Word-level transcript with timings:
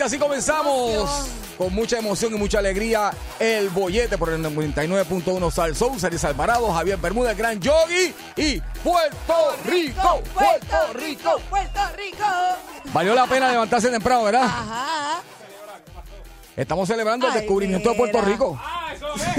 Gente, 0.00 0.04
así 0.04 0.18
comenzamos. 0.18 1.28
Con 1.58 1.74
mucha 1.74 1.98
emoción 1.98 2.34
y 2.34 2.38
mucha 2.38 2.58
alegría, 2.58 3.10
el 3.38 3.68
bollete 3.68 4.16
por 4.16 4.30
el 4.30 4.42
99.1 4.42 5.50
Sal 5.50 5.76
Soul, 5.76 6.00
Saris 6.00 6.24
Alvarado, 6.24 6.72
Javier 6.72 6.96
Bermúdez, 6.96 7.36
Gran 7.36 7.60
Yogi 7.60 8.14
y 8.36 8.60
Puerto 8.82 9.54
Rico, 9.66 10.22
Puerto 10.32 10.92
Rico. 10.94 11.38
Puerto 11.50 11.80
Rico. 11.98 12.24
Valió 12.94 13.14
la 13.14 13.26
pena 13.26 13.50
levantarse 13.50 13.90
temprano, 13.90 14.24
¿verdad? 14.24 14.44
Ajá. 14.44 15.20
Estamos 16.56 16.88
celebrando 16.88 17.26
el 17.26 17.32
Ay, 17.34 17.40
descubrimiento 17.40 17.90
de 17.90 17.96
Puerto. 17.96 18.22
Rico. 18.22 18.58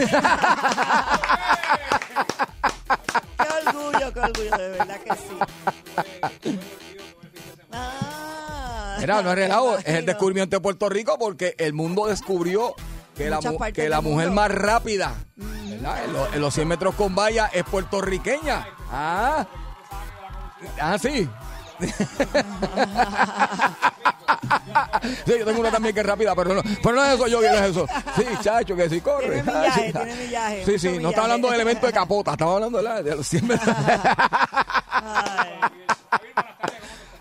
Qué 3.38 3.68
orgullo, 3.68 4.14
qué 4.14 4.20
orgullo, 4.20 4.58
de 4.58 4.70
verdad 4.70 5.00
que 5.00 5.16
sí. 5.16 6.60
Ah. 7.72 8.11
Mira, 9.02 9.22
no 9.22 9.30
es 9.32 9.36
relajo, 9.36 9.78
es 9.78 9.86
el 9.88 10.06
descubrimiento 10.06 10.56
de 10.56 10.62
Puerto 10.62 10.88
Rico 10.90 11.18
porque 11.20 11.56
el 11.58 11.74
mundo 11.74 12.08
descubrió 12.08 12.74
que 13.16 13.30
la, 13.30 13.40
que 13.74 13.90
la 13.90 13.98
del 13.98 14.06
mujer 14.06 14.28
mundo. 14.28 14.42
más 14.42 14.52
rápida 14.52 15.14
¿verdad? 15.36 16.06
En, 16.06 16.14
lo- 16.14 16.34
en 16.34 16.42
los 16.42 16.54
100 16.54 16.68
metros 16.68 16.96
con 16.96 17.16
valla 17.16 17.50
es 17.54 17.64
puertorriqueña. 17.64 18.68
Ah, 18.92 19.46
ah 20.80 20.98
sí. 21.00 21.28
Sí, 25.26 25.34
yo 25.40 25.46
tengo 25.46 25.62
una 25.62 25.72
también 25.72 25.94
que 25.96 26.02
es 26.02 26.06
rápida, 26.06 26.36
pero 26.36 26.54
no, 26.54 26.62
pero 26.84 26.96
no 26.96 27.04
es 27.06 27.14
eso, 27.16 27.28
yo 27.28 27.42
no 27.42 27.48
es 27.48 27.62
eso. 27.72 27.88
Sí, 28.16 28.24
chacho, 28.42 28.76
que 28.76 28.90
sí 28.90 29.02
corre. 29.02 29.42
Tiene 29.42 29.44
millaje, 29.44 29.92
tiene 29.94 30.16
millaje, 30.16 30.66
Sí, 30.66 30.80
sí, 30.80 30.88
no 30.88 30.92
millaje. 30.94 31.10
está 31.10 31.22
hablando 31.24 31.50
de 31.50 31.56
elementos 31.56 31.88
de 31.88 31.94
capota, 31.94 32.32
estamos 32.34 32.56
hablando 32.56 32.78
de, 32.80 32.84
la- 32.84 33.02
de 33.04 33.16
los 33.16 33.28
100 33.28 33.48
metros. 33.48 33.76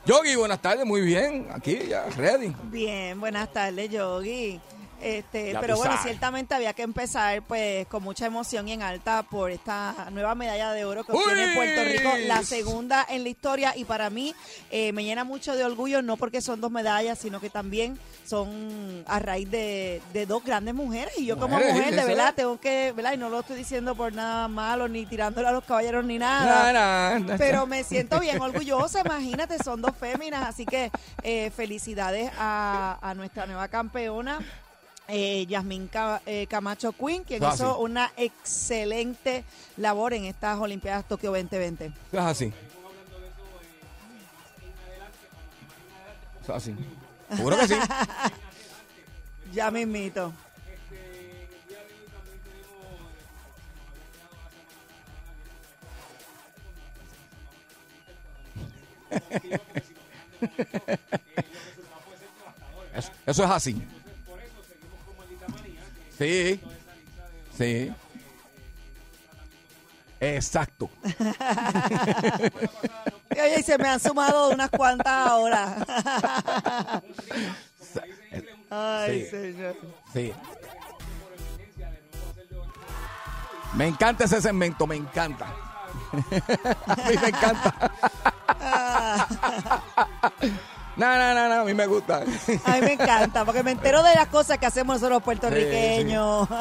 Yogi, 0.06 0.34
buenas 0.34 0.62
tardes, 0.62 0.86
muy 0.86 1.02
bien. 1.02 1.48
Aquí 1.52 1.78
ya, 1.88 2.06
ready. 2.16 2.54
Bien, 2.64 3.20
buenas 3.20 3.52
tardes, 3.52 3.90
Yogi. 3.90 4.58
Este, 5.00 5.52
Ya 5.52 5.60
pero 5.60 5.76
bueno, 5.76 5.92
sabes. 5.94 6.10
ciertamente 6.10 6.54
había 6.54 6.72
que 6.74 6.82
empezar 6.82 7.42
pues 7.42 7.86
con 7.88 8.02
mucha 8.02 8.26
emoción 8.26 8.68
y 8.68 8.72
en 8.72 8.82
alta 8.82 9.22
por 9.22 9.50
esta 9.50 10.08
nueva 10.12 10.34
medalla 10.34 10.72
de 10.72 10.84
oro 10.84 11.04
que 11.04 11.12
obtiene 11.12 11.54
Puerto 11.54 11.84
Rico, 11.84 12.10
la 12.26 12.42
segunda 12.42 13.06
en 13.08 13.22
la 13.22 13.28
historia 13.30 13.72
y 13.76 13.84
para 13.84 14.10
mí 14.10 14.34
eh, 14.70 14.92
me 14.92 15.02
llena 15.04 15.24
mucho 15.24 15.56
de 15.56 15.64
orgullo, 15.64 16.02
no 16.02 16.16
porque 16.16 16.40
son 16.40 16.60
dos 16.60 16.70
medallas, 16.70 17.18
sino 17.18 17.40
que 17.40 17.50
también 17.50 17.98
son 18.26 19.04
a 19.06 19.18
raíz 19.18 19.50
de, 19.50 20.00
de 20.12 20.26
dos 20.26 20.44
grandes 20.44 20.74
mujeres 20.74 21.14
y 21.18 21.26
yo 21.26 21.36
como 21.38 21.54
Mujeres, 21.56 21.74
mujer 21.74 21.94
de 21.96 22.04
verdad 22.04 22.34
tengo 22.34 22.60
que, 22.60 22.92
¿verdad? 22.92 23.14
Y 23.14 23.16
no 23.16 23.28
lo 23.28 23.40
estoy 23.40 23.56
diciendo 23.56 23.94
por 23.94 24.12
nada 24.12 24.46
malo 24.48 24.86
ni 24.88 25.04
tirándole 25.06 25.48
a 25.48 25.52
los 25.52 25.64
caballeros 25.64 26.04
ni 26.04 26.18
nada. 26.18 26.72
Na, 26.72 26.72
na, 26.72 27.18
na. 27.18 27.36
Pero 27.38 27.66
me 27.66 27.82
siento 27.84 28.20
bien 28.20 28.40
orgullosa, 28.40 29.00
imagínate, 29.00 29.58
son 29.62 29.82
dos 29.82 29.92
féminas, 29.98 30.46
así 30.46 30.64
que 30.66 30.90
eh, 31.22 31.50
felicidades 31.56 32.30
a, 32.38 32.98
a 33.02 33.14
nuestra 33.14 33.46
nueva 33.46 33.68
campeona. 33.68 34.38
Eh, 35.10 35.46
Yasmín 35.46 35.90
eh, 36.26 36.46
Camacho 36.48 36.92
Quinn, 36.92 37.24
quien 37.24 37.42
Ah, 37.42 37.52
hizo 37.54 37.74
sí. 37.74 37.80
una 37.82 38.12
excelente 38.16 39.44
labor 39.76 40.14
en 40.14 40.24
estas 40.24 40.58
Olimpiadas 40.58 41.06
Tokio 41.08 41.30
2020. 41.32 41.86
Eso 41.86 41.94
es 42.12 42.18
así. 42.20 42.52
Es 46.42 46.50
así. 46.50 46.74
Seguro 47.36 47.56
que 47.58 47.68
sí. 47.68 47.74
Ya 49.52 49.68
mismito. 49.72 50.32
Eso, 62.94 63.10
eso 63.26 63.44
es 63.44 63.50
así. 63.50 63.82
Sí. 66.20 66.60
Sí. 67.56 67.90
Exacto. 70.20 70.90
Y, 71.02 71.14
Oye, 73.40 73.60
y 73.60 73.62
se 73.62 73.78
me 73.78 73.88
han 73.88 73.98
sumado 73.98 74.50
unas 74.50 74.68
cuantas 74.68 75.28
ahora. 75.28 75.76
Ay, 78.68 79.22
Sí. 79.24 79.30
señor. 79.30 79.76
Sí. 80.12 80.34
Me 83.72 83.86
encanta 83.86 84.24
ese 84.24 84.42
segmento, 84.42 84.86
me 84.86 84.96
encanta. 84.96 85.46
a 86.86 86.96
mí 87.08 87.16
me 87.22 87.28
encanta. 87.28 87.92
No, 91.00 91.16
no, 91.16 91.34
no, 91.34 91.48
no, 91.48 91.60
a 91.62 91.64
mí 91.64 91.72
me 91.72 91.86
gusta. 91.86 92.18
A 92.18 92.72
mí 92.74 92.80
me 92.82 92.92
encanta, 92.92 93.44
porque 93.46 93.62
me 93.62 93.70
entero 93.70 94.02
de 94.02 94.14
las 94.14 94.26
cosas 94.26 94.58
que 94.58 94.66
hacemos 94.66 94.96
nosotros 94.96 95.16
los 95.16 95.22
puertorriqueños. 95.22 96.46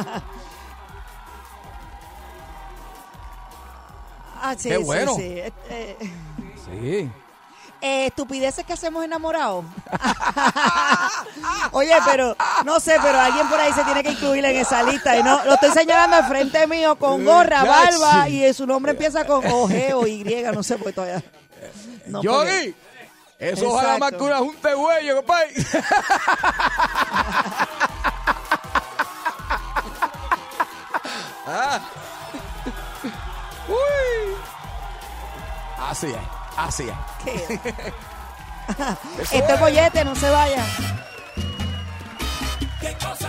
Ah, 4.42 4.56
sí, 4.58 4.70
Qué 4.70 4.78
sí, 4.78 4.84
bueno. 4.84 5.16
sí. 5.16 5.24
Eh, 5.24 5.52
eh, 5.70 5.98
Sí. 6.66 7.12
eh, 7.82 8.06
estupideces 8.06 8.66
que 8.66 8.72
hacemos 8.72 9.04
enamorados. 9.04 9.66
Oye, 11.72 11.94
pero 12.06 12.38
no 12.64 12.80
sé, 12.80 12.96
pero 13.04 13.20
alguien 13.20 13.50
por 13.50 13.60
ahí 13.60 13.74
se 13.74 13.84
tiene 13.84 14.02
que 14.02 14.12
incluir 14.12 14.46
en 14.46 14.56
esa 14.56 14.82
lista. 14.84 15.18
Y 15.18 15.24
no, 15.24 15.44
lo 15.44 15.56
estoy 15.56 15.72
señalando 15.72 16.16
al 16.16 16.26
frente 16.28 16.66
mío 16.68 16.96
con 16.98 17.26
gorra, 17.26 17.66
barba 17.66 18.26
sí. 18.28 18.46
y 18.46 18.54
su 18.54 18.66
nombre 18.66 18.94
empieza 18.94 19.26
con 19.26 19.46
O, 19.48 19.68
G 19.68 19.94
o 19.94 20.08
Y, 20.08 20.24
no 20.54 20.64
sé, 20.64 20.78
pues 20.78 20.96
todavía. 20.96 21.22
No, 22.08 22.22
porque- 22.22 22.74
Eso 23.40 23.70
ojalá 23.70 23.98
más 23.98 24.12
Exacto. 24.12 24.18
que 24.18 24.24
una 24.24 24.38
junta 24.40 24.70
de 24.70 24.76
huello, 24.76 25.16
compadre. 25.18 25.54
Ah. 31.52 31.80
Uy. 33.68 34.36
Así 35.80 36.08
es, 36.08 36.18
así 36.58 36.88
es. 36.90 37.60
Este 39.32 39.54
es. 39.54 39.60
bollete, 39.60 40.06
no 40.06 40.16
se 40.16 40.30
vaya. 40.30 40.64
¿Qué 42.80 42.94
cosa 43.04 43.29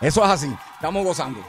Eso 0.00 0.24
es 0.24 0.30
así. 0.30 0.56
Estamos 0.74 1.04
gozando. 1.04 1.40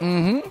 Ujú. 0.00 0.42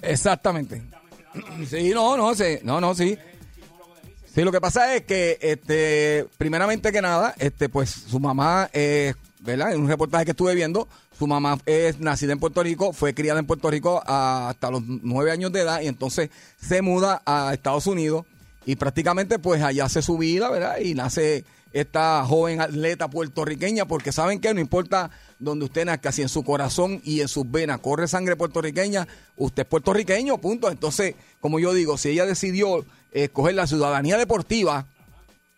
Exactamente. 0.00 0.82
Sí, 1.68 1.90
no, 1.92 2.16
no, 2.16 2.34
sí, 2.34 2.58
no, 2.62 2.80
no, 2.80 2.94
sí. 2.94 3.18
Sí, 4.36 4.42
lo 4.42 4.52
que 4.52 4.60
pasa 4.60 4.94
es 4.94 5.04
que, 5.04 5.38
este, 5.40 6.26
primeramente 6.36 6.92
que 6.92 7.00
nada, 7.00 7.34
este, 7.38 7.70
pues 7.70 7.88
su 7.88 8.20
mamá, 8.20 8.68
eh, 8.74 9.14
¿verdad? 9.40 9.72
En 9.72 9.80
un 9.80 9.88
reportaje 9.88 10.26
que 10.26 10.32
estuve 10.32 10.54
viendo, 10.54 10.88
su 11.18 11.26
mamá 11.26 11.58
es 11.64 12.00
nacida 12.00 12.34
en 12.34 12.38
Puerto 12.38 12.62
Rico, 12.62 12.92
fue 12.92 13.14
criada 13.14 13.40
en 13.40 13.46
Puerto 13.46 13.70
Rico 13.70 14.02
hasta 14.04 14.70
los 14.70 14.82
nueve 14.84 15.30
años 15.30 15.52
de 15.52 15.62
edad 15.62 15.80
y 15.80 15.86
entonces 15.86 16.28
se 16.60 16.82
muda 16.82 17.22
a 17.24 17.54
Estados 17.54 17.86
Unidos 17.86 18.26
y 18.66 18.76
prácticamente 18.76 19.38
pues 19.38 19.62
allá 19.62 19.86
hace 19.86 20.02
su 20.02 20.18
vida, 20.18 20.50
¿verdad? 20.50 20.80
Y 20.80 20.92
nace 20.92 21.46
esta 21.72 22.22
joven 22.26 22.60
atleta 22.60 23.08
puertorriqueña 23.08 23.86
porque 23.86 24.12
saben 24.12 24.38
que 24.38 24.52
no 24.52 24.60
importa 24.60 25.10
donde 25.38 25.64
usted 25.64 25.86
nazca, 25.86 26.12
si 26.12 26.20
en 26.20 26.28
su 26.28 26.44
corazón 26.44 27.00
y 27.04 27.22
en 27.22 27.28
sus 27.28 27.50
venas 27.50 27.80
corre 27.80 28.06
sangre 28.06 28.36
puertorriqueña, 28.36 29.08
usted 29.38 29.62
es 29.62 29.68
puertorriqueño, 29.68 30.36
punto. 30.38 30.70
Entonces, 30.70 31.14
como 31.40 31.58
yo 31.58 31.72
digo, 31.72 31.96
si 31.96 32.10
ella 32.10 32.26
decidió 32.26 32.84
escoger 33.24 33.54
la 33.54 33.66
ciudadanía 33.66 34.16
deportiva, 34.16 34.86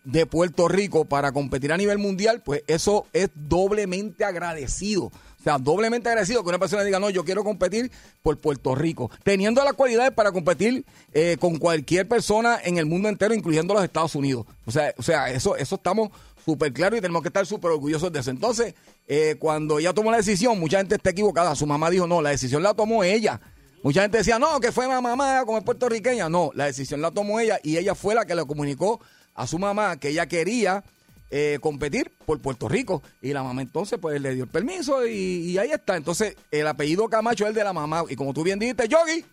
de 0.08 0.25
Puerto 0.25 0.69
Rico 0.69 1.05
para 1.05 1.32
competir 1.32 1.70
a 1.70 1.76
nivel 1.76 1.99
mundial, 1.99 2.40
pues 2.43 2.62
eso 2.66 3.06
es 3.12 3.28
doblemente 3.34 4.25
agradecido. 4.25 5.05
O 5.05 5.43
sea, 5.43 5.58
doblemente 5.58 6.08
agradecido 6.08 6.43
que 6.43 6.49
una 6.49 6.58
persona 6.58 6.82
diga, 6.82 6.99
no, 6.99 7.10
yo 7.10 7.25
quiero 7.25 7.44
competir 7.44 7.93
por 8.22 8.38
Puerto 8.38 8.75
Rico, 8.75 9.10
teniendo 9.22 9.62
las 9.62 9.75
cualidades 9.75 10.12
para 10.12 10.32
competir 10.32 10.87
eh, 11.12 11.37
con 11.38 11.58
cualquier 11.58 12.08
persona 12.08 12.58
en 12.64 12.78
el 12.78 12.87
mundo 12.87 13.10
entero, 13.10 13.34
incluyendo 13.34 13.75
los 13.75 13.84
Estados 13.84 14.14
Unidos. 14.14 14.46
O 14.64 14.70
sea, 14.70 14.94
o 14.96 15.02
sea 15.02 15.31
eso, 15.31 15.56
eso 15.56 15.75
estamos 15.75 16.08
súper 16.43 16.72
claros 16.72 16.99
y 16.99 17.02
tenemos 17.02 17.20
que 17.20 17.28
estar 17.28 17.46
súper 17.46 17.70
orgullosos 17.72 18.10
de 18.10 18.20
eso. 18.20 18.31
Entonces, 18.31 18.75
eh, 19.06 19.37
cuando 19.38 19.78
ella 19.78 19.93
tomó 19.93 20.10
la 20.10 20.16
decisión, 20.16 20.58
mucha 20.58 20.78
gente 20.78 20.94
está 20.94 21.10
equivocada. 21.10 21.55
Su 21.55 21.66
mamá 21.66 21.90
dijo, 21.90 22.06
no, 22.06 22.22
la 22.22 22.31
decisión 22.31 22.62
la 22.62 22.72
tomó 22.72 23.05
ella. 23.05 23.40
Mucha 23.82 24.02
gente 24.02 24.19
decía, 24.19 24.38
no, 24.38 24.60
que 24.60 24.72
fue 24.72 24.86
mi 24.86 25.00
mamá 25.00 25.44
como 25.44 25.58
es 25.58 25.64
puertorriqueña. 25.64 26.28
No, 26.28 26.50
la 26.54 26.66
decisión 26.66 27.00
la 27.00 27.10
tomó 27.10 27.40
ella 27.40 27.58
y 27.62 27.76
ella 27.76 27.94
fue 27.94 28.14
la 28.14 28.26
que 28.26 28.34
le 28.34 28.44
comunicó 28.44 29.00
a 29.34 29.46
su 29.46 29.58
mamá 29.58 29.98
que 29.98 30.08
ella 30.08 30.26
quería 30.26 30.82
eh, 31.30 31.58
competir 31.60 32.10
por 32.26 32.40
Puerto 32.40 32.69
Rico. 32.69 33.02
Y 33.22 33.32
la 33.32 33.42
mamá 33.42 33.62
entonces 33.62 33.98
pues 34.00 34.20
le 34.20 34.34
dio 34.34 34.44
el 34.44 34.50
permiso 34.50 35.06
y, 35.06 35.12
y 35.12 35.58
ahí 35.58 35.70
está. 35.70 35.96
Entonces 35.96 36.36
el 36.50 36.66
apellido 36.66 37.08
Camacho 37.08 37.44
es 37.44 37.50
el 37.50 37.54
de 37.54 37.64
la 37.64 37.72
mamá. 37.72 38.04
Y 38.08 38.16
como 38.16 38.34
tú 38.34 38.42
bien 38.42 38.58
dijiste, 38.58 38.88
Yogi, 38.88 39.25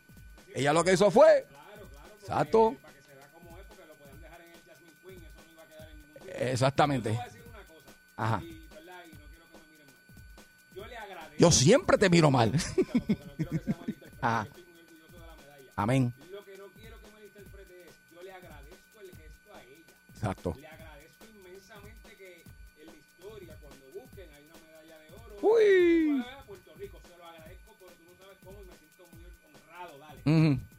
ella 0.53 0.73
lo 0.73 0.83
que 0.83 0.93
hizo 0.93 1.09
fue... 1.09 1.45
Exacto. 2.21 2.75
Exactamente. 6.37 7.19
Ajá. 8.17 8.41
Yo 11.37 11.51
siempre 11.51 11.97
te 11.97 12.09
miro 12.09 12.31
mal. 12.31 12.51
Ajá. 14.25 14.47
Amén. 15.75 16.11
Lo 16.31 16.43
que 16.43 16.57
no 16.57 16.65
quiero 16.69 16.97
que 16.99 17.11
me 17.11 17.25
interprete 17.25 17.83
es, 17.83 17.93
yo 18.11 18.23
le 18.23 18.31
agradezco 18.31 19.01
el 19.01 19.11
gesto 19.11 19.53
a 19.53 19.61
ella. 19.61 19.85
Exacto. 20.09 20.55
Le 20.59 20.67
agradezco 20.67 21.25
inmensamente 21.29 22.15
que 22.17 22.41
en 22.81 22.85
la 22.87 22.93
historia, 22.93 23.55
cuando 23.61 23.85
busquen, 23.93 24.27
hay 24.33 24.43
una 24.45 24.57
medalla 24.65 24.97
de 24.97 25.07
oro. 25.13 25.37
Uy. 25.43 26.23
Puerto 26.47 26.73
Rico, 26.73 26.99
se 27.05 27.17
lo 27.17 27.23
agradezco, 27.23 27.75
pero 27.77 27.91
tú 27.91 28.03
no 28.09 28.17
sabes 28.17 28.37
cómo 28.43 28.57
y 28.61 28.65
me 28.65 28.73
siento 28.81 29.05
muy 29.13 29.25
honrado, 29.45 29.99
dale. 29.99 30.21
Ujú. 30.25 30.51
Lo 30.57 30.74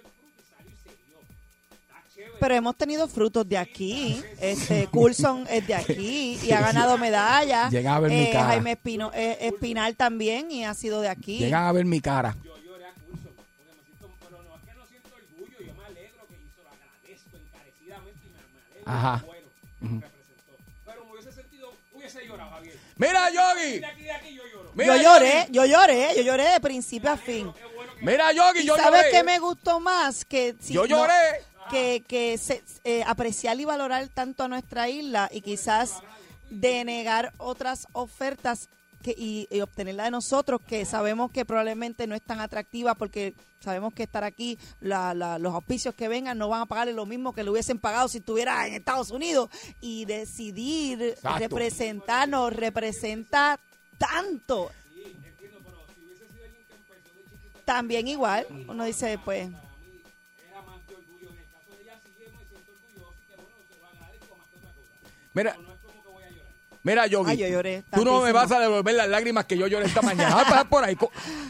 fruto 0.06 0.26
y 0.38 0.42
salió 0.48 0.70
y 0.72 0.76
se 0.82 0.90
dio. 1.06 1.18
Está 1.70 2.02
chévere. 2.14 2.32
Pero 2.40 2.54
hemos 2.54 2.76
tenido 2.76 3.08
frutos 3.08 3.48
de 3.48 3.58
aquí. 3.58 4.20
Este 4.40 4.86
Coulson 4.88 5.46
es 5.50 5.66
de 5.66 5.74
aquí 5.74 6.38
y 6.42 6.52
ha 6.52 6.60
ganado 6.60 6.98
medallas. 6.98 7.70
Llegan 7.72 7.94
a 7.94 8.00
ver 8.00 8.10
mi 8.10 8.22
Eh, 8.22 8.30
cara. 8.32 8.46
Jaime 8.46 8.72
Espino, 8.72 9.10
eh, 9.14 9.38
Espinal 9.40 9.96
también 9.96 10.50
y 10.50 10.64
ha 10.64 10.74
sido 10.74 11.00
de 11.00 11.08
aquí. 11.08 11.38
Llegan 11.38 11.64
a 11.64 11.72
ver 11.72 11.84
mi 11.84 12.00
cara. 12.00 12.36
Ajá. 18.84 19.20
que 19.20 19.26
bueno, 19.26 19.46
me 19.80 20.00
representó. 20.00 20.52
Pero 20.84 21.04
me 21.04 21.12
hubiese 21.12 21.32
sentido, 21.32 21.72
hubiese 21.92 22.26
llorado, 22.26 22.50
Javier. 22.50 22.76
Mira, 22.96 23.30
Yogi. 23.30 23.78
De 23.80 23.86
aquí, 23.86 24.02
de 24.02 24.12
aquí 24.12 24.34
yo 24.34 24.42
lloro. 24.52 24.70
Mira, 24.74 24.96
yo 24.96 25.02
lloré, 25.02 25.46
yo 25.50 25.64
lloré, 25.64 26.08
yo 26.16 26.22
lloré 26.22 26.44
de 26.50 26.60
principio 26.60 27.10
a 27.10 27.16
fin. 27.16 27.52
Bueno 27.74 27.92
Mira, 28.00 28.32
Yogi, 28.32 28.64
yo 28.64 28.76
¿Sabes 28.76 29.00
lloré. 29.02 29.10
qué 29.12 29.22
me 29.24 29.38
gustó 29.38 29.80
más? 29.80 30.24
Que 30.24 30.54
si 30.60 30.72
Yo 30.74 30.82
no- 30.82 30.86
lloré. 30.88 31.12
que, 31.70 32.02
que 32.06 32.36
se- 32.38 32.62
eh, 32.84 33.04
apreciar 33.06 33.58
y 33.60 33.64
valorar 33.64 34.08
tanto 34.08 34.42
a 34.44 34.48
nuestra 34.48 34.88
isla 34.88 35.28
y 35.32 35.40
quizás 35.40 36.02
denegar 36.50 37.32
otras 37.38 37.86
ofertas 37.92 38.68
que, 39.02 39.14
y, 39.16 39.46
y 39.50 39.60
obtenerla 39.60 40.04
de 40.04 40.10
nosotros 40.12 40.60
que 40.66 40.84
sabemos 40.84 41.30
que 41.30 41.44
probablemente 41.44 42.06
no 42.06 42.14
es 42.14 42.22
tan 42.22 42.40
atractiva 42.40 42.94
porque 42.94 43.34
sabemos 43.60 43.92
que 43.94 44.04
estar 44.04 44.24
aquí, 44.24 44.58
la- 44.80 45.12
la- 45.14 45.38
los 45.38 45.54
auspicios 45.54 45.94
que 45.94 46.08
vengan 46.08 46.38
no 46.38 46.48
van 46.48 46.62
a 46.62 46.66
pagarle 46.66 46.92
lo 46.94 47.04
mismo 47.06 47.32
que 47.34 47.44
le 47.44 47.50
hubiesen 47.50 47.78
pagado 47.78 48.08
si 48.08 48.18
estuviera 48.18 48.66
en 48.66 48.74
Estados 48.74 49.10
Unidos 49.10 49.50
y 49.80 50.04
decidir 50.06 51.02
Exacto. 51.02 51.38
representarnos 51.38 52.52
representa 52.54 53.58
tanto. 53.98 54.70
También 57.64 58.08
igual, 58.08 58.46
uno 58.68 58.84
dice 58.84 59.18
pues... 59.24 59.48
Mira, 65.34 65.56
mira, 66.82 67.06
Yogi. 67.06 67.30
Ay, 67.32 67.36
yo 67.38 67.48
lloré 67.48 67.84
Tú 67.92 68.04
no 68.04 68.20
me 68.20 68.32
vas 68.32 68.50
a 68.52 68.58
devolver 68.60 68.94
las 68.94 69.08
lágrimas 69.08 69.44
que 69.44 69.56
yo 69.56 69.66
lloré 69.66 69.86
esta 69.86 70.02
mañana. 70.02 70.34
Vas 70.34 70.46
a 70.46 70.48
pasar 70.50 70.68
por 70.68 70.84
ahí. 70.84 70.96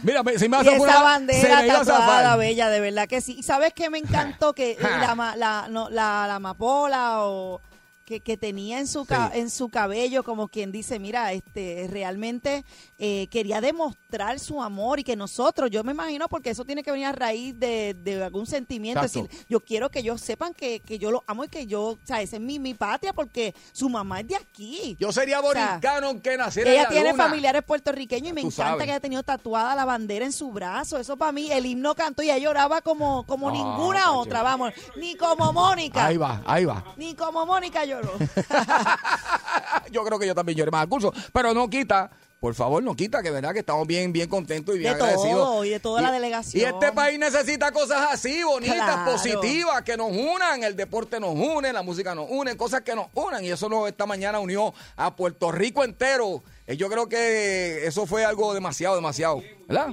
Mira, 0.02 0.22
me- 0.22 0.38
se 0.38 0.48
me 0.48 0.56
Y 0.58 0.68
esa 0.68 1.02
bandera 1.02 1.58
a 1.58 1.66
tatuada, 1.84 2.36
bella, 2.36 2.68
de 2.68 2.80
verdad 2.80 3.08
que 3.08 3.20
sí. 3.20 3.36
¿Y 3.38 3.42
sabes 3.42 3.72
qué 3.74 3.90
me 3.90 3.98
encantó? 3.98 4.52
Que 4.54 4.76
la, 4.80 5.34
la, 5.36 5.66
no, 5.68 5.88
la, 5.90 6.26
la 6.26 6.34
amapola 6.36 7.24
o 7.24 7.60
que, 8.04 8.21
que 8.21 8.37
tenía 8.37 8.78
en 8.78 8.87
su, 8.87 9.04
Sí. 9.04 9.14
en 9.35 9.50
su 9.50 9.68
cabello, 9.68 10.23
como 10.25 10.49
quien 10.49 10.73
dice, 10.73 10.99
mira, 10.99 11.32
este 11.32 11.87
realmente 11.90 12.64
eh, 12.99 13.26
quería 13.30 13.61
demostrar 13.61 14.38
su 14.38 14.62
amor 14.62 15.00
y 15.00 15.04
que 15.04 15.16
nosotros, 15.16 15.71
yo 15.71 15.82
me 15.85 15.92
imagino, 15.92 16.28
porque 16.28 16.50
eso 16.50 16.64
tiene 16.64 16.82
que 16.82 16.90
venir 16.92 17.06
a 17.06 17.12
raíz 17.12 17.59
de, 17.59 17.94
de 17.94 18.23
algún 18.23 18.47
sentimiento, 18.47 19.00
es 19.04 19.06
Exacto. 19.16 19.28
decir, 19.28 19.47
yo 19.49 19.61
quiero 19.61 19.90
que 19.90 20.00
ellos 20.00 20.21
sepan 20.21 20.54
que, 20.54 20.80
que 20.80 20.99
yo 20.99 21.11
los 21.11 21.23
amo 21.26 21.44
y 21.44 21.49
que 21.49 21.66
yo, 21.66 21.82
o 21.82 21.99
sea, 22.04 22.21
esa 22.23 22.37
es 22.37 22.42
mi, 22.42 22.59
mi 22.59 22.75
patria 22.75 23.12
porque 23.12 23.54
su 23.73 23.88
mamá 23.88 24.21
es 24.21 24.28
de 24.28 24.37
aquí. 24.37 24.97
Yo 24.99 25.12
sería 25.12 25.40
O 25.40 25.52
sea, 25.52 25.71
boricano 25.73 26.09
aunque 26.09 26.37
naciera 26.37 26.71
en 26.71 26.75
Ella 26.76 26.82
la 26.85 26.88
tiene 26.90 27.11
luna. 27.12 27.25
familiares 27.25 27.62
puertorriqueños 27.64 28.30
y 28.30 28.32
me 28.32 28.40
Tú 28.42 28.49
encanta 28.49 28.71
sabes. 28.73 28.85
que 28.85 28.90
haya 28.92 29.00
tenido 29.00 29.23
tatuada 29.23 29.75
la 29.75 29.85
bandera 29.85 30.25
en 30.25 30.32
su 30.32 30.50
brazo. 30.52 30.99
Eso 30.99 31.16
para 31.16 31.32
mí, 31.32 31.50
el 31.50 31.66
himno 31.66 31.94
cantó 31.94 32.23
y 32.23 32.26
ella 32.30 32.38
lloraba 32.38 32.80
como, 32.82 33.25
como 33.26 33.49
Ah, 33.49 33.52
ninguna 33.52 34.12
otra, 34.12 34.42
vamos. 34.42 34.73
Ni 34.97 35.14
como 35.16 35.52
Mónica. 35.52 36.06
Ahí 36.06 36.16
va, 36.16 36.42
ahí 36.47 36.64
va. 36.64 36.85
Ni 36.97 37.14
como 37.14 37.44
Mónica 37.47 37.85
lloró. 37.85 38.01
yo 39.90 40.04
creo 40.04 40.18
que 40.18 40.26
yo 40.26 40.35
también 40.35 40.59
lloré 40.59 40.71
más 40.71 40.82
al 40.82 40.88
curso. 40.88 41.12
Pero 41.32 41.52
no 41.54 41.68
quita, 41.68 42.11
por 42.40 42.54
favor, 42.54 42.82
no 42.82 42.94
quita, 42.97 43.23
que 43.23 43.30
verdad 43.30 43.52
que 43.52 43.61
estamos 43.61 43.87
bien, 43.87 44.12
bien 44.12 44.28
contentos 44.28 44.75
y 44.75 44.78
bien 44.78 44.92
De 44.94 44.99
todo, 44.99 45.09
agradecidos. 45.09 45.66
y 45.66 45.68
de 45.71 45.80
toda 45.80 46.02
la 46.02 46.11
delegación. 46.11 46.61
Y 46.62 46.64
este 46.64 46.92
país 46.92 47.18
necesita 47.18 47.71
cosas 47.73 48.09
así, 48.11 48.42
bonitas, 48.42 48.76
Claro. 48.76 49.12
positivas, 49.12 49.82
que 49.82 49.97
nos 49.97 50.11
unan. 50.11 50.62
El 50.64 50.75
deporte 50.76 51.21
nos 51.21 51.35
une, 51.35 51.73
la 51.73 51.82
música 51.82 52.14
nos 52.14 52.26
une, 52.28 52.56
cosas 52.56 52.80
que 52.82 52.94
nos 52.94 53.06
unan. 53.14 53.44
Y 53.44 53.50
eso 53.50 53.68
nos, 53.68 53.88
esta 53.88 54.06
mañana 54.06 54.38
unió 54.40 54.75
a 54.97 55.14
Puerto 55.14 55.52
Rico 55.52 55.85
entero. 55.85 56.42
Y 56.66 56.76
yo 56.76 56.88
creo 56.88 57.09
que 57.09 57.87
eso 57.87 58.06
fue 58.06 58.25
algo 58.25 58.54
demasiado, 58.54 58.94
demasiado. 58.97 59.42
¿Verdad? 59.68 59.88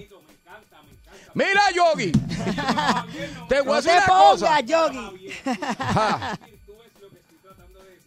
Mira, 1.35 1.61
Yogi. 1.75 2.11
te 3.49 3.61
voy 3.61 3.73
a 3.77 3.81
No 3.81 3.81
decir 3.81 3.91
te 3.91 4.11
una 4.11 4.19
cosa. 4.19 4.59
Yogi. 4.61 5.33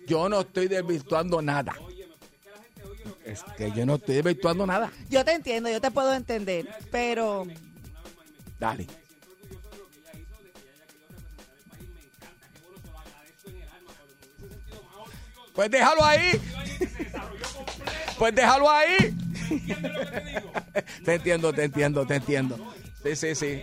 Yo 0.06 0.28
no 0.28 0.40
estoy 0.40 0.68
desvirtuando 0.68 1.40
nada. 1.42 1.74
Es 3.24 3.42
que 3.56 3.70
yo 3.72 3.86
no 3.86 3.94
estoy 3.96 4.16
desvirtuando 4.16 4.66
nada. 4.66 4.90
Yo 5.08 5.24
te 5.24 5.32
entiendo, 5.32 5.70
yo 5.70 5.80
te 5.80 5.90
puedo 5.90 6.12
entender, 6.12 6.68
pero 6.90 7.46
Dale. 8.62 8.86
Pues 15.52 15.68
déjalo 15.68 16.04
ahí. 16.04 16.40
Pues 18.16 18.34
déjalo 18.36 18.70
ahí. 18.70 19.16
Te 21.04 21.14
entiendo, 21.14 21.52
te 21.52 21.64
entiendo, 21.64 22.06
te 22.06 22.14
entiendo. 22.14 22.56
Sí, 23.02 23.16
sí, 23.16 23.34
sí. 23.34 23.62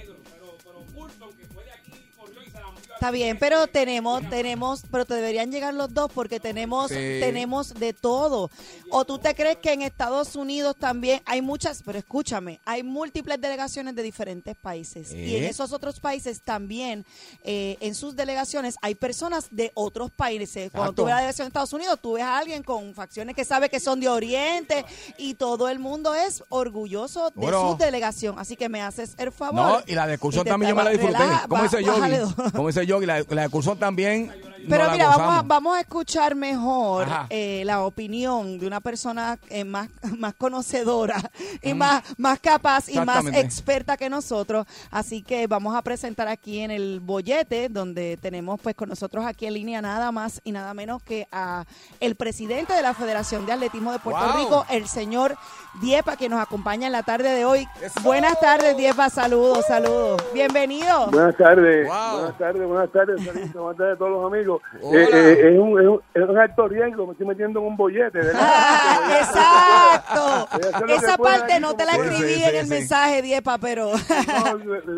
Está 3.00 3.12
bien, 3.12 3.38
pero 3.40 3.66
tenemos, 3.68 4.22
tenemos, 4.30 4.84
pero 4.92 5.06
te 5.06 5.14
deberían 5.14 5.50
llegar 5.52 5.74
los 5.74 5.94
dos 5.94 6.12
porque 6.14 6.42
tenemos, 6.42 6.90
Sí. 6.90 6.96
tenemos 6.96 7.74
de 7.76 7.94
todo. 7.94 8.52
O 8.92 9.06
tú 9.06 9.18
te 9.20 9.34
crees 9.36 9.58
que 9.58 9.72
en 9.72 9.84
Estados 9.84 10.36
Unidos 10.36 10.76
también 10.78 11.22
hay 11.26 11.42
muchas, 11.42 11.82
pero 11.86 11.98
escúchame, 11.98 12.60
hay 12.66 12.84
múltiples 12.84 13.40
delegaciones 13.40 13.96
de 13.96 14.04
diferentes 14.04 14.58
países 14.58 15.14
y 15.14 15.38
en 15.38 15.44
¿Eh? 15.46 15.48
esos 15.50 15.72
otros 15.72 16.02
países 16.02 16.42
también, 16.42 17.06
eh, 17.46 17.78
en 17.80 17.96
sus 17.96 18.18
delegaciones 18.18 18.76
hay 18.82 18.96
personas 18.96 19.48
de 19.50 19.72
otros 19.76 20.12
países. 20.12 20.70
Cuando 20.72 20.92
Exacto. 20.92 20.94
tú 21.02 21.06
ves 21.06 21.12
la 21.14 21.18
delegación 21.22 21.46
de 21.46 21.50
Estados 21.50 21.74
Unidos, 21.74 22.00
tú 22.02 22.14
ves 22.14 22.24
a 22.24 22.38
alguien 22.38 22.64
con 22.64 22.94
facciones 22.94 23.34
que 23.34 23.46
sabe 23.46 23.70
que 23.70 23.80
son 23.80 24.02
de 24.02 24.10
Oriente 24.10 24.84
y 25.18 25.36
todo 25.36 25.70
el 25.70 25.80
mundo 25.80 26.14
es 26.16 26.44
orgulloso 26.50 27.30
de 27.30 27.34
Bueno. 27.36 27.72
su 27.72 27.78
delegación. 27.78 28.38
Así 28.40 28.58
que 28.58 28.68
me 28.68 28.82
haces 28.82 29.14
el 29.18 29.32
favor. 29.32 29.56
No, 29.56 29.82
y 29.88 29.96
la 29.96 30.06
te 30.06 30.18
también 30.44 30.72
yo 30.72 30.76
me 30.76 30.84
la 30.84 30.90
disfruté. 30.90 31.18
relaja, 31.18 31.48
¿Cómo 31.48 31.64
dice 31.64 31.84
Yogi? 31.84 32.52
¿Cómo 32.54 32.68
dice 32.68 32.86
Yogi? 32.90 33.06
La, 33.06 33.24
la 33.30 33.48
de 33.48 33.76
también. 33.78 34.32
Pero 34.68 34.92
mira, 34.92 35.08
vamos 35.08 35.36
a, 35.38 35.42
vamos 35.42 35.78
a 35.78 35.82
escuchar 35.82 36.36
mejor 36.36 37.08
eh, 37.30 37.64
la 37.66 37.82
opinión 37.82 38.60
de 38.60 38.68
una 38.68 38.80
persona 38.80 39.40
eh, 39.50 39.64
más, 39.64 39.90
más 40.18 40.34
conocedora 40.36 41.18
y 41.62 41.74
más, 41.74 42.04
más 42.18 42.40
capaz 42.40 42.90
y 42.90 43.00
más 43.00 43.26
experta 43.28 43.98
que 43.98 44.10
nosotros. 44.10 44.66
Así 44.92 45.22
que 45.24 45.48
vamos 45.48 45.76
a 45.76 45.82
presentar 45.82 46.28
aquí 46.28 46.60
en 46.60 46.72
el 46.72 47.00
bollete, 47.00 47.70
donde 47.70 48.18
tenemos 48.18 48.60
pues 48.62 48.76
con 48.76 48.90
nosotros 48.90 49.26
aquí 49.26 49.46
en 49.46 49.54
línea 49.54 49.82
nada 49.82 50.12
más 50.12 50.42
y 50.44 50.52
nada 50.52 50.74
menos 50.74 51.02
que 51.02 51.28
a 51.32 51.66
el 52.00 52.16
presidente 52.16 52.74
de 52.74 52.82
la 52.82 52.94
Federación 52.94 53.46
de 53.46 53.54
Atletismo 53.54 53.92
de 53.92 54.00
Puerto 54.00 54.20
Wow. 54.20 54.38
Rico, 54.38 54.66
el 54.70 54.88
señor 54.88 55.38
Diepa, 55.82 56.18
que 56.18 56.30
nos 56.30 56.42
acompaña 56.42 56.88
en 56.88 56.94
la 56.94 57.04
tarde 57.04 57.30
de 57.30 57.46
hoy. 57.46 57.68
Eso. 57.82 58.02
Buenas 58.02 58.40
tardes, 58.40 58.76
Diepa, 58.76 59.10
saludos, 59.10 59.66
saludos. 59.68 60.22
Bienvenido. 60.34 61.08
Buenas 61.12 61.36
tardes, 61.38 61.88
Wow. 61.88 62.18
buenas 62.20 62.38
tardes, 62.38 62.68
buenas 62.68 62.79
tardes, 62.92 63.24
Sarito, 63.26 63.62
buenas 63.64 63.78
tardes 63.78 63.96
a 63.96 63.98
todos 63.98 64.12
los 64.12 64.26
amigos. 64.34 64.62
Eh, 64.92 65.08
eh, 65.12 65.54
es, 65.54 65.60
un, 65.60 65.80
es, 65.80 65.88
un, 65.88 66.02
es 66.14 66.30
un 66.30 66.38
alto 66.38 66.68
riesgo, 66.68 67.06
me 67.06 67.12
estoy 67.12 67.28
metiendo 67.28 67.60
en 67.60 67.66
un 67.68 67.78
bollete, 67.78 68.18
¿verdad? 68.20 68.42
Ah, 68.42 69.20
exacto. 70.50 70.86
Esa 70.88 71.18
parte 71.18 71.54
aquí 71.54 71.62
no 71.62 71.76
te 71.76 71.86
la 71.86 71.92
escribí 71.94 72.16
Sí, 72.34 72.36
sí, 72.36 72.44
en 72.44 72.56
el 72.56 72.64
sí. 72.66 72.70
mensaje, 72.72 73.22
Diepa, 73.22 73.58
pero 73.58 73.92
No, 73.92 74.58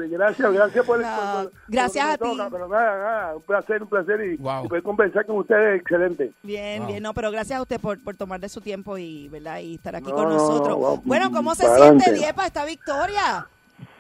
gracias, 0.10 0.54
gracias 0.54 0.86
por, 0.86 1.00
No, 1.00 1.08
por- 1.08 1.44
por- 1.44 1.52
gracias 1.68 2.06
por 2.06 2.14
a 2.14 2.18
ti. 2.32 2.38
toca, 2.38 2.50
pero 2.52 2.68
nada, 2.68 2.98
nada, 2.98 3.36
un 3.36 3.42
placer, 3.42 3.82
un 3.84 3.90
placer 3.90 4.22
y, 4.26 4.38
Wow. 4.38 4.66
y 4.66 4.68
poder 4.70 4.84
conversar 4.84 5.26
con 5.26 5.38
ustedes, 5.38 5.82
excelente. 5.82 6.32
bien, 6.44 6.80
Wow. 6.84 6.88
bien, 6.92 7.04
no, 7.04 7.14
pero 7.14 7.32
gracias 7.32 7.60
a 7.60 7.62
usted 7.62 7.80
por, 7.80 8.02
por 8.04 8.16
tomar 8.16 8.40
de 8.40 8.50
su 8.50 8.62
tiempo 8.62 8.98
y, 8.98 9.28
¿verdad? 9.30 9.60
y 9.60 9.76
estar 9.76 9.96
aquí 9.96 10.10
No, 10.10 10.16
con 10.16 10.24
no, 10.26 10.34
nosotros. 10.36 10.70
no, 10.70 10.78
wow. 10.78 11.02
Bueno, 11.04 11.32
¿cómo 11.32 11.56
se 11.56 11.64
siente, 11.64 11.82
adelante. 11.82 12.14
Diepa, 12.14 12.46
esta 12.46 12.66
victoria? 12.66 13.48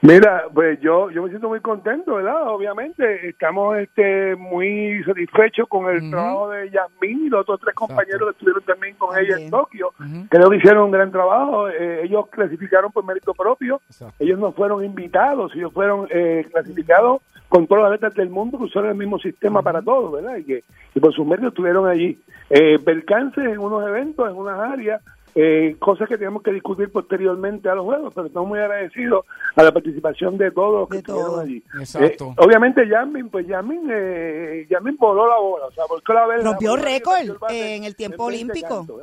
Mira, 0.01 0.45
pues 0.51 0.79
yo 0.81 1.11
yo 1.11 1.21
me 1.21 1.29
siento 1.29 1.47
muy 1.47 1.59
contento, 1.59 2.15
¿verdad? 2.15 2.49
Obviamente 2.49 3.29
estamos 3.29 3.77
este 3.77 4.35
muy 4.35 5.03
satisfechos 5.03 5.67
con 5.67 5.89
el 5.89 6.09
trabajo 6.09 6.49
de 6.49 6.71
Yasmín 6.71 7.27
y 7.27 7.29
los 7.29 7.41
otros 7.41 7.59
tres 7.61 7.75
compañeros 7.75 8.21
que 8.23 8.31
estuvieron 8.31 8.63
también 8.63 8.95
con 8.95 9.17
ella 9.17 9.37
en 9.37 9.51
Tokio. 9.51 9.91
Creo 10.29 10.49
que 10.49 10.57
hicieron 10.57 10.85
un 10.85 10.91
gran 10.91 11.11
trabajo. 11.11 11.69
eh, 11.69 12.03
ellos 12.03 12.27
clasificaron 12.29 12.91
por 12.91 13.05
mérito 13.05 13.33
propio. 13.35 13.79
Exacto. 13.87 14.15
Ellos 14.23 14.39
no 14.39 14.51
fueron 14.53 14.83
invitados, 14.83 15.51
ellos 15.55 15.71
fueron 15.71 16.07
eh, 16.09 16.47
clasificados 16.51 17.21
con 17.47 17.67
todas 17.67 17.83
las 17.83 17.91
letras 17.91 18.15
del 18.15 18.29
mundo 18.29 18.57
que 18.57 18.63
usaron 18.63 18.89
el 18.89 18.95
mismo 18.95 19.19
sistema 19.19 19.61
para 19.61 19.81
todos, 19.81 20.11
¿verdad? 20.13 20.37
Y 20.37 20.45
que 20.45 20.63
y 20.95 20.99
por 20.99 21.13
sus 21.13 21.27
méritos 21.27 21.49
estuvieron 21.49 21.87
allí. 21.87 22.19
Eh, 22.49 22.79
percances 22.79 23.45
en 23.45 23.59
unos 23.59 23.87
eventos, 23.87 24.29
en 24.29 24.35
unas 24.35 24.59
áreas, 24.59 25.01
eh, 25.35 25.75
cosas 25.79 26.09
que 26.09 26.17
tenemos 26.17 26.43
que 26.43 26.51
discutir 26.51 26.91
posteriormente 26.91 27.69
a 27.69 27.75
los 27.75 27.85
juegos, 27.85 28.13
pero 28.13 28.27
estamos 28.27 28.49
muy 28.49 28.59
agradecidos 28.59 29.25
a 29.55 29.63
la 29.63 29.71
participación 29.71 30.37
de 30.37 30.51
todos 30.51 30.81
los 30.81 30.89
que 30.89 30.97
estuvieron 30.97 31.39
allí. 31.39 31.63
Exacto. 31.79 32.31
Eh, 32.31 32.35
obviamente 32.37 32.87
Yamin, 32.87 33.29
pues 33.29 33.47
Yamin, 33.47 33.87
eh, 33.91 34.67
Yamin 34.69 34.97
voló 34.97 35.27
la 35.27 35.37
bola, 35.37 35.65
o 35.67 35.71
sea, 35.71 35.85
volcó 35.87 36.13
la 36.13 36.27
vela. 36.27 36.43
Rompió 36.43 36.75
récord 36.75 37.15
en 37.49 37.83
el 37.85 37.95
tiempo 37.95 38.29
en 38.29 38.47
20 38.47 38.65
olímpico. 38.73 39.01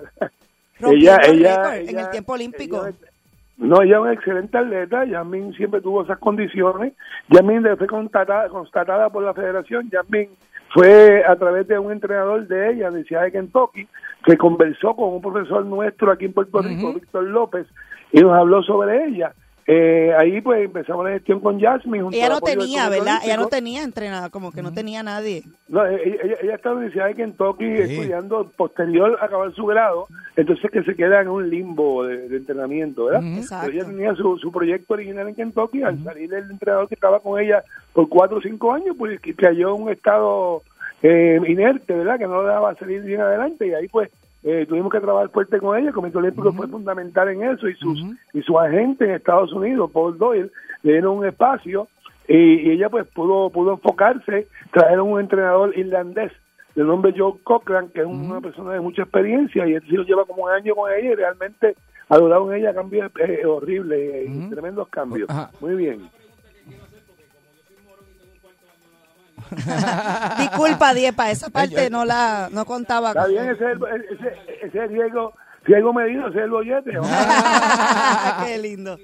ella- 0.93 1.17
récord 1.19 1.89
en 1.89 1.99
el 1.99 2.11
tiempo 2.11 2.33
olímpico. 2.35 2.87
ella- 2.87 2.97
no, 3.59 3.83
ella 3.83 3.97
es 3.97 4.01
una 4.03 4.13
excelente 4.13 4.57
atleta. 4.57 5.05
Yasmin 5.05 5.53
siempre 5.55 5.81
tuvo 5.81 6.05
esas 6.05 6.19
condiciones. 6.19 6.93
Yasmin 7.29 7.67
fue 7.77 7.87
constatada, 7.89 8.49
constatada 8.49 9.11
por 9.11 9.25
la 9.25 9.35
federación. 9.35 9.91
Yasmin 9.91 10.29
fue 10.73 11.25
a 11.25 11.35
través 11.37 11.67
de 11.67 11.79
un 11.79 11.91
entrenador 11.91 12.47
de 12.47 12.71
ella, 12.73 12.91
de 12.91 13.03
Ciudad 13.05 13.23
de 13.23 13.33
Kentucky, 13.33 13.89
que 14.25 14.37
conversó 14.37 14.95
con 14.95 15.15
un 15.15 15.23
profesor 15.23 15.65
nuestro 15.65 16.11
aquí 16.13 16.27
en 16.27 16.33
Puerto 16.33 16.61
Rico. 16.61 16.93
Víctor 16.95 17.25
López, 17.25 17.67
y 18.13 18.21
nos 18.21 18.33
habló 18.33 18.63
sobre 18.63 19.07
ella. 19.07 19.33
Eh, 19.71 20.15
ahí 20.17 20.41
pues 20.41 20.65
empezamos 20.65 21.05
la 21.05 21.11
gestión 21.11 21.41
con 21.41 21.59
Yasmin. 21.59 22.01
junto 22.01 22.17
Ella 22.17 22.31
no 22.31 22.41
tenía, 22.41 22.89
¿verdad? 22.89 23.19
Ella 23.23 23.37
no 23.37 23.49
tenía 23.49 23.83
entrenada, 23.83 24.31
como 24.31 24.51
que 24.51 24.63
no 24.63 24.73
tenía 24.73 25.03
nadie. 25.03 25.43
No, 25.69 25.85
ella, 25.85 25.99
ella- 26.25 26.37
ella 26.43 26.55
está 26.55 26.71
en 26.71 26.75
la 26.75 26.79
Universidad 26.79 27.07
de 27.09 27.15
Kentucky 27.17 27.65
Sí. 27.77 27.83
estudiando 27.83 28.51
posterior 28.57 29.19
a 29.21 29.27
acabar 29.27 29.53
su 29.53 29.67
grado, 29.67 30.07
entonces 30.37 30.71
que 30.71 30.83
se 30.85 30.95
queda 30.97 31.21
en 31.21 31.29
un 31.29 31.51
limbo 31.51 32.03
de, 32.05 32.31
de 32.31 32.37
entrenamiento, 32.39 33.05
¿verdad? 33.05 33.21
Pero 33.61 33.73
ella 33.75 33.85
tenía 33.85 34.15
su, 34.15 34.39
su 34.39 34.51
proyecto 34.51 34.95
original 34.95 35.29
en 35.29 35.35
Kentucky, 35.35 35.83
al 35.83 36.03
salir 36.03 36.33
el 36.33 36.51
entrenador 36.51 36.89
que 36.89 36.95
estaba 36.95 37.21
con 37.21 37.39
ella 37.39 37.63
por 37.93 38.09
cuatro 38.09 38.39
o 38.39 38.41
cinco 38.41 38.73
años, 38.73 38.97
pues 38.99 39.21
que 39.21 39.35
cayó 39.35 39.77
en 39.77 39.83
un 39.83 39.91
estado 39.91 40.63
eh, 41.03 41.41
inerte, 41.47 41.95
¿verdad? 41.95 42.19
Que 42.19 42.27
no 42.27 42.43
le 42.43 42.49
daba 42.49 42.75
salir 42.75 43.03
bien 43.03 43.21
adelante 43.21 43.67
y 43.67 43.75
ahí 43.75 43.89
pues 43.89 44.11
eh, 44.45 44.67
tuvimos 44.69 44.93
que 44.93 45.01
trabajar 45.01 45.31
fuerte 45.31 45.59
con 45.59 45.77
ella, 45.77 45.89
el 45.89 45.95
Comité 45.95 46.19
Olímpico 46.19 46.53
fue 46.53 46.69
fundamental 46.69 47.29
en 47.29 47.43
eso 47.43 47.69
y 47.69 47.75
sus 47.75 47.99
y 48.33 48.43
su 48.43 48.59
agente 48.59 49.05
en 49.05 49.13
Estados 49.13 49.53
Unidos, 49.53 49.91
Paul 49.93 50.17
Doyle, 50.17 50.51
le 50.83 50.93
dieron 50.93 51.19
un 51.19 51.27
espacio 51.27 51.89
y, 52.29 52.37
y 52.37 52.71
ella 52.71 52.89
pues 52.89 53.07
pudo 53.09 53.51
pudo 53.51 53.73
enfocarse, 53.73 54.47
trajeron 54.73 55.13
un 55.13 55.21
entrenador 55.21 55.77
irlandés 55.77 56.33
de 56.75 56.85
nombre 56.85 57.13
Joe 57.17 57.35
Cochran, 57.43 57.89
que 57.89 58.01
es 58.01 58.07
una 58.07 58.41
persona 58.41 58.73
de 58.73 58.81
mucha 58.81 59.03
experiencia 59.03 59.67
y 59.67 59.75
él 59.75 59.83
sí 59.89 59.97
lo 59.97 60.05
lleva 60.05 60.25
como 60.25 60.45
un 60.45 60.51
año 60.51 60.77
con 60.77 60.93
ella 60.93 61.11
y 61.11 61.15
realmente 61.17 61.75
ha 62.09 62.19
durado 62.19 62.53
en 62.53 62.61
ella 62.61 62.73
cambios 62.73 63.11
eh, 63.19 63.45
horribles, 63.45 63.99
eh, 63.99 64.27
Ujú. 64.31 64.51
tremendos 64.51 64.89
cambios. 64.89 65.29
Muy 65.61 65.75
bien. 65.75 66.09
Disculpa, 70.39 70.95
Diepa, 70.95 71.31
esa 71.31 71.51
parte 71.51 71.91
no 71.91 72.05
la 72.05 72.49
no 72.53 72.65
contaba. 72.65 73.11
Está 73.11 73.27
bien, 73.27 73.49
ese 73.51 73.73
es 73.73 73.77
el, 73.77 73.85
ese, 74.11 74.29
ese 74.63 74.67
es 74.67 74.75
el 74.75 74.89
riesgo, 74.91 75.35
riesgo 75.65 75.93
medido, 75.93 76.29
ese 76.29 76.39
es 76.39 76.45
el 76.45 76.51
bollete. 76.51 76.91
Qué 78.47 78.59
lindo. 78.59 78.99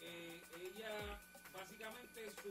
Eh, 0.00 0.40
ella, 0.60 0.90
básicamente, 1.54 2.30
su 2.42 2.48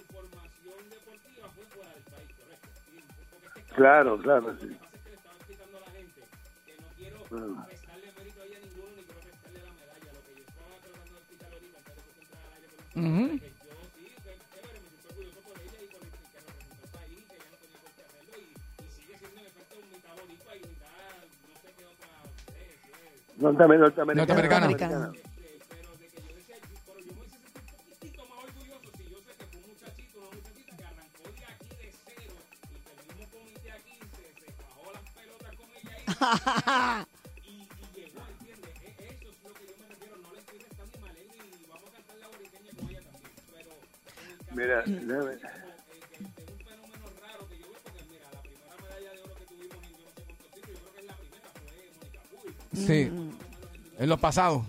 si 12.93 13.45
es 13.45 13.51
Norteamericana. 23.41 24.15
Norteamericana. 24.15 24.65
Norteamericana. 24.67 25.30
En 54.31 54.63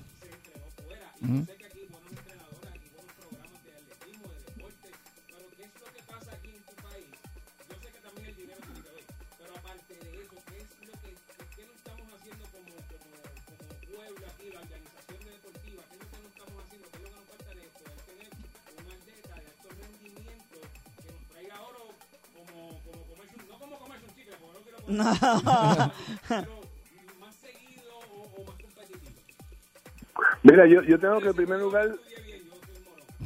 Mira, 30.63 30.67
yo, 30.67 30.83
yo 30.83 30.99
tengo 30.99 31.21
que 31.21 31.29
en 31.29 31.35
primer 31.35 31.59
lugar... 31.61 31.89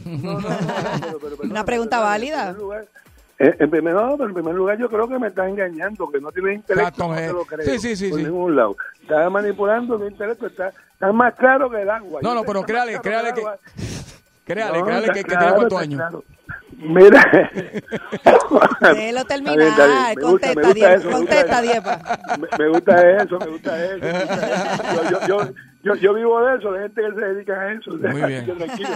No, 0.05 0.17
no, 0.17 0.33
no, 0.33 0.41
no, 0.41 1.19
pero- 1.21 1.37
pero- 1.37 1.51
Una 1.51 1.65
pregunta 1.65 2.01
válida. 2.01 2.49
En 2.49 2.55
primer 2.55 2.63
lugar, 2.63 2.87
eh, 3.39 3.57
en 3.59 3.71
primer, 3.71 3.95
no, 3.95 4.17
pero 4.17 4.29
en 4.29 4.35
primer 4.35 4.55
lugar 4.55 4.79
yo 4.79 4.89
creo 4.89 5.09
que 5.09 5.19
me 5.19 5.29
estás 5.29 5.49
engañando, 5.49 6.09
que 6.11 6.21
no 6.21 6.31
tienes 6.33 6.55
intelecto, 6.57 6.89
Exacto, 6.89 7.09
no 7.09 7.15
te 7.17 7.33
lo 7.33 7.45
creo, 7.45 7.67
Sí, 7.67 7.79
sí, 7.79 7.97
sí, 7.97 8.09
por 8.11 8.19
sí. 8.19 8.25
ningún 8.25 8.57
lado. 8.57 8.77
Estás 9.03 9.31
manipulando 9.31 9.99
mi 9.99 10.07
intelecto, 10.07 10.47
está, 10.47 10.69
está 10.69 11.13
más 11.13 11.35
claro 11.35 11.69
que 11.71 11.83
el 11.83 11.91
agua. 11.91 12.21
No, 12.23 12.35
no, 12.35 12.45
pero 12.45 12.63
créale, 12.63 12.99
créale 13.01 13.33
que-. 13.35 13.43
Créale, 14.47 14.79
No, 14.79 14.85
créale 14.87 15.07
que, 15.09 15.13
que 15.15 15.25
claro, 15.25 15.55
tiene 15.55 15.63
está 15.67 15.81
años. 15.81 15.99
claro. 15.99 16.25
Mira. 16.79 17.51
Déjelo 17.53 18.71
Está 18.71 18.93
bien, 18.93 19.27
terminar. 19.27 19.59
está 19.61 19.87
bien. 19.87 20.15
Me 20.17 20.23
gusta, 20.23 20.47
me 20.49 20.55
Contesta, 20.55 20.63
gusta 20.63 20.95
eso, 20.95 21.11
me. 21.57 21.63
Diepa. 21.63 22.19
Me, 22.39 22.59
me 22.65 22.69
gusta 22.69 23.11
eso, 23.23 23.39
me 23.41 23.47
gusta 23.47 23.85
eso. 23.85 23.99
me 23.99 24.13
gusta 24.13 24.47
eso. 24.55 25.03
Yo, 25.11 25.11
yo, 25.11 25.27
yo, 25.27 25.53
yo, 25.87 25.95
yo 25.95 26.15
vivo 26.15 26.41
de 26.45 26.57
eso, 26.57 26.73
de 26.73 26.83
gente 26.83 27.01
que 27.03 27.13
se 27.13 27.21
dedica 27.21 27.61
a 27.61 27.73
eso. 27.73 27.91
Muy 27.93 28.23
bien. 28.23 28.45
Tranquilo. 28.57 28.89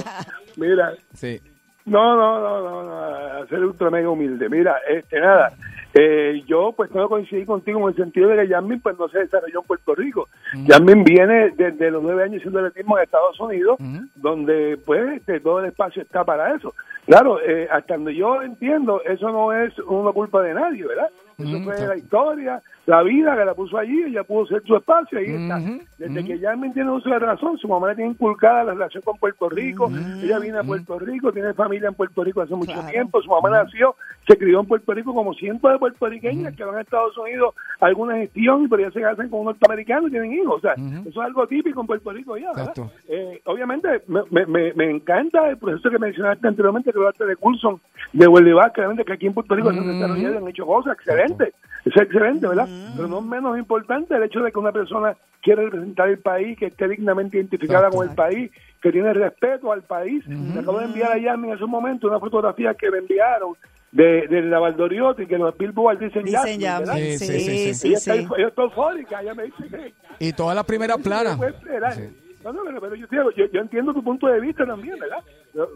Mira, 0.56 0.92
Sí. 1.14 1.40
no, 1.87 2.16
no, 2.16 2.40
no, 2.40 2.61
no, 2.62 2.82
no, 2.85 3.42
a 3.42 3.47
ser 3.49 3.64
ultra 3.64 3.90
mega 3.90 4.11
humilde. 4.11 4.49
Mira, 4.49 4.76
este, 4.88 5.20
nada, 5.20 5.52
eh, 5.94 6.42
yo 6.47 6.73
pues 6.76 6.90
no 6.92 7.09
coincidí 7.09 7.44
contigo 7.44 7.80
en 7.80 7.88
el 7.88 7.97
sentido 7.97 8.28
de 8.28 8.37
que 8.37 8.49
Yasmin 8.49 8.80
pues 8.80 8.97
no 8.99 9.09
se 9.09 9.18
desarrolló 9.20 9.61
en 9.61 9.66
Puerto 9.66 9.94
Rico. 9.94 10.28
Yasmin 10.66 11.02
viene 11.04 11.50
desde 11.56 11.90
los 11.90 12.02
nueve 12.02 12.23
años 12.25 12.38
haciendo 12.38 12.61
atletismo 12.61 12.97
en 12.99 13.04
Estados 13.04 13.38
Unidos, 13.40 13.78
donde 14.16 14.78
pues 14.85 15.16
este, 15.16 15.40
todo 15.40 15.61
el 15.61 15.66
espacio 15.66 16.02
está 16.02 16.25
para 16.25 16.54
eso. 16.54 16.75
Claro, 17.06 17.40
eh, 17.40 17.66
hasta 17.70 17.94
donde 17.94 18.14
yo 18.14 18.40
entiendo, 18.42 19.02
eso 19.04 19.30
no 19.30 19.52
es 19.52 19.76
una 19.80 20.12
culpa 20.12 20.42
de 20.42 20.54
nadie, 20.54 20.87
¿verdad? 20.87 21.11
Eso 21.42 21.61
fue 21.62 21.73
exacto. 21.75 21.88
la 21.88 21.97
historia, 21.97 22.62
la 22.87 23.02
vida 23.02 23.37
que 23.37 23.44
la 23.44 23.54
puso 23.54 23.78
allí, 23.78 24.02
ella 24.04 24.25
pudo 24.25 24.47
ser 24.47 24.62
su 24.64 24.76
espacio, 24.76 25.18
ahí 25.18 25.26
está. 25.26 25.61
Desde 25.99 26.25
que 26.25 26.38
Yasmin 26.38 26.73
tiene 26.73 26.90
uso 26.90 27.09
de 27.11 27.18
razón, 27.18 27.56
su 27.59 27.68
mamá 27.68 27.88
le 27.88 27.97
tiene 27.97 28.11
inculcada 28.12 28.64
la 28.64 28.73
relación 28.73 29.02
con 29.02 29.16
Puerto 29.18 29.49
Rico, 29.49 29.90
ella 30.23 30.38
viene 30.38 30.59
a 30.59 30.64
Puerto 30.64 30.99
Rico, 30.99 31.32
tiene 31.32 31.52
familia 31.54 31.88
en 31.88 31.94
Puerto 31.94 32.25
Rico 32.25 32.40
hace 32.40 32.54
mucho 32.54 32.73
Claro. 32.73 32.88
tiempo, 32.88 33.20
su 33.23 33.28
mamá 33.30 33.50
nació, 33.50 33.94
se 34.26 34.37
crió 34.37 34.61
en 34.61 34.66
Puerto 34.66 34.92
Rico 34.94 35.14
como 35.14 35.35
cientos 35.35 35.70
de 35.70 35.78
puertorriqueñas 35.78 36.54
que 36.56 36.64
van 36.64 36.76
a 36.76 36.80
Estados 36.80 37.16
Unidos 37.18 37.54
a 37.80 37.87
alguna 37.87 38.16
gestión 38.16 38.64
y 38.64 38.68
por 38.68 38.78
ahí 38.80 38.90
se 38.92 39.00
casan 39.00 39.28
con 39.28 39.40
un 39.40 39.47
norteamericano 39.47 40.09
y 40.09 40.11
tienen 40.11 40.32
hijos, 40.32 40.56
o 40.56 40.61
sea, 40.61 40.73
eso 40.75 41.09
es 41.09 41.16
algo 41.26 41.47
típico 41.47 41.80
en 41.82 41.87
Puerto 41.87 42.11
Rico 42.11 42.37
ya, 42.37 42.52
¿verdad? 42.54 42.73
Eh, 43.09 43.40
obviamente 43.44 44.02
me, 44.09 44.20
me- 44.30 44.47
me, 44.47 44.73
me 44.75 44.90
encanta 44.90 45.49
el 45.49 45.59
proceso 45.59 45.90
que 45.90 45.99
mencionaste 45.99 46.47
anteriormente, 46.49 46.92
que 46.92 46.99
hablaste 46.99 47.25
de 47.26 47.37
Coulson, 47.37 47.80
de 48.12 48.26
Bolívar, 48.26 48.73
claramente 48.73 49.04
que 49.04 49.12
aquí 49.12 49.26
en 49.26 49.35
Puerto 49.35 49.54
Rico 49.54 49.70
se 49.73 49.78
han 49.78 49.85
Ujú. 49.85 49.92
desarrollado 49.92 50.35
y 50.35 50.37
han 50.38 50.49
hecho 50.49 50.66
cosas, 50.66 50.97
excelente, 51.32 51.56
es 51.84 51.96
excelente, 51.96 52.46
¿verdad? 52.46 52.68
Pero 52.96 53.08
no 53.08 53.20
menos 53.20 53.58
importante 53.58 54.14
el 54.14 54.22
hecho 54.22 54.40
de 54.40 54.52
que 54.52 54.58
una 54.58 54.72
persona 54.72 55.16
quiere 55.42 55.64
representar 55.64 56.08
el 56.08 56.18
país, 56.18 56.58
que 56.58 56.66
esté 56.66 56.88
dignamente 56.88 57.37
identificada 57.38 57.88
con 57.90 58.08
el 58.08 58.14
país, 58.14 58.50
que 58.82 58.92
tiene 58.92 59.12
respeto 59.14 59.72
al 59.72 59.82
país. 59.82 60.26
Le 60.26 60.60
acabo 60.60 60.78
de 60.78 60.84
enviar 60.87 61.12
a 61.12 61.18
Yasmin 61.18 61.50
en 61.50 61.56
ese 61.56 61.64
momento 61.66 62.08
una 62.08 62.20
fotografía 62.20 62.75
que 62.75 62.90
me 62.90 62.99
enviaron 62.99 63.54
de, 63.92 64.26
de 64.28 64.42
la 64.42 64.58
Valdoriotti, 64.58 65.26
que 65.26 65.38
los 65.38 65.56
Billboard 65.56 65.99
dicen, 65.99 66.25
Dicen 66.25 66.60
ya. 66.60 66.78
Sí, 66.84 67.19
Sí, 67.19 67.26
sí, 67.26 67.40
sí, 67.40 67.40
sí, 67.40 67.75
sí. 67.75 67.88
Ella, 67.88 67.99
sí. 67.99 68.10
está, 68.10 68.36
ella 68.36 68.49
está 68.49 68.62
eufórica, 68.62 69.23
ella 69.23 69.34
me 69.34 69.45
dice 69.45 69.64
que 69.69 69.95
Y 70.19 70.32
todas 70.32 70.54
las 70.54 70.64
primeras 70.64 70.99
planas. 70.99 71.36
puede 71.36 71.50
esperar. 71.52 71.93
Sí. 71.95 72.02
No, 72.45 72.52
no, 72.52 72.60
pero, 72.64 72.80
pero 72.80 72.95
yo, 72.95 73.06
digo, 73.10 73.30
yo, 73.32 73.47
yo 73.52 73.60
entiendo 73.60 73.93
tu 73.93 74.02
punto 74.02 74.26
de 74.26 74.40
vista 74.40 74.64
también, 74.66 74.99
¿verdad? 74.99 75.19
Yo- 75.54 75.69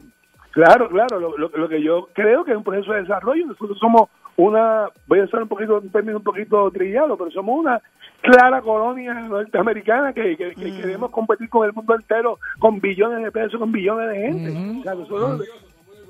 claro, 0.54 0.88
claro, 0.88 1.20
lo, 1.20 1.36
lo- 1.36 1.50
lo 1.54 1.68
que 1.68 1.82
yo 1.82 2.08
creo 2.14 2.44
que 2.44 2.52
es 2.52 2.56
un 2.56 2.64
proceso 2.64 2.92
de 2.92 3.02
desarrollo. 3.02 3.46
Nosotros 3.46 3.78
somos 3.78 4.08
una, 4.36 4.88
voy 5.06 5.20
a 5.20 5.24
usar 5.24 5.42
un 5.42 5.48
poquito, 5.48 5.78
un 5.78 5.90
término 5.90 6.16
un 6.18 6.24
poquito 6.24 6.70
trillado, 6.70 7.16
pero 7.16 7.30
somos 7.30 7.60
una 7.60 7.80
clara 8.20 8.60
colonia 8.62 9.14
norteamericana 9.14 10.12
que, 10.12 10.36
que- 10.36 10.54
que 10.54 10.76
queremos 10.76 11.10
competir 11.10 11.48
con 11.50 11.66
el 11.66 11.72
mundo 11.72 11.94
entero 11.94 12.38
con 12.58 12.80
billones 12.80 13.22
de 13.22 13.30
pesos, 13.30 13.60
con 13.60 13.70
billones 13.70 14.08
de 14.08 14.16
gente. 14.16 14.80
O 14.80 14.82
sea, 14.82 14.94
nosotros, 14.94 15.42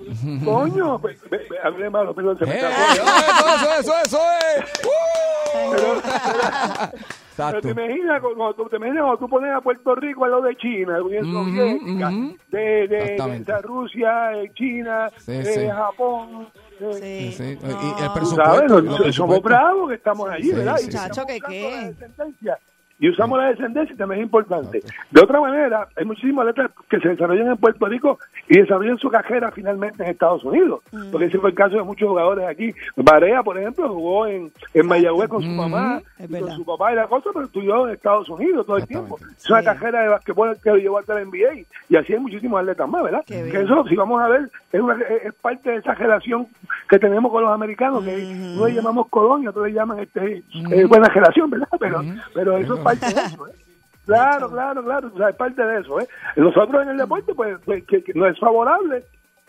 coño, 0.45 0.99
pues, 1.01 1.21
hablé 1.63 1.91
malo, 1.91 2.15
perdón, 2.15 2.39
se 2.39 2.47
me 2.47 2.55
¡Eh! 2.55 2.59
Eso, 2.61 3.03
eso, 3.57 3.81
eso, 3.81 3.93
eso 4.05 4.19
es. 4.57 4.73
¡Uh! 4.85 5.71
Pero 5.73 5.93
Exacto. 7.35 7.61
te 7.63 7.71
imaginas, 7.71 8.21
cuando, 8.23 8.55
tú- 8.55 8.69
te 8.69 8.77
imaginas 8.77 9.03
cuando 9.03 9.19
tú 9.19 9.29
pones 9.29 9.53
a 9.55 9.61
Puerto 9.61 9.95
Rico 9.97 10.25
a 10.25 10.29
lo 10.29 10.41
de 10.41 10.57
China, 10.57 10.95
de 10.95 11.01
Unión 11.03 11.33
Soviética, 11.33 12.11
de, 12.51 12.61
de, 12.61 12.87
de, 12.89 13.39
de 13.41 13.63
Rusia, 13.63 14.33
eh, 14.41 14.53
China, 14.55 15.11
Sí, 15.17 15.33
eh, 15.33 15.45
sí. 15.45 15.69
Japón. 15.69 16.49
Sí. 16.79 17.33
Sí, 17.33 17.59
No. 17.63 17.69
y 17.71 18.03
el 18.03 18.13
tú 18.13 18.27
¿Sabes? 18.27 18.63
presupuesto. 18.63 18.83
Nos- 18.83 19.01
el 19.01 19.13
somos 19.13 19.39
presupuesto. 19.41 19.43
bravos 19.43 19.89
que 19.89 19.95
estamos 19.97 20.29
allí, 20.31 20.43
Sí, 20.51 20.53
¿verdad? 20.55 20.77
sí, 20.77 20.83
Y 20.89 20.93
sí. 20.93 20.97
Chacho, 20.99 21.27
¿que 21.27 21.41
qué? 21.41 21.95
Y 23.01 23.09
usamos 23.11 23.39
la 23.39 23.49
descendencia 23.49 23.93
y 23.93 23.97
también 23.97 24.21
es 24.21 24.25
importante. 24.27 24.81
De 25.11 25.21
otra 25.21 25.41
manera, 25.41 25.89
hay 25.97 26.05
muchísimas 26.05 26.47
letras 26.47 26.71
que 26.89 27.01
se 27.01 27.09
desarrollan 27.09 27.49
en 27.49 27.57
Puerto 27.57 27.87
Rico 27.87 28.19
y 28.49 28.59
desarrollan 28.61 28.99
su 28.99 29.11
carrera 29.11 29.51
finalmente 29.51 30.03
en 30.05 30.11
Estados 30.11 30.45
Unidos. 30.45 30.81
Porque 31.11 31.27
ese 31.27 31.39
fue 31.39 31.51
el 31.51 31.57
caso 31.57 31.77
de 31.77 31.83
muchos 31.83 32.09
jugadores 32.09 32.47
aquí. 32.47 32.73
Barea, 32.97 33.43
por 33.43 33.59
ejemplo, 33.59 33.89
jugó 33.89 34.27
en, 34.27 34.53
en 34.73 34.87
Mayagüez 34.87 35.29
con 35.29 35.43
su 35.43 35.49
mamá, 35.49 36.01
y 36.19 36.27
verdad. 36.29 36.49
con 36.49 36.57
su 36.57 36.65
papá 36.65 36.93
y 36.93 36.97
la 36.97 37.07
cosa, 37.09 37.31
pero 37.33 37.47
estudió 37.47 37.89
en 37.89 37.95
Estados 37.95 38.29
Unidos 38.29 38.65
todo 38.65 38.77
el 38.77 38.87
tiempo. 38.87 39.19
Es 39.37 39.51
una 39.51 39.61
Sí. 39.61 39.65
carrera 39.67 40.03
de 40.03 40.09
basquetbol 40.09 40.57
que 40.63 40.71
lo 40.71 40.77
llevó 40.77 40.99
hasta 40.99 41.15
la 41.15 41.21
NBA. 41.25 41.65
Y 41.89 41.97
así 41.97 42.13
hay 42.13 42.21
muchísimos 42.21 42.61
atletas 42.61 42.89
más, 42.89 43.03
¿verdad? 43.03 43.25
Que 43.27 43.61
eso, 43.61 43.85
si 43.89 43.97
vamos 43.97 44.23
a 44.23 44.29
ver, 44.29 44.49
es, 44.73 44.81
una- 44.81 44.95
es- 45.03 45.35
parte 45.35 45.71
de 45.71 45.77
esa 45.77 45.95
relación 45.95 46.47
que 46.89 46.99
tenemos 46.99 47.31
con 47.33 47.43
los 47.43 47.53
americanos, 47.53 48.05
que 48.05 48.17
no 48.57 48.67
le 48.67 48.73
llamamos 48.75 49.09
colonia, 49.09 49.51
otros 49.51 49.67
le 49.67 49.73
llaman 49.75 49.99
este, 49.99 50.43
eh, 50.71 50.85
buena 50.87 51.09
relación, 51.09 51.51
¿verdad? 51.51 51.69
Pero, 51.79 52.03
pero 52.35 52.57
eso 52.57 52.75
es 52.75 52.81
parte 52.85 53.07
de 53.07 53.21
eso, 53.23 53.47
¿eh? 53.49 53.53
Claro, 54.07 54.51
claro, 54.51 54.85
claro, 54.85 55.11
o 55.15 55.17
sea, 55.19 55.31
es 55.31 55.37
parte 55.37 55.63
de 55.65 55.81
eso, 55.81 55.99
¿eh? 56.01 56.07
Nosotros 56.37 56.83
en 56.83 56.91
el 56.91 56.97
deporte, 56.99 57.35
pues, 57.35 57.57
pues, 57.65 57.85
que, 57.87 58.03
que 58.05 58.13
no 58.15 58.27
es 58.27 58.39
favorable, 58.39 59.03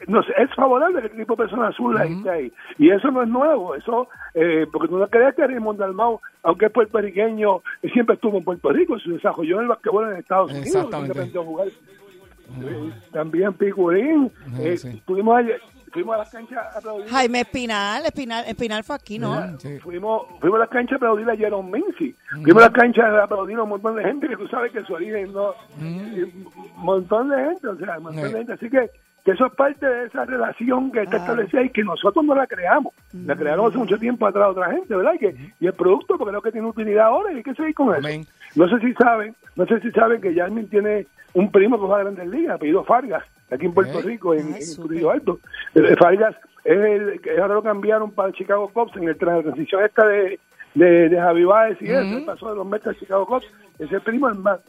nos 0.08 0.26
es 0.38 0.54
favorable 0.56 1.02
que 1.02 1.08
el 1.08 1.18
tipo 1.18 1.34
de 1.36 1.44
persona 1.44 1.68
azul 1.68 2.00
esté 2.02 2.30
ahí. 2.30 2.54
Y 2.78 2.90
eso 2.90 3.12
no 3.12 3.22
es 3.24 3.28
nuevo, 3.30 3.76
eso, 3.76 4.08
eh, 4.34 4.66
porque 4.72 4.88
tú 4.88 4.98
no 4.98 5.08
crees 5.08 5.36
que 5.36 5.46
Raymond 5.46 5.80
Dalmau, 5.80 6.22
aunque 6.44 6.68
es 6.68 6.72
puertorriqueño, 6.72 7.62
siempre 7.94 8.16
estuvo 8.16 8.38
en 8.38 8.44
Puerto 8.46 8.70
Rico, 8.72 8.98
se 9.00 9.10
desarrolló 9.12 9.58
en 9.58 9.62
el 9.64 9.68
basquetbol 9.68 10.12
en 10.12 10.18
Estados 10.20 10.52
Unidos, 10.52 10.68
Exactamente. 10.68 11.38
jugar. 11.40 11.68
Eh, 11.68 12.92
también 13.12 13.54
Picurín, 13.54 14.32
Sí, 14.56 14.68
eh, 14.68 14.78
sí. 14.78 15.02
fuimos, 15.06 15.38
ayer- 15.38 15.62
fuimos 15.96 16.16
a 16.16 16.18
las 16.20 16.30
canchas 16.30 16.76
a 16.76 16.78
aplaudir. 16.78 17.08
Jaime 17.08 17.40
Espinal, 17.40 18.06
Espinal, 18.06 18.46
Espinal 18.46 18.84
fue 18.84 18.96
aquí, 18.98 19.18
¿no? 19.18 19.58
Sí. 19.60 19.80
Fuimos, 19.80 20.24
fuimos 20.42 20.58
a 20.58 20.60
las 20.60 20.70
canchas 20.70 20.94
a 20.94 20.96
aplaudir 20.98 21.30
a 21.30 21.38
Jerome 21.38 21.72
Mincy. 21.72 22.14
Fuimos 22.44 22.64
a 22.64 22.66
las 22.66 22.76
canchas 22.76 23.06
a 23.06 23.24
aplaudir 23.24 23.58
a 23.58 23.64
un 23.64 23.70
montón 23.70 23.96
de 23.96 24.04
gente 24.04 24.28
que 24.28 24.36
tú 24.36 24.46
sabes 24.50 24.74
que 24.74 24.84
su 24.84 24.94
origen 24.94 25.32
no. 25.32 25.54
Un 25.80 26.52
montón 26.76 27.30
de 27.30 27.38
gente, 27.38 27.68
o 27.68 27.78
sea, 27.78 27.98
un 27.98 28.04
montón 28.04 28.24
de 28.24 28.38
gente. 28.38 28.54
Así 28.54 28.70
que, 28.70 28.90
que 29.24 29.32
eso 29.32 29.46
es 29.46 29.54
parte 29.54 29.86
de 29.86 30.08
esa 30.08 30.26
relación 30.26 30.92
que 30.92 31.04
está 31.04 31.18
establecida 31.18 31.64
y 31.64 31.70
que 31.70 31.84
nosotros 31.86 32.26
no 32.26 32.36
la 32.36 32.46
creamos. 32.46 32.94
La 33.14 33.38
crearon 33.38 33.70
hace 33.70 33.78
mucho 33.78 33.98
tiempo 33.98 34.28
atrás 34.28 34.50
otra 34.50 34.72
gente, 34.72 34.94
¿verdad? 34.94 35.14
Y, 35.14 35.20
que, 35.20 35.36
y 35.62 35.66
el 35.66 35.74
producto, 35.74 36.18
porque 36.18 36.32
creo 36.32 36.42
que 36.42 36.52
tiene 36.52 36.68
utilidad 36.68 37.06
ahora 37.06 37.32
y 37.32 37.38
hay 37.38 37.44
que 37.44 37.56
seguir 37.56 37.74
con 37.74 37.92
eso. 37.96 38.00
Amén. 38.00 38.26
No 38.56 38.68
sé 38.68 38.80
si 38.80 38.94
saben, 38.96 39.34
no 39.56 39.66
sé 39.66 39.80
si 39.80 39.92
saben 39.92 40.20
que 40.20 40.36
Jasmine 40.36 40.68
tiene 40.68 41.08
un 41.34 41.52
primo 41.52 41.78
que 41.78 41.86
juega 41.86 42.02
a 42.02 42.04
Grandes 42.04 42.28
Ligas, 42.28 42.56
apellido 42.56 42.84
Fargas, 42.84 43.24
aquí 43.52 43.66
en 43.66 43.74
Puerto. 43.74 44.02
Rico, 44.02 44.34
en. 44.34 44.54
Trujillo 44.54 45.12
Alto. 45.12 45.40
Eh, 45.74 45.96
Fargas 45.98 46.36
es 46.64 46.78
el 46.78 47.22
que 47.22 47.38
ahora 47.40 47.56
lo 47.56 47.64
cambiaron 47.64 48.12
para 48.12 48.30
el 48.30 48.36
Chicago 48.36 48.70
Cubs 48.70 48.96
en 48.98 49.08
el, 49.08 49.18
transición 49.18 49.84
esta 49.84 50.08
de, 50.08 50.40
de, 50.74 51.10
de 51.10 51.18
Javi 51.18 51.46
Baez 51.46 51.82
y 51.82 51.86
eso, 51.86 52.18
él 52.18 52.26
pasó 52.26 52.50
de 52.50 52.56
los 52.56 52.66
Mets 52.66 52.88
al 52.88 52.98
Chicago 52.98 53.26
Cubs. 53.26 53.46
Es 53.78 53.92
el 53.92 54.02
primo 54.02 54.28
hermano. 54.28 54.60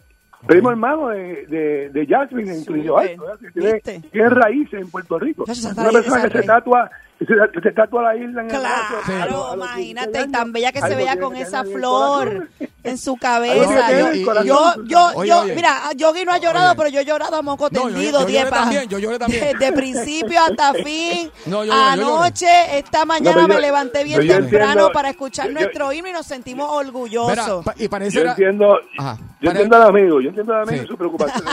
Primo 0.46 0.70
hermano 0.70 1.08
de, 1.08 1.46
de, 1.46 1.90
de 1.90 2.06
Jasmine 2.06 2.54
en 2.54 2.64
Trujillo. 2.64 2.98
Alto, 2.98 3.24
que 3.40 3.80
tiene, 4.12 4.28
raíces 4.28 4.80
en 4.80 4.90
Puerto 4.90 5.18
Rico. 5.18 5.44
Una 5.44 5.90
persona 5.90 6.28
que 6.28 6.38
se 6.38 6.42
tatua, 6.46 6.90
se, 7.18 7.60
se 7.62 7.72
tatua 7.72 8.02
la 8.02 8.16
isla 8.16 8.42
en 8.42 8.50
el 8.50 8.56
Claro, 8.58 8.96
a 9.06 9.26
los 9.26 9.54
imagínate, 9.54 10.10
16 10.10 10.28
y 10.28 10.32
tan 10.32 10.52
bella 10.52 10.72
que 10.72 10.80
se 10.82 10.94
tiene 10.96 11.18
con 11.18 11.34
esa 11.36 11.60
el 11.60 11.72
flor 11.72 12.48
en 12.84 12.98
su 12.98 13.16
cabeza. 13.20 13.54
tiene 13.66 13.74
que 13.76 13.82
tener 13.86 14.00
en 14.00 14.06
y- 14.06 14.10
el 14.10 14.16
y- 14.20 14.24
corazón. 14.24 14.46
Yo, 14.46 14.84
yo, 14.86 15.10
Oye, 15.14 15.28
yo, 15.30 15.40
oye. 15.40 15.54
mira, 15.54 15.88
a 15.88 15.92
Yogi 15.94 16.24
no 16.26 16.32
ha 16.32 16.38
llorado, 16.38 16.66
Oye. 16.72 16.76
pero 16.76 16.88
yo 16.90 17.00
he 17.00 17.04
llorado 17.06 17.36
a 17.36 17.42
moco 17.42 17.68
No, 17.70 17.88
yo- 17.88 17.94
tendido, 17.94 18.20
yo 18.20 18.26
Diepa. 18.26 18.50
también, 18.50 18.88
yo 18.88 18.98
lloré 18.98 19.18
también. 19.18 19.56
De 19.58 19.72
principio 19.72 20.40
hasta 20.42 20.74
fin. 20.84 21.30
No, 21.46 21.64
yo 21.64 21.72
yo. 21.72 21.82
Anoche, 21.82 22.78
esta 22.78 23.04
mañana 23.06 23.42
yo- 23.42 23.48
me 23.48 23.60
levanté 23.60 24.04
bien 24.04 24.20
yo 24.20 24.34
temprano 24.34 24.70
entiendo- 24.72 24.92
para 24.92 25.08
escuchar 25.10 25.46
yo- 25.46 25.52
yo- 25.54 25.58
nuestro 25.60 25.92
himno 25.92 26.10
y 26.10 26.12
nos 26.12 26.26
sentimos 26.26 26.68
Mira, 26.68 26.76
orgullosos. 26.88 27.64
pa- 27.64 27.74
y 27.78 27.88
parece 27.88 28.12
Yo 28.16 28.20
era- 28.20 28.30
entiendo, 28.32 28.78
Ajá. 28.98 29.16
yo 29.18 29.24
Para- 29.40 29.50
entiendo 29.52 29.76
al 29.76 29.82
amigo, 29.84 30.20
yo 30.20 30.28
entiendo 30.28 30.54
al 30.54 30.62
amigo 30.68 30.78
Sí. 30.80 30.84
y 30.84 30.88
su 30.88 30.96
preocupación. 30.98 31.44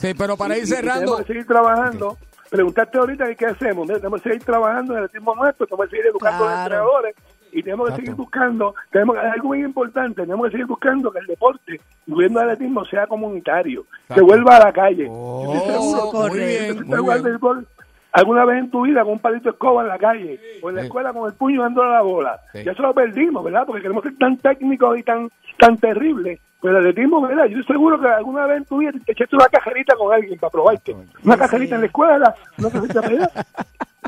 Sí, 0.00 0.14
pero 0.14 0.36
para 0.38 0.56
ir 0.56 0.66
cerrando. 0.66 1.22
Seguir 1.26 1.46
trabajando. 1.46 2.16
Preguntaste 2.52 2.98
ahorita 2.98 3.26
que 3.28 3.36
qué 3.36 3.46
hacemos. 3.46 3.86
Tenemos 3.86 4.20
que 4.20 4.28
seguir 4.28 4.44
trabajando 4.44 4.94
en 4.94 5.04
el 5.04 5.08
ritmo 5.08 5.34
nuestro, 5.34 5.66
tenemos 5.66 5.86
que 5.86 5.96
seguir 5.96 6.06
educando 6.10 6.44
a 6.44 6.50
los 6.50 6.58
entrenadores 6.58 7.16
y 7.50 7.62
tenemos 7.62 7.86
que 7.86 7.92
Exacto. 7.92 8.04
seguir 8.04 8.14
buscando, 8.14 8.74
tenemos 8.90 9.16
algo 9.16 9.48
muy 9.48 9.64
importante, 9.64 10.20
tenemos 10.20 10.44
que 10.46 10.50
seguir 10.52 10.66
buscando 10.66 11.10
que 11.10 11.20
el 11.20 11.26
deporte, 11.28 11.80
incluyendo 12.06 12.40
el 12.42 12.50
atletismo, 12.50 12.84
sea 12.84 13.06
comunitario, 13.06 13.84
que 13.84 13.96
Exacto. 14.02 14.26
vuelva 14.26 14.56
a 14.56 14.64
la 14.66 14.72
calle. 14.74 15.06
Oh, 15.08 15.44
Yo 15.46 15.58
estoy 15.60 15.72
seguro 15.72 16.28
muy 16.28 16.38
bien, 16.38 16.78
que 16.78 16.84
muy 16.84 17.20
bien. 17.22 17.66
Alguna 18.12 18.44
vez 18.44 18.58
en 18.58 18.70
tu 18.70 18.82
vida 18.82 19.02
con 19.02 19.12
un 19.14 19.18
palito 19.18 19.44
de 19.44 19.50
escoba 19.50 19.82
en 19.82 19.88
la 19.88 19.98
calle 19.98 20.38
o 20.62 20.70
en 20.70 20.76
la 20.76 20.82
escuela 20.82 21.12
con 21.12 21.26
el 21.30 21.36
puño 21.36 21.62
dándole 21.62 21.90
la 21.90 22.02
bola. 22.02 22.40
Sí. 22.52 22.62
Ya 22.64 22.72
eso 22.72 22.82
lo 22.82 22.94
perdimos, 22.94 23.42
¿verdad? 23.44 23.64
Porque 23.66 23.82
queremos 23.82 24.02
ser 24.04 24.16
tan 24.18 24.36
técnicos 24.36 24.98
y 24.98 25.02
tan 25.02 25.28
tan 25.58 25.76
terribles. 25.78 26.40
Pero 26.60 26.78
el 26.78 26.86
atletismo, 26.86 27.20
¿verdad? 27.22 27.46
Yo 27.46 27.58
estoy 27.58 27.74
seguro 27.74 28.00
que 28.00 28.06
alguna 28.06 28.46
vez 28.46 28.58
en 28.58 28.64
tu 28.66 28.78
vida 28.78 28.92
te 29.04 29.12
echaste 29.12 29.34
una 29.34 29.46
cajerita 29.46 29.96
con 29.96 30.12
alguien 30.14 30.38
para 30.38 30.50
probarte. 30.50 30.94
Una 31.24 31.36
cajerita 31.36 31.74
en 31.74 31.80
la 31.80 31.86
escuela, 31.88 32.34
una 32.58 32.70
cajerita 32.70 33.02
para 33.02 33.14
allá. 33.14 33.30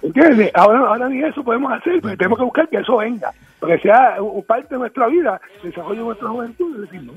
¿Entiendes? 0.02 0.50
Ahora, 0.54 0.78
ahora 0.80 1.08
ni 1.08 1.22
eso 1.22 1.42
podemos 1.42 1.72
hacer, 1.72 2.00
porque 2.00 2.16
tenemos 2.16 2.38
que 2.38 2.44
buscar 2.44 2.68
que 2.68 2.76
eso 2.76 2.96
venga, 2.98 3.32
porque 3.58 3.78
sea 3.78 4.22
un- 4.22 4.42
parte 4.44 4.74
de 4.74 4.78
nuestra 4.78 5.06
vida, 5.08 5.40
el 5.62 5.70
desarrollo 5.70 6.00
de 6.00 6.04
nuestra 6.06 6.28
juventud, 6.28 6.74
atletismo. 6.74 7.14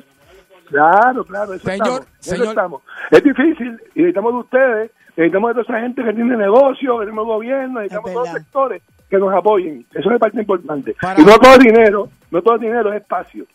Claro, 0.69 1.23
claro, 1.23 1.53
eso 1.53 1.65
Señor, 1.65 1.87
estamos, 1.87 2.07
eso 2.19 2.29
señor. 2.31 2.47
estamos. 2.47 2.81
Es 3.11 3.23
difícil, 3.23 3.79
y 3.95 3.99
necesitamos 3.99 4.33
de 4.33 4.39
ustedes, 4.39 4.91
necesitamos 5.17 5.49
de 5.55 5.61
toda 5.63 5.75
esa 5.77 5.81
gente 5.85 6.03
que 6.03 6.13
tiene 6.13 6.37
negocio, 6.37 6.99
que 6.99 7.05
tiene 7.05 7.21
gobierno, 7.21 7.79
necesitamos 7.81 8.09
Es 8.09 8.13
todos 8.13 8.27
los 8.29 8.37
sectores 8.37 8.81
que 9.09 9.17
nos 9.17 9.33
apoyen. 9.33 9.85
Eso 9.93 10.11
es 10.11 10.19
parte 10.19 10.39
importante. 10.39 10.95
Para- 11.01 11.19
Y 11.21 11.25
no 11.25 11.37
todo 11.39 11.53
es 11.53 11.59
dinero, 11.59 12.09
no 12.31 12.41
todo 12.41 12.55
es 12.55 12.61
dinero, 12.61 12.93
es 12.93 13.01
espacio. 13.01 13.45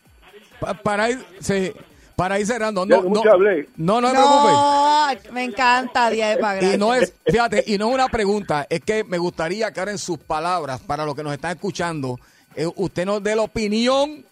Pa- 0.61 0.75
para 0.75 1.11
ir, 1.11 1.19
sí, 1.41 1.73
para 2.17 2.39
ir 2.41 2.47
cerrando. 2.47 2.85
No, 2.87 3.03
no, 3.03 4.01
no, 4.01 4.13
no. 4.13 4.13
No, 4.13 5.07
me 5.33 5.45
encanta, 5.45 6.09
Diepa, 6.11 6.61
Y 6.63 6.79
no 6.79 6.95
es, 6.95 7.15
fíjate, 7.27 7.65
y 7.67 7.79
no 7.79 7.89
es 7.89 7.95
una 7.95 8.09
pregunta, 8.09 8.67
es 8.69 8.81
que 8.81 9.05
me 9.05 9.19
gustaría 9.19 9.71
que 9.73 9.81
ahora 9.81 9.93
en 9.93 9.99
sus 9.99 10.19
palabras, 10.19 10.81
para 10.81 11.05
los 11.05 11.15
que 11.15 11.23
nos 11.23 11.33
están 11.33 11.53
escuchando, 11.53 12.19
eh, 12.55 12.67
usted 12.77 13.05
nos 13.07 13.23
dé 13.23 13.35
la 13.37 13.43
opinión 13.43 14.25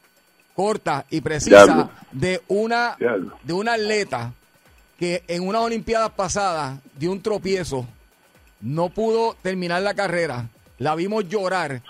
corta 0.55 1.05
y 1.11 1.21
precisa 1.21 1.65
Diablo. 1.65 1.91
de 2.13 2.41
una 2.49 2.97
Diablo. 2.99 3.37
de 3.43 3.53
una 3.53 3.73
atleta 3.75 4.33
que 5.01 5.25
en 5.29 5.49
unas 5.49 5.63
Olimpiadas 5.63 6.11
pasadas 6.11 6.79
dio 6.99 7.11
un 7.11 7.23
tropiezo, 7.23 7.87
no 8.61 8.91
pudo 8.91 9.35
terminar 9.41 9.81
la 9.81 9.95
carrera, 9.95 10.51
la 10.77 10.95
vimos 10.95 11.27
llorar 11.27 11.83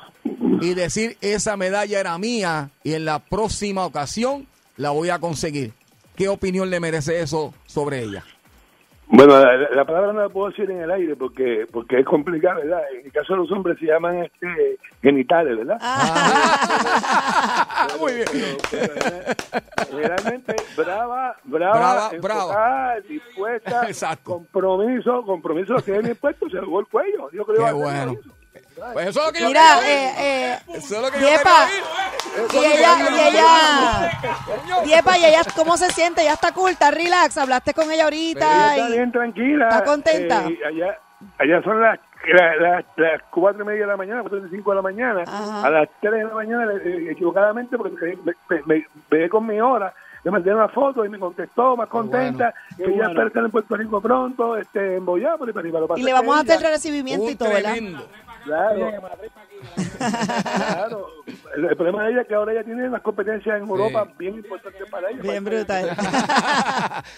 y 0.61 0.75
decir 0.75 1.18
esa 1.20 1.57
medalla 1.57 1.99
era 1.99 2.16
mía 2.18 2.70
y 2.85 2.92
en 2.92 3.05
la 3.05 3.18
próxima 3.18 3.85
ocasión 3.85 4.46
la 4.77 4.90
voy 4.90 5.11
a 5.11 5.18
conseguir. 5.18 5.73
¿Qué 6.14 6.29
opinión 6.29 6.70
le 6.70 6.79
merece 6.79 7.20
eso 7.20 7.53
sobre 7.66 8.05
ella? 8.05 8.25
Bueno, 9.12 9.40
la, 9.40 9.57
la 9.57 9.85
palabra 9.85 10.12
no 10.12 10.20
la 10.20 10.29
puedo 10.29 10.51
decir 10.51 10.70
en 10.70 10.83
el 10.83 10.90
aire 10.90 11.16
porque 11.16 11.66
porque 11.73 11.99
es 11.99 12.07
complicado, 12.07 12.61
¿verdad? 12.61 12.81
En 12.94 13.07
el 13.07 13.12
caso 13.12 13.33
de 13.33 13.40
los 13.40 13.51
hombres 13.51 13.77
se 13.81 13.87
llaman 13.87 14.18
este, 14.18 14.79
genitales, 15.03 15.59
¿verdad? 15.59 15.79
Ah, 15.81 17.88
muy 17.99 18.12
bien. 18.14 18.27
Pero, 18.70 18.94
pero, 18.94 19.90
Generalmente 19.90 20.55
brava, 20.77 21.35
brava, 21.42 22.11
Brava, 22.20 22.94
dispuesta, 23.09 23.83
Exacto. 23.88 24.31
compromiso, 24.33 25.23
compromiso 25.25 25.73
lo 25.75 25.83
tiene 25.83 26.14
puesto, 26.14 26.49
se 26.49 26.61
jugó 26.61 26.79
el 26.81 26.87
cuello. 26.87 27.29
Que 27.31 27.38
Qué 27.38 27.73
bueno. 27.73 28.07
lo 28.07 28.12
hizo. 28.12 28.31
Pues 28.93 29.09
eso 29.09 29.21
es 29.21 29.27
lo 29.27 29.33
que 29.33 29.40
yo 29.40 29.49
Mira, 29.49 29.81
eh, 29.88 30.12
eh, 30.19 30.59
Eso 30.75 30.97
es 30.97 31.03
lo 31.03 31.11
que 31.11 31.21
yo 31.21 31.27
Diepa, 31.29 31.66
quería 32.51 32.62
y 32.62 32.64
ella, 32.73 32.97
y 33.11 33.29
ella, 33.29 34.83
Diepa, 34.85 35.19
y 35.19 35.25
ella, 35.25 35.40
¿cómo 35.57 35.77
se 35.77 35.90
siente? 35.90 36.25
Ya 36.25 36.35
está 36.35 36.53
cool, 36.53 36.71
está 36.71 36.90
relax, 36.90 37.37
hablaste 37.38 37.75
con 37.75 37.85
ella 37.85 37.95
Ella 37.95 38.05
ahorita. 38.05 38.75
está 38.77 38.88
y- 38.88 38.93
bien 38.93 39.12
tranquila. 39.12 39.69
¿Está 39.69 39.85
contenta? 39.85 40.45
eh, 40.49 40.59
allá, 40.66 40.99
allá 41.38 41.62
son 41.62 41.81
las, 41.81 41.99
las, 42.33 42.57
las, 42.61 42.85
las 42.97 43.23
cuatro 43.31 43.62
y 43.62 43.66
media 43.66 43.81
de 43.83 43.87
la 43.88 43.97
mañana, 43.97 44.21
cuatro 44.23 44.47
y 44.47 44.51
cinco 44.51 44.71
de 44.71 44.77
la 44.77 44.83
mañana. 44.83 45.23
Ajá. 45.27 45.66
A 45.66 45.71
las 45.71 45.88
tres 46.01 46.12
de 46.12 46.25
la 46.25 46.35
mañana, 46.35 46.73
eh, 46.85 47.09
equivocadamente, 47.11 47.77
porque 47.77 48.16
me, 48.25 48.33
me, 48.49 48.62
me, 48.66 48.87
me 49.11 49.29
con 49.29 49.47
mi 49.47 49.61
hora, 49.61 49.93
le 50.23 50.31
mandé 50.31 50.55
una 50.55 50.69
foto 50.69 51.05
y 51.05 51.09
me 51.09 51.19
contestó 51.19 51.77
más 51.77 51.88
contenta. 51.88 52.55
que 52.77 52.85
ella 52.85 53.07
espera 53.09 53.27
estar 53.27 53.45
en 53.45 53.51
Puerto 53.51 53.75
Rico 53.77 54.01
pronto, 54.01 54.57
este, 54.57 54.97
en 54.97 55.05
Boyá, 55.05 55.37
por 55.37 55.49
ahí 55.49 55.53
para 55.55 55.62
arriba. 55.62 55.81
Lo 55.81 55.97
y 55.97 56.03
le 56.03 56.12
vamos 56.12 56.37
a 56.37 56.40
hacer 56.40 56.59
ella- 56.61 56.71
recibimiento 56.71 57.31
y 57.31 57.35
todo, 57.37 57.49
¿verdad? 57.51 57.75
Claro. 58.44 58.90
claro. 60.42 61.07
El, 61.57 61.64
el 61.66 61.76
problema 61.76 62.05
de 62.05 62.12
ella 62.12 62.22
es 62.22 62.29
que 62.29 62.35
ahora 62.35 62.53
ella 62.53 62.64
tiene 62.64 62.88
unas 62.88 63.03
competencias 63.03 63.57
en 63.57 63.68
Europa 63.68 64.09
bien 64.18 64.35
importantes 64.37 64.83
para 64.90 65.11
ella. 65.11 65.20
Bien 65.22 65.44
Para- 65.44 65.57
brutal. 65.57 65.96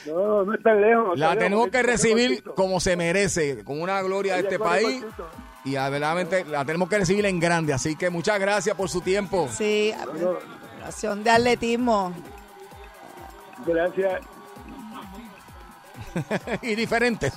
No, 0.07 0.45
no 0.45 0.55
es 0.55 0.63
tan 0.63 0.81
lejos. 0.81 1.07
no 1.09 1.15
La 1.15 1.27
lejos, 1.29 1.39
tenemos 1.45 1.69
que 1.69 1.83
recibir 1.83 2.43
como 2.43 2.81
se 2.81 2.97
merece, 2.97 3.65
con 3.65 3.81
una 3.81 4.01
gloria 4.03 4.35
de 4.35 4.41
este 4.43 4.59
país. 4.59 5.05
Y 5.65 5.75
verdaderamente 5.75 6.45
la 6.45 6.65
tenemos 6.65 6.89
que 6.89 6.99
recibir 6.99 7.25
en 7.27 7.39
grande. 7.39 7.73
Así 7.73 7.95
que 7.97 8.11
muchas 8.11 8.39
gracias 8.41 8.77
por 8.77 8.89
su 8.89 9.01
tiempo. 9.01 9.49
Sí, 9.51 9.93
nación 10.81 11.23
de 11.23 11.31
atletismo. 11.31 12.13
Gracias, 13.65 14.21
y 16.63 16.75
diferentes. 16.75 17.33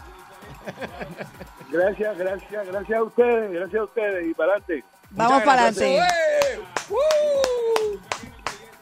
Gracias, 1.71 2.17
gracias, 2.17 2.67
gracias 2.67 2.99
a 2.99 3.03
ustedes, 3.03 3.51
gracias 3.51 3.79
a 3.81 3.83
ustedes 3.83 4.27
y 4.29 4.33
para 4.33 4.53
adelante. 4.53 4.83
Vamos 5.11 5.43
para 5.43 5.67
adelante. 5.67 5.97
¡Eh! 5.97 6.59
¡Uh! 6.89 6.95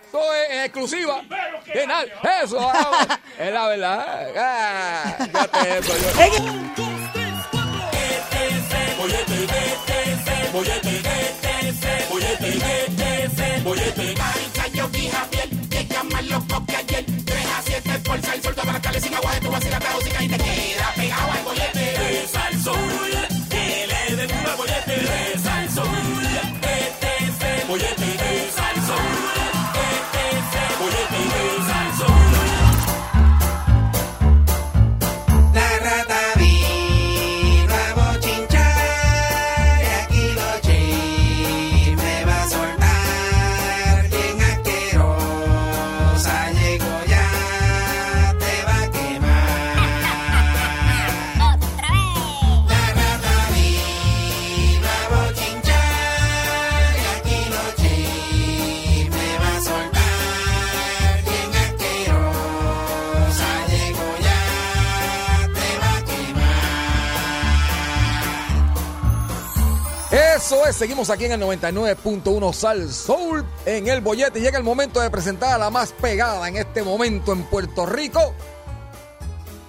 Eso 0.08 0.34
es 0.36 0.50
en 0.52 0.60
exclusiva. 0.64 1.22
Que 1.66 1.84
Eso 2.44 2.72
es 3.40 3.52
la 3.54 3.68
verdad. 3.68 4.28
Ah, 4.38 5.16
fíjate 5.20 5.78
eso, 5.80 5.94
yo- 5.98 7.54
La 17.94 18.00
Eso 70.44 70.66
es, 70.68 70.76
seguimos 70.76 71.10
aquí 71.10 71.24
en 71.24 71.32
el 71.32 71.42
99.1 71.42 72.52
Sal 72.54 72.92
Soul 72.92 73.46
en 73.66 73.88
el 73.88 74.02
bollete. 74.02 74.42
Llega 74.42 74.58
el 74.58 74.64
momento 74.66 75.00
de 75.00 75.10
presentar 75.10 75.54
a 75.54 75.58
la 75.58 75.70
más 75.70 75.94
pegada 75.94 76.46
en 76.50 76.58
este 76.58 76.84
momento 76.84 77.32
en 77.32 77.44
Puerto 77.44 77.86
Rico. 77.86 78.34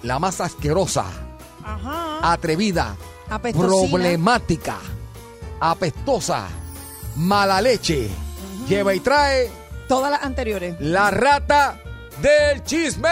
La 0.03 0.19
más 0.19 0.41
asquerosa, 0.41 1.05
Ajá. 1.63 2.19
atrevida, 2.33 2.97
Apestosina. 3.29 3.89
problemática, 3.89 4.77
apestosa, 5.61 6.47
mala 7.15 7.61
leche. 7.61 8.09
Lleva 8.67 8.93
y 8.93 8.99
trae 8.99 9.49
Todas 9.87 10.11
las 10.11 10.23
anteriores. 10.23 10.75
la 10.81 11.09
rata 11.09 11.79
del 12.21 12.61
chisme. 12.65 13.07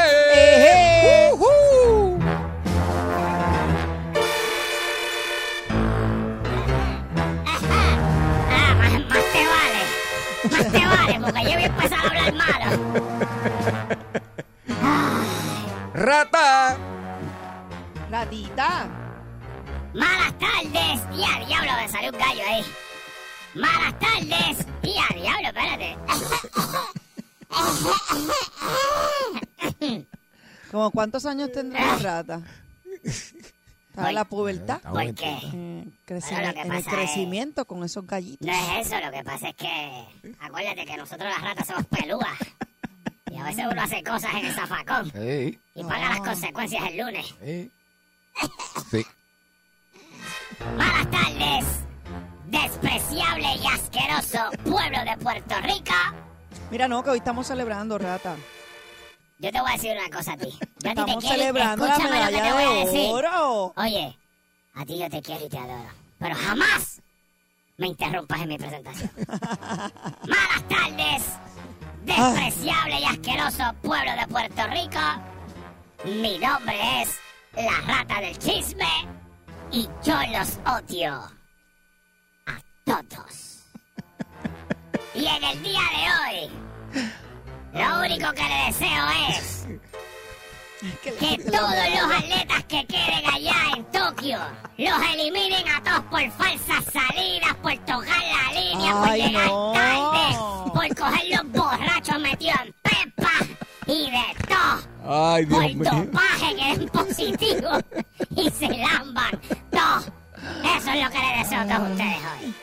Te 10.73 10.85
vale, 10.85 11.19
porque 11.19 11.43
yo 11.43 11.51
voy 11.51 11.63
a 11.63 11.65
empezar 11.65 11.99
a 11.99 12.07
hablar 12.07 12.33
malo. 12.33 12.65
Rata. 15.93 16.77
Ratita. 18.09 18.87
Malas 19.93 20.33
tardes. 20.39 21.01
Y 21.15 21.23
a 21.23 21.45
diablo, 21.45 21.71
me 21.79 21.87
salió 21.89 22.11
un 22.11 22.17
gallo 22.17 22.41
ahí. 22.47 22.65
Malas 23.53 23.99
tardes. 23.99 24.65
Y 24.81 24.95
a 24.97 25.07
diablo, 25.15 25.47
espérate. 25.47 25.97
¿Como 30.71 30.91
cuántos 30.91 31.25
años 31.25 31.51
tendrá 31.51 31.85
la 31.85 31.97
rata? 31.97 32.41
En 33.95 34.15
la 34.15 34.25
pubertad. 34.25 34.81
¿Por 34.81 35.13
qué? 35.13 35.37
Eh, 35.53 35.85
creci- 36.07 36.31
Bueno, 36.31 36.47
lo 36.47 36.53
que 36.53 36.61
en 36.61 36.71
el 36.71 36.79
es- 36.79 36.87
crecimiento 36.87 37.65
con 37.65 37.83
esos 37.83 38.05
gallitos. 38.07 38.45
No 38.47 38.53
es 38.53 38.87
eso, 38.87 38.99
lo 39.05 39.11
que 39.11 39.23
pasa 39.23 39.49
es 39.49 39.55
que. 39.55 40.05
Acuérdate 40.39 40.85
que 40.85 40.97
nosotros 40.97 41.29
las 41.29 41.41
ratas 41.41 41.67
somos 41.67 41.85
pelúas. 41.85 42.37
Y 43.31 43.37
a 43.37 43.43
veces 43.43 43.65
uno 43.71 43.81
hace 43.81 44.03
cosas 44.03 44.31
en 44.35 44.45
el 44.45 44.53
zafacón. 44.53 45.11
Sí, 45.11 45.59
Y 45.75 45.83
paga 45.83 46.09
las 46.09 46.19
consecuencias 46.21 46.83
el 46.89 46.97
lunes. 46.97 47.35
sí. 47.43 47.71
Sí. 48.91 49.05
Malas 50.77 51.07
despreciable 52.45 53.47
y 53.55 53.67
asqueroso 53.67 54.39
pueblo 54.63 54.97
de 55.03 55.17
Puerto 55.21 55.55
Rico, 55.61 55.93
Mira, 56.71 56.87
no, 56.87 57.03
que 57.03 57.09
hoy 57.11 57.17
estamos 57.19 57.45
celebrando, 57.47 57.97
rata. 57.97 58.35
Yo 59.43 59.51
te 59.51 59.59
voy 59.59 59.71
a 59.71 59.73
decir 59.73 59.91
una 59.91 60.09
cosa 60.09 60.33
a 60.33 60.37
ti. 60.37 60.57
Yo 60.79 60.91
a 60.91 60.95
ti 60.95 61.01
te 61.03 61.17
quiero 61.17 61.21
celebrando 61.21 61.85
la 61.85 61.97
lo 61.97 62.03
que 62.03 62.41
te 62.41 62.53
voy 62.53 62.63
a 62.63 62.85
decir. 62.85 63.01
de 63.01 63.11
oro. 63.11 63.73
Oye, 63.75 64.17
a 64.73 64.85
ti 64.85 64.97
yo 64.97 65.09
te 65.09 65.21
quiero 65.21 65.45
y 65.45 65.49
te 65.49 65.57
adoro, 65.57 65.89
pero 66.17 66.33
jamás 66.33 67.01
me 67.75 67.87
interrumpas 67.87 68.39
en 68.39 68.47
mi 68.47 68.57
presentación. 68.57 69.11
Malas 69.27 70.67
tardes, 70.69 71.23
despreciable 72.05 73.01
y 73.01 73.03
asqueroso 73.03 73.63
pueblo 73.81 74.11
de 74.13 74.27
Puerto 74.27 74.67
Rico. 74.67 74.99
Mi 76.05 76.39
nombre 76.39 77.01
es 77.01 77.17
la 77.53 77.81
rata 77.81 78.21
del 78.21 78.37
chisme 78.37 78.87
y 79.73 79.89
yo 80.05 80.15
los 80.31 80.57
odio 80.65 81.15
a 82.45 82.61
todos. 82.85 83.49
Y 85.15 85.27
en 85.27 85.43
el 85.43 85.61
día 85.61 85.81
de 85.91 86.47
hoy, 86.47 87.03
lo 87.73 87.99
único 88.01 88.31
que 88.33 88.43
le 88.43 88.65
deseo 88.67 89.05
es 89.29 89.65
que 91.01 91.37
todos 91.37 91.71
los 91.71 92.11
atletas 92.17 92.63
que 92.67 92.85
queden 92.85 93.25
allá 93.33 93.55
en 93.77 93.85
Tokio 93.85 94.37
los 94.77 95.01
eliminen 95.13 95.67
a 95.69 95.81
todos 95.81 96.01
por 96.11 96.31
falsas 96.31 96.83
salidas, 96.91 97.53
por 97.61 97.73
tocar 97.85 98.21
la 98.21 98.59
línea, 98.59 98.91
por 98.93 99.09
Ay, 99.09 99.21
llegar 99.21 99.45
no. 99.47 99.71
tarde, 99.73 100.37
por 100.73 100.95
coger 100.95 101.29
los 101.31 101.51
borrachos 101.53 102.19
metidos 102.19 102.59
en 102.65 102.73
pepa 102.81 103.31
y 103.87 104.11
de 104.11 104.23
todo, 104.47 105.33
Ay, 105.33 105.45
por 105.45 105.61
mío. 105.63 105.91
dopaje 105.91 106.55
que 106.55 106.77
den 106.77 106.89
positivo 106.89 107.69
y 108.35 108.49
se 108.49 108.67
lamban 108.69 109.39
todo. 109.71 109.99
Eso 110.77 110.91
es 110.91 111.03
lo 111.03 111.09
que 111.09 111.19
les 111.19 111.39
deseo 111.43 111.59
a 111.61 111.65
todos 111.77 111.91
ustedes 111.91 112.17
hoy. 112.17 112.53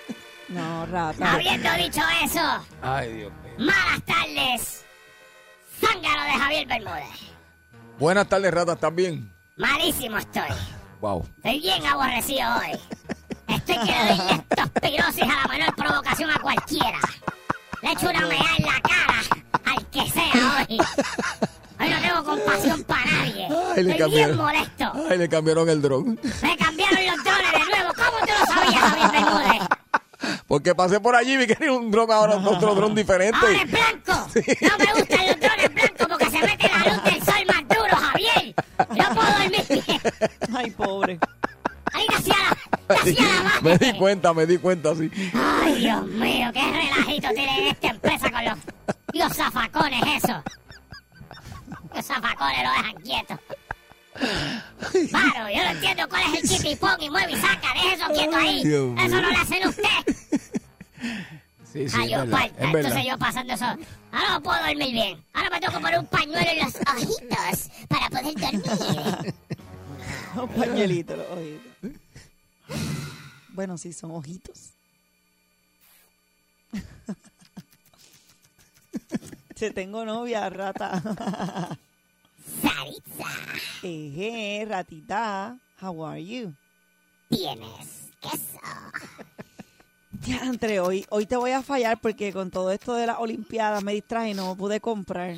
No, 0.48 0.84
rata. 0.86 1.32
Habiendo 1.32 1.72
dicho 1.74 2.00
eso, 2.22 2.40
Ay, 2.82 3.12
Dios 3.14 3.32
mío. 3.44 3.54
malas 3.58 4.02
tardes, 4.04 4.84
zángaro 5.80 6.22
de 6.24 6.38
Javier 6.38 6.66
Bermúdez. 6.68 7.20
Buenas 7.98 8.28
tardes, 8.28 8.52
rata, 8.52 8.72
¿estás 8.72 8.94
bien? 8.94 9.32
Malísimo 9.56 10.18
estoy. 10.18 10.48
Wow. 11.00 11.26
Estoy 11.36 11.60
bien 11.60 11.86
aborrecido 11.86 12.48
hoy. 12.56 12.78
Estoy 13.48 13.76
que 13.78 13.92
le 13.92 14.08
doy 14.16 14.26
leptospirosis 14.28 15.22
a 15.22 15.26
la 15.26 15.46
menor 15.48 15.74
provocación 15.74 16.30
a 16.30 16.38
cualquiera. 16.38 16.98
Le 17.82 17.92
echo 17.92 18.08
una 18.10 18.26
mea 18.26 18.56
en 18.58 18.64
la 18.66 18.80
cara 18.80 19.74
al 19.74 19.86
que 19.86 20.10
sea 20.10 20.32
hoy. 20.68 20.78
Hoy 21.80 21.88
no 21.88 22.00
tengo 22.00 22.24
compasión 22.24 22.84
para 22.84 23.04
nadie. 23.06 23.48
Ay, 23.48 23.50
le 23.50 23.68
Estoy 23.70 23.84
bien 23.84 23.98
cambiaron. 23.98 24.36
molesto. 24.36 24.92
Ay, 25.10 25.18
le 25.18 25.28
cambiaron 25.28 25.68
el 25.70 25.82
dron. 25.82 26.20
Me 26.42 26.56
cambiaron 26.56 27.06
los 27.06 27.24
drones 27.24 27.52
de 27.52 27.58
nuevo. 27.70 27.92
¿Cómo 27.94 28.18
tú 28.26 28.32
lo 28.38 28.54
sabías, 28.54 28.80
Javier 28.82 29.10
Bermúdez? 29.12 29.68
Porque 30.50 30.74
pasé 30.74 30.98
por 30.98 31.14
allí 31.14 31.34
y 31.34 31.36
vi 31.36 31.46
que 31.46 31.56
era 31.60 31.72
un 31.72 31.92
dron 31.92 32.10
ahora, 32.10 32.34
otro 32.34 32.74
dron 32.74 32.92
diferente. 32.92 33.38
Ahora 33.40 33.62
es 33.62 33.70
blanco. 33.70 34.26
No 34.68 34.78
me 34.78 35.00
gustan 35.00 35.26
los 35.28 35.38
drones 35.40 35.74
blancos 35.74 36.06
porque 36.08 36.24
se 36.28 36.38
mete 36.44 36.68
la 36.68 36.92
luz 36.92 37.04
del 37.04 37.24
sol 37.24 37.46
más 37.46 37.68
duro, 37.68 37.96
Javier. 37.96 38.54
No 38.76 39.14
puedo 39.14 39.30
dormir 39.30 39.64
bien. 39.86 40.00
Ay, 40.56 40.70
pobre. 40.72 41.20
Ahí 41.92 42.04
nació 42.10 42.34
la, 42.34 42.96
nació 42.96 43.14
la 43.22 43.60
Me 43.62 43.78
di 43.78 43.86
madre. 43.86 43.98
cuenta, 44.00 44.34
me 44.34 44.46
di 44.46 44.58
cuenta, 44.58 44.96
sí. 44.96 45.08
Ay, 45.62 45.74
Dios 45.76 46.04
mío, 46.08 46.50
qué 46.52 46.62
relajito 46.72 47.28
tienen 47.32 47.66
esta 47.68 47.86
empresa 47.86 48.30
con 48.32 48.44
los, 48.44 48.58
los 49.12 49.32
zafacones, 49.36 50.02
eso. 50.16 50.42
Los 51.94 52.04
zafacones 52.04 52.64
lo 52.64 52.70
dejan 52.72 52.94
quieto. 53.04 53.38
Claro, 55.08 55.48
yo 55.48 55.62
no 55.64 55.70
entiendo 55.70 56.08
cuál 56.08 56.22
es 56.34 56.42
el 56.42 56.48
chipipón 56.48 57.00
y 57.00 57.08
mueve 57.10 57.32
y 57.32 57.36
saca. 57.36 57.72
Deje 57.74 57.94
eso 57.94 58.06
quieto 58.12 58.36
ahí. 58.36 58.62
Dios 58.64 58.90
mío. 58.92 59.04
Eso 59.04 59.20
no 59.20 59.30
lo 59.30 59.38
hacen 59.38 59.68
usted. 59.68 59.84
Sí, 61.72 61.88
sí, 61.88 61.96
Ay, 61.96 62.10
yo 62.10 62.18
verdad, 62.18 62.50
verdad. 62.56 62.74
Entonces 62.74 63.04
yo 63.06 63.16
pasando 63.18 63.54
eso. 63.54 63.64
Ahora 63.64 64.30
no 64.32 64.42
puedo 64.42 64.58
dormir 64.58 64.92
bien. 64.92 65.24
Ahora 65.32 65.50
me 65.50 65.60
tengo 65.60 65.72
que 65.74 65.80
poner 65.80 65.98
un 66.00 66.06
pañuelo 66.06 66.50
en 66.50 66.58
los 66.64 66.74
ojitos 66.74 67.70
para 67.88 68.10
poder 68.10 68.34
dormir. 68.34 69.34
Un 70.36 70.48
pañuelito, 70.48 71.16
los 71.16 71.26
ojitos. 71.28 71.72
Bueno, 73.48 73.76
sí, 73.78 73.92
son 73.92 74.12
ojitos. 74.12 74.70
Te 79.58 79.72
tengo 79.72 80.04
novia, 80.04 80.48
rata. 80.48 81.02
Saritza, 82.60 83.26
Eje, 83.82 84.64
ratita. 84.68 85.56
How 85.80 86.04
are 86.06 86.22
you? 86.24 86.54
tienes 87.28 88.10
queso. 88.20 88.58
Diantre, 90.10 90.80
hoy, 90.80 91.06
hoy 91.10 91.26
te 91.26 91.36
voy 91.36 91.52
a 91.52 91.62
fallar 91.62 91.98
porque 92.00 92.32
con 92.32 92.50
todo 92.50 92.70
esto 92.72 92.94
de 92.94 93.06
las 93.06 93.18
Olimpiadas 93.18 93.82
me 93.84 93.92
distraje 93.94 94.30
y 94.30 94.34
no 94.34 94.54
pude 94.56 94.80
comprar. 94.80 95.36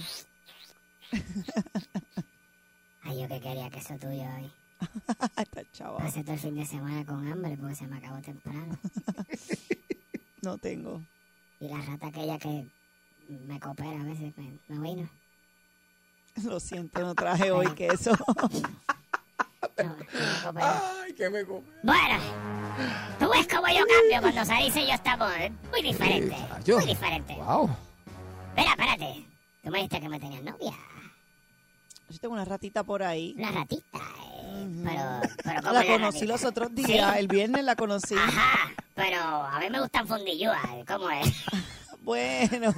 Ay, 3.03 3.21
yo 3.21 3.29
que 3.29 3.41
quería 3.41 3.69
queso 3.71 3.95
tuyo 3.99 4.23
hoy. 4.23 4.51
Está 5.37 5.63
chaval. 5.73 6.03
Pasé 6.03 6.23
todo 6.25 6.35
el 6.35 6.41
fin 6.41 6.55
de 6.57 6.67
semana 6.67 7.05
con 7.05 7.27
hambre 7.31 7.57
porque 7.61 7.75
se 7.77 7.87
me 7.87 7.99
acabó 7.99 8.21
temprano. 8.21 8.77
No 10.43 10.59
tengo. 10.59 11.01
Y 11.61 11.69
la 11.69 11.81
rata 11.83 12.09
aquella 12.09 12.37
que 12.37 12.67
me 13.47 13.61
coopera 13.61 14.01
a 14.01 14.05
veces 14.05 14.37
me- 14.37 14.59
no 14.67 14.81
vino. 14.83 15.09
Lo 16.45 16.61
siento, 16.61 17.01
no 17.01 17.15
traje 17.15 17.51
hoy 17.51 17.69
queso. 17.75 18.13
No, 19.79 19.85
no 19.85 20.53
me 20.53 20.61
cooperó. 20.61 20.83
Ay, 21.03 21.13
que 21.15 21.31
me 21.31 21.45
come. 21.45 21.63
Bueno, 21.83 22.19
tú 23.19 23.31
ves 23.31 23.47
cómo 23.49 23.69
yo 23.69 23.85
cambio 23.87 24.21
cuando 24.21 24.45
Sarisa 24.45 24.81
y 24.81 24.87
yo 24.89 24.93
estamos 24.93 25.33
eh, 25.39 25.53
muy 25.71 25.83
diferentes. 25.83 26.37
Yo. 26.65 26.77
Muy 26.79 26.87
diferentes. 26.87 27.37
Wow. 27.39 27.71
Espera, 28.49 28.71
espérate. 28.73 29.25
Tú 29.63 29.71
me 29.71 29.79
dijiste 29.79 30.01
que 30.01 30.09
me 30.09 30.19
tenías 30.21 30.43
novia. 30.43 30.73
Yo 32.09 32.19
tengo 32.19 32.35
una 32.35 32.45
ratita 32.45 32.83
por 32.83 33.03
ahí. 33.05 33.35
Una 33.39 33.53
ratita. 33.53 33.99
eh, 33.99 34.69
Pero, 34.85 35.33
pero 35.45 35.61
¿cómo 35.63 35.73
La 35.75 35.81
es 35.81 35.87
conocí 35.87 36.19
ratita? 36.19 36.33
los 36.33 36.45
otros 36.45 36.75
días. 36.75 37.13
¿Sí? 37.13 37.19
El 37.21 37.29
viernes 37.29 37.65
la 37.65 37.77
conocí. 37.77 38.15
Ajá, 38.17 38.73
pero 38.95 39.19
a 39.23 39.59
mí 39.61 39.71
me 39.71 39.81
gustan 39.81 40.07
fundillúas. 40.09 40.61
¿Cómo 40.87 41.09
es? 41.09 41.29
Bueno, 42.03 42.75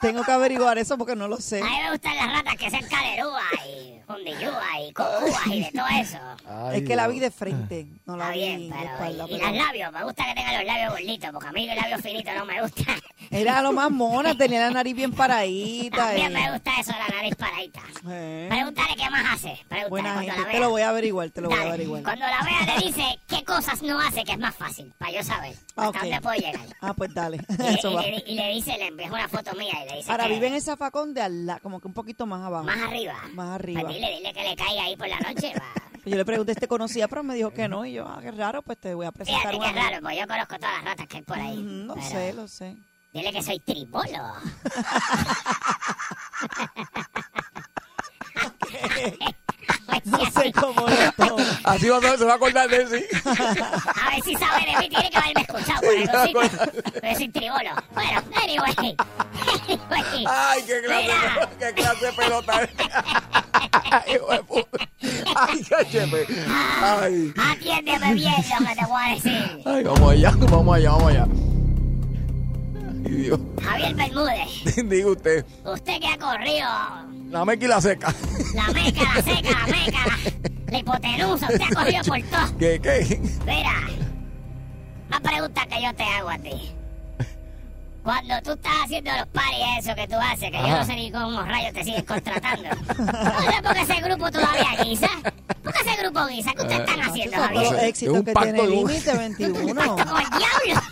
tengo 0.00 0.22
que 0.22 0.32
averiguar 0.32 0.78
eso 0.78 0.98
porque 0.98 1.16
no 1.16 1.28
lo 1.28 1.38
sé. 1.38 1.60
A 1.60 1.64
mí 1.64 1.78
me 1.84 1.90
gustan 1.90 2.16
las 2.16 2.32
ratas 2.32 2.56
que 2.56 2.70
sean 2.70 2.84
caderúas 2.88 3.42
y 3.66 3.91
fundillúas 4.06 4.64
y 4.88 4.92
cocúas 4.92 5.46
y 5.46 5.60
de 5.64 5.70
todo 5.72 5.86
eso. 6.00 6.18
Ay, 6.48 6.78
es 6.80 6.88
que 6.88 6.96
la 6.96 7.08
vi 7.08 7.18
de 7.20 7.30
frente, 7.30 7.86
no 8.06 8.16
la 8.16 8.24
Está 8.24 8.34
vi 8.34 8.38
bien, 8.40 8.70
pero 8.70 8.92
espalda. 8.92 9.24
y, 9.28 9.34
y 9.34 9.38
pero- 9.38 9.48
los 9.48 9.56
labios, 9.66 9.92
me 9.92 10.04
gusta 10.04 10.24
que 10.26 10.34
tengan 10.34 10.54
los 10.56 10.64
labios 10.64 10.90
gorditos, 10.92 11.30
porque 11.32 11.48
a 11.48 11.52
mí 11.52 11.66
los 11.66 11.76
labios 11.76 12.00
finitos 12.00 12.34
no 12.34 12.44
me 12.46 12.62
gustan. 12.62 12.96
Era 13.30 13.62
lo 13.62 13.72
más 13.72 13.90
mona, 13.90 14.36
tenía 14.36 14.60
la 14.60 14.70
nariz 14.70 14.94
bien 14.94 15.12
paradita. 15.12 15.96
También 16.08 16.30
y- 16.32 16.34
me 16.34 16.52
gusta 16.52 16.70
eso 16.80 16.92
la 16.92 17.08
nariz 17.16 17.34
paradita. 17.36 17.80
Eh, 18.10 18.46
Pregúntale 18.50 18.96
qué 18.96 19.10
más 19.10 19.34
hace. 19.34 19.58
Pregúntale 19.68 19.88
buena 19.88 20.20
gente, 20.20 20.40
la 20.40 20.48
te 20.50 20.58
lo 20.60 20.70
voy 20.70 20.82
a 20.82 20.88
averiguar, 20.90 21.30
te 21.30 21.40
lo 21.40 21.48
voy 21.48 21.58
a 21.58 21.62
averiguar. 21.62 22.02
Cuando 22.02 22.26
la 22.26 22.42
vea 22.42 22.76
le 22.78 22.86
dice 22.86 23.18
qué 23.28 23.44
cosas 23.44 23.82
no 23.82 23.98
hace, 24.00 24.24
que 24.24 24.32
es 24.32 24.38
más 24.38 24.54
fácil, 24.54 24.92
para 24.98 25.12
yo 25.12 25.22
saber 25.22 25.54
Ah, 25.76 25.86
hasta 25.86 25.88
ok. 25.88 25.96
dónde 26.02 26.20
puedo 26.20 26.36
llegar. 26.36 26.66
Ah, 26.84 26.94
pues 26.94 27.14
dale, 27.14 27.38
Y, 27.48 27.66
eso 27.78 27.90
y 27.90 27.94
va. 27.94 28.02
le, 28.02 28.24
y 28.26 28.34
le 28.34 28.48
dice, 28.54 28.76
le 28.76 28.88
envía 28.88 29.06
una 29.10 29.28
foto 29.28 29.54
mía 29.54 29.72
y 29.84 29.88
le 29.90 29.96
dice 29.98 30.10
Ahora 30.10 30.24
que 30.26 30.32
vive 30.34 30.48
en 30.48 30.54
ese 30.54 30.76
facón 30.76 31.14
de 31.14 31.22
al 31.22 31.46
la- 31.46 31.60
como 31.60 31.80
que 31.80 31.86
un 31.86 31.94
poquito 31.94 32.26
más 32.26 32.42
abajo. 32.44 32.64
más 32.64 32.78
arriba. 32.82 33.14
Más 33.34 33.50
arriba. 33.50 33.82
Pues 33.82 33.91
dile, 33.92 34.16
dile 34.16 34.32
que 34.32 34.42
le 34.42 34.56
caiga 34.56 34.84
ahí 34.84 34.96
por 34.96 35.08
la 35.08 35.20
noche. 35.20 35.52
Va. 35.58 35.64
Yo 36.04 36.16
le 36.16 36.24
pregunté 36.24 36.54
si 36.54 36.60
te 36.60 36.66
conocía, 36.68 37.06
pero 37.06 37.22
me 37.22 37.34
dijo 37.36 37.52
que 37.52 37.68
no. 37.68 37.86
Y 37.86 37.92
yo, 37.92 38.08
ah, 38.08 38.18
qué 38.20 38.32
raro, 38.32 38.60
pues 38.62 38.76
te 38.78 38.92
voy 38.92 39.06
a 39.06 39.12
presentar 39.12 39.40
Fíjate 39.42 39.56
una 39.56 39.68
amiga. 39.68 39.90
raro, 39.90 40.02
pues 40.02 40.18
yo 40.18 40.26
conozco 40.26 40.56
todas 40.56 40.74
las 40.74 40.84
ratas 40.84 41.06
que 41.06 41.16
hay 41.18 41.22
por 41.22 41.38
ahí. 41.38 41.58
Mm, 41.58 41.86
No 41.86 41.94
pero 41.94 42.06
sé, 42.08 42.32
lo 42.32 42.48
sé. 42.48 42.76
Dile 43.12 43.32
que 43.32 43.40
soy 43.42 43.60
tribolo. 43.60 44.02
No 50.04 50.18
sé 50.30 50.52
cómo 50.52 50.86
lo 50.86 51.12
tomo. 51.12 51.44
Así 51.64 51.88
va 51.88 51.98
a, 51.98 52.16
se 52.18 52.24
va 52.24 52.32
a 52.32 52.36
acordar 52.36 52.68
de 52.68 52.86
sí. 52.86 53.04
A 53.24 54.10
ver 54.10 54.22
si 54.24 54.34
sabe 54.34 54.66
de 54.66 54.78
mí, 54.78 54.88
tiene 54.88 55.10
que 55.10 55.16
haberme 55.16 55.42
escuchado 55.42 55.80
por 55.80 56.42
sitio. 56.50 56.80
Pero 57.00 57.16
soy 57.16 57.28
tribolo. 57.28 57.70
Bueno, 57.94 58.22
anyway. 58.42 58.74
anyway. 58.78 60.26
Ay, 60.28 60.62
qué 60.66 60.82
clase, 60.82 61.02
Mira. 61.02 61.50
qué 61.58 61.74
clase 61.74 62.06
de 62.06 62.12
pelota. 62.12 62.62
es. 62.62 62.70
Ay, 65.36 65.64
cállate. 65.68 66.26
Ay. 66.82 67.32
Atiéndeme 67.36 68.14
bien 68.14 68.34
lo 68.34 68.66
que 68.66 68.74
te 68.74 68.86
voy 68.86 69.02
a 69.02 69.14
decir. 69.14 69.62
Ay, 69.64 69.84
vamos 69.84 70.12
allá, 70.12 70.30
vamos 70.36 70.76
allá, 70.76 70.90
vamos 70.90 71.10
allá. 71.10 71.26
Ay, 73.04 73.10
Dios. 73.12 73.40
Javier 73.62 73.94
Bermúdez, 73.94 74.74
Diga 74.88 75.06
usted, 75.08 75.44
usted 75.64 76.00
que 76.00 76.08
ha 76.08 76.18
corrido 76.18 76.68
la 77.30 77.44
meca 77.44 77.64
y 77.64 77.68
la 77.68 77.80
seca. 77.80 78.14
la 78.54 78.68
meca, 78.72 79.02
la 79.14 79.22
seca, 79.22 79.50
la 79.50 79.66
meca, 79.66 79.98
la, 80.06 80.52
la 80.72 80.78
hipotenusa, 80.78 81.46
usted 81.48 81.62
ha 81.62 81.74
corrido 81.74 82.02
por 82.04 82.22
todo. 82.22 82.58
¿Qué, 82.58 82.80
qué? 82.80 83.20
Mira, 83.46 83.88
una 85.08 85.20
pregunta 85.20 85.66
que 85.66 85.82
yo 85.82 85.94
te 85.94 86.02
hago 86.04 86.30
a 86.30 86.38
ti. 86.38 86.72
Cuando 88.02 88.34
tú 88.42 88.50
estás 88.52 88.72
haciendo 88.84 89.12
los 89.16 89.26
paris 89.28 89.58
eso 89.78 89.94
que 89.94 90.08
tú 90.08 90.16
haces, 90.16 90.50
que 90.50 90.58
yo 90.58 90.68
no 90.68 90.84
sé 90.84 90.96
ni 90.96 91.12
cómo 91.12 91.40
rayos 91.42 91.72
te 91.72 91.84
siguen 91.84 92.04
contratando. 92.04 92.68
No 92.68 93.52
sé 93.52 93.62
por 93.62 93.74
qué 93.74 93.80
ese 93.82 94.00
grupo 94.02 94.30
todavía 94.32 94.82
guisa. 94.82 95.08
¿Por 95.62 95.72
qué 95.72 95.88
ese 95.88 96.02
grupo 96.02 96.26
guisa? 96.26 96.52
¿Qué 96.52 96.62
ustedes 96.62 96.80
están 96.80 97.00
haciendo, 97.00 97.36
todos 97.36 97.50
los 97.52 97.64
Javier? 97.68 97.84
Es 97.94 98.02
un 98.02 98.24
que 98.24 98.32
pacto 98.32 98.52
tiene 98.52 98.62
de 98.68 98.68
un- 98.82 98.88
Límite 98.88 99.16
21. 99.16 99.74
Pacto 99.74 100.12
con 100.12 100.20
el 100.20 100.28
diablo. 100.30 100.82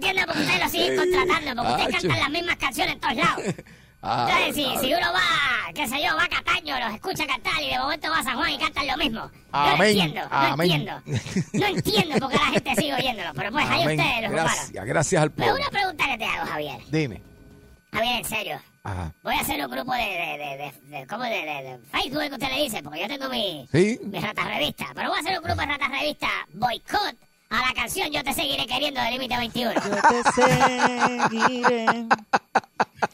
Yo 0.00 0.12
no 0.14 0.20
entiendo 0.20 0.26
por 0.26 0.34
qué 0.34 0.40
ustedes 0.42 0.60
lo 0.64 0.68
siguen 0.70 0.96
contratando, 0.96 1.62
porque 1.62 1.72
ustedes 1.82 1.94
Acho. 1.96 2.08
cantan 2.08 2.20
las 2.20 2.30
mismas 2.30 2.56
canciones 2.56 2.94
en 2.94 3.00
todos 3.00 3.16
lados. 3.16 3.42
Ah, 4.02 4.26
Entonces, 4.30 4.54
si, 4.54 4.86
si 4.86 4.94
uno 4.94 5.12
va, 5.12 5.72
qué 5.74 5.86
sé 5.86 5.96
yo, 6.02 6.16
va 6.16 6.24
a 6.24 6.28
Cataño, 6.30 6.80
los 6.80 6.94
escucha 6.94 7.26
cantar 7.26 7.60
y 7.62 7.68
de 7.68 7.78
momento 7.78 8.08
va 8.10 8.20
a 8.20 8.22
San 8.22 8.34
Juan 8.38 8.50
y 8.52 8.56
cantan 8.58 8.86
lo 8.86 8.96
mismo. 8.96 9.20
No 9.20 9.30
Amén, 9.52 9.88
entiendo, 9.90 10.20
no 10.30 10.62
entiendo. 10.62 11.02
No 11.52 11.66
entiendo 11.76 12.18
por 12.18 12.30
qué 12.30 12.36
la 12.38 12.44
gente 12.46 12.74
sigue 12.76 12.94
oyéndolo, 12.94 13.30
pero 13.34 13.52
pues 13.52 13.66
ahí 13.68 13.82
amén. 13.82 14.00
ustedes 14.00 14.22
los 14.22 14.30
humanos. 14.32 14.52
Gracias, 14.56 14.84
gracias 14.86 15.22
al 15.22 15.30
Pero 15.32 15.48
pueblo. 15.50 15.66
una 15.68 15.78
pregunta 15.78 16.04
que 16.06 16.16
te 16.16 16.24
hago, 16.24 16.46
Javier. 16.46 16.78
Dime. 16.90 17.22
Javier, 17.92 18.16
en 18.16 18.24
serio. 18.24 18.60
Ajá. 18.84 19.12
Voy 19.22 19.34
a 19.34 19.40
hacer 19.40 19.62
un 19.66 19.70
grupo 19.70 19.92
de, 19.92 20.00
de, 20.00 20.38
de, 20.38 20.72
de, 20.88 20.98
de- 21.00 21.06
¿cómo 21.06 21.24
de, 21.24 21.30
de, 21.30 21.62
de 21.64 21.78
Facebook 21.92 22.20
que 22.22 22.32
usted 22.32 22.48
le 22.56 22.62
dice, 22.62 22.82
porque 22.82 23.00
yo 23.02 23.06
tengo 23.06 23.28
mi, 23.28 23.68
Sí. 23.70 24.00
mi 24.04 24.18
rata 24.18 24.44
revista. 24.44 24.86
Pero 24.94 25.10
voy 25.10 25.18
a 25.18 25.20
hacer 25.20 25.38
un 25.38 25.44
grupo 25.44 25.60
de 25.60 25.66
ratas 25.66 25.90
revista 25.90 26.28
boicot 26.54 27.16
a 27.50 27.56
la 27.68 27.74
canción 27.74 28.10
Yo 28.10 28.22
te 28.24 28.32
seguiré 28.32 28.66
queriendo 28.66 29.00
de 29.00 29.10
Límite 29.10 29.36
21. 29.36 29.72
Yo 29.74 29.80
te 29.80 30.22
seguiré. 30.32 31.86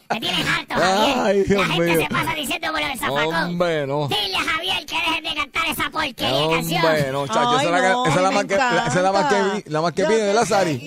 Me 0.08 0.20
tienes 0.20 0.46
harto, 0.48 0.74
Javier. 0.74 1.16
Ay, 1.18 1.42
Dios 1.42 1.60
la 1.68 1.74
gente 1.74 1.92
mío. 1.96 2.00
se 2.02 2.08
pasa 2.14 2.34
diciendo 2.34 2.68
por 2.70 2.80
el 2.80 2.98
zafacón. 2.98 3.34
Hombre, 3.34 3.86
no. 3.86 4.08
Dile 4.08 4.36
a 4.36 4.44
Javier 4.44 4.86
que 4.86 4.94
dejen 4.96 5.24
de 5.24 5.34
cantar 5.34 5.66
esa 5.66 5.90
porquería 5.90 6.28
de 6.48 6.48
canción. 6.54 6.84
Hombre, 6.84 7.12
no, 7.12 7.26
chacho. 7.26 7.50
Ay, 7.58 7.66
esa, 7.66 7.76
es 7.76 7.82
la, 7.82 7.92
no, 7.92 8.06
esa 8.06 8.16
es 8.16 8.22
la 8.22 8.44
que, 8.44 8.56
la- 8.56 8.86
esa 8.86 8.96
es 8.98 9.02
la 9.02 9.12
más 9.12 9.26
que, 9.26 9.70
la 9.70 9.80
más 9.82 9.92
que 9.92 10.04
pide, 10.04 10.16
te 10.18 10.26
¿verdad, 10.26 10.44
Sari? 10.44 10.78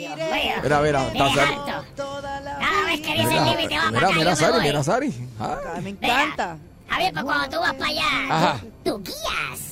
Mira, 0.64 0.82
mira, 0.82 1.08
está 1.08 1.34
Sari. 1.34 1.54
harto. 1.54 2.22
La 2.22 2.60
Cada 2.60 2.86
vez 2.86 3.02
que 3.02 3.14
dice 3.14 3.38
el 3.38 3.46
límite 3.46 3.78
va 3.78 3.92
mira, 3.92 4.02
para 4.08 4.16
mira, 4.16 4.36
Sari, 4.36 4.60
mira, 4.62 4.84
Sari. 4.84 5.30
Ay. 5.40 5.82
Me 5.84 5.90
encanta. 5.90 6.58
Javier, 6.88 7.14
pues 7.14 7.26
cuando 7.26 7.50
tú 7.50 7.60
vas 7.62 7.74
para 7.74 7.90
allá, 7.90 8.60
tú 8.86 9.04
guías. 9.04 9.69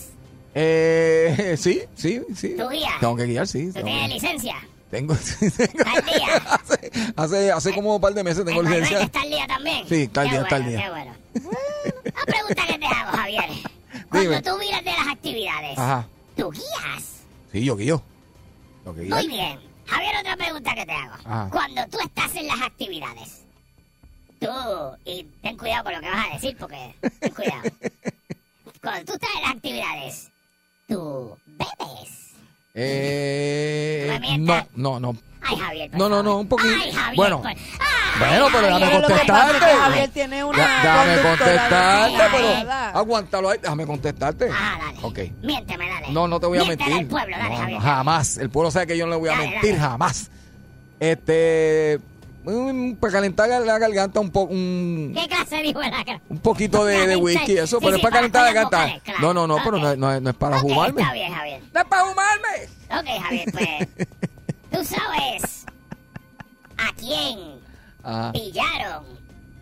Eh, 0.60 1.56
sí, 1.60 1.84
sí, 1.94 2.20
sí. 2.36 2.56
¿Tú 2.58 2.68
guías? 2.70 3.00
Tengo 3.00 3.16
que 3.16 3.26
guiar, 3.26 3.48
sí. 3.48 3.68
Tú 3.72 3.84
tienes 3.84 4.10
licencia. 4.10 4.56
Tengo, 4.90 5.14
sí, 5.22 5.52
tengo. 5.52 5.72
¿Está 5.78 5.92
al 5.92 6.06
día? 6.06 6.36
hace, 6.50 6.92
hace, 7.16 7.52
hace 7.52 7.74
como 7.76 7.96
un 7.96 8.02
par 8.02 8.14
de 8.16 8.24
meses 8.24 8.44
tengo 8.44 8.64
licencia. 8.64 9.02
está 9.02 9.22
al 9.22 9.30
día 9.30 9.46
también. 9.46 9.88
Sí, 9.88 10.04
está 10.04 10.22
al 10.22 10.28
Qué 10.28 10.34
día, 10.34 10.42
está 10.42 10.56
al 10.56 10.64
bueno, 10.64 10.78
día. 10.78 10.86
Qué 10.86 10.90
bueno. 10.90 11.16
Una 12.16 12.26
pregunta 12.26 12.68
que 12.68 12.80
te 12.80 12.86
hago, 12.88 13.18
Javier. 13.18 13.50
Cuando 14.10 14.30
Dime. 14.30 14.42
tú 14.42 14.58
miras 14.58 14.84
de 14.84 14.92
las 14.92 15.08
actividades, 15.10 15.78
Ajá. 15.78 16.08
¿tú 16.36 16.50
guías? 16.52 17.22
Sí, 17.52 17.64
yo 17.64 17.76
guío. 17.76 18.02
Yo 18.86 18.94
guío. 18.96 19.16
Muy 19.16 19.28
bien. 19.28 19.60
Javier, 19.86 20.16
otra 20.22 20.38
pregunta 20.38 20.74
que 20.74 20.86
te 20.86 20.92
hago. 20.92 21.14
Ajá. 21.24 21.50
Cuando 21.52 21.88
tú 21.88 22.00
estás 22.00 22.34
en 22.36 22.48
las 22.48 22.62
actividades, 22.62 23.44
tú, 24.40 24.48
y 25.06 25.24
ten 25.44 25.56
cuidado 25.56 25.84
con 25.84 25.94
lo 25.94 26.00
que 26.02 26.10
vas 26.10 26.28
a 26.32 26.34
decir, 26.34 26.58
porque 26.58 26.96
ten 27.20 27.34
cuidado. 27.34 27.62
Cuando 28.82 29.06
tú 29.06 29.14
estás 29.14 29.30
en 29.36 29.42
las 29.44 29.52
actividades, 29.52 30.32
tú 30.88 31.38
bebes. 31.46 32.34
Eh, 32.74 34.38
No 34.40 34.56
no, 34.76 35.00
no, 35.00 35.00
no. 35.14 35.20
Ay, 35.42 35.56
Javier. 35.58 35.90
No, 35.94 36.10
no, 36.10 36.22
no, 36.22 36.38
un 36.40 36.48
poquito. 36.48 36.70
Ay, 36.84 36.92
Javier. 36.92 37.16
Bueno. 37.16 37.38
por- 37.42 37.48
Ay, 37.48 37.58
Bueno, 38.20 38.48
pero 38.52 38.62
déjame 38.68 38.86
Javier. 38.86 39.02
Que 39.02 39.08
que 39.08 39.14
contestarte. 39.14 39.66
Javier 39.66 40.10
tiene 40.10 40.44
una 40.44 40.58
Da- 40.58 41.06
Déjame 41.06 41.22
contestarte, 41.30 42.24
pero 42.32 42.72
aguántalo 43.00 43.50
ahí, 43.50 43.60
déjame 43.62 43.86
contestarte. 43.86 44.50
Ah, 44.52 44.80
dale. 44.82 44.98
Ok. 45.04 45.20
Miénteme, 45.44 45.88
dale. 45.90 46.10
No, 46.12 46.28
no 46.28 46.40
te 46.40 46.48
voy 46.48 46.58
a 46.60 46.66
mentir. 46.66 46.94
al 46.94 47.06
pueblo, 47.06 47.38
dale, 47.38 47.74
No, 47.76 47.80
jamás. 47.82 48.38
El 48.38 48.50
pueblo 48.50 48.72
sabe 48.72 48.88
que 48.88 48.98
yo 48.98 49.06
no 49.06 49.12
le 49.12 49.18
voy 49.18 49.30
a 49.30 49.34
Dale, 49.34 49.50
mentir, 49.50 49.72
dale. 49.78 49.82
jamás. 49.90 50.30
Este, 51.00 52.00
mm, 52.48 52.96
para 52.96 53.14
calentar 53.14 53.50
la 53.50 53.78
garganta 53.80 54.20
un 54.20 54.32
poco, 54.32 54.54
un, 54.54 55.14
¿Qué 55.16 55.28
clase 55.28 55.62
dijo 55.62 55.80
la 55.82 56.04
cara? 56.06 56.22
un 56.30 56.40
poquito 56.40 56.86
de, 56.86 57.06
de 57.08 57.16
whisky, 57.16 57.58
eso, 57.58 57.78
Sí, 57.80 57.86
pero 57.86 57.98
sí, 57.98 58.00
es 58.00 58.04
para 58.04 58.16
calentar 58.18 58.44
la 58.46 58.54
garganta. 58.54 58.78
vocales, 58.84 59.04
claro. 59.04 59.20
No, 59.22 59.34
no, 59.34 59.48
no, 59.48 59.58
pero 59.64 59.78
no, 59.78 59.92
es- 59.92 59.98
no 59.98 60.14
es- 60.14 60.22
no 60.22 60.30
es 60.30 60.36
para 60.36 60.58
Ok, 60.58 60.62
jugarme. 60.64 61.02
Está 61.02 61.14
bien, 61.14 61.34
Javier. 61.34 61.62
¡No 61.74 61.80
es 61.82 61.86
para 61.88 62.02
jugarme! 62.04 62.48
Ok, 63.00 63.24
Javier, 63.24 63.46
pues. 63.52 64.08
Tú 64.72 64.84
sabes 64.96 65.66
a 66.78 66.94
quién 66.98 67.40
Ah, 68.04 68.32
pillaron 68.34 69.04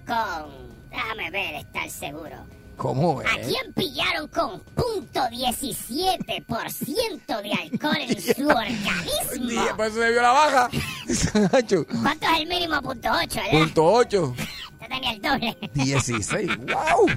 con. 0.06 0.76
Déjame 0.92 1.30
ver, 1.32 1.56
estar 1.56 1.90
seguro. 1.90 2.36
¿Cómo 2.78 3.20
¿A 3.22 3.24
es? 3.40 3.48
quién 3.48 3.74
pillaron 3.74 4.28
con 4.28 4.60
punto 4.62 5.22
17% 5.22 7.42
de 7.42 7.54
alcohol 7.54 7.98
en 8.00 8.22
su 8.36 8.48
organismo? 8.48 9.50
Sí, 9.50 9.58
Por 9.76 9.86
eso 9.86 9.96
se 10.02 10.12
vio 10.12 10.22
la 10.22 10.32
baja. 10.32 10.70
¿Cuánto 12.02 12.26
es 12.26 12.40
el 12.40 12.48
mínimo? 12.48 12.82
Punto 12.82 13.10
8, 13.12 13.36
¿verdad? 13.36 13.52
Punto 13.60 13.86
8. 13.86 14.24
Usted 14.36 14.46
tenía 14.90 15.12
el 15.12 15.22
doble. 15.22 15.58
16. 15.74 16.58
¡Wow! 16.58 17.08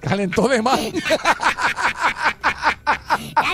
Calentó 0.00 0.48
de 0.48 0.62
más. 0.62 0.80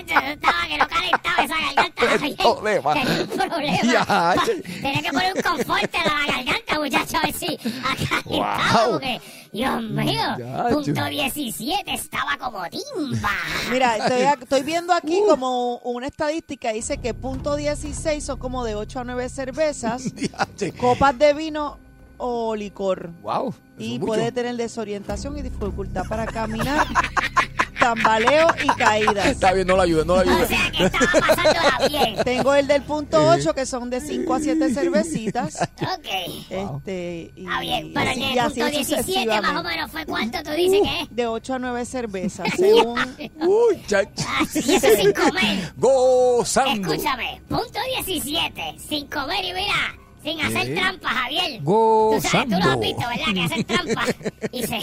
Yo 0.07 0.19
estaba 0.21 0.67
que 0.69 0.79
no 0.79 0.89
calentaba 0.89 1.45
esa 1.45 1.55
garganta. 1.61 2.43
Problema. 2.43 2.95
Tenía 2.95 3.23
un 3.23 3.29
problema. 3.29 3.79
Ya. 3.83 4.35
Tenía 4.83 5.03
que 5.03 5.11
poner 5.13 5.33
un 5.35 5.43
confort 5.43 5.95
a 5.95 6.05
la 6.27 6.33
garganta, 6.35 6.79
muchacho, 6.81 7.17
a 7.19 7.23
ver 7.23 7.35
si 7.35 7.57
calentaba, 7.57 8.73
Wow. 8.83 8.91
porque, 8.93 9.21
Dios 9.53 9.83
mío, 9.83 10.21
Ya, 10.39 10.65
punto 10.71 10.93
che. 11.05 11.11
17 11.11 11.95
estaba 11.95 12.37
como 12.39 12.63
timba. 12.69 13.31
Mira, 13.71 13.97
estoy, 13.97 14.23
estoy 14.43 14.63
viendo 14.63 14.93
aquí 14.93 15.21
como 15.29 15.77
una 15.79 16.07
estadística, 16.09 16.71
dice 16.73 16.99
que 16.99 17.15
punto 17.15 17.55
16 17.57 18.25
son 18.25 18.39
como 18.39 18.65
de 18.65 18.75
8 18.75 19.01
a 19.01 19.05
9 19.05 19.29
cervezas, 19.29 20.05
copas 20.81 21.17
de 21.19 21.35
vino 21.35 21.79
o 22.17 22.55
licor. 22.57 23.11
¡Wow! 23.23 23.55
Y 23.79 23.95
es 23.95 24.01
mucho. 24.01 24.07
puede 24.07 24.33
tener 24.33 24.57
desorientación 24.57 25.37
y 25.39 25.43
dificultad 25.43 26.05
para 26.09 26.27
caminar, 26.27 26.87
tambaleo 27.85 28.47
y 28.63 28.67
caídas. 28.79 29.27
Está 29.27 29.53
bien, 29.53 29.67
no 29.67 29.77
la 29.77 29.83
ayude, 29.83 30.05
no 30.05 30.17
la 30.17 30.23
O 30.23 30.25
ayude. 30.25 30.47
sea 30.47 30.71
que 30.71 30.85
estaba 30.85 31.21
pasándola 31.21 31.89
bien. 31.89 32.25
Tengo 32.25 32.55
el 32.55 32.67
del 32.67 32.83
punto 32.83 33.29
8 33.29 33.55
que 33.55 33.67
son 33.67 33.91
de 33.91 34.01
5 34.01 34.35
a 34.35 34.41
7 34.41 34.75
cervecitas. 34.75 35.61
Ok. 35.83 36.07
Este, 36.51 37.33
y, 37.37 37.45
Está 37.45 37.61
bien, 37.61 37.93
pero 37.95 38.11
el 38.11 38.19
y 38.19 38.35
de 38.35 38.41
así 38.41 38.61
punto 38.61 38.77
17 38.77 39.41
más 39.41 39.61
o 39.61 39.63
menos 39.63 39.91
fue 39.91 40.07
cuánto 40.07 40.43
tú 40.43 40.51
dices 40.53 40.81
que 40.83 41.03
es. 41.03 41.09
De 41.11 41.27
8 41.27 41.55
a 41.55 41.59
9 41.59 41.85
cervezas, 41.85 42.49
según... 42.57 43.17
Uy, 43.41 43.83
chacho. 43.87 44.25
Ah, 44.27 44.43
sí, 44.49 44.75
eso 44.75 44.89
sin 44.97 45.13
comer. 45.13 45.73
Gozando. 45.77 46.93
Escúchame, 46.93 47.43
punto 47.49 47.79
17, 48.05 48.77
sin 48.79 49.07
comer 49.09 49.45
y 49.45 49.53
mira, 49.53 49.95
sin 50.25 50.41
hacer 50.41 50.67
Sí. 50.67 50.75
trampa, 50.75 51.09
Javier. 51.11 51.61
Tú 51.65 52.19
sabes, 52.23 52.49
tú 52.49 52.57
lo 52.65 52.71
has 52.73 52.81
visto, 52.81 53.03
¿verdad? 53.09 53.35
Que 53.35 53.41
hacen 53.43 53.65
trampa 53.65 54.05
y 54.51 54.63
se, 54.63 54.81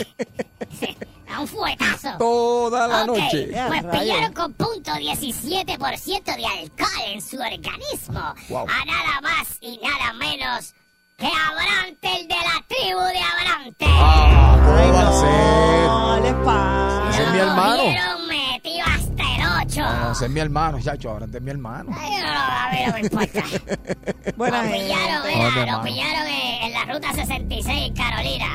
se 0.80 0.96
da 1.28 1.40
un 1.42 1.48
fuetazo. 1.48 2.10
Toda 2.18 2.88
la 2.88 3.02
Ok, 3.02 3.08
noche. 3.08 3.50
Pues 3.68 3.84
pillaron 3.84 4.34
con 4.34 4.54
punto 4.54 4.92
17% 4.92 6.36
de 6.36 6.46
alcohol 6.46 7.02
en 7.08 7.22
su 7.22 7.38
organismo. 7.38 8.34
Wow. 8.50 8.68
A 8.70 8.86
nada 8.86 9.22
más 9.22 9.58
y 9.62 9.78
nada 9.84 10.14
menos 10.14 10.74
que 11.18 11.28
Abrante, 11.28 12.22
el 12.22 12.28
de 12.28 12.36
la 12.36 12.66
tribu 12.68 13.00
de 13.02 13.20
Abrante. 13.20 13.86
Ah, 13.88 14.58
¿Cómo 14.66 14.94
va 14.94 15.02
a 15.02 15.04
no, 15.04 16.22
ser? 16.22 16.24
les 16.24 16.46
pasa. 16.46 17.24
Es 17.24 17.32
mi 17.34 17.38
hermano. 17.40 17.84
Cogieron 19.72 19.88
metido 19.88 19.88
hasta 19.88 19.96
el 19.96 20.02
8. 20.02 20.06
No, 20.06 20.12
ese 20.12 20.26
es 20.26 20.32
mi 20.32 20.40
hermano, 20.40 20.82
chacho. 20.82 21.10
Ahora 21.12 21.26
este 21.26 21.38
es 21.38 21.44
mi 21.44 21.52
hermano. 21.52 21.92
Ay, 21.98 22.12
no, 22.22 22.28
a 22.28 22.70
mí 22.72 22.78
no 22.88 22.94
me 22.94 23.00
importa. 23.02 23.44
Buena 24.38 24.62
pillaron, 24.64 25.28
mira, 25.28 25.44
¿Dónde, 25.46 25.60
lo 25.62 25.66
mano? 25.72 25.84
pillaron 25.84 26.28
en, 26.28 26.64
en 26.64 26.74
la 26.74 26.94
ruta 26.94 27.14
66 27.14 27.88
en 27.88 27.94
Carolina. 27.96 28.48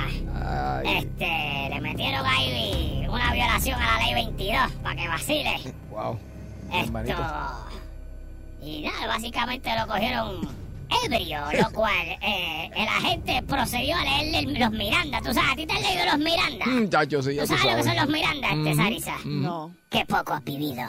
Ay, 0.45 0.99
Este, 0.99 1.69
le 1.75 1.81
metieron 1.81 2.27
ahí 2.27 3.07
una 3.09 3.33
violación 3.33 3.81
a 3.81 3.99
la 3.99 4.05
ley 4.05 4.15
22 4.15 4.73
para 4.83 4.97
que 4.97 5.09
vacile. 5.09 5.75
wow. 5.91 6.19
Esto. 6.73 7.15
Y 8.63 8.83
nada, 8.83 9.07
básicamente 9.07 9.71
lo 9.79 9.87
cogieron 9.87 10.49
ebrio, 11.05 11.39
lo 11.61 11.71
cual 11.73 11.93
eh, 12.21 12.71
el 12.75 12.89
agente 12.89 13.43
procedió 13.47 13.97
a 13.97 14.03
leerle 14.03 14.59
los 14.59 14.71
Miranda. 14.73 15.21
Tú 15.21 15.33
sabes, 15.33 15.51
a 15.53 15.57
ti 15.57 15.67
te 15.67 15.75
han 15.75 15.83
leído 15.83 16.05
los 16.07 16.19
Miranda. 16.19 16.67
Mm, 16.67 16.89
Chacho, 16.89 17.23
sí, 17.23 17.35
ya 17.37 17.43
¿Tú 17.47 17.53
tú 17.55 17.59
sabes 17.59 17.73
lo 17.73 17.77
que 17.77 17.85
son 17.85 17.95
sabes. 17.95 18.03
los 18.03 18.13
Miranda, 18.13 18.49
este 18.51 18.75
Sarisa? 18.75 19.15
ujú. 19.21 19.29
No. 19.29 19.75
Qué 19.91 20.05
poco 20.07 20.33
has 20.35 20.45
vivido. 20.45 20.89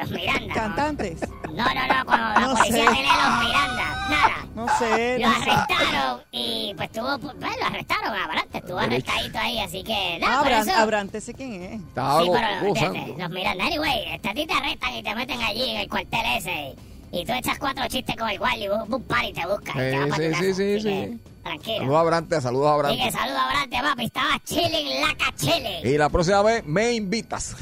Los 0.00 0.10
Miranda. 0.10 0.46
¿no? 0.46 0.54
¿Cantantes? 0.54 1.20
No, 1.20 1.64
no, 1.74 1.86
no, 1.86 2.04
cuando 2.06 2.28
la 2.28 2.40
No 2.40 2.54
policía 2.56 2.76
sé. 2.76 2.84
los 2.84 2.94
Miranda, 2.94 4.08
nada. 4.08 4.46
No 4.54 4.66
sé. 4.78 5.18
Lo 5.18 5.28
no 5.28 5.34
sé. 5.44 5.50
arrestaron 5.50 6.20
y 6.32 6.74
pues 6.76 6.92
tuvo, 6.92 7.18
pues 7.18 7.34
lo 7.36 7.66
arrestaron 7.66 8.12
a 8.14 8.24
Abrante, 8.24 8.58
estuvo 8.58 8.78
arrestadito 8.78 9.38
ahí, 9.38 9.58
así 9.60 9.82
que 9.84 10.18
nada, 10.20 10.38
Ah, 10.38 10.42
por 10.42 10.52
Abran- 10.52 10.68
eso. 10.68 10.76
Abrante 10.80 11.20
sé 11.20 11.34
quién 11.34 11.62
es. 11.62 11.80
Estaba 11.80 12.22
Sí, 12.22 12.30
pero 12.32 13.16
los 13.18 13.30
Miranda, 13.30 13.64
anyway, 13.64 14.04
este, 14.12 14.28
a 14.28 14.34
ti 14.34 14.46
te 14.46 14.52
arrestan 14.54 14.94
y 14.94 15.02
te 15.02 15.14
meten 15.14 15.40
allí 15.42 15.70
en 15.70 15.80
el 15.80 15.88
cuartel 15.88 16.20
ese 16.36 16.74
y, 17.12 17.20
y 17.20 17.24
tú 17.24 17.32
echas 17.32 17.58
cuatro 17.58 17.86
chistes 17.88 18.16
con 18.16 18.28
el 18.28 18.38
guardia 18.38 18.64
y 18.66 18.68
un 18.68 19.02
par 19.04 19.24
y 19.24 19.32
te 19.32 19.46
busca 19.46 19.72
y 19.72 19.74
te 19.76 19.90
Sí, 20.04 20.10
para 20.10 20.16
sí, 20.16 20.28
tu 20.30 20.34
sí, 20.36 20.54
sí, 20.54 20.80
sí. 20.80 20.82
que, 20.88 21.18
Tranquilo. 21.42 21.78
Saludos 21.78 22.00
a 22.00 22.02
Brante, 22.04 22.40
saludos 22.40 22.66
a 22.66 22.74
Así 22.88 22.96
que 22.96 23.02
Brante. 23.02 23.18
saludo 23.18 23.38
a 23.38 23.44
Abrante, 23.48 23.76
papi, 23.80 24.04
estaba 24.04 24.38
chilling 24.44 25.00
la 25.00 25.14
cachilling. 25.16 25.86
Y 25.94 25.98
la 25.98 26.08
próxima 26.10 26.42
vez 26.42 26.64
me 26.66 26.92
invitas. 26.92 27.56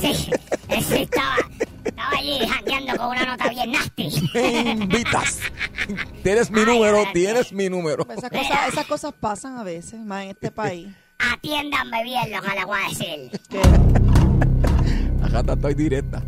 Sí, 0.00 0.30
ese 0.68 1.02
estaba, 1.02 1.36
estaba 1.84 2.10
allí 2.18 2.38
jangueando 2.46 2.96
con 2.96 3.06
una 3.08 3.24
nota 3.26 3.48
bien 3.48 3.72
nasty. 3.72 4.10
Me 4.34 4.70
invitas. 4.72 5.38
Tienes 6.22 6.50
mi 6.50 6.60
Ay, 6.60 6.66
número, 6.66 7.04
tienes 7.12 7.52
mi 7.52 7.68
número. 7.68 8.06
Esas 8.10 8.30
cosas, 8.30 8.68
esas 8.68 8.86
cosas 8.86 9.12
pasan 9.18 9.58
a 9.58 9.62
veces, 9.62 10.00
más 10.00 10.24
en 10.24 10.30
este 10.30 10.50
país. 10.50 10.88
Atiéndanme 11.18 12.02
bien 12.04 12.30
lo 12.32 12.40
que 12.42 12.48
les 12.54 12.64
voy 12.66 12.78
a 12.84 12.88
decir. 12.88 13.40
Acá 15.22 15.52
estoy 15.52 15.74
directa. 15.74 16.22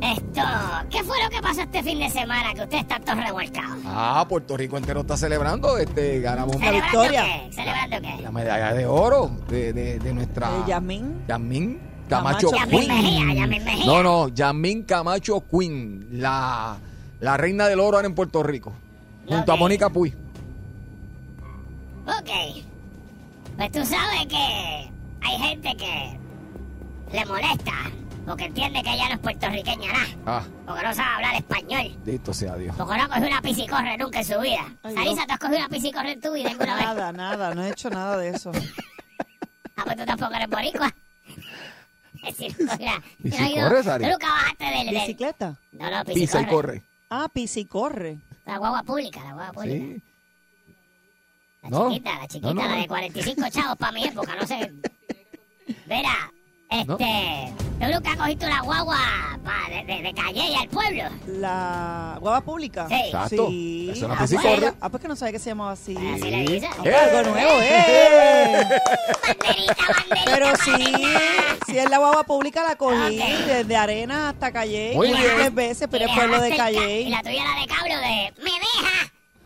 Esto, 0.00 0.42
¿qué 0.90 1.02
fue 1.02 1.16
lo 1.24 1.30
que 1.30 1.40
pasó 1.40 1.62
este 1.62 1.82
fin 1.82 1.98
de 1.98 2.10
semana 2.10 2.52
que 2.52 2.62
usted 2.62 2.78
está 2.78 3.00
todo 3.00 3.16
revolcado? 3.16 3.76
Ah, 3.86 4.26
Puerto 4.28 4.56
Rico 4.56 4.76
entero 4.76 5.00
está 5.00 5.16
celebrando. 5.16 5.78
Este, 5.78 6.20
ganamos 6.20 6.56
La 6.60 6.66
¿Celebrando 6.66 7.00
victoria. 7.00 7.24
qué? 7.24 7.52
¿Celebrando 7.52 8.00
qué? 8.02 8.22
la 8.22 8.30
medalla 8.30 8.74
de 8.74 8.86
oro 8.86 9.30
de, 9.48 9.72
de, 9.72 9.98
de 9.98 10.12
nuestra. 10.12 10.48
Eh, 10.50 10.64
Yasmín. 10.68 11.22
Yasmín 11.26 11.80
Camacho, 12.08 12.50
Queen. 12.70 12.88
Mejía, 12.88 13.34
Yasmín 13.34 13.64
Mejía. 13.64 13.86
No, 13.86 14.02
no, 14.02 14.28
Yasmín 14.28 14.82
Camacho 14.84 15.44
Queen, 15.50 16.08
la, 16.12 16.76
la 17.20 17.36
reina 17.36 17.66
del 17.66 17.80
oro 17.80 17.96
ahora 17.96 18.06
en 18.06 18.14
Puerto 18.14 18.42
Rico. 18.42 18.72
Junto 19.28 19.52
a 19.52 19.56
Mónica 19.56 19.90
Puy. 19.90 20.14
Ok. 22.06 22.62
Pues 23.56 23.72
tú 23.72 23.84
sabes 23.84 24.26
que 24.28 24.90
hay 25.22 25.38
gente 25.38 25.76
que 25.76 26.18
le 27.12 27.24
molesta 27.26 27.72
porque 28.26 28.44
entiende 28.46 28.82
que 28.82 28.92
ella 28.92 29.08
no 29.08 29.14
es 29.14 29.20
puertorriqueña 29.20 29.92
nada. 29.92 30.06
Ah, 30.26 30.42
Porque 30.66 30.82
no 30.82 30.94
sabe 30.94 31.14
hablar 31.14 31.34
español. 31.36 31.96
bendito 32.04 32.34
sea 32.34 32.56
Dios. 32.56 32.74
Porque 32.76 32.96
no 32.96 33.04
ha 33.04 33.08
cogido 33.08 33.28
una 33.28 33.40
piscicorre 33.40 33.96
nunca 33.98 34.18
en 34.18 34.24
su 34.24 34.40
vida. 34.40 34.66
Ay, 34.82 34.94
Sarisa, 34.94 35.20
no. 35.20 35.26
¿tú 35.26 35.32
has 35.32 35.38
cogido 35.38 35.58
una 35.58 35.68
piscicorre 35.68 36.12
en 36.12 36.20
tu 36.20 36.32
vida 36.32 36.50
alguna 36.50 36.74
vez? 36.74 36.84
Nada, 36.84 37.12
nada, 37.12 37.54
no 37.54 37.62
he 37.64 37.70
hecho 37.70 37.88
nada 37.90 38.18
de 38.18 38.28
eso. 38.30 38.50
Ah, 39.78 39.82
pues 39.84 39.98
tú 39.98 40.06
tampoco 40.06 40.32
eres 40.34 40.48
boricua. 40.48 40.90
Decir, 42.26 42.56
no, 42.58 43.46
ido- 43.48 43.82
Sari. 43.82 44.04
Tú 44.04 44.10
nunca 44.10 44.26
bajaste 44.28 44.64
del... 44.64 44.86
del- 44.86 44.94
¿Bicicleta? 44.94 45.58
No, 45.72 45.90
no, 45.90 46.04
Pisa 46.04 46.10
y 46.10 46.14
piscicorre. 46.20 46.46
corre. 46.48 46.82
Ah, 47.10 47.28
pisa 47.32 47.60
y 47.60 47.64
corre. 47.66 48.18
La 48.44 48.58
guagua 48.58 48.82
pública, 48.82 49.20
la 49.24 49.32
guagua 49.34 49.52
pública. 49.52 49.76
Sí. 49.76 50.02
La 51.62 51.70
No. 51.70 51.88
chiquita, 51.90 52.14
la 52.18 52.26
chiquita, 52.28 52.54
No, 52.54 52.62
no. 52.62 52.68
la 52.68 52.76
de 52.76 52.86
45 52.88 53.42
chavos 53.50 53.76
para 53.78 53.92
mi 53.92 54.04
época, 54.04 54.34
no 54.36 54.46
sé. 54.46 54.72
Verá, 55.86 56.32
este... 56.70 57.52
¿Tú 57.78 57.84
nunca 57.92 58.16
cogiste 58.16 58.46
una 58.46 58.62
guagua 58.62 58.96
pa, 59.44 59.52
de, 59.68 59.84
de, 59.84 60.02
de 60.02 60.14
Calle 60.14 60.56
al 60.56 60.66
pueblo? 60.68 61.02
La 61.26 62.16
guagua 62.20 62.40
pública. 62.40 62.88
Sí. 62.88 62.94
Exacto. 62.94 63.48
Sí. 63.48 63.90
Eso 63.92 64.08
no 64.08 64.14
Ah, 64.18 64.24
y 64.28 64.34
bueno. 64.34 64.50
corre. 64.50 64.72
Ah, 64.80 64.88
pues 64.88 65.02
que 65.02 65.08
no 65.08 65.16
sabía 65.16 65.32
que 65.32 65.38
se 65.38 65.50
llamaba 65.50 65.72
así. 65.72 65.94
Así 65.94 66.30
le 66.30 66.42
dicen. 66.44 66.70
Ah, 66.72 66.76
pues 66.82 66.96
algo 66.96 67.30
nuevo, 67.32 67.60
¡eh! 67.60 68.66
Banderita, 69.26 69.74
banderita, 69.86 70.24
Pero 70.24 70.56
sí, 70.56 70.70
banderita. 70.70 71.20
si 71.66 71.78
es 71.78 71.90
la 71.90 71.98
guagua 71.98 72.22
pública 72.24 72.62
la 72.66 72.76
cogí 72.76 73.18
Ok. 73.20 73.46
desde 73.46 73.76
Arena 73.76 74.30
hasta 74.30 74.50
Calle. 74.52 74.92
Muy 74.94 75.08
bien. 75.08 75.22
tres 75.36 75.54
veces, 75.54 75.88
pero 75.90 76.06
Y 76.06 76.08
es 76.10 76.14
pueblo 76.16 76.40
de 76.40 76.48
dejaste 76.50 76.70
el 76.70 76.74
ca- 76.76 76.82
Y 76.82 76.86
Calle. 76.86 77.10
la 77.10 77.22
tuya 77.22 77.44
la 77.44 77.60
de 77.60 77.66
cabro 77.66 77.96
de... 77.98 78.32
¡Me 78.38 78.50
deja! 78.50 78.95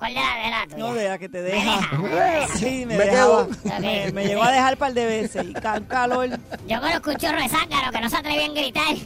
¿Cuál 0.01 0.15
de 0.15 0.21
la, 0.21 0.37
de 0.37 0.51
la 0.51 0.65
tuya? 0.65 0.77
No, 0.79 0.95
de 0.95 1.09
la 1.09 1.19
que 1.19 1.29
te 1.29 1.43
Me 1.43 1.49
deja. 1.51 2.47
Sí, 2.57 2.87
me, 2.87 2.97
Me 2.97 3.05
dejaba. 3.05 3.47
Me, 3.81 4.11
me 4.13 4.25
llegó 4.27 4.43
a 4.43 4.51
dejar 4.51 4.73
un 4.73 4.79
par 4.79 4.95
de 4.95 5.05
veces. 5.07 5.47
Y 5.47 5.53
ca- 5.53 5.81
calor. 5.87 6.31
Yo 6.67 6.81
conozco 6.81 7.11
un 7.11 7.17
chorro 7.17 7.41
de 7.43 7.49
zángaro 7.51 7.93
que 7.93 8.01
no 8.01 8.09
se 8.09 8.17
atrevían 8.17 8.51
a 8.51 8.55
gritar. 8.55 8.97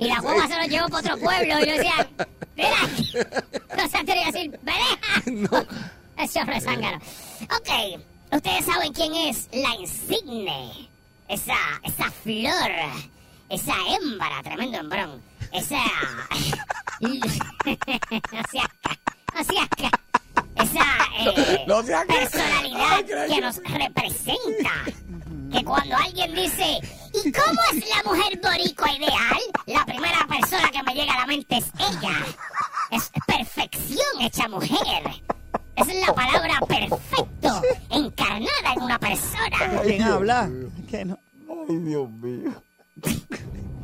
Y 0.00 0.06
la 0.08 0.18
guagua 0.20 0.48
se 0.48 0.56
los 0.58 0.66
llevó 0.68 0.88
para 0.88 1.14
otro 1.14 1.18
pueblo 1.24 1.54
y 1.60 1.66
yo 1.66 1.72
decía, 1.76 2.08
mira, 2.56 2.76
no 3.76 3.88
se 3.88 3.96
atrevía 3.98 4.22
a 4.26 4.32
decir, 4.32 4.60
¡me 4.62 4.72
deja! 4.72 5.64
Es 6.18 6.34
chorro 6.34 6.52
de 6.52 6.60
zángaro. 6.60 6.96
Ok, 7.44 8.00
ustedes 8.32 8.64
saben 8.66 8.92
quién 8.92 9.14
es 9.14 9.48
la 9.52 9.74
insigne. 9.76 10.88
Esa, 11.28 11.54
esa 11.84 12.10
flor, 12.10 12.70
esa 13.48 13.72
hémbara, 13.94 14.42
tremendo 14.42 14.78
hembrón. 14.78 15.22
Esa... 15.52 15.78
no 17.00 18.42
seas 18.50 18.68
no 19.34 19.44
seas 19.44 19.68
eh, 21.26 21.64
No 21.66 21.82
personalidad 21.82 23.04
Ay, 23.16 23.34
que 23.34 23.40
nos 23.40 23.56
representa. 23.56 24.70
Que 25.52 25.64
cuando 25.64 25.96
alguien 25.96 26.34
dice, 26.34 26.80
¿y 27.12 27.32
cómo 27.32 27.60
es 27.72 27.88
la 27.88 28.02
mujer 28.04 28.40
boricua 28.40 28.92
ideal? 28.92 29.40
La 29.66 29.84
primera 29.84 30.26
persona 30.28 30.70
que 30.70 30.82
me 30.84 30.94
llega 30.94 31.12
a 31.14 31.20
la 31.20 31.26
mente 31.26 31.56
es 31.58 31.66
ella. 31.78 32.24
Es 32.90 33.10
perfección 33.26 34.20
hecha 34.20 34.48
mujer. 34.48 35.02
Es 35.76 36.06
la 36.06 36.14
palabra 36.14 36.60
perfecto 36.68 37.62
encarnada 37.90 38.72
en 38.76 38.82
una 38.82 38.98
persona. 38.98 39.80
¿Quién 39.82 40.02
habla? 40.02 40.48
Que 40.88 41.04
no. 41.04 41.18
Ay, 41.68 41.76
Dios 41.78 42.10
mío. 42.10 42.62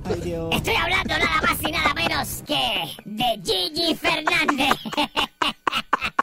Ay, 0.05 0.21
Dios. 0.23 0.49
Estoy 0.53 0.75
hablando 0.75 1.19
nada 1.19 1.43
más 1.43 1.59
y 1.63 1.73
nada 1.73 1.95
menos 1.95 2.43
que 2.47 2.97
de 3.05 3.41
Gigi 3.45 3.95
Fernández. 3.95 4.75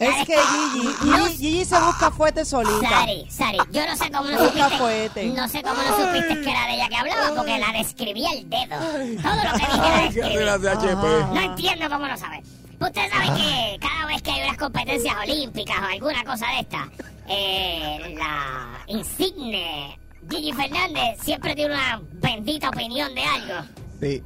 Es 0.00 0.26
que 0.26 0.34
Gigi, 0.34 0.88
Gigi, 1.02 1.36
Gigi 1.36 1.64
se 1.66 1.78
busca 1.78 2.10
fuerte 2.10 2.44
solita. 2.46 2.88
Sari, 2.88 3.26
Sari, 3.28 3.58
yo 3.70 3.86
no 3.86 3.96
sé 3.96 4.10
cómo 4.10 4.30
no 4.30 4.38
Busca 4.38 4.70
supiste. 4.70 5.26
No 5.26 5.46
sé 5.46 5.62
cómo 5.62 5.74
no 5.74 6.06
supiste 6.06 6.40
que 6.40 6.50
era 6.50 6.66
de 6.66 6.74
ella 6.74 6.88
que 6.88 6.96
hablaba 6.96 7.34
porque 7.36 7.58
la 7.58 7.72
describía 7.72 8.30
el 8.32 8.48
dedo. 8.48 8.76
Todo 9.22 9.36
lo 9.36 9.58
que 9.58 9.66
dije 9.66 10.44
la 10.44 10.56
describí. 10.58 11.34
No 11.34 11.40
entiendo 11.42 11.90
cómo 11.90 12.08
no 12.08 12.16
sabe. 12.16 12.42
Usted 12.80 13.10
sabe 13.10 13.26
que 13.36 13.78
cada 13.78 14.06
vez 14.06 14.22
que 14.22 14.30
hay 14.30 14.42
unas 14.42 14.56
competencias 14.56 15.14
olímpicas 15.22 15.76
o 15.82 15.84
alguna 15.84 16.24
cosa 16.24 16.46
de 16.46 16.60
esta, 16.60 16.88
eh, 17.28 18.14
la 18.16 18.82
insigne 18.86 19.98
Gigi 20.30 20.52
Fernández 20.54 21.18
siempre 21.22 21.54
tiene 21.54 21.74
una 21.74 22.00
bendita 22.12 22.70
opinión 22.70 23.14
de 23.14 23.22
algo. 23.22 23.68
Sí. 24.00 24.22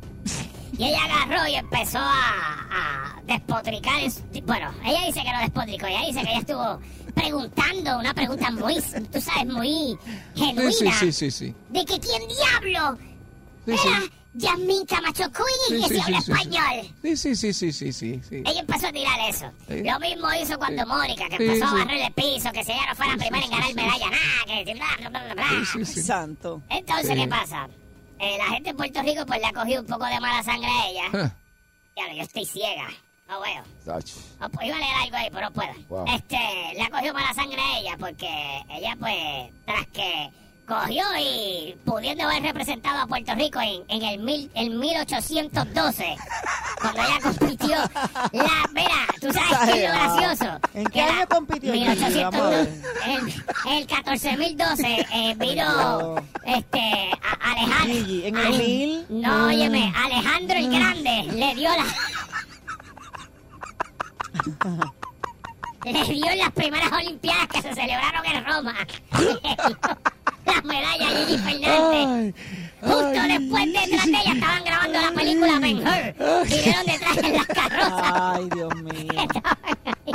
Y 0.77 0.85
ella 0.89 1.05
agarró 1.05 1.47
y 1.49 1.55
empezó 1.55 1.99
a, 1.99 2.67
a 2.71 3.21
despotricar. 3.25 4.01
en 4.01 4.11
su- 4.11 4.23
bueno, 4.45 4.73
ella 4.85 5.07
dice 5.07 5.23
que 5.23 5.33
no 5.33 5.39
despotricó. 5.41 5.87
Ella 5.87 6.07
dice 6.07 6.23
que 6.23 6.31
ella 6.31 6.41
estuvo 6.41 6.81
preguntando 7.15 7.99
una 7.99 8.13
pregunta 8.15 8.51
muy, 8.51 8.75
tú 9.13 9.21
sabes, 9.21 9.47
muy 9.47 9.97
genuina. 10.35 10.73
Sí, 10.73 10.91
sí, 10.93 11.13
sí, 11.13 11.31
sí. 11.31 11.55
De 11.71 11.85
que 11.85 11.99
quién 12.01 12.23
diablo 12.29 12.99
Sí, 13.67 13.77
sí. 13.79 13.89
era 13.89 14.01
Yasmín 14.35 14.85
Camacho 14.85 15.25
Queen 15.31 15.81
y 15.81 15.83
Sí, 15.85 15.89
que 15.89 15.89
sí, 15.89 15.95
se 15.95 16.03
habla 16.03 16.21
sí, 16.21 16.25
sí, 16.27 16.33
sí. 16.33 16.41
español. 16.43 16.95
Sí, 17.03 17.17
sí, 17.17 17.37
sí, 17.37 17.53
sí, 17.53 17.73
sí, 17.73 17.93
sí, 17.93 18.21
sí. 18.29 18.43
Ella 18.45 18.61
empezó 18.61 18.89
a 18.89 18.93
tirar 18.93 19.19
eso. 19.31 19.51
Sí. 19.69 19.83
Lo 19.85 19.99
mismo 20.01 20.27
hizo 20.43 20.59
cuando 20.59 20.85
Mónica, 20.87 21.29
que 21.29 21.37
empezó 21.37 21.69
sí. 21.69 21.75
a 21.75 21.85
barrer 21.85 22.01
el 22.07 22.13
piso, 22.13 22.51
que 22.53 22.65
si 22.65 22.73
ella 22.73 22.87
no 22.89 22.95
fuera 22.97 23.13
sí, 23.13 23.19
primera 23.21 23.45
en 23.45 23.51
ganar 23.53 23.69
sí. 23.69 23.75
medalla, 23.75 24.07
nada, 24.11 24.65
que 24.65 24.75
bla, 24.75 24.85
bla, 24.99 25.09
bla, 25.09 25.25
bla, 25.25 25.35
bla. 25.35 25.65
Sí, 25.73 25.85
sí. 25.85 26.03
Santo. 26.03 26.61
Entonces, 26.69 27.11
Sí. 27.11 27.15
¿qué 27.15 27.29
pasa? 27.29 27.69
Eh, 28.19 28.39
la 28.39 28.47
gente 28.47 28.71
en 28.71 28.77
Puerto 28.77 29.03
Rico 29.03 29.27
pues 29.27 29.41
le 29.41 29.47
ha 29.47 29.53
cogido 29.53 29.81
un 29.83 29.87
poco 29.87 30.07
de 30.07 30.21
mala 30.21 30.43
sangre 30.43 30.69
a 30.69 30.89
ella. 30.89 31.35
Ya, 31.97 32.13
yo 32.13 32.23
estoy 32.23 32.45
ciega. 32.45 32.89
No 33.29 33.41
veo. 33.41 33.63
No, 34.41 34.51
pues, 34.51 34.67
iba 34.67 34.77
a 34.77 34.81
leer 34.81 34.97
algo 35.03 35.17
ahí, 35.17 35.29
pero 35.33 35.47
no 35.47 35.53
puedo. 35.53 35.73
Wow. 35.89 36.05
Este, 36.09 36.37
le 36.75 36.83
ha 36.83 36.91
cogido 36.91 37.15
mala 37.15 37.33
sangre 37.33 37.61
a 37.61 37.79
ella 37.79 37.97
porque 37.99 38.65
ella, 38.69 38.97
pues, 38.99 39.51
tras 39.65 39.87
que 39.89 40.31
cogió 40.67 41.05
y 41.21 41.77
pudiendo 41.85 42.25
haber 42.25 42.43
representado 42.43 43.03
a 43.03 43.07
Puerto 43.07 43.35
Rico 43.35 43.61
en, 43.61 43.83
en 43.89 44.03
el, 44.03 44.19
mil, 44.21 44.51
el 44.55 44.71
1812, 44.71 46.17
cuando 46.81 47.03
ella 47.03 47.19
compitió, 47.23 47.77
la, 48.33 48.69
mira, 48.73 49.07
tú 49.21 49.33
sabes 49.33 49.59
qué 49.59 49.85
es 49.85 49.89
lo 49.91 49.95
Exagerado. 49.95 50.17
gracioso. 50.17 50.61
¿En 50.75 50.85
qué 50.87 51.01
año 51.03 51.27
compitió 51.29 51.73
Gigi? 51.73 51.85
1812. 51.89 52.83
En 53.05 53.11
el, 53.11 53.79
el 53.79 53.87
14012 53.87 55.07
eh, 55.13 55.35
vino 55.39 56.17
este, 56.47 57.11
a- 57.23 57.51
Alejandro. 57.53 58.27
En 58.27 58.37
el 58.37 58.59
mil. 58.59 59.07
No, 59.11 59.47
óyeme, 59.47 59.93
Alejandro 59.97 60.57
el 60.59 60.71
Grande 60.71 61.23
le 61.35 61.55
dio 61.55 61.71
la. 61.71 61.85
le 65.93 66.05
dio 66.05 66.27
en 66.31 66.39
las 66.39 66.51
primeras 66.53 66.91
Olimpiadas 66.93 67.49
que 67.49 67.61
se 67.63 67.75
celebraron 67.75 68.25
en 68.27 68.45
Roma. 68.47 68.75
Las 70.47 70.65
medallas 70.65 71.13
a 71.13 71.17
Gigi 71.27 71.39
Fernández. 71.39 71.65
Ay, 72.07 72.35
Justo 72.81 73.21
ay, 73.21 73.39
después 73.39 73.67
detrás 73.73 74.05
de 74.05 74.11
ella 74.11 74.33
estaban 74.35 74.65
grabando 74.65 75.01
la 75.01 75.13
película 75.13 75.59
Ben 75.59 75.79
Hur. 75.79 76.47
Vinieron 76.49 76.87
detrás 76.87 77.17
en 77.17 77.33
las 77.33 77.47
carrozas. 77.47 78.13
Ay, 78.15 78.49
Dios 78.55 78.75
mío. 78.77 79.29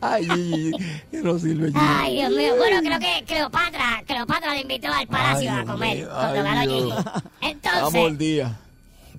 Ay, 0.00 0.28
Gigi, 0.28 0.72
que 1.10 1.22
no 1.22 1.38
sirve 1.38 1.68
Gigi. 1.68 1.78
Ay, 1.80 2.14
Dios 2.16 2.30
mío. 2.32 2.54
Bueno, 2.56 2.80
creo 2.82 2.98
que 2.98 3.24
Cleopatra, 3.26 4.02
Cleopatra 4.06 4.54
le 4.54 4.60
invitó 4.60 4.92
al 4.92 5.06
palacio 5.06 5.50
Ay, 5.50 5.56
a 5.58 5.62
Dios 5.62 5.70
comer 5.70 5.96
mío, 5.96 6.08
cuando 6.10 6.36
ay, 6.38 6.42
ganó 6.44 6.60
Gigi. 6.60 6.84
Dios. 6.84 7.04
Vamos 7.04 7.22
Entonces, 7.40 8.04
el 8.06 8.18
día. 8.18 8.58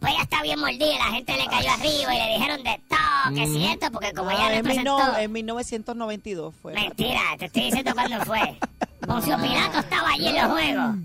Pues 0.06 0.14
ella 0.14 0.24
está 0.24 0.42
bien 0.44 0.60
mordida. 0.60 0.98
La 1.00 1.12
gente 1.12 1.36
le 1.38 1.46
cayó 1.48 1.72
arriba 1.72 2.16
y 2.16 2.18
le 2.20 2.34
dijeron 2.38 2.64
de 2.64 2.82
todo, 2.88 3.36
que 3.36 3.48
si 3.48 3.66
esto, 3.66 3.92
porque 3.92 4.14
como 4.14 4.30
ella 4.32 4.50
en, 4.52 4.56
representó... 4.64 4.98
mil 4.98 5.06
no- 5.08 5.18
en 5.18 5.32
1992 5.32 6.54
fue. 6.62 6.74
Mentira, 6.74 7.22
te 7.40 7.46
estoy 7.46 7.64
diciendo 7.64 7.92
cuándo 7.94 8.24
fue. 8.26 8.58
Poncio 9.08 9.38
Pilato 9.40 9.80
estaba 9.80 10.10
allí 10.10 10.28
en 10.28 10.36
los 10.36 10.52
juegos. 10.52 10.96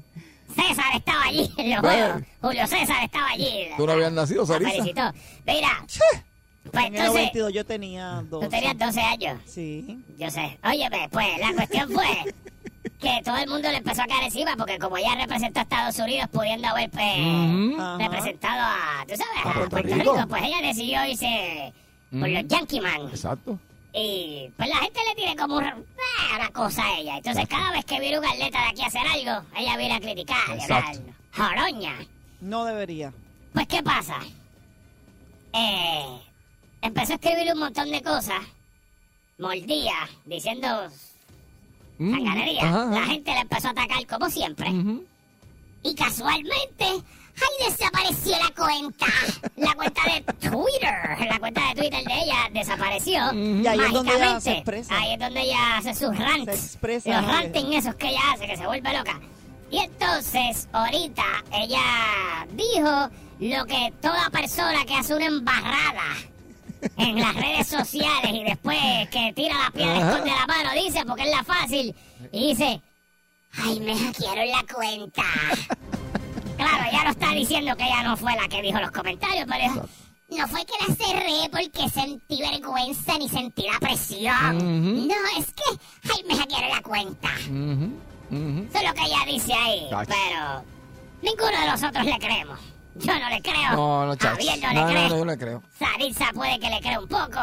César 0.55 0.96
estaba 0.96 1.22
allí 1.24 1.51
en 1.57 1.70
los 1.70 1.80
juegos. 1.80 2.22
Julio 2.42 2.66
César 2.66 3.05
estaba 3.05 3.28
allí. 3.30 3.66
Tú 3.76 3.86
no 3.86 3.92
habías 3.92 4.12
nacido, 4.12 4.40
La 4.42 4.46
Sarisa. 4.46 4.70
felicitó. 4.70 5.12
Mira, 5.46 5.84
pues 6.72 6.84
En 6.84 6.94
el 6.94 7.01
entonces, 7.01 7.07
92 7.32 7.53
yo 7.55 7.64
tenía 7.64 8.22
12. 8.28 8.46
tú 8.46 8.51
tenías 8.51 8.78
12 8.78 9.01
años. 9.01 9.40
Sí. 9.46 9.98
Yo 10.18 10.30
sé. 10.30 10.59
Óyeme, 10.64 11.09
pues 11.11 11.26
la 11.38 11.55
cuestión 11.55 11.90
fue 11.90 12.07
que 13.01 13.20
todo 13.24 13.36
el 13.36 13.48
mundo 13.48 13.68
le 13.70 13.78
empezó 13.78 14.03
a 14.03 14.07
caer 14.07 14.24
encima 14.24 14.55
porque 14.57 14.78
como 14.78 14.96
ella 14.96 15.14
representó 15.14 15.61
a 15.61 15.62
Estados 15.62 15.98
Unidos 15.98 16.28
pudiendo 16.30 16.68
haber 16.68 16.90
pues, 16.90 17.16
representado 17.98 18.61
a, 18.62 19.05
tú 19.09 19.14
sabes, 19.16 19.38
a, 19.38 19.42
Puerto 19.42 19.70
Puerto, 19.70 19.94
Rico. 19.94 20.12
Rico. 20.14 20.28
pues 20.28 20.42
ella 20.42 20.61
decidió 20.62 21.07
irse 21.07 21.72
por 22.11 22.28
los 22.28 22.46
Yankee 22.46 22.80
Man. 22.80 23.09
Exacto. 23.09 23.59
Y 23.92 24.51
pues 24.57 24.68
la 24.68 24.76
gente 24.76 25.01
le 25.09 25.14
tiene 25.16 25.36
como 25.36 25.61
eh, 25.61 25.74
una 26.36 26.51
cosa 26.51 26.84
a 26.84 26.98
ella. 26.98 27.16
Entonces 27.16 27.48
cada 27.48 27.72
vez 27.72 27.84
que 27.84 27.98
viene 27.98 28.18
un 28.18 28.24
atleta 28.24 28.61
de 28.61 28.68
aquí 28.68 28.82
a 28.82 28.86
hacer 28.86 29.07
algo, 29.07 29.46
ella 29.57 29.76
viene 29.76 29.94
a 29.94 30.01
criticar. 30.01 30.51
Exacto. 30.51 31.01
Joroña. 31.34 31.94
No 32.40 32.64
debería. 32.64 33.12
Pues 33.53 33.66
¿qué 33.66 33.82
pasa? 33.82 34.18
Eh, 35.53 36.20
empezó 36.82 37.14
a 37.14 37.16
escribir 37.16 37.53
un 37.53 37.59
montón 37.59 37.90
de 37.90 38.03
cosas. 38.03 38.40
Mordía, 39.38 40.09
diciendo 40.26 40.90
Mm, 42.01 42.14
ajá, 42.26 42.66
ajá. 42.66 42.84
La 42.86 43.05
gente 43.05 43.30
le 43.30 43.40
empezó 43.40 43.68
a 43.68 43.70
atacar 43.72 44.07
como 44.07 44.30
siempre. 44.30 44.70
Y 45.82 45.94
casualmente, 45.94 46.84
ahí 46.84 47.68
desapareció 47.70 48.36
la 48.38 48.51
cuenta. 48.55 49.07
La 49.57 49.74
cuenta 49.74 50.01
de 50.05 50.20
Twitter. 50.48 51.28
La 51.28 51.38
cuenta 51.38 51.61
de 51.68 51.74
Twitter 51.74 52.05
de 52.05 52.14
ella 52.14 52.48
desapareció. 52.53 53.32
Y 53.34 53.66
ahí 53.66 53.80
es 53.80 53.92
donde 53.92 54.12
ella 54.14 54.32
mágicamente. 54.32 54.40
se 54.40 54.53
expresa. 54.53 54.96
Ahí 54.96 55.12
es 55.12 55.18
donde 55.18 55.40
ella 55.42 55.76
hace 55.76 55.94
sus 55.94 56.16
rants. 56.18 56.44
Se 56.46 56.53
expresa, 56.66 57.20
Los 57.20 57.30
ranting 57.30 57.72
esos 57.74 57.94
que 57.96 58.09
ella 58.09 58.20
hace, 58.32 58.46
que 58.46 58.57
se 58.57 58.66
vuelve 58.66 58.96
loca. 58.96 59.20
Y 59.70 59.78
entonces, 59.78 60.68
ahorita, 60.72 61.24
ella 61.53 62.46
dijo 62.55 63.11
lo 63.40 63.66
que 63.66 63.92
toda 64.01 64.28
persona 64.30 64.84
que 64.86 64.94
hace 64.96 65.14
una 65.14 65.26
embarrada 65.26 66.16
en 66.97 67.20
las 67.20 67.35
redes 67.35 67.66
sociales 67.66 68.33
y 68.33 68.45
después 68.45 68.78
que 69.11 69.33
tira 69.35 69.55
la 69.64 69.70
piedra 69.70 69.97
y 69.97 70.01
esconde 70.01 70.31
la 70.31 70.47
mano 70.47 70.70
dice, 70.74 71.03
porque 71.07 71.22
es 71.24 71.31
la 71.31 71.45
fácil, 71.45 71.95
y 72.33 72.49
dice, 72.49 72.81
ay, 73.59 73.81
me 73.81 73.97
hackearon 73.97 74.49
la 74.49 74.64
cuenta. 74.72 75.22
Claro, 76.57 76.85
ella 76.91 77.05
no 77.05 77.11
está 77.11 77.31
diciendo 77.33 77.76
que 77.76 77.85
ella 77.85 78.03
no 78.03 78.16
fue 78.16 78.37
la 78.37 78.49
que 78.49 78.62
dijo 78.62 78.78
los 78.78 78.91
comentarios, 78.91 79.47
pero 79.49 79.89
no 80.28 80.49
fue 80.49 80.64
que 80.64 80.72
la 80.87 80.95
cerré 80.95 81.51
porque 81.51 81.89
sentí 81.89 82.39
vergüenza 82.41 83.18
ni 83.18 83.28
sentí 83.28 83.62
la 83.62 83.78
presión. 83.81 85.09
No, 85.09 85.14
es 85.39 85.47
que, 85.53 85.81
ay, 86.05 86.24
me 86.28 86.37
hackearon 86.37 86.70
la 86.70 86.83
cuenta. 86.83 87.28
Ujú. 87.49 88.66
Eso 88.68 88.78
es 88.78 88.89
lo 88.89 88.95
que 88.95 89.03
ella 89.03 89.18
dice 89.26 89.53
ahí, 89.53 89.89
pero 89.91 90.64
ninguno 91.22 91.61
de 91.61 91.66
nosotros 91.66 92.05
le 92.05 92.18
creemos. 92.18 92.59
Yo 93.01 93.18
no 93.18 93.28
le 93.30 93.40
creo. 93.42 93.72
No, 93.76 94.07
no, 94.07 94.16
chacho. 94.16 94.36
Javier 94.36 94.59
no, 94.61 94.68
No, 94.68 94.74
le 94.74 94.80
no, 94.80 94.86
cree. 94.88 95.03
no, 95.03 95.09
yo 95.18 95.24
no 95.24 95.30
le 95.32 95.38
creo. 95.38 95.62
Saritza 95.78 96.24
puede 96.34 96.59
que 96.59 96.70
le 96.70 96.80
crea 96.80 97.01
un 97.01 97.09
poco. 97.09 97.40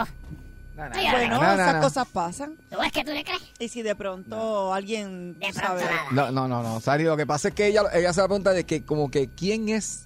No, 0.76 0.84
no, 0.84 0.90
no 0.90 1.12
Bueno, 1.12 1.36
No, 1.36 1.42
no, 1.42 1.54
esas 1.54 1.76
no. 1.76 1.82
cosas 1.82 2.08
pasan. 2.08 2.56
¿Tú 2.70 2.78
ves 2.80 2.92
que 2.92 3.04
tú 3.04 3.12
le 3.12 3.24
crees? 3.24 3.42
Y 3.60 3.68
si 3.68 3.82
de 3.82 3.96
pronto 3.96 4.74
alguien 4.74 5.38
De 5.40 5.52
sabe. 5.54 5.84
pronto 5.84 5.96
nada. 6.12 6.32
No, 6.32 6.48
no, 6.48 6.48
no, 6.48 6.64
no. 6.64 6.80
Sari, 6.80 7.04
lo 7.04 7.18
que 7.18 7.26
pasa 7.26 7.48
es 7.48 7.54
que 7.56 7.66
ella, 7.68 7.82
ella 7.94 8.14
se 8.14 8.22
da 8.22 8.28
pregunta 8.28 8.52
de 8.52 8.64
que 8.66 8.84
como 8.86 9.10
que 9.10 9.30
quién 9.30 9.70
es 9.70 10.04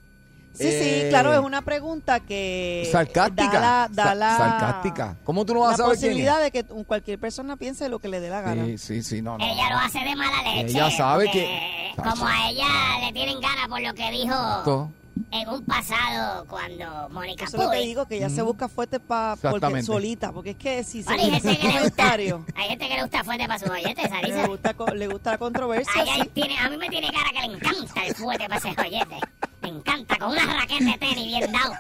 Sí, 0.54 0.64
sí, 0.64 0.70
Eh, 0.82 1.08
claro, 1.10 1.32
es 1.34 1.40
una 1.40 1.62
pregunta 1.62 2.20
que 2.20 2.86
sarcástica. 2.92 3.52
da 3.54 3.60
la, 3.62 3.88
da 3.90 4.04
Sa- 4.04 4.16
la- 4.16 4.38
sarcástica. 4.38 5.16
¿Cómo 5.24 5.46
tú 5.46 5.54
no 5.54 5.62
vas 5.62 5.70
la 5.70 5.74
a 5.76 5.78
saber 5.78 5.98
quién 5.98 6.10
posibilidad 6.12 6.42
de 6.42 6.52
que 6.52 6.66
cualquier 6.66 7.20
persona 7.20 7.56
piense 7.56 7.88
lo 7.88 8.00
que 8.00 8.10
le 8.10 8.20
dé 8.20 8.30
la 8.30 8.42
gana. 8.42 8.66
es? 8.66 8.82
Sí, 8.82 8.96
sí, 9.02 9.04
sí, 9.04 9.22
no, 9.22 9.38
no. 9.38 9.46
Ella 9.46 9.70
lo 9.70 9.78
hace 9.78 10.00
de 10.00 10.14
mala 10.14 10.42
leche. 10.44 10.72
Ella 10.78 10.92
sabe 10.92 11.32
que- 11.32 11.94
Como 11.96 12.28
a 12.28 12.50
ella 12.50 12.68
le 13.06 13.14
tienen 13.14 13.40
ganas 13.40 13.68
por 13.70 13.82
lo 13.82 13.94
que 13.94 14.12
dijo 14.12 14.34
Esto. 14.60 14.92
En 15.32 15.50
un 15.50 15.66
pasado 15.66 16.46
cuando 16.48 17.10
Mónica 17.10 17.46
Eso 17.46 17.58
es 17.58 17.64
lo 17.64 17.70
que 17.72 17.80
digo, 17.80 18.06
que 18.08 18.18
ella 18.18 18.30
se 18.30 18.42
busca 18.42 18.68
fuerte 18.70 19.00
pa, 19.00 19.36
porque 19.42 19.84
solita, 19.84 20.32
porque 20.32 20.52
es 20.52 20.56
que 20.58 20.84
si 20.84 21.04
se 21.04 21.10
Bueno, 21.14 21.24
hay 21.24 21.42
gente 21.42 21.58
que 21.60 21.68
le 21.68 21.82
gusta, 21.84 22.12
hay 22.14 22.68
gente 22.70 22.88
que 22.88 22.96
le 22.96 23.02
gusta 23.02 23.24
fuerte 23.24 23.48
para 23.48 23.60
su 23.60 23.66
bollete, 23.66 24.02
le 24.04 24.10
Sarisa. 24.10 24.48
gusta, 24.48 24.74
co- 24.74 24.88
le 24.88 25.08
gusta 25.08 25.32
la 25.32 25.38
controversia, 25.38 25.92
Ay, 25.96 26.08
ay, 26.12 26.22
sí. 26.24 26.30
tiene, 26.34 26.58
a 26.60 26.70
mí 26.70 26.78
me 26.78 26.90
tiene 26.90 27.12
cara 27.12 27.30
que 27.32 27.48
le 27.48 27.56
encanta 27.56 28.06
el 28.06 28.16
fuerte 28.16 28.46
para 28.48 28.58
ese 28.58 28.74
joyete. 28.76 29.16
Me 29.62 29.70
encanta, 29.70 30.18
con 30.18 30.32
una 30.32 30.46
raqueta 30.46 30.86
de 30.86 30.98
tenis 30.98 31.26
bien 31.28 31.52
dado. 31.52 31.74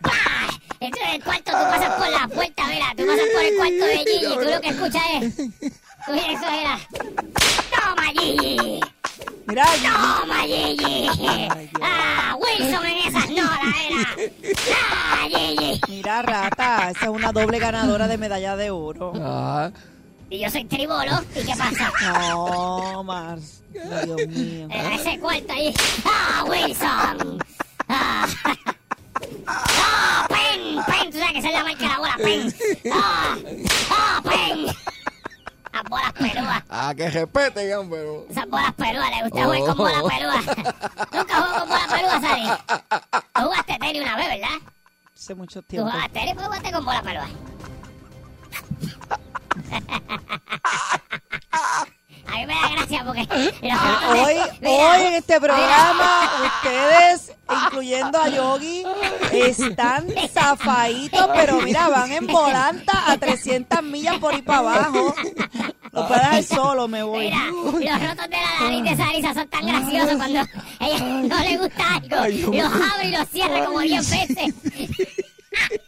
¡Pah! 0.00 0.12
Entonces 0.80 1.08
en 1.08 1.14
el 1.16 1.24
cuarto 1.24 1.44
tú 1.52 1.56
pasas 1.56 1.94
por 1.94 2.10
la 2.10 2.28
puerta, 2.28 2.66
mira, 2.68 2.86
tú 2.96 3.06
pasas 3.06 3.26
por 3.32 3.42
el 3.44 3.56
cuarto 3.56 3.84
de 3.84 3.98
Gigi 3.98 4.26
y 4.26 4.34
tú 4.34 4.40
lo 4.50 4.60
que 4.60 4.68
escuchas 4.68 5.02
es... 5.20 5.36
Tú 6.06 6.12
eso 6.14 6.48
era... 6.48 6.78
¡Toma, 7.70 8.06
Gigi! 8.18 8.80
Mira, 9.46 9.64
¡Toma, 9.82 10.40
Gigi! 10.42 11.08
¡Ah, 11.82 12.36
Wilson 12.38 12.86
en 12.86 12.98
esas 13.08 13.30
notas 13.30 13.74
era! 13.88 14.32
¡Ah, 14.74 15.26
Gigi! 15.28 15.80
mira, 15.88 16.22
rata, 16.22 16.90
esa 16.90 17.04
es 17.06 17.10
una 17.10 17.32
doble 17.32 17.58
ganadora 17.58 18.06
de 18.08 18.18
medalla 18.18 18.56
de 18.56 18.70
oro. 18.70 19.12
Ah, 19.16 19.70
Y 20.30 20.38
yo 20.40 20.50
soy 20.50 20.64
tribolo, 20.64 21.12
¿y 21.34 21.44
qué 21.46 21.54
pasa? 21.56 21.90
No, 22.28 23.02
Mars, 23.04 23.62
Dios 23.72 24.26
mío. 24.28 24.68
En 24.70 24.92
ese 24.92 25.18
cuarto 25.18 25.52
ahí. 25.52 25.74
¡Ah, 26.04 26.44
Wilson! 26.46 27.38
¡Ah! 27.88 28.26
¡Ah, 29.46 30.26
Pen! 30.28 30.76
¡Pen! 30.86 31.10
Tú 31.10 31.18
sabes 31.18 31.32
que 31.32 31.38
es 31.38 31.44
la 31.52 31.64
marca 31.64 31.78
de 31.82 31.88
la 31.88 31.98
bola, 31.98 32.16
Pen. 32.18 32.54
¡Ah! 32.92 33.34
¡Ah, 33.34 33.36
Pen! 33.42 33.67
Pelúas. 36.18 36.62
ah, 36.68 36.92
que 36.96 37.10
respete, 37.10 37.70
pero. 37.90 38.26
Esas 38.28 38.48
bolas 38.48 38.72
pelúas, 38.74 39.10
le 39.10 39.22
gusta 39.28 39.44
jugar 39.44 39.60
con 39.60 39.76
bolas 39.76 40.02
pelúas. 40.02 40.44
Nunca 41.12 41.34
jugó 41.42 41.58
con 41.60 41.68
bolas 41.68 41.86
pelúas, 41.92 42.20
Sari. 42.20 42.46
Tú 43.34 43.42
jugaste 43.42 43.78
tenis 43.78 44.02
una 44.02 44.16
vez, 44.16 44.28
¿verdad? 44.28 44.58
Hace 45.14 45.34
mucho 45.34 45.60
Tú 45.62 45.68
tiempo. 45.68 45.90
jugaste 45.90 46.12
tenis, 46.18 46.34
pues 46.34 46.46
jugaste 46.46 46.72
con 46.72 46.84
bolas 46.84 47.02
pelúas. 47.02 47.30
A 52.38 52.40
mí 52.40 52.46
me 52.46 52.54
da 52.54 52.68
gracia 52.68 53.04
porque... 53.04 53.22
los- 53.62 54.20
Hoy, 54.26 54.36
hoy 54.64 55.00
en 55.06 55.14
este 55.14 55.40
programa, 55.40 56.30
ustedes, 56.44 57.32
incluyendo 57.64 58.18
a 58.20 58.28
Yogi, 58.28 58.84
están 59.32 60.06
zafaditos, 60.32 61.28
pero 61.34 61.60
mira, 61.60 61.88
van 61.88 62.12
en 62.12 62.26
volanta 62.26 63.10
a 63.10 63.16
300 63.18 63.82
millas 63.82 64.18
por 64.18 64.34
ahí 64.34 64.42
para 64.42 64.58
abajo. 64.60 65.14
Lo 65.92 66.06
puedo 66.06 66.20
dejar 66.20 66.42
solo, 66.44 66.86
me 66.88 67.02
voy. 67.02 67.26
Mira, 67.78 67.96
los 67.98 68.08
rotos 68.10 68.28
de 68.30 68.36
la 68.36 68.60
nariz 68.60 68.82
de 68.84 68.96
Sarisa 68.96 69.34
son 69.34 69.48
tan 69.48 69.66
graciosos 69.66 70.16
cuando 70.16 70.40
a 70.40 70.86
ella 70.86 70.98
no 71.04 71.38
le 71.40 71.56
gusta 71.56 71.94
algo. 71.94 72.52
Los 72.52 72.72
abre 72.72 73.08
y 73.08 73.10
los 73.12 73.28
cierra 73.28 73.64
como 73.64 73.80
10 73.80 74.10
veces. 74.10 74.54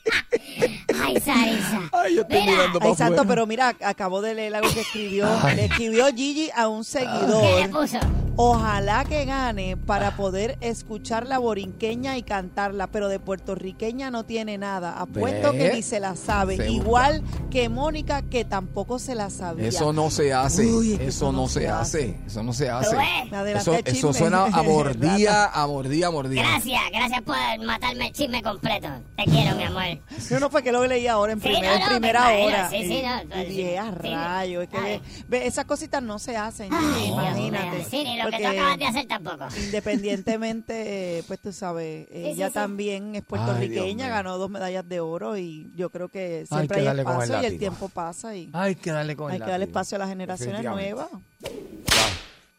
Ay, 1.15 1.21
Sarisa. 1.21 1.81
Ay, 1.93 2.15
yo 2.15 2.23
estoy 2.23 2.41
Mira, 2.41 2.53
mirando 2.53 2.79
para 2.79 2.91
Ay, 2.91 2.97
santo, 2.97 3.25
pero 3.27 3.47
mira, 3.47 3.77
acabo 3.85 4.21
de 4.23 4.35
leer 4.35 4.55
algo 4.55 4.73
que 4.73 4.81
escribió. 4.81 5.27
Le 5.55 5.65
escribió 5.67 6.07
Gigi 6.15 6.51
a 6.55 6.69
un 6.69 6.85
¿Qué 6.85 7.01
le 7.01 7.07
seguidor. 7.07 7.71
puso? 7.71 7.99
Ojalá 8.43 9.05
que 9.05 9.27
gane 9.27 9.77
para 9.77 10.17
poder 10.17 10.57
escuchar 10.63 11.27
la 11.27 11.37
borinqueña 11.37 12.17
y 12.17 12.23
cantarla, 12.23 12.87
pero 12.87 13.09
de 13.09 13.19
puertorriqueña 13.19 14.11
no 14.11 14.25
tiene 14.25 14.57
nada. 14.57 14.99
Apuesto 14.99 15.53
¿Ve? 15.53 15.59
que 15.59 15.73
ni 15.75 15.83
se 15.83 16.01
la 16.01 16.17
sabe. 16.17 16.57
Se 16.57 16.71
Igual 16.71 17.23
que 17.51 17.69
Mónica, 17.69 18.23
que 18.23 18.47
tampoco 18.47 18.99
se 18.99 19.15
la 19.15 19.29
sabía. 19.29 19.69
Eso 19.69 19.93
no 19.93 20.11
se 20.11 20.33
hace. 20.33 20.65
Uy, 20.65 20.99
eso 21.03 21.33
no 21.33 21.49
se 21.49 21.69
hace. 21.69 22.17
Eso 22.27 22.43
no 22.43 22.55
se 22.55 22.71
hace. 22.71 22.97
Me 22.97 23.53
Eso, 23.85 24.13
suena 24.15 24.45
a 24.45 24.63
mordida, 24.63 25.47
a 25.53 25.67
mordida, 25.67 26.07
a 26.07 26.11
mordida. 26.11 26.43
Gracias, 26.43 26.81
gracias 26.93 27.23
por 27.23 27.37
matarme 27.67 28.07
el 28.07 28.13
chisme 28.15 28.43
completo. 28.43 28.89
Te 29.19 29.25
quiero, 29.25 29.55
mi 29.57 29.65
amor. 29.65 29.99
Yo 30.31 30.41
no 30.41 30.49
fue 30.49 30.63
que 30.63 30.73
lo 30.73 30.87
leí 30.87 31.00
ahora 31.07 31.33
en, 31.33 31.41
Sí, 31.41 31.49
primer- 31.49 31.63
no, 31.65 31.79
no, 31.79 31.83
en 31.85 31.89
primera 31.91 32.21
imagino, 32.21 32.47
hora. 32.47 32.71
sí, 32.71 32.83
sí, 32.85 32.95
Y- 33.03 33.29
no, 33.29 33.43
y 33.43 33.47
dije, 33.47 33.79
a 33.79 33.91
rayo, 33.91 34.63
es 34.63 34.69
que 34.69 34.77
ay. 34.77 35.01
ve- 35.29 35.39
ve, 35.41 35.47
esas 35.47 35.65
cositas 35.65 36.03
no 36.03 36.19
se 36.19 36.37
hacen, 36.37 36.73
Ay, 36.73 36.85
Gigi, 36.85 36.95
Dios 37.07 37.17
mío. 37.17 37.23
imagínate. 37.47 37.85
Sí, 37.85 38.05
ni 38.05 38.17
lo 38.23 38.31
que 38.31 38.39
tú 38.39 38.47
acabas 38.47 38.79
de 38.79 38.87
hacer 38.87 39.07
tampoco. 39.09 39.47
Independientemente, 39.59 41.19
eh, 41.19 41.23
pues 41.27 41.41
tú 41.41 41.53
sabes, 41.53 42.07
ella 42.13 42.49
sí. 42.49 42.55
también 42.55 43.15
es 43.17 43.23
puertorriqueña, 43.23 44.09
ganó 44.09 44.39
dos 44.39 44.51
medallas 44.51 44.89
de 44.89 45.01
oro 45.01 45.37
y 45.37 45.71
yo 45.77 45.91
creo 45.91 46.09
que 46.09 46.41
Hay 46.41 46.47
siempre 46.47 46.83
que 46.83 46.89
hay 46.89 46.95
el 46.95 46.99
espacio 47.01 47.43
y 47.43 47.47
el 47.47 47.59
tiempo 47.59 47.89
pasa 47.89 48.35
y 48.35 48.51
Hay 48.53 48.75
que 48.77 48.91
darle 48.93 49.17
con 49.17 49.31
hay 49.31 49.37
el 49.39 49.45
que 49.45 49.51
darle 49.51 49.67
espacio 49.67 49.97
a 49.97 49.99
las 50.01 50.09
generaciones 50.09 50.63
nuevas. 50.65 51.09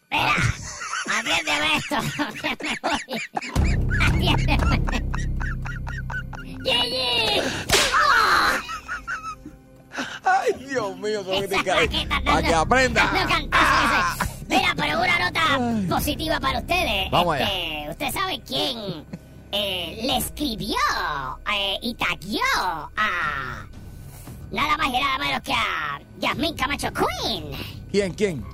Mira, 0.10 0.34
atiéndeme 1.20 1.78
esto, 1.78 1.96
que 2.42 2.58
me 2.66 2.76
voy. 2.82 4.36
Atiéndeme. 4.36 4.82
¡Ah! 7.94 8.60
Ay, 10.24 10.54
Dios 10.70 10.98
mío, 10.98 11.26
que 11.26 11.48
te 11.48 11.56
Esa 11.56 11.64
cae. 11.64 11.80
raqueta 11.88 12.22
Para 12.24 12.42
que 12.44 12.54
aprenda. 12.54 13.06
dando 13.12 13.30
cantazo 13.34 14.26
ese. 14.26 14.46
Mira, 14.48 14.74
pero 14.76 15.00
una 15.00 15.20
nota 15.20 15.96
positiva 15.96 16.40
para 16.40 16.60
ustedes. 16.60 17.12
Vamos 17.12 17.38
Este, 17.40 17.88
¿Usted 17.90 18.12
sabe 18.14 18.42
quién 18.46 19.06
eh, 19.52 20.00
le 20.04 20.18
escribió 20.18 20.76
eh, 21.54 21.78
y 21.82 21.94
tagueó 21.96 22.42
a 22.96 23.66
nada 24.52 24.78
más 24.78 24.88
y 24.88 24.92
nada 25.00 25.18
menos 25.20 25.42
que 25.42 25.54
a 25.54 26.00
Yasmín 26.20 26.56
Camacho 26.56 26.90
Queen? 26.94 27.52
¿Quién, 27.92 28.14
quién? 28.14 28.46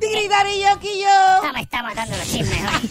Digri 0.00 0.28
Dari 0.28 0.60
Yankee 0.60 1.00
yo. 1.02 1.36
Esta 1.36 1.52
me 1.52 1.60
está 1.62 1.82
matando 1.82 2.16
los 2.16 2.26
chismes 2.26 2.60
hoy. 2.62 2.90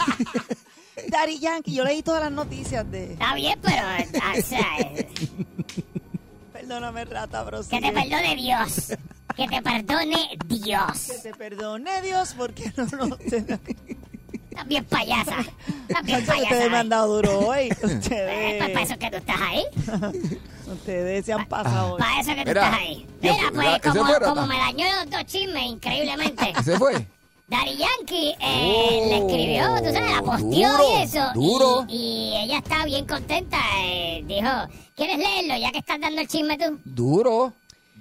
Dari 1.12 1.40
Yankee, 1.40 1.74
yo 1.74 1.84
leí 1.84 2.02
todas 2.04 2.22
las 2.24 2.32
noticias 2.32 2.90
de. 2.92 3.14
Está 3.14 3.34
bien, 3.36 3.60
pero 3.62 3.82
o 4.38 4.42
sea, 4.42 4.68
eh, 4.80 5.08
Perdóname, 6.54 7.06
rata, 7.06 7.44
bro. 7.44 7.62
que 7.68 7.80
te 7.82 7.92
perdone 7.92 8.36
Dios. 8.36 8.94
Que 9.36 9.48
te 9.48 9.62
perdone 9.62 10.38
Dios. 10.48 11.08
Que 11.12 11.18
te 11.30 11.34
perdone 11.36 12.02
Dios 12.02 12.34
porque 12.38 12.72
no, 12.76 12.86
no 13.08 13.16
te- 13.18 13.38
Estás 13.38 14.68
bien 14.68 14.86
payasa. 14.86 15.36
Bien 15.38 16.26
Chacho, 16.26 16.34
ustedes 16.34 16.50
payasa. 16.50 16.70
me 16.72 16.78
han 16.78 16.90
dado 16.90 17.16
duro 17.16 17.40
hoy. 17.48 17.70
Eh, 17.70 17.76
Pues 17.80 18.72
para 18.72 18.82
eso 18.82 18.82
Ustedes, 18.84 18.92
es 18.92 18.98
que 18.98 19.12
tú 19.12 19.18
estás 19.18 19.42
ahí. 19.42 19.64
ustedes 20.72 21.26
se 21.26 21.34
han 21.34 21.46
pasado 21.48 21.94
hoy. 21.94 22.00
Para 22.00 22.20
eso 22.22 22.32
es 22.32 22.36
que 22.38 22.42
tú 22.44 22.48
Mira, 22.50 22.64
estás 22.66 22.80
ahí. 22.80 23.08
¿quién 23.22 23.36
Mira, 23.36 23.48
fue? 23.52 23.54
pues 23.54 23.76
¿Ese 23.76 23.90
como, 23.90 24.06
fue, 24.06 24.14
Rata? 24.20 24.26
como 24.34 24.48
me 24.48 24.58
dañó 24.58 24.86
los 24.96 25.10
dos 25.12 25.26
chismes 25.28 25.64
increíblemente. 25.64 26.54
¿Se 26.64 26.78
fue? 26.80 27.08
Daddy 27.50 27.78
Yankee 27.78 28.36
eh, 28.42 29.06
le 29.10 29.18
escribió, 29.20 29.68
tú 29.78 29.94
sabes, 29.94 30.12
la 30.12 30.22
posteó 30.22 30.68
Oh, 30.70 30.78
duro, 30.78 30.84
y 31.00 31.02
eso. 31.04 31.20
duro. 31.34 31.86
Y, 31.88 31.96
y 31.96 32.36
ella 32.44 32.58
está 32.58 32.84
bien 32.86 33.06
contenta. 33.06 33.58
eh, 33.86 34.22
dijo, 34.28 34.50
¿quieres 34.96 35.18
leerlo 35.18 35.56
ya 35.58 35.72
que 35.72 35.78
estás 35.80 36.00
dando 36.02 36.20
el 36.22 36.28
chisme 36.28 36.58
tú? 36.58 36.78
Duro. 36.84 37.54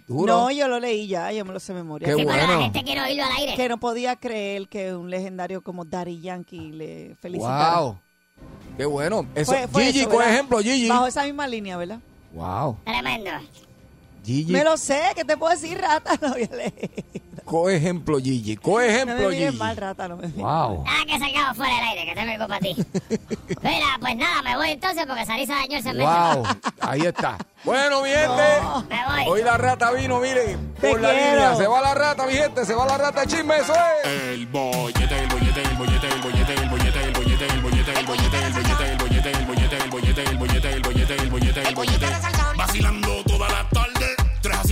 Duro. 0.08 0.32
No, 0.34 0.50
yo 0.50 0.66
lo 0.68 0.78
leí 0.80 1.06
ya, 1.08 1.30
yo 1.32 1.44
me 1.44 1.52
lo 1.52 1.60
sé 1.60 1.72
de 1.74 1.80
memoria. 1.82 2.06
Qué 2.08 2.14
Sí, 2.14 2.24
pero 2.24 2.36
la 2.36 2.46
bueno. 2.46 2.62
gente 2.62 2.82
quiere 2.84 3.00
oírlo 3.02 3.24
al 3.24 3.32
aire. 3.38 3.54
Que 3.54 3.68
no 3.68 3.78
podía 3.78 4.16
creer 4.16 4.68
que 4.68 4.94
un 4.94 5.10
legendario 5.10 5.62
como 5.62 5.84
Daddy 5.84 6.20
Yankee 6.20 6.70
le 6.72 7.16
felicitara. 7.20 7.80
Wow. 7.80 7.98
Qué 8.76 8.84
bueno. 8.84 9.26
Eso, 9.34 9.52
Fue- 9.52 9.68
fue 9.68 9.84
Gigi, 9.86 10.00
eso, 10.00 10.10
por 10.10 10.22
ejemplo, 10.24 10.58
Gigi. 10.60 10.88
Bajo 10.88 11.06
esa 11.06 11.24
misma 11.24 11.46
línea, 11.46 11.76
¿verdad? 11.76 11.98
Wow. 12.32 12.76
Tremendo. 12.84 13.30
Gigi. 14.26 14.52
Me 14.52 14.64
lo 14.64 14.76
sé, 14.76 15.00
¿qué 15.14 15.24
te 15.24 15.36
puedo 15.36 15.52
decir, 15.52 15.78
rata? 15.80 16.12
No 16.20 16.30
voy 16.30 16.48
a 16.52 16.56
leer. 16.56 16.74
Co 17.44 17.70
ejemplo, 17.70 18.18
Gigi. 18.18 18.56
Co 18.56 18.80
No 18.80 19.06
me 19.06 19.36
Gigi. 19.36 19.56
mal, 19.56 19.76
rata, 19.76 20.08
no 20.08 20.16
me 20.16 20.26
mires. 20.26 20.42
Wow. 20.42 20.82
Nada 20.84 21.04
que 21.06 21.18
salgamos 21.18 21.56
fuera 21.56 21.74
del 21.76 21.84
aire, 21.84 22.04
que 22.06 22.14
te 22.20 22.24
me 22.26 22.38
para 22.38 22.58
ti. 22.58 22.74
Mira, 23.62 23.86
pues 24.00 24.16
nada, 24.16 24.42
me 24.42 24.56
voy 24.56 24.70
entonces 24.70 25.06
porque 25.06 25.24
Sarisa 25.24 25.54
dañó 25.54 25.76
el 25.76 25.82
segmento. 25.84 26.12
Wow. 26.12 26.44
Ahí 26.80 27.02
está. 27.02 27.38
Bueno, 27.62 28.02
mi 28.02 28.08
gente. 28.08 28.42
Me 28.88 29.06
voy. 29.06 29.24
Hoy 29.28 29.42
la 29.44 29.56
rata 29.56 29.92
vino, 29.92 30.18
miren, 30.20 30.74
Te 30.80 30.90
por 30.90 31.00
la 31.00 31.10
quiero. 31.12 31.30
línea. 31.30 31.54
Se 31.56 31.66
va 31.68 31.80
la 31.80 31.94
rata, 31.94 32.26
mi 32.26 32.32
gente. 32.34 32.64
Se 32.64 32.74
va 32.74 32.84
la 32.86 32.98
rata 32.98 33.26
chisme. 33.26 33.56
Eso 33.58 33.74
es. 33.74 34.10
El 34.10 34.46
bollete, 34.48 35.18
el 35.18 35.28
bollete, 35.28 35.62
el 35.62 35.76
bollete, 35.76 36.08
el 36.08 36.20
bollete, 36.22 36.35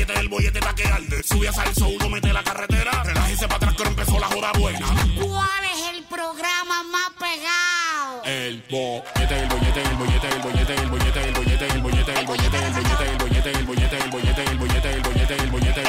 3 0.06 0.18
a 0.18 0.20
7 0.20 0.20
el 0.20 0.28
bollete 0.28 0.58
está 0.58 0.74
que 0.74 0.86
arde. 0.86 1.22
Sube 1.22 1.48
a 1.48 1.52
salso, 1.52 1.88
uno 1.88 2.08
mete 2.08 2.32
la 2.32 2.42
carretera, 2.42 3.02
relájese 3.04 3.46
para 3.46 3.56
atrás 3.56 3.74
que 3.74 3.82
ahora 3.82 3.90
empezó 3.90 4.18
la 4.18 4.26
joda 4.26 4.52
buena. 4.58 4.86
¿Cuál 5.20 5.64
es 5.72 5.88
el 5.96 6.04
programa 6.04 6.82
más 6.84 7.10
pegado? 7.18 8.22
El 8.24 8.64
bollete, 8.70 9.40
el 9.40 9.48
bollete, 9.48 9.82
el 9.82 9.96
bollete, 9.96 10.28
el 10.28 10.40
bollete, 10.42 10.74
el 10.74 10.88
bollete, 10.88 11.20
el 11.20 11.32
bollete, 11.34 11.66
el 11.66 11.82
bollete, 11.82 12.18
el 12.18 12.26
bollete, 12.26 12.58
el 12.58 12.76
bollete, 12.76 13.08
el 13.08 13.18
bollete, 13.18 13.50
el 13.50 13.66
bollete, 13.66 14.00
el 14.00 14.08
bollete, 14.10 14.42
el 14.42 14.58
bollete, 14.58 14.92
el 14.92 15.00
bollete, 15.00 15.34
el 15.34 15.50
bollete. 15.50 15.82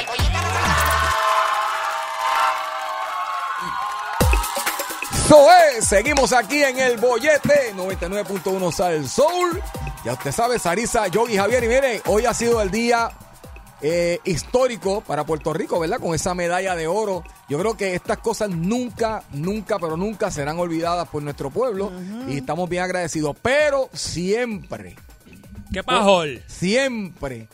Eso 5.26 5.47
es. 5.51 5.88
Seguimos 5.88 6.34
aquí 6.34 6.63
en 6.63 6.78
el 6.80 6.97
bollete 6.97 7.74
99.1 7.76 8.72
Sal 8.72 9.09
Soul. 9.09 9.61
Ya 10.03 10.13
usted 10.13 10.32
sabe, 10.32 10.59
Sarisa, 10.59 11.07
Yogi, 11.07 11.36
Javier. 11.36 11.63
Y 11.63 11.68
miren, 11.68 12.01
hoy 12.05 12.26
ha 12.26 12.34
sido 12.34 12.61
el 12.61 12.70
día 12.70 13.09
eh, 13.82 14.19
histórico 14.23 15.01
para 15.01 15.26
Puerto 15.26 15.53
Rico, 15.53 15.80
¿verdad? 15.80 15.99
Con 15.99 16.15
esa 16.15 16.34
medalla 16.34 16.76
de 16.76 16.88
oro. 16.88 17.23
Yo 17.49 17.59
creo 17.59 17.76
que 17.78 17.93
estas 17.95 18.17
cosas 18.19 18.49
nunca, 18.49 19.23
nunca, 19.32 19.78
pero 19.80 19.97
nunca 19.97 20.32
serán 20.32 20.57
olvidadas 20.59 21.07
por 21.09 21.21
nuestro 21.23 21.49
pueblo. 21.49 21.91
Y 22.28 22.38
estamos 22.38 22.69
bien 22.69 22.84
agradecidos. 22.84 23.36
Pero 23.41 23.89
siempre, 23.93 24.95
¿Qué 25.71 25.84
pajol? 25.84 26.41
siempre. 26.47 27.47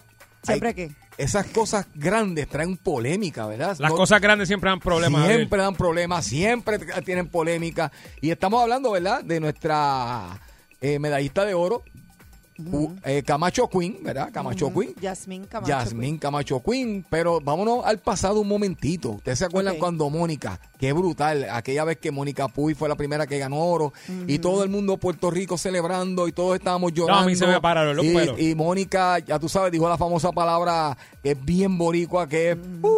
¿Siempre 0.43 0.69
hay- 0.69 0.75
qué? 0.75 0.91
Esas 1.17 1.45
cosas 1.47 1.85
grandes 1.93 2.47
traen 2.47 2.77
polémica, 2.77 3.45
¿verdad? 3.45 3.75
Las 3.77 3.91
No- 3.91 3.97
cosas 3.97 4.19
grandes 4.21 4.47
siempre 4.47 4.69
dan 4.71 4.79
problemas. 4.79 5.27
Siempre 5.27 5.61
dan 5.61 5.75
problemas, 5.75 6.25
siempre 6.25 6.79
tienen 7.05 7.27
polémica. 7.27 7.91
Y 8.21 8.31
estamos 8.31 8.59
hablando, 8.61 8.91
¿verdad? 8.91 9.23
De 9.23 9.39
nuestra 9.39 10.39
eh, 10.79 10.97
medallista 10.97 11.45
de 11.45 11.53
oro, 11.53 11.83
eh, 13.03 13.23
Camacho 13.25 13.67
Queen, 13.69 13.97
¿verdad? 14.03 14.29
Camacho 14.31 14.71
Queen. 14.73 14.93
Yasmín 15.01 15.45
Camacho. 15.45 15.69
Yasmín 15.69 16.17
Camacho 16.17 16.61
Queen, 16.63 17.05
pero 17.09 17.39
vámonos 17.41 17.85
al 17.85 17.99
pasado 17.99 18.41
un 18.41 18.47
momentito. 18.47 19.11
¿Ustedes 19.11 19.39
se 19.39 19.45
acuerdan 19.45 19.77
cuando 19.77 20.09
Mónica, 20.09 20.59
qué 20.79 20.93
brutal, 20.93 21.47
aquella 21.51 21.83
vez 21.83 21.97
que 21.97 22.11
Mónica 22.11 22.47
Puy 22.47 22.73
fue 22.73 22.89
la 22.89 22.95
primera 22.95 23.27
que 23.27 23.37
ganó 23.39 23.57
oro 23.59 23.93
y 24.27 24.39
todo 24.39 24.63
el 24.63 24.69
mundo 24.69 24.97
Puerto 24.97 25.29
Rico 25.31 25.57
celebrando 25.57 26.27
y 26.27 26.31
todos 26.31 26.55
estábamos 26.57 26.93
llorando. 26.93 27.23
a 27.23 27.25
mí 27.27 27.35
se 27.35 27.47
me 27.47 27.59
pararon 27.61 27.95
los 27.95 28.05
y, 28.05 28.13
pelos. 28.13 28.39
y 28.39 28.55
Mónica, 28.55 29.19
ya 29.19 29.39
tú 29.39 29.47
sabes, 29.49 29.71
dijo 29.71 29.87
la 29.89 29.97
famosa 29.97 30.31
palabra 30.31 30.97
que 31.23 31.31
es 31.31 31.45
bien 31.45 31.77
boricua, 31.77 32.27
que 32.27 32.51
es, 32.51 32.57
"Uh", 32.81 32.97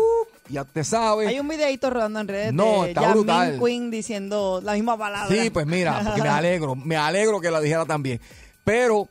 ya 0.49 0.65
te 0.65 0.83
sabes. 0.83 1.27
Hay 1.27 1.39
un 1.39 1.47
videito 1.47 1.89
rodando 1.89 2.19
en 2.19 2.27
redes 2.27 2.53
No, 2.53 2.83
de 2.83 2.89
está 2.89 3.01
Yasmín 3.01 3.17
brutal. 3.25 3.59
Queen 3.63 3.91
diciendo 3.91 4.59
la 4.63 4.73
misma 4.73 4.97
palabra. 4.97 5.33
Sí, 5.33 5.49
pues 5.49 5.65
mira, 5.65 6.01
porque 6.05 6.21
me 6.21 6.27
alegro, 6.29 6.75
me 6.75 6.95
alegro 6.97 7.39
que 7.39 7.49
la 7.49 7.59
dijera 7.61 7.85
también. 7.85 8.19
Pero, 8.63 9.07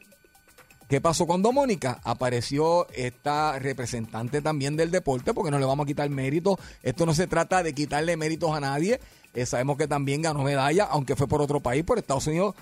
¿qué 0.93 1.01
pasó 1.01 1.25
cuando 1.27 1.53
Mónica? 1.53 2.01
Apareció 2.05 2.87
esta 2.91 3.59
representante 3.59 4.43
también 4.43 4.77
del 4.77 4.91
deporte, 4.91 5.33
porque 5.33 5.51
no 5.51 5.59
le 5.59 5.65
vamos 5.65 5.85
a 5.85 5.87
quitar 5.87 6.07
mérito. 6.11 6.59
Esto 6.83 7.07
no 7.07 7.15
se 7.15 7.27
trata 7.27 7.63
de 7.63 7.73
quitarle 7.73 8.15
méritos 8.19 8.55
a 8.55 8.61
nadie. 8.61 9.01
Eh, 9.33 9.47
sabemos 9.47 9.79
que 9.79 9.89
también 9.89 10.21
ganó 10.21 10.43
medalla, 10.43 10.85
aunque 10.85 11.17
fue 11.17 11.27
por 11.27 11.41
otro 11.41 11.61
país, 11.61 11.83
por 11.83 11.97
Estados 11.97 12.27
Unidos. 12.27 12.55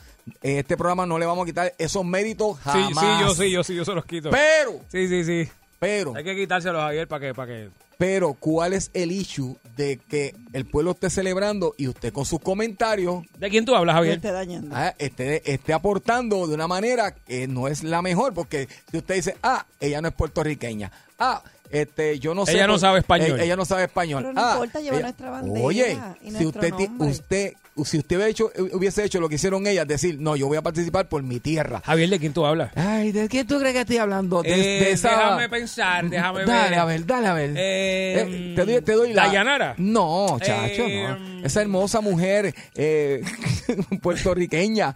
En 0.45 0.59
este 0.59 0.77
programa 0.77 1.07
no 1.07 1.19
le 1.19 1.27
vamos 1.27 1.43
a 1.43 1.47
quitar 1.47 1.75
esos 1.77 2.05
méritos 2.05 2.57
Sí, 2.59 2.63
jamás. 2.71 3.01
sí, 3.05 3.07
yo 3.21 3.35
sí, 3.35 3.51
yo 3.51 3.65
sí, 3.65 3.75
yo 3.75 3.85
se 3.85 3.95
los 3.95 4.05
quito. 4.05 4.31
Pero, 4.31 4.79
Sí, 4.87 5.09
sí, 5.09 5.25
sí. 5.25 5.51
pero, 5.81 6.15
Hay 6.15 6.23
que 6.23 6.37
quitárselos, 6.37 6.81
Javier, 6.83 7.09
para 7.09 7.27
que, 7.27 7.35
para 7.35 7.49
que. 7.53 7.69
Pero, 8.01 8.33
¿cuál 8.33 8.73
es 8.73 8.91
el 8.95 9.13
issue 9.13 9.59
de 9.77 9.99
que 9.99 10.35
el 10.55 10.65
pueblo 10.65 10.93
esté 10.93 11.11
celebrando 11.11 11.75
y 11.77 11.87
usted 11.87 12.15
con 12.15 12.25
sus 12.25 12.41
comentarios 12.41 13.27
¿De 13.39 13.51
quién 13.51 13.67
tú 13.67 13.75
hablas, 13.75 13.95
Javier? 13.95 14.15
esté 14.15 14.33
dañando. 14.33 14.75
ah, 14.75 14.95
esté, 14.99 15.53
esté 15.53 15.75
aportando 15.75 16.47
de 16.47 16.55
una 16.55 16.67
manera 16.67 17.15
que 17.15 17.47
no 17.47 17.69
es 17.69 17.85
la 17.85 18.01
mejor, 18.01 18.33
porque 18.33 18.69
si 18.91 18.97
usted 18.97 19.17
dice, 19.17 19.37
ah, 19.43 19.67
ella 19.81 20.01
no 20.01 20.09
es 20.09 20.15
puertorriqueña, 20.15 20.91
ah, 21.19 21.43
este, 21.71 22.19
yo 22.19 22.35
no 22.35 22.45
sé. 22.47 22.53
Ella 22.53 22.67
no 22.67 22.75
por- 22.75 22.81
sabe 22.81 22.99
español. 23.01 23.41
eh, 23.41 23.45
Ella, 23.45 23.57
no 23.57 23.65
sabe 23.65 23.85
español. 23.85 24.23
Pero 24.23 24.33
no 24.35 24.41
ah, 24.45 24.51
importa, 24.55 24.81
lleva 24.81 25.01
nuestra 25.01 25.31
bandera 25.31 25.67
Oye, 25.67 25.99
y 26.23 26.31
si 26.33 26.47
usted, 26.47 26.75
ti- 26.75 26.89
nombre. 26.89 27.09
usted, 27.11 27.53
si 27.85 27.99
usted 27.99 28.17
hubiese 28.17 28.31
hecho, 28.31 28.53
hubiese 28.73 29.05
hecho 29.05 29.21
lo 29.21 29.29
que 29.29 29.37
hicieron 29.37 29.67
ellas, 29.67 29.87
decir, 29.89 30.19
no, 30.21 30.37
yo 30.37 30.49
voy 30.49 30.57
a 30.59 30.63
participar 30.63 31.09
por 31.09 31.23
mi 31.23 31.41
tierra. 31.41 31.81
Javier, 31.85 32.11
¿de 32.11 32.19
quién 32.19 32.33
tú 32.33 32.45
hablas? 32.45 32.71
Ay, 32.77 33.13
¿de 33.13 33.29
quién 33.29 33.47
tú 33.47 33.59
crees 33.59 33.73
que 33.75 33.81
estoy 33.81 33.97
hablando? 33.99 34.43
De, 34.43 34.51
Eh, 34.51 34.85
de 34.85 34.91
esa... 34.93 35.11
Déjame 35.11 35.49
pensar, 35.49 36.09
déjame 36.11 36.45
Dale, 36.45 36.71
ver. 36.71 36.79
a 36.79 36.85
ver, 36.85 37.07
dale, 37.07 37.27
a 37.29 37.35
ver. 37.35 37.51
Eh, 37.57 38.21
Eh, 38.21 38.53
te, 38.57 38.65
doy, 38.65 38.83
te 38.83 38.93
doy 38.93 39.13
la... 39.13 39.27
¿Dayanara? 39.27 39.75
No, 39.79 40.39
chacho, 40.41 40.83
Eh, 40.87 41.07
no. 41.09 41.47
Esa 41.47 41.63
hermosa 41.63 42.01
mujer 42.01 42.55
eh, 42.75 43.23
puertorriqueña, 44.03 44.95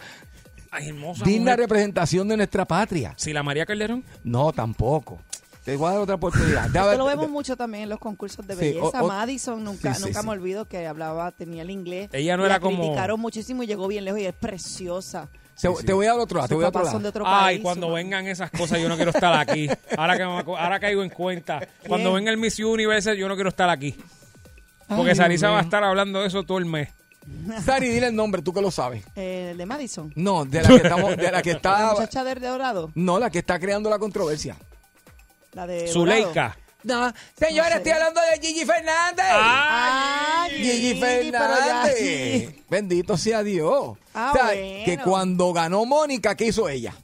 Ay, 0.71 0.89
hermosa. 0.89 1.25
digna 1.25 1.53
mujer. 1.53 1.59
representación 1.61 2.29
de 2.29 2.37
nuestra 2.37 2.65
patria. 2.65 3.15
¿Si 3.17 3.33
la 3.33 3.43
María 3.43 3.65
Calderón? 3.65 4.05
No, 4.25 4.53
tampoco. 4.53 5.21
Te 5.65 5.77
voy 5.77 5.89
a 5.89 5.93
dar 5.93 6.01
otra 6.01 6.15
oportunidad. 6.17 6.67
Esto 6.67 6.99
lo 6.99 7.07
vemos 7.07 7.31
mucho 7.31 7.57
también 7.57 7.85
en 7.85 7.89
los 7.89 7.99
concursos 7.99 8.47
de 8.47 8.55
Sí, 8.55 8.61
belleza. 8.61 9.03
o- 9.03 9.05
o- 9.07 9.09
Madison, 9.09 9.65
nunca, 9.65 9.95
sí, 9.95 10.01
sí, 10.01 10.07
nunca 10.09 10.21
sí. 10.21 10.27
me 10.27 10.33
olvido 10.33 10.67
que 10.67 10.87
hablaba, 10.87 11.31
tenía 11.33 11.63
el 11.63 11.71
inglés. 11.71 12.11
Ella 12.13 12.37
no 12.37 12.43
y 12.43 12.47
era 12.47 12.57
la 12.57 12.61
como- 12.61 12.79
criticaron 12.83 13.19
muchísimo 13.19 13.63
y 13.63 13.67
llegó 13.67 13.89
bien 13.89 14.05
lejos 14.05 14.21
y 14.21 14.27
es 14.27 14.35
preciosa. 14.35 15.29
Te, 15.59 15.69
te 15.85 15.93
voy 15.93 16.05
a 16.07 16.11
dar 16.11 16.19
otro 16.21 16.37
lado. 16.37 16.49
Te 16.49 16.55
voy 16.55 16.65
a 16.65 16.69
otro 16.69 16.83
lado. 16.83 17.09
otro 17.09 17.25
Ay, 17.27 17.45
país. 17.57 17.61
cuando 17.63 17.87
su 17.87 17.91
mamá- 17.93 17.95
vengan 18.03 18.27
esas 18.27 18.51
cosas, 18.51 18.79
yo 18.81 18.89
no 18.89 18.97
quiero 18.97 19.11
estar 19.13 19.33
aquí. 19.41 19.69
Ahora 19.97 20.19
que 20.19 20.25
me 20.25 20.33
ahora 20.59 20.81
caigo 20.81 21.03
en 21.03 21.11
cuenta. 21.11 21.67
Cuando 21.89 22.13
venga 22.13 22.31
el 22.31 22.37
Miss 22.37 22.59
Universe, 22.59 23.17
yo 23.17 23.27
no 23.29 23.35
quiero 23.35 23.49
estar 23.49 23.71
aquí. 23.71 23.95
Porque 24.89 25.11
Ay, 25.13 25.17
Sarisa 25.17 25.47
Dios 25.47 25.55
va 25.57 25.61
a 25.61 25.63
estar 25.63 25.83
hablando 25.85 26.21
de 26.21 26.27
eso 26.27 26.43
todo 26.43 26.59
el 26.59 26.67
mes. 26.67 26.89
Sari, 27.65 27.89
dile 27.89 28.09
el 28.09 28.15
nombre, 28.17 28.43
tú 28.43 28.53
que 28.53 28.61
lo 28.61 28.71
sabes. 28.71 29.03
Eh, 29.17 29.49
el 29.53 29.57
de 29.57 29.65
Madison. 29.65 30.13
No, 30.15 30.45
de 30.45 30.61
la 30.61 30.69
que, 30.69 30.77
estamos, 30.77 31.17
de 31.17 31.31
la 31.33 31.41
que 31.41 31.51
La 31.53 31.57
está. 31.57 31.93
muchacha 31.93 32.23
de 32.25 32.35
de 32.35 32.49
Dorado. 32.49 32.91
No, 32.95 33.19
la 33.19 33.31
que 33.31 33.39
está 33.39 33.59
creando 33.59 33.89
la 33.89 33.99
controversia. 33.99 34.57
La 35.55 35.67
de 35.67 35.89
Zuleika. 35.89 36.57
No, 36.83 37.13
señora, 37.39 37.69
No 37.69 37.73
sé. 37.73 37.77
estoy 37.79 37.93
hablando 37.93 38.21
de 38.21 38.47
Gigi 38.47 38.65
Fernández. 38.67 39.25
Ah, 39.31 40.47
Gigi 40.51 41.01
pero 41.01 41.31
ya 41.33 41.39
Fernández. 41.41 41.97
sí. 41.99 42.63
Bendito 42.69 43.17
sea 43.17 43.43
Dios. 43.43 43.97
Ah, 44.13 44.31
O 44.33 44.37
sea, 44.37 44.45
bueno. 44.47 44.85
que 44.85 44.99
cuando 45.03 45.53
ganó 45.55 45.85
Mónica, 45.87 46.35
¿qué 46.37 46.47
hizo 46.47 46.69
ella? 46.69 46.95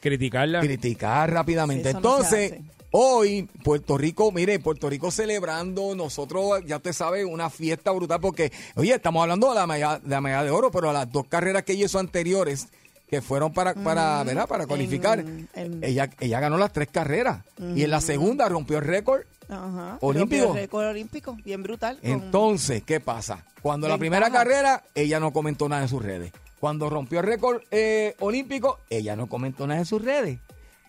Criticarla. 0.00 0.60
criticar 0.60 1.32
rápidamente. 1.32 1.90
Sí, 1.90 1.96
eso 1.96 2.00
no 2.00 2.22
se 2.22 2.46
Entonces, 2.46 2.52
hace. 2.52 2.62
hoy 2.92 3.48
Puerto 3.64 3.96
Rico, 3.98 4.30
mire, 4.30 4.58
Puerto 4.60 4.88
Rico 4.90 5.10
celebrando, 5.10 5.94
nosotros, 5.96 6.60
ya 6.66 6.76
usted 6.76 6.92
sabe, 6.92 7.24
una 7.24 7.48
fiesta 7.50 7.90
brutal 7.90 8.20
porque, 8.20 8.52
oye, 8.76 8.94
estamos 8.94 9.22
hablando 9.22 9.48
de 9.48 9.54
la 9.56 9.66
medalla 9.66 9.98
de, 9.98 10.08
la 10.10 10.20
medalla 10.20 10.44
de 10.44 10.50
oro, 10.50 10.70
pero 10.70 10.92
las 10.92 11.10
dos 11.10 11.26
carreras 11.26 11.62
que 11.64 11.72
ella 11.72 11.86
hizo 11.86 11.98
anteriores, 11.98 12.68
que 13.14 13.22
fueron 13.22 13.52
para, 13.52 13.74
para, 13.74 14.24
¿verdad? 14.24 14.48
para 14.48 14.66
cualificar, 14.66 15.20
en- 15.20 15.48
en- 15.54 15.84
ella, 15.84 16.10
ella 16.20 16.40
ganó 16.40 16.58
las 16.58 16.72
tres 16.72 16.88
carreras. 16.90 17.44
Y 17.76 17.82
en 17.84 17.90
la 17.90 18.00
segunda 18.00 18.48
rompió 18.48 18.78
el 18.78 18.84
récord. 18.84 19.22
Ajá. 19.48 19.98
Olímpico. 20.00 20.44
Rompió 20.46 20.60
el 20.60 20.66
récord 20.66 20.86
olímpico, 20.86 21.36
bien 21.44 21.62
brutal. 21.62 21.98
con- 22.00 22.10
Entonces, 22.10 22.82
¿qué 22.82 22.98
pasa? 23.00 23.44
Cuando 23.62 23.88
la 23.88 23.98
primera 23.98 24.30
carrera, 24.30 24.82
ella 24.94 25.20
no 25.20 25.32
comentó 25.32 25.68
nada 25.68 25.82
en 25.82 25.88
sus 25.88 26.02
redes. 26.02 26.32
Cuando 26.58 26.88
rompió 26.90 27.20
el 27.20 27.26
récord 27.26 27.62
eh, 27.70 28.14
olímpico, 28.20 28.78
ella 28.90 29.14
no 29.16 29.26
comentó 29.28 29.66
nada 29.66 29.80
en 29.80 29.86
sus 29.86 30.02
redes. 30.02 30.38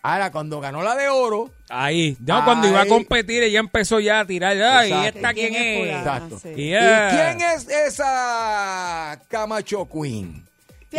Ahora, 0.02 0.30
cuando 0.30 0.60
ganó 0.60 0.82
la 0.82 0.94
de 0.94 1.08
oro, 1.08 1.50
Ahí. 1.68 2.16
No, 2.20 2.44
cuando 2.44 2.68
iba 2.68 2.80
a 2.82 2.86
competir, 2.86 3.42
ella 3.42 3.58
empezó 3.60 3.98
ya 4.00 4.20
a 4.20 4.24
tirar. 4.26 4.56
Ay, 4.62 4.88
¿y 4.88 4.92
Exacto. 4.92 5.16
esta 5.18 5.34
quién, 5.34 5.52
¿Quién 5.52 5.88
es? 5.88 5.96
Exacto. 5.98 6.38
sí. 6.38 6.48
Y, 6.50 6.74
¿y 6.74 6.78
quién 7.10 7.40
es 7.40 7.68
esa 7.68 9.20
Camacho 9.28 9.88
Queen? 9.88 10.45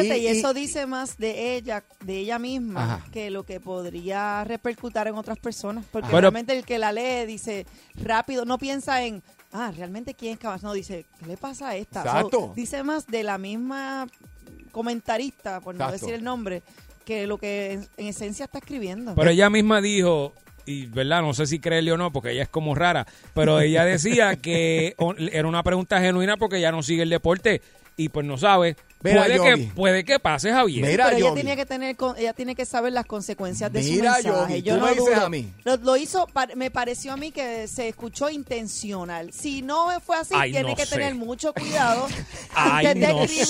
Fíjate, 0.02 0.18
y, 0.20 0.22
Y- 0.22 0.28
y- 0.28 0.38
eso 0.39 0.54
dice 0.54 0.86
más 0.86 1.18
de 1.18 1.56
ella, 1.56 1.84
de 2.04 2.18
ella 2.18 2.39
misma, 2.39 2.95
Ajá. 2.95 3.06
que 3.12 3.30
lo 3.30 3.43
que 3.45 3.60
podría 3.60 4.43
repercutir 4.43 5.08
en 5.08 5.16
otras 5.16 5.38
personas. 5.39 5.86
Porque 5.91 6.10
realmente 6.10 6.58
el 6.58 6.66
que 6.66 6.78
la 6.80 6.91
lee 6.91 7.26
dice 7.26 7.66
rápido, 7.95 8.45
no 8.45 8.58
piensa 8.58 9.04
en, 9.04 9.22
ah, 9.54 9.72
realmente 9.76 10.14
quién 10.14 10.34
es 10.34 10.39
Camacho. 10.39 10.68
No, 10.68 10.74
dice, 10.74 11.06
¿qué 11.20 11.26
le 11.26 11.38
pasa 11.38 11.70
a 11.70 11.76
esta? 11.76 12.02
Exacto. 12.02 12.54
Dice 12.56 12.84
más 12.84 13.08
de 13.08 13.24
la 13.24 13.38
misma 13.38 14.08
comentarista, 14.72 15.62
por 15.62 15.76
no 15.76 15.91
decir 15.91 16.14
el 16.14 16.24
nombre, 16.24 16.62
que 17.06 17.26
lo 17.28 17.38
que 17.38 17.74
en, 17.74 17.88
en 17.98 18.08
esencia 18.08 18.45
está 18.45 18.60
escribiendo. 18.60 19.16
Pero 19.16 19.30
ella 19.30 19.50
misma 19.50 19.82
dijo, 19.82 20.34
y 20.66 20.86
verdad, 20.88 21.22
no 21.22 21.34
sé 21.34 21.45
si 21.48 21.60
creerle 21.60 21.93
o 21.93 21.98
no, 21.98 22.12
porque 22.12 22.32
ella 22.32 22.43
es 22.43 22.50
como 22.50 22.76
rara, 22.76 23.08
pero 23.34 23.60
ella 23.62 23.86
decía 23.86 24.36
que 24.36 24.95
era 25.32 25.48
una 25.48 25.64
pregunta 25.64 26.00
genuina 26.02 26.38
porque 26.38 26.58
ella 26.58 26.72
no 26.72 26.84
sigue 26.84 27.04
el 27.04 27.10
deporte 27.10 27.62
y 27.95 28.10
pues 28.10 28.26
no 28.26 28.38
sabe. 28.38 28.76
Mira, 29.04 29.24
puede, 29.26 29.36
Yogi. 29.38 29.68
que, 29.68 29.74
puede 29.74 30.04
que 30.04 30.20
pase, 30.20 30.52
Javier. 30.52 30.86
Mira, 30.86 31.06
pero 31.06 31.18
ella 31.18 31.28
Yogi. 31.28 31.36
tiene 31.41 31.56
que 31.56 31.66
tener 31.68 31.95
con- 31.95 32.18
ella 32.18 32.34
tiene 32.34 32.56
que 32.56 32.66
saber 32.66 32.93
las 32.93 33.06
consecuencias 33.06 33.72
de 33.72 33.82
Mira, 33.84 34.16
su 34.22 34.28
mensaje. 34.30 34.54
Yogi, 34.56 34.62
Yo 34.64 34.74
tú 34.74 34.80
no 34.80 34.86
me 34.88 34.91
dices 34.95 35.16
dudo. 35.16 35.26
a 35.26 35.30
mí. 35.30 35.54
Lo, 35.64 35.78
lo 35.78 35.98
hizo 35.98 36.26
pa- 36.28 36.48
me 36.56 36.72
pareció 36.72 37.14
a 37.14 37.18
mí 37.18 37.32
que 37.32 37.68
se 37.68 37.89
escuchó 37.89 38.30
intencional. 38.30 39.32
Si 39.32 39.62
no 39.62 39.89
fue 40.02 40.18
así, 40.18 40.34
Ay, 40.36 40.52
tiene 40.52 40.70
no 40.72 40.76
que 40.76 40.86
sé. 40.86 40.95
tener 40.95 41.14
mucho 41.16 41.54
cuidado 41.54 42.08
Ay, 42.56 42.88
antes 42.88 43.08
de 43.08 43.14
no 43.14 43.24
escribir. 43.24 43.45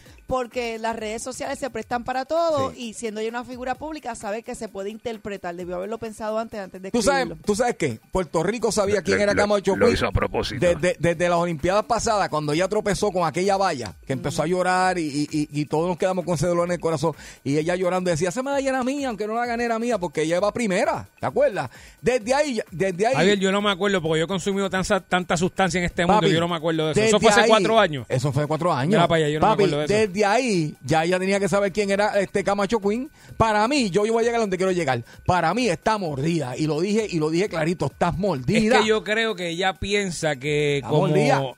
Porque 0.26 0.78
las 0.78 0.96
redes 0.96 1.22
sociales 1.22 1.58
se 1.58 1.68
prestan 1.68 2.04
para 2.04 2.24
todo 2.24 2.70
Sí. 2.72 2.88
y 2.88 2.94
siendo 2.94 3.20
ella 3.20 3.28
una 3.30 3.44
figura 3.44 3.74
pública 3.74 4.14
sabe 4.14 4.42
que 4.42 4.54
se 4.54 4.68
puede 4.68 4.88
interpretar. 4.90 5.54
Debió 5.54 5.76
haberlo 5.76 5.98
pensado 5.98 6.38
antes 6.38 6.58
antes 6.60 6.80
de 6.80 6.90
¿Tú 6.90 7.02
sabes, 7.02 7.20
escribirlo. 7.22 7.42
¿Tú 7.44 7.54
sabes 7.54 7.76
qué? 7.76 8.00
Puerto 8.10 8.42
Rico 8.42 8.72
sabía 8.72 9.02
quién 9.02 9.18
Le- 9.18 9.24
era 9.24 9.34
Camacho 9.34 9.76
lo 9.76 9.90
hizo 9.90 10.06
a 10.06 10.12
propósito. 10.12 10.64
Desde, 10.64 10.96
desde 10.98 11.28
las 11.28 11.38
Olimpiadas 11.38 11.84
pasadas, 11.84 12.28
cuando 12.28 12.52
ella 12.52 12.66
tropezó 12.68 13.10
con 13.12 13.26
aquella 13.26 13.56
valla, 13.56 13.94
que 14.06 14.12
empezó 14.14 14.42
a 14.42 14.46
llorar 14.46 14.98
y, 14.98 15.02
y- 15.06 15.28
y- 15.30 15.48
y 15.60 15.64
todos 15.66 15.86
nos 15.88 15.98
quedamos 15.98 16.24
con 16.24 16.34
ese 16.34 16.46
dolor 16.46 16.66
en 16.66 16.72
el 16.72 16.80
corazón. 16.80 17.12
Y 17.44 17.58
ella 17.58 17.76
llorando 17.76 18.10
decía, 18.10 18.30
esa 18.30 18.42
medalla 18.42 18.68
era 18.70 18.82
mía, 18.84 19.08
aunque 19.08 19.26
no 19.26 19.34
la 19.34 19.44
gané 19.44 19.64
era 19.64 19.78
mía, 19.78 19.98
porque 19.98 20.22
ella 20.22 20.36
iba 20.38 20.52
primera. 20.52 21.08
¿Te 21.20 21.26
acuerdas? 21.26 21.68
Desde 22.00 22.32
ahí, 22.32 22.60
desde 22.70 23.06
ahí. 23.06 23.14
Javier, 23.14 23.38
yo 23.38 23.52
no 23.52 23.60
me 23.60 23.70
acuerdo 23.70 24.00
porque 24.00 24.20
yo 24.20 24.24
he 24.24 24.28
consumido 24.28 24.70
tanta, 24.70 25.00
tanta 25.00 25.36
sustancia 25.36 25.78
en 25.78 25.84
este 25.84 26.06
mundo 26.06 26.20
Papi, 26.22 26.32
yo 26.32 26.40
no 26.40 26.48
me 26.48 26.56
acuerdo 26.56 26.86
de 26.86 26.92
eso. 26.92 27.00
Eso 27.02 27.20
fue 27.20 27.30
hace 27.30 27.40
ahí- 27.42 27.48
cuatro 27.48 27.78
años. 27.78 28.06
Eso 28.08 28.32
fue 28.32 28.42
hace 28.42 28.48
cuatro 28.48 28.72
años. 28.72 28.88
Mira 28.90 29.06
para 29.08 29.24
allá, 29.24 29.28
yo 29.28 29.40
no 29.40 29.46
me 29.48 29.52
acuerdo 29.52 29.78
de 29.78 29.84
eso. 30.04 30.11
Desde 30.12 30.24
ahí 30.26 30.74
ya 30.84 31.04
ella 31.04 31.18
tenía 31.18 31.40
que 31.40 31.48
saber 31.48 31.72
quién 31.72 31.90
era 31.90 32.20
este 32.20 32.44
Camacho 32.44 32.80
Queen. 32.80 33.10
Para 33.36 33.66
mí, 33.68 33.90
yo, 33.90 34.04
yo 34.06 34.12
voy 34.12 34.22
a 34.22 34.26
llegar 34.26 34.40
donde 34.40 34.56
quiero 34.56 34.72
llegar. 34.72 35.02
Para 35.26 35.52
mí 35.54 35.68
está 35.68 35.98
mordida. 35.98 36.56
Y 36.56 36.66
lo 36.66 36.80
dije, 36.80 37.06
y 37.10 37.18
lo 37.18 37.30
dije 37.30 37.48
clarito, 37.48 37.86
estás 37.86 38.14
Es 38.14 38.20
mordida. 38.20 38.80
que 38.80 38.86
yo 38.86 39.02
creo 39.02 39.34
que 39.34 39.48
ella 39.48 39.72
piensa 39.74 40.36
que 40.36 40.76
Está 40.78 40.88
mordida. 40.88 41.36
como, 41.38 41.56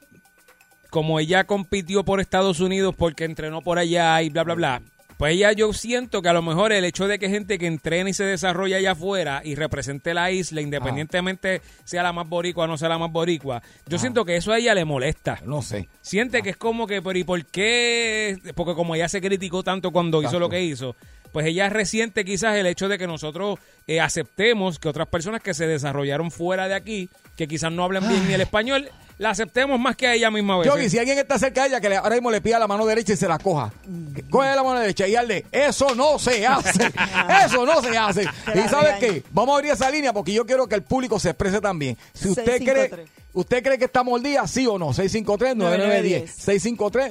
como 0.91 1.21
ella 1.21 1.45
compitió 1.45 2.05
por 2.05 2.21
Estados 2.21 2.61
Unidos 2.61 2.95
porque 2.97 3.25
entrenó 3.25 3.61
por 3.63 3.79
allá 3.79 4.23
y 4.23 4.31
bla, 4.31 4.45
bla, 4.45 4.55
bla, 4.55 4.83
pues 5.17 5.35
ella 5.35 5.53
yo 5.53 5.73
siento 5.73 6.23
que 6.23 6.29
a 6.29 6.33
lo 6.33 6.43
mejor 6.43 6.73
el 6.73 6.85
hecho 6.85 7.07
de 7.07 7.19
que 7.19 7.29
gente 7.29 7.59
que 7.59 7.67
entrena 7.67 8.11
y 8.11 8.15
se 8.15 8.25
desarrolla 8.25 8.77
allá 8.77 8.93
afuera 8.93 9.43
y 9.45 9.55
represente 9.55 10.15
la 10.15 10.31
isla, 10.31 10.61
independientemente 10.61 11.63
sea 11.85 12.03
la 12.03 12.13
más 12.13 12.29
boricua 12.29 12.65
o 12.65 12.67
no 12.67 12.77
sea 12.77 12.89
la 12.89 12.99
más 12.99 13.13
boricua, 13.13 13.63
yo 13.87 13.99
siento 13.99 14.25
que 14.25 14.37
eso 14.37 14.53
a 14.53 14.59
ella 14.59 14.75
le 14.75 14.85
molesta. 14.85 15.41
No 15.45 15.63
sé. 15.63 15.89
Siente 16.01 16.43
que 16.43 16.51
es 16.51 16.57
como 16.57 16.87
que, 16.87 17.01
pero 17.03 17.19
¿y 17.19 17.25
por 17.25 17.45
qué? 17.47 18.39
Porque 18.55 18.75
como 18.75 18.95
ella 18.95 19.09
se 19.09 19.21
criticó 19.21 19.63
tanto 19.63 19.91
cuando 19.93 20.23
hizo 20.23 20.39
lo 20.39 20.49
que 20.49 20.63
hizo, 20.63 20.97
pues 21.33 21.47
ella 21.47 21.69
resiente 21.69 22.25
quizás 22.25 22.57
el 22.57 22.67
hecho 22.67 22.89
de 22.89 22.97
que 22.97 23.09
nosotros 23.09 23.59
eh, 23.89 24.01
aceptemos 24.01 24.79
que 24.79 24.89
otras 24.89 25.09
personas 25.09 25.43
que 25.43 25.53
se 25.53 25.67
desarrollaron 25.67 26.31
fuera 26.31 26.69
de 26.69 26.75
aquí, 26.75 27.09
que 27.37 27.49
quizás 27.49 27.73
no 27.73 27.83
hablan 27.83 28.09
bien 28.09 28.27
ni 28.29 28.35
el 28.35 28.41
español, 28.41 28.89
la 29.19 29.31
aceptemos 29.31 29.79
más 29.79 29.97
que 29.97 30.07
a 30.07 30.15
ella 30.15 30.31
misma. 30.31 30.63
Yogi, 30.65 30.89
si 30.91 30.99
alguien 30.99 31.19
está 31.19 31.39
cerca 31.39 31.63
de 31.63 31.69
ella, 31.69 31.81
que 31.81 31.89
le- 31.89 31.97
ahora 31.97 32.15
mismo 32.17 32.31
le 32.31 32.41
pida 32.41 32.59
la 32.59 32.67
mano 32.67 32.85
derecha 32.87 33.13
y 33.13 33.17
se 33.17 33.29
la 33.29 33.39
coja. 33.39 33.73
Que 34.15 34.23
Coge 34.25 34.55
la 34.55 34.63
mano 34.63 34.81
derecha 34.81 35.07
y 35.07 35.15
hazle, 35.17 35.47
eso 35.53 35.95
no 35.95 36.19
se 36.19 36.47
hace. 36.47 36.91
eso 37.47 37.65
no 37.65 37.81
se 37.83 37.97
hace. 37.97 38.23
¿Y 38.55 38.69
sabes 38.69 38.95
qué? 39.01 39.23
Vamos 39.31 39.53
a 39.55 39.57
abrir 39.59 39.73
esa 39.73 39.91
línea 39.91 40.13
porque 40.13 40.33
yo 40.33 40.45
quiero 40.47 40.67
que 40.67 40.75
el 40.75 40.83
público 40.83 41.19
se 41.21 41.31
exprese 41.31 41.61
también. 41.61 41.97
Si 42.13 42.29
usted 42.29 42.45
653. 42.59 42.91
cree, 42.91 43.07
¿usted 43.33 43.63
cree 43.63 43.79
que 43.79 43.85
está 43.85 44.03
mordida? 44.03 44.47
Sí 44.49 44.67
o 44.67 44.79
no. 44.79 44.93
653-9910. 44.93 46.25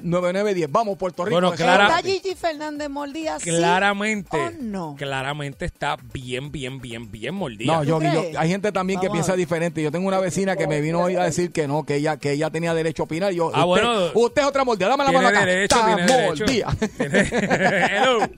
653-9910. 0.01 0.67
Vamos, 0.69 0.97
Puerto 0.97 1.25
Rico. 1.25 1.35
Bueno, 1.35 1.51
Clara- 1.53 1.87
¿Está. 1.97 2.01
Gigi 2.01 2.35
Fernández 2.35 2.89
mordida? 2.89 3.39
sí 3.39 3.49
claramente, 3.49 4.37
o 4.37 4.51
no? 4.61 4.95
claramente 4.97 5.65
está 5.65 5.97
bien, 6.13 6.51
bien, 6.51 6.79
bien, 6.81 7.09
bien 7.11 7.33
mordida. 7.35 7.73
No, 7.73 7.83
Yogi, 7.83 8.05
yo- 8.13 8.21
crees? 8.21 8.37
hay 8.37 8.49
gente 8.49 8.71
también 8.71 8.99
que 8.99 9.07
Vamos 9.07 9.23
piensa 9.25 9.35
diferente. 9.35 9.81
Yo 9.81 9.91
tengo 9.91 10.07
una 10.07 10.19
vecina 10.19 10.55
que 10.55 10.67
me 10.67 10.81
vino 10.81 10.99
hoy 11.01 11.15
a 11.15 11.23
decir 11.23 11.51
que 11.51 11.67
no, 11.67 11.83
que 11.83 11.92
ella, 11.95 12.17
que 12.17 12.31
ella 12.33 12.49
tenía 12.49 12.73
derecho 12.73 13.03
a 13.03 13.05
opinar. 13.05 13.31
Yo, 13.33 13.51
Ah, 13.53 13.65
usted, 13.65 13.83
bueno. 13.83 14.11
usted 14.15 14.41
es 14.41 14.47
otra 14.47 14.63
mordida. 14.63 14.89
Dame 14.89 15.03
la 15.05 15.11
mano 15.11 15.27
acá. 15.27 15.45
derecho, 15.45 15.75
Está 15.75 15.95
tiene 15.95 16.11
derecho. 16.11 16.43
mordida. 16.43 16.67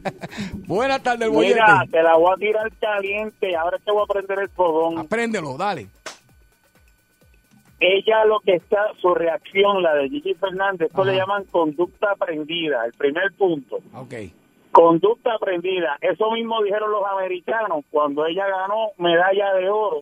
Buenas 0.67 1.03
tardes, 1.03 1.29
bollete. 1.29 1.55
Mira, 1.55 1.83
te 1.91 2.01
la 2.03 2.15
voy 2.17 2.33
a 2.33 2.37
tirar 2.37 2.71
caliente. 2.79 3.55
Ahora 3.55 3.77
te 3.83 3.91
voy 3.91 4.03
a 4.03 4.13
prender 4.13 4.39
el 4.39 4.49
fogón. 4.49 4.97
Apréndelo, 4.99 5.57
dale. 5.57 5.87
Ella 7.79 8.23
lo 8.25 8.39
que 8.39 8.53
está, 8.55 8.79
su 9.01 9.13
reacción, 9.13 9.83
la 9.83 9.93
de 9.95 10.09
Gigi 10.09 10.33
Fernández, 10.35 10.87
esto 10.87 11.01
Ajá. 11.01 11.11
le 11.11 11.17
llaman 11.17 11.43
conducta 11.45 12.11
aprendida, 12.11 12.85
el 12.85 12.93
primer 12.93 13.33
punto. 13.37 13.79
Ok. 13.93 14.13
Conducta 14.71 15.33
aprendida. 15.35 15.97
Eso 16.01 16.31
mismo 16.31 16.61
dijeron 16.63 16.89
los 16.91 17.03
americanos 17.05 17.83
cuando 17.91 18.25
ella 18.25 18.47
ganó 18.47 18.91
medalla 18.97 19.53
de 19.53 19.69
oro 19.69 20.01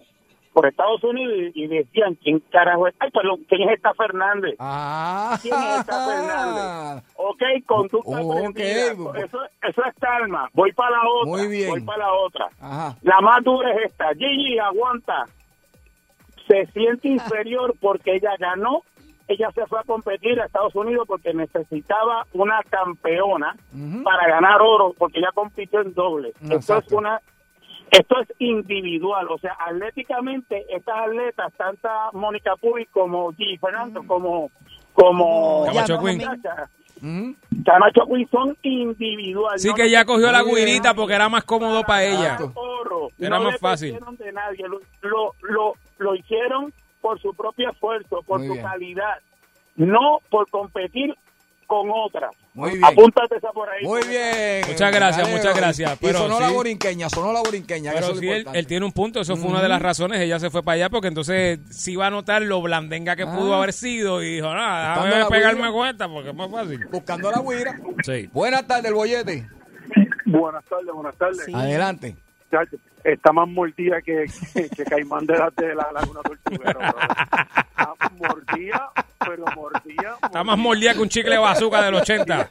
por 0.54 0.68
Estados 0.68 1.04
Unidos 1.04 1.52
y, 1.56 1.68
decían, 1.68 2.16
¿quién 2.16 2.40
carajo 2.52 2.88
es? 2.88 2.96
Ay, 3.00 3.10
perdón, 3.12 3.44
¿quién 3.50 3.64
es 3.68 3.76
esta 3.76 3.94
Fernández? 3.96 4.56
Ah. 4.60 5.38
¿Quién 5.42 5.54
es 5.56 5.80
esta 5.80 6.06
Fernández? 6.06 7.04
Ok, 7.16 7.42
conducta 7.66 8.22
Oh, 8.22 8.36
ok. 8.38 8.38
aprendida. 8.38 8.92
Eso, 9.26 9.40
eso 9.62 9.82
es 9.86 9.96
calma. 10.00 10.50
Voy 10.54 10.72
para 10.74 10.92
la 10.92 11.02
otra. 11.10 11.32
Muy 11.32 11.48
bien. 11.48 11.70
Voy 11.70 11.82
para 11.82 12.06
la 12.06 12.14
otra. 12.14 12.50
Ajá. 12.62 12.96
La 13.02 13.20
más 13.22 13.44
dura 13.44 13.72
es 13.74 13.86
esta. 13.92 14.14
Gigi, 14.14 14.60
aguanta. 14.60 15.26
Se 16.48 16.66
siente 16.68 17.08
inferior 17.08 17.74
porque 17.80 18.16
ella 18.16 18.32
ganó. 18.38 18.82
Ella 19.30 19.50
se 19.56 19.66
fue 19.68 19.80
a 19.80 19.84
competir 19.84 20.40
a 20.42 20.46
Estados 20.46 20.76
Unidos 20.76 21.06
porque 21.08 21.34
necesitaba 21.34 22.26
una 22.34 22.60
campeona 22.70 23.56
para 24.04 24.28
ganar 24.28 24.62
oro, 24.62 24.94
porque 24.98 25.20
ella 25.20 25.32
compitió 25.34 25.80
en 25.80 25.94
doble. 25.94 26.30
Esto 26.42 26.46
es 26.46 26.52
exacto. 26.56 26.98
una 26.98 27.22
esto 28.00 28.16
es 28.22 28.28
individual, 28.40 29.28
o 29.30 29.38
sea, 29.38 29.56
atléticamente 29.60 30.66
estas 30.70 30.96
atletas, 31.08 31.54
tanto 31.58 31.88
Mónica 32.14 32.56
Puy 32.58 32.86
como 32.88 33.32
Gigi 33.34 33.58
Fernando, 33.58 34.04
como 34.06 34.52
como 34.94 35.66
Camacho 35.66 36.00
Queen. 36.00 36.22
Ujú. 37.02 37.36
Camacho 37.66 38.06
Queen 38.08 38.28
son 38.30 38.58
individuales. 38.62 39.62
Sí 39.62 39.68
no 39.70 39.74
que 39.76 39.86
ella 39.86 40.06
cogió 40.06 40.32
la 40.32 40.44
guirita 40.44 40.94
porque 40.94 41.16
era 41.16 41.30
más 41.30 41.44
cómodo 41.44 41.84
para 41.84 42.04
ella. 42.04 42.38
Oro. 42.54 43.10
Era 43.20 43.38
No 43.38 43.46
más 43.46 43.54
le 43.54 43.60
fácil. 43.60 44.00
de 44.20 44.32
nadie. 44.32 44.66
Lo, 44.68 44.80
lo, 45.02 45.34
lo, 45.42 45.74
lo 45.98 46.16
hicieron 46.16 46.72
por 47.02 47.20
su 47.20 47.34
propio 47.34 47.70
esfuerzo, 47.72 48.22
por 48.26 48.40
Muy 48.40 48.48
su 48.48 48.54
bien. 48.54 48.66
calidad, 48.66 49.18
no 49.76 50.20
por 50.30 50.50
competir 50.50 51.14
con 51.74 51.90
otras. 51.92 52.32
Muy 52.54 52.72
bien. 52.72 52.86
Apúntate 52.86 53.38
esa 53.38 53.50
por 53.52 53.68
ahí. 53.68 53.84
Muy 53.84 54.02
bien. 54.08 54.62
Muchas 54.68 54.92
gracias, 54.94 55.30
muchas 55.30 55.56
gracias, 55.58 55.94
Y 55.94 56.06
pero 56.06 56.20
sonó 56.20 56.40
la 56.40 56.50
borinqueña, 56.52 57.10
sonó 57.10 57.34
la 57.34 57.40
borinqueña. 57.42 57.92
que 57.92 57.96
Pero 58.00 58.12
eso 58.12 58.20
sí, 58.20 58.30
él, 58.30 58.68
tiene 58.68 58.86
un 58.86 58.92
punto, 58.92 59.20
eso 59.22 59.36
fue 59.36 59.50
una 59.50 59.62
de 59.62 59.70
las 59.70 59.82
razones, 59.82 60.20
ella 60.22 60.40
se 60.40 60.50
fue 60.52 60.62
para 60.62 60.76
allá 60.76 60.90
porque 60.90 61.08
entonces 61.08 61.60
sí 61.72 61.94
iba 61.94 62.06
a 62.08 62.12
notar 62.12 62.44
lo 62.44 62.62
blandenga 62.62 63.16
que 63.16 63.24
Ah. 63.24 63.34
pudo 63.36 63.56
haber 63.56 63.74
sido 63.74 64.22
y 64.22 64.36
dijo, 64.36 64.54
nada, 64.54 64.94
Buscando 64.96 65.16
déjame 65.16 65.36
pegarme 65.36 65.72
cuenta 65.72 66.08
porque 66.08 66.30
es 66.30 66.36
más 66.36 66.52
fácil. 66.52 66.86
Buscando 66.92 67.30
a 67.30 67.32
la 67.32 67.42
guira. 67.42 67.80
Sí. 68.04 68.30
Buenas 68.32 68.68
tardes, 68.68 68.86
el 68.86 68.94
bollete. 68.94 69.48
Buenas 70.26 70.64
tardes, 70.66 70.94
buenas 70.94 71.16
tardes. 71.18 71.44
Sí. 71.46 71.54
Adelante. 71.56 72.16
Chacho, 72.52 72.78
Está 73.04 73.32
más 73.34 73.48
mordida 73.50 74.02
que, 74.02 74.26
que, 74.54 74.70
que 74.70 74.84
Caimán 74.86 75.26
de 75.26 75.38
la, 75.38 75.50
de 75.56 75.76
la 75.76 75.92
Laguna 75.92 76.22
Tortuguero. 76.22 76.80
Está 76.82 78.10
mordida, 78.18 78.92
pero 79.20 79.46
mordida. 79.56 80.18
Está 80.24 80.44
más 80.44 80.58
mordida 80.58 80.94
que 80.94 81.00
un 81.00 81.10
chicle 81.10 81.32
de 81.32 81.38
bazooka 81.38 81.82
del 81.84 81.96
80. 81.96 82.50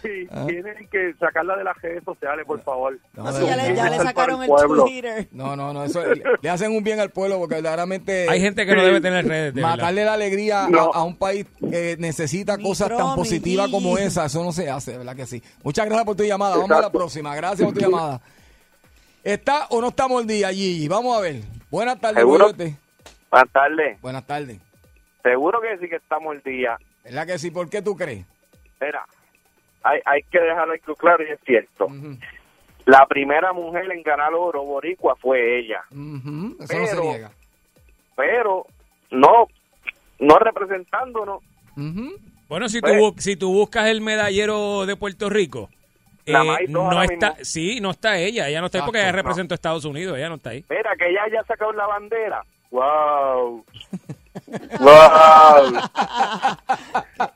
Sí, 0.00 0.28
tienen 0.46 0.88
que 0.88 1.14
sacarla 1.18 1.56
de 1.56 1.64
las 1.64 1.80
redes 1.82 2.04
sociales, 2.04 2.44
por 2.46 2.62
favor. 2.62 2.96
No, 3.14 3.24
No, 3.24 3.32
sí, 3.32 3.44
ya, 3.44 3.56
le, 3.56 3.74
ya 3.74 3.98
sacaron 4.02 4.42
el 4.42 4.48
pueblo. 4.48 4.84
Twitter. 4.84 5.28
No, 5.32 5.56
no, 5.56 5.72
no, 5.72 5.82
eso 5.84 6.04
le, 6.06 6.22
le 6.40 6.50
hacen 6.50 6.70
un 6.76 6.84
bien 6.84 7.00
al 7.00 7.10
pueblo 7.10 7.38
porque 7.38 7.56
verdaderamente 7.56 8.26
Hay 8.28 8.40
gente 8.40 8.64
que 8.64 8.76
no 8.76 8.84
debe 8.84 9.00
tener 9.00 9.26
redes, 9.26 9.54
de 9.54 9.62
matarle 9.62 10.04
la 10.04 10.12
alegría 10.14 10.64
a- 10.66 10.68
No. 10.70 10.92
a, 10.94 11.02
un 11.02 11.16
país 11.16 11.46
que 11.58 11.96
necesita 11.98 12.56
Mi 12.56 12.62
cosas 12.62 12.88
tan 12.96 13.08
mi 13.10 13.14
positivas 13.16 13.68
como 13.70 13.98
esa, 13.98 14.26
eso 14.26 14.44
no 14.44 14.52
se 14.52 14.70
hace, 14.70 14.96
¿verdad 14.96 15.16
que 15.16 15.26
sí? 15.26 15.42
Muchas 15.64 15.86
gracias 15.86 16.04
por 16.06 16.16
tu 16.16 16.22
llamada, 16.24 16.56
vamos 16.56 16.70
a 16.70 16.80
la 16.80 16.90
próxima, 16.92 17.34
gracias 17.34 17.64
por 17.66 17.74
tu 17.74 17.80
llamada. 17.80 18.20
¿Está 19.24 19.66
o 19.70 19.80
no 19.80 19.88
está 19.88 20.08
mordida, 20.08 20.50
Gigi? 20.52 20.88
Vamos 20.88 21.16
a 21.16 21.20
ver. 21.20 21.36
Buenas 21.70 22.00
tardes. 22.00 22.24
Buenas 22.24 22.54
tardes. 23.52 24.00
Buenas 24.00 24.26
tardes. 24.26 24.58
Seguro 25.22 25.60
que 25.60 25.78
sí 25.78 25.88
que 25.88 25.96
estamos 25.96 26.34
el 26.34 26.42
día. 26.42 26.76
¿Verdad 27.04 27.26
que 27.26 27.38
sí? 27.38 27.50
¿Por 27.50 27.70
qué 27.70 27.80
tú 27.82 27.96
crees? 27.96 28.26
Mira, 28.80 29.04
hay, 29.84 30.00
hay 30.04 30.22
que 30.24 30.40
dejarlo 30.40 30.74
claro 30.98 31.24
y 31.26 31.30
es 31.32 31.38
cierto. 31.46 31.86
La 32.84 33.06
primera 33.06 33.52
mujer 33.52 33.90
en 33.92 34.02
ganar 34.02 34.34
oro 34.34 34.64
boricua 34.64 35.14
fue 35.16 35.60
ella. 35.60 35.82
Ujú, 35.92 36.56
Eso 36.60 36.78
no 36.78 36.86
se 36.86 36.90
Pero- 36.90 37.02
niega. 37.04 37.30
Pero 38.16 38.66
no, 39.10 39.46
no 40.18 40.38
representándonos. 40.38 41.42
Ujú. 41.76 42.16
Bueno, 42.48 42.68
si 42.68 42.80
tú, 42.80 42.88
Pues- 42.88 43.00
bu- 43.00 43.18
si 43.20 43.36
tú 43.36 43.52
buscas 43.52 43.86
el 43.86 44.00
medallero 44.00 44.84
de 44.84 44.96
Puerto 44.96 45.30
Rico, 45.30 45.70
eh, 46.26 46.66
no 46.68 47.02
está, 47.02 47.30
mismo. 47.30 47.44
sí, 47.44 47.80
no 47.80 47.90
está 47.90 48.18
ella, 48.18 48.48
ella 48.48 48.60
no 48.60 48.66
está 48.66 48.78
ahí 48.78 48.84
porque 48.84 48.98
ella 48.98 49.08
Exacto, 49.08 49.22
representa 49.28 49.54
a 49.54 49.56
Estados 49.56 49.84
Unidos, 49.84 50.16
ella 50.16 50.28
no 50.28 50.36
está 50.36 50.50
ahí. 50.50 50.64
Mira, 50.68 50.90
que 50.98 51.08
ella 51.10 51.22
haya 51.24 51.44
sacado 51.44 51.72
la 51.72 51.86
bandera. 51.86 52.44
¡Wow! 52.70 53.64
¡Wow! 54.80 55.72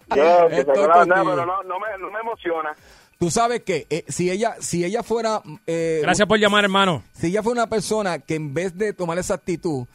No, 0.08 0.48
que 0.48 0.64
sacó 0.64 0.86
la 0.86 0.96
bandera, 0.96 1.22
pero 1.24 1.46
no, 1.46 1.62
no, 1.62 1.78
me, 1.78 1.86
no 1.98 2.10
me 2.10 2.20
emociona. 2.20 2.74
Tú 3.18 3.30
sabes 3.30 3.62
que 3.62 3.86
eh, 3.88 4.04
si 4.08 4.30
ella 4.30 4.56
si 4.60 4.84
ella 4.84 5.02
fuera 5.02 5.40
eh, 5.66 6.00
Gracias 6.02 6.28
por 6.28 6.38
llamar, 6.38 6.64
hermano. 6.64 7.02
si 7.14 7.28
ella 7.28 7.42
fuera 7.42 7.62
una 7.62 7.70
persona 7.70 8.18
que 8.18 8.34
en 8.34 8.52
vez 8.52 8.76
de 8.76 8.92
tomar 8.92 9.18
esa 9.18 9.34
actitud 9.34 9.86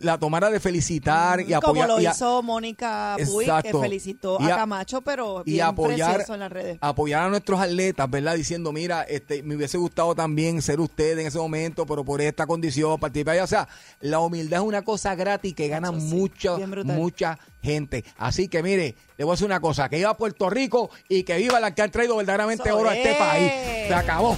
la 0.00 0.18
tomara 0.18 0.50
de 0.50 0.60
felicitar 0.60 1.40
y 1.40 1.46
Como 1.46 1.56
apoyar 1.58 1.88
lo 1.88 2.00
y 2.00 2.06
a- 2.06 2.10
hizo 2.12 2.42
Mónica 2.42 3.16
Puig, 3.30 3.48
que 3.62 3.72
felicitó 3.74 4.38
Y 4.40 4.44
a 4.50 4.54
a- 4.54 4.58
Camacho, 4.58 5.00
pero 5.02 5.42
y 5.44 5.52
bien 5.52 5.66
apoyar 5.66 6.14
precioso 6.14 6.34
en 6.34 6.40
las 6.40 6.52
redes. 6.52 6.78
apoyar 6.80 7.22
a 7.24 7.28
nuestros 7.28 7.60
atletas, 7.60 8.08
¿verdad? 8.10 8.34
Diciendo, 8.36 8.72
mira, 8.72 9.02
este 9.02 9.42
me 9.42 9.56
hubiese 9.56 9.78
gustado 9.78 10.14
también 10.14 10.62
ser 10.62 10.80
usted 10.80 11.18
en 11.18 11.26
ese 11.26 11.38
momento, 11.38 11.86
pero 11.86 12.04
por 12.04 12.20
esta 12.20 12.46
condición 12.46 12.98
participar. 13.00 13.38
O 13.40 13.46
sea, 13.46 13.68
la 14.00 14.20
humildad 14.20 14.60
es 14.60 14.66
una 14.66 14.82
cosa 14.82 15.14
gratis 15.14 15.54
que 15.54 15.68
gana 15.68 15.88
Eso 15.88 16.00
sí, 16.00 16.06
mucha 16.14 16.56
mucha 16.84 17.38
gente. 17.62 18.04
Así 18.16 18.48
que 18.48 18.62
mire, 18.62 18.94
le 19.18 19.24
voy 19.24 19.32
a 19.32 19.34
decir 19.34 19.46
una 19.46 19.60
cosa, 19.60 19.88
que 19.88 19.96
viva 19.96 20.16
Puerto 20.16 20.48
Rico 20.50 20.90
y 21.08 21.24
que 21.24 21.36
viva 21.36 21.60
la 21.60 21.74
que 21.74 21.82
han 21.82 21.90
traído 21.90 22.16
verdaderamente 22.16 22.70
oro 22.72 22.88
a 22.90 22.96
este 22.96 23.10
es. 23.12 23.16
país. 23.18 23.52
Se 23.88 23.94
acabó. 23.94 24.36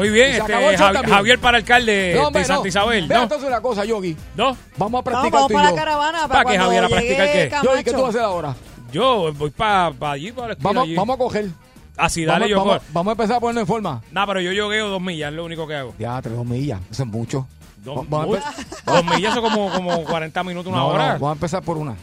Muy 0.00 0.10
bien, 0.10 0.30
este, 0.30 0.52
Javi-. 0.76 1.08
Javier 1.10 1.38
para 1.38 1.58
alcalde 1.58 2.14
No, 2.16 2.28
hombre, 2.28 2.40
de 2.40 2.46
Santa 2.46 2.62
no. 2.62 2.66
Isabel, 2.66 3.06
¿no? 3.08 3.22
entonces 3.22 3.46
una 3.48 3.60
cosa, 3.60 3.84
Yogi. 3.84 4.16
¿No? 4.34 4.56
Vamos 4.78 5.00
a 5.00 5.04
practicar 5.04 5.30
vamos 5.32 5.48
tú 5.48 5.52
y 5.52 5.56
para 5.56 5.68
yo. 5.68 5.74
la 5.76 5.82
caravana. 5.82 6.18
¿Para 6.28 6.28
Para 6.28 6.50
qué, 6.50 6.58
Javier, 6.58 6.84
a 6.84 6.88
practicar 6.88 7.26
qué? 7.26 7.52
Yogi, 7.62 7.84
¿qué 7.84 7.90
tú 7.92 7.96
vas 7.98 8.06
a 8.06 8.08
hacer 8.08 8.22
ahora? 8.22 8.56
Yo 8.92 9.32
voy 9.34 9.50
para 9.50 9.92
allí, 10.12 10.32
para 10.32 10.56
Vamos, 10.58 10.84
allí. 10.84 10.94
vamos 10.94 11.14
a 11.14 11.18
coger. 11.18 11.46
Así, 11.96 12.24
dale, 12.24 12.52
vamos, 12.54 12.74
yo 12.78 12.80
vamos, 12.92 13.10
a 13.10 13.12
empezar 13.12 13.36
a 13.36 13.40
ponernos 13.40 13.60
en 13.62 13.66
forma. 13.66 14.02
Nah, 14.10 14.26
pero 14.26 14.40
yo 14.40 14.52
yogueo 14.52 14.88
dos 14.88 15.02
millas, 15.02 15.30
es 15.30 15.36
lo 15.36 15.44
único 15.44 15.66
que 15.66 15.74
hago. 15.74 15.94
Ya, 15.98 16.20
tres 16.22 16.34
dos 16.34 16.46
millas. 16.46 16.80
Eso 16.90 17.02
es 17.02 17.08
mucho. 17.08 17.46
Dos, 17.84 18.08
dos 18.08 19.04
millas 19.04 19.34
son 19.34 19.42
como, 19.42 19.70
como 19.70 20.04
40 20.04 20.42
minutos, 20.44 20.72
una 20.72 20.78
No, 20.82 20.88
no, 20.88 20.94
hora. 20.94 21.12
vamos 21.12 21.28
a 21.30 21.32
empezar 21.32 21.62
por 21.62 21.76
una. 21.76 21.94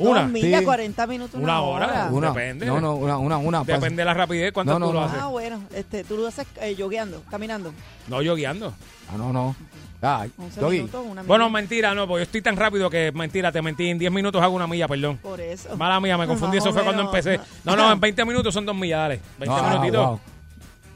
Una. 0.00 0.22
Dos 0.22 0.30
millas, 0.30 0.60
Sí. 0.60 0.64
40 0.64 1.06
minutos, 1.06 1.34
una, 1.34 1.44
Una 1.44 1.60
hora. 1.62 2.08
Una. 2.10 2.28
Depende. 2.28 2.66
No, 2.66 2.80
no, 2.80 2.94
una, 2.94 3.18
una, 3.18 3.38
una. 3.38 3.64
Depende 3.64 4.00
de 4.00 4.04
la 4.04 4.14
rapidez, 4.14 4.52
¿cuánto 4.52 4.72
No, 4.72 4.78
no, 4.78 4.86
tú 4.88 4.92
lo 4.94 5.00
no. 5.00 5.06
haces? 5.06 5.18
Ah, 5.22 5.26
bueno, 5.26 5.62
este, 5.74 6.04
tú 6.04 6.16
lo 6.16 6.26
haces 6.26 6.46
eh, 6.60 6.74
yogueando, 6.74 7.22
caminando. 7.30 7.72
No, 8.08 8.22
yo 8.22 8.34
guiando. 8.34 8.72
Ah, 9.12 9.16
no, 9.16 9.32
no. 9.32 9.54
Ay, 10.02 10.30
11 10.38 10.60
Yogi. 10.62 10.76
minutos, 10.78 11.04
una 11.06 11.22
Bueno, 11.24 11.50
mentira, 11.50 11.94
no, 11.94 12.06
porque 12.08 12.20
yo 12.20 12.22
estoy 12.22 12.40
tan 12.40 12.56
rápido 12.56 12.88
que 12.88 13.12
mentira, 13.12 13.52
te 13.52 13.60
mentí. 13.60 13.88
En 13.90 13.98
10 13.98 14.10
minutos 14.10 14.42
hago 14.42 14.54
una 14.56 14.66
milla, 14.66 14.88
perdón. 14.88 15.18
Por 15.18 15.40
eso. 15.42 15.76
Mala 15.76 16.00
mía, 16.00 16.16
me 16.16 16.26
confundí. 16.26 16.56
Eso 16.56 16.72
fue 16.72 16.82
cuando 16.84 17.02
empecé. 17.02 17.38
No, 17.64 17.76
no, 17.76 17.92
en 17.92 18.00
20 18.00 18.24
minutos 18.24 18.54
son 18.54 18.64
dos 18.64 18.74
millas, 18.74 18.98
dale. 19.00 19.20
20 19.38 19.54
Ah, 19.58 19.70
minutitos. 19.74 20.06
wow. 20.06 20.20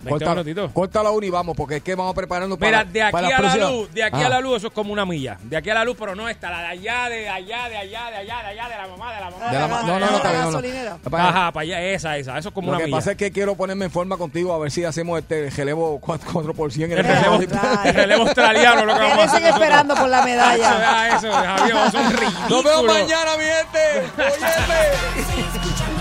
20 0.04 0.24
Corta, 0.24 0.72
corta 0.72 1.02
la 1.02 1.10
una 1.10 1.26
y 1.26 1.30
vamos, 1.30 1.56
porque 1.56 1.76
es 1.76 1.82
que 1.82 1.94
vamos 1.94 2.14
preparando 2.14 2.56
Mira, 2.56 2.78
para 2.78 2.84
de 2.90 3.02
aquí 3.02 3.12
para 3.12 3.26
a 3.36 3.40
la 3.56 3.70
luz, 3.70 3.92
de 3.92 4.02
aquí 4.04 4.22
Ah. 4.22 4.26
a 4.26 4.28
la 4.28 4.40
luz, 4.40 4.56
eso 4.58 4.66
es 4.68 4.72
como 4.72 4.92
una 4.92 5.04
milla. 5.04 5.38
De 5.42 5.56
aquí 5.56 5.70
a 5.70 5.74
la 5.74 5.84
luz, 5.84 5.96
pero 5.98 6.14
no 6.14 6.28
esta, 6.28 6.50
la 6.50 6.60
de 6.60 6.66
allá, 6.68 7.08
de 7.08 7.28
allá, 7.28 7.68
de 7.68 7.76
allá, 7.76 8.10
de 8.10 8.16
allá, 8.18 8.42
de 8.42 8.48
allá, 8.48 8.68
de 8.68 8.76
la 8.76 8.86
mamá, 8.88 9.14
de 9.14 9.20
la 9.20 9.30
mamá. 9.30 9.50
De 9.50 9.58
la 9.58 9.68
ma- 9.68 9.82
no, 9.82 9.98
no, 10.00 10.06
no, 10.10 10.16
está 10.16 10.30
bien, 10.60 10.84
no, 10.84 10.98
no. 11.10 11.16
Ajá, 11.18 11.52
para 11.52 11.62
allá, 11.62 11.80
esa, 11.82 12.16
esa. 12.16 12.38
Eso 12.38 12.48
es 12.50 12.54
como 12.54 12.66
Lo 12.66 12.72
una 12.72 12.78
que 12.78 12.84
milla. 12.86 12.96
pasa 12.98 13.10
es 13.12 13.16
que 13.16 13.32
quiero 13.32 13.54
ponerme 13.56 13.86
en 13.86 13.90
forma 13.90 14.16
contigo 14.16 14.52
a 14.54 14.58
ver 14.58 14.70
si 14.70 14.84
hacemos 14.84 15.18
este 15.18 15.50
relevo 15.50 16.00
4%. 16.00 16.84
en 16.84 16.92
El 16.92 17.04
relevo, 17.04 17.34
el 17.84 17.94
relevo 17.94 18.22
australiano, 18.22 18.84
lo 18.84 18.94
que 18.94 19.00
vamos 19.00 19.32
a 19.32 19.48
esperando 19.48 19.94
por 19.94 20.08
la 20.08 20.18
Eso, 20.24 20.26
medalla. 20.26 20.70
ah, 21.00 21.08
eso, 21.16 21.32
Javier, 21.32 21.76
ridículo. 22.18 22.48
Nos 22.48 22.64
vemos 22.64 22.84
mañana, 22.86 23.36
mi 23.36 23.44
gente. 23.44 24.10
Escuchando 25.54 25.93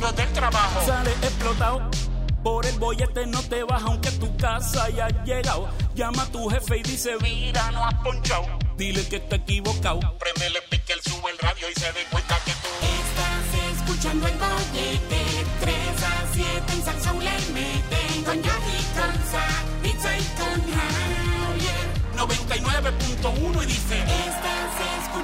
Del 0.00 0.32
trabajo. 0.32 0.80
Sale 0.86 1.10
explotado. 1.22 1.88
Por 2.42 2.64
el 2.66 2.76
bollete 2.78 3.26
no 3.26 3.40
te 3.42 3.62
vas 3.62 3.82
aunque 3.82 4.10
tu 4.12 4.34
casa 4.38 4.84
haya 4.84 5.08
llegado. 5.24 5.68
Llama 5.94 6.22
a 6.22 6.26
tu 6.26 6.48
jefe 6.48 6.78
y 6.78 6.82
dice, 6.82 7.16
Mira, 7.22 7.70
no 7.70 7.84
has 7.84 7.94
ponchado. 8.02 8.46
dile 8.76 9.06
que 9.06 9.16
está 9.16 9.36
equivocado. 9.36 10.00
Prendele 10.18 10.60
pique, 10.70 10.94
él 10.94 11.00
sube 11.04 11.30
el 11.30 11.38
radio 11.38 11.66
y 11.70 11.78
se 11.78 11.92
dé 11.92 12.04
cuenta 12.10 12.34
que 12.44 12.50
tú. 12.50 12.68
Estás 12.82 13.82
escuchando 13.82 14.26
el 14.26 14.34
bollete, 14.38 15.22
3 15.60 15.76
a 16.02 16.32
7 16.32 16.72
en 16.72 16.84
Salsón 16.84 17.18
le 17.22 17.32
meten 17.52 18.24
con 18.24 18.36
Yogi, 18.42 18.78
con 18.96 19.14
Sa, 19.30 19.46
pizza 19.82 20.16
y 20.16 20.24
con 20.38 20.60
Javier. 20.74 21.86
99.1 22.16 23.62
y 23.62 23.66
dice. 23.66 23.98
Estás 23.98 24.69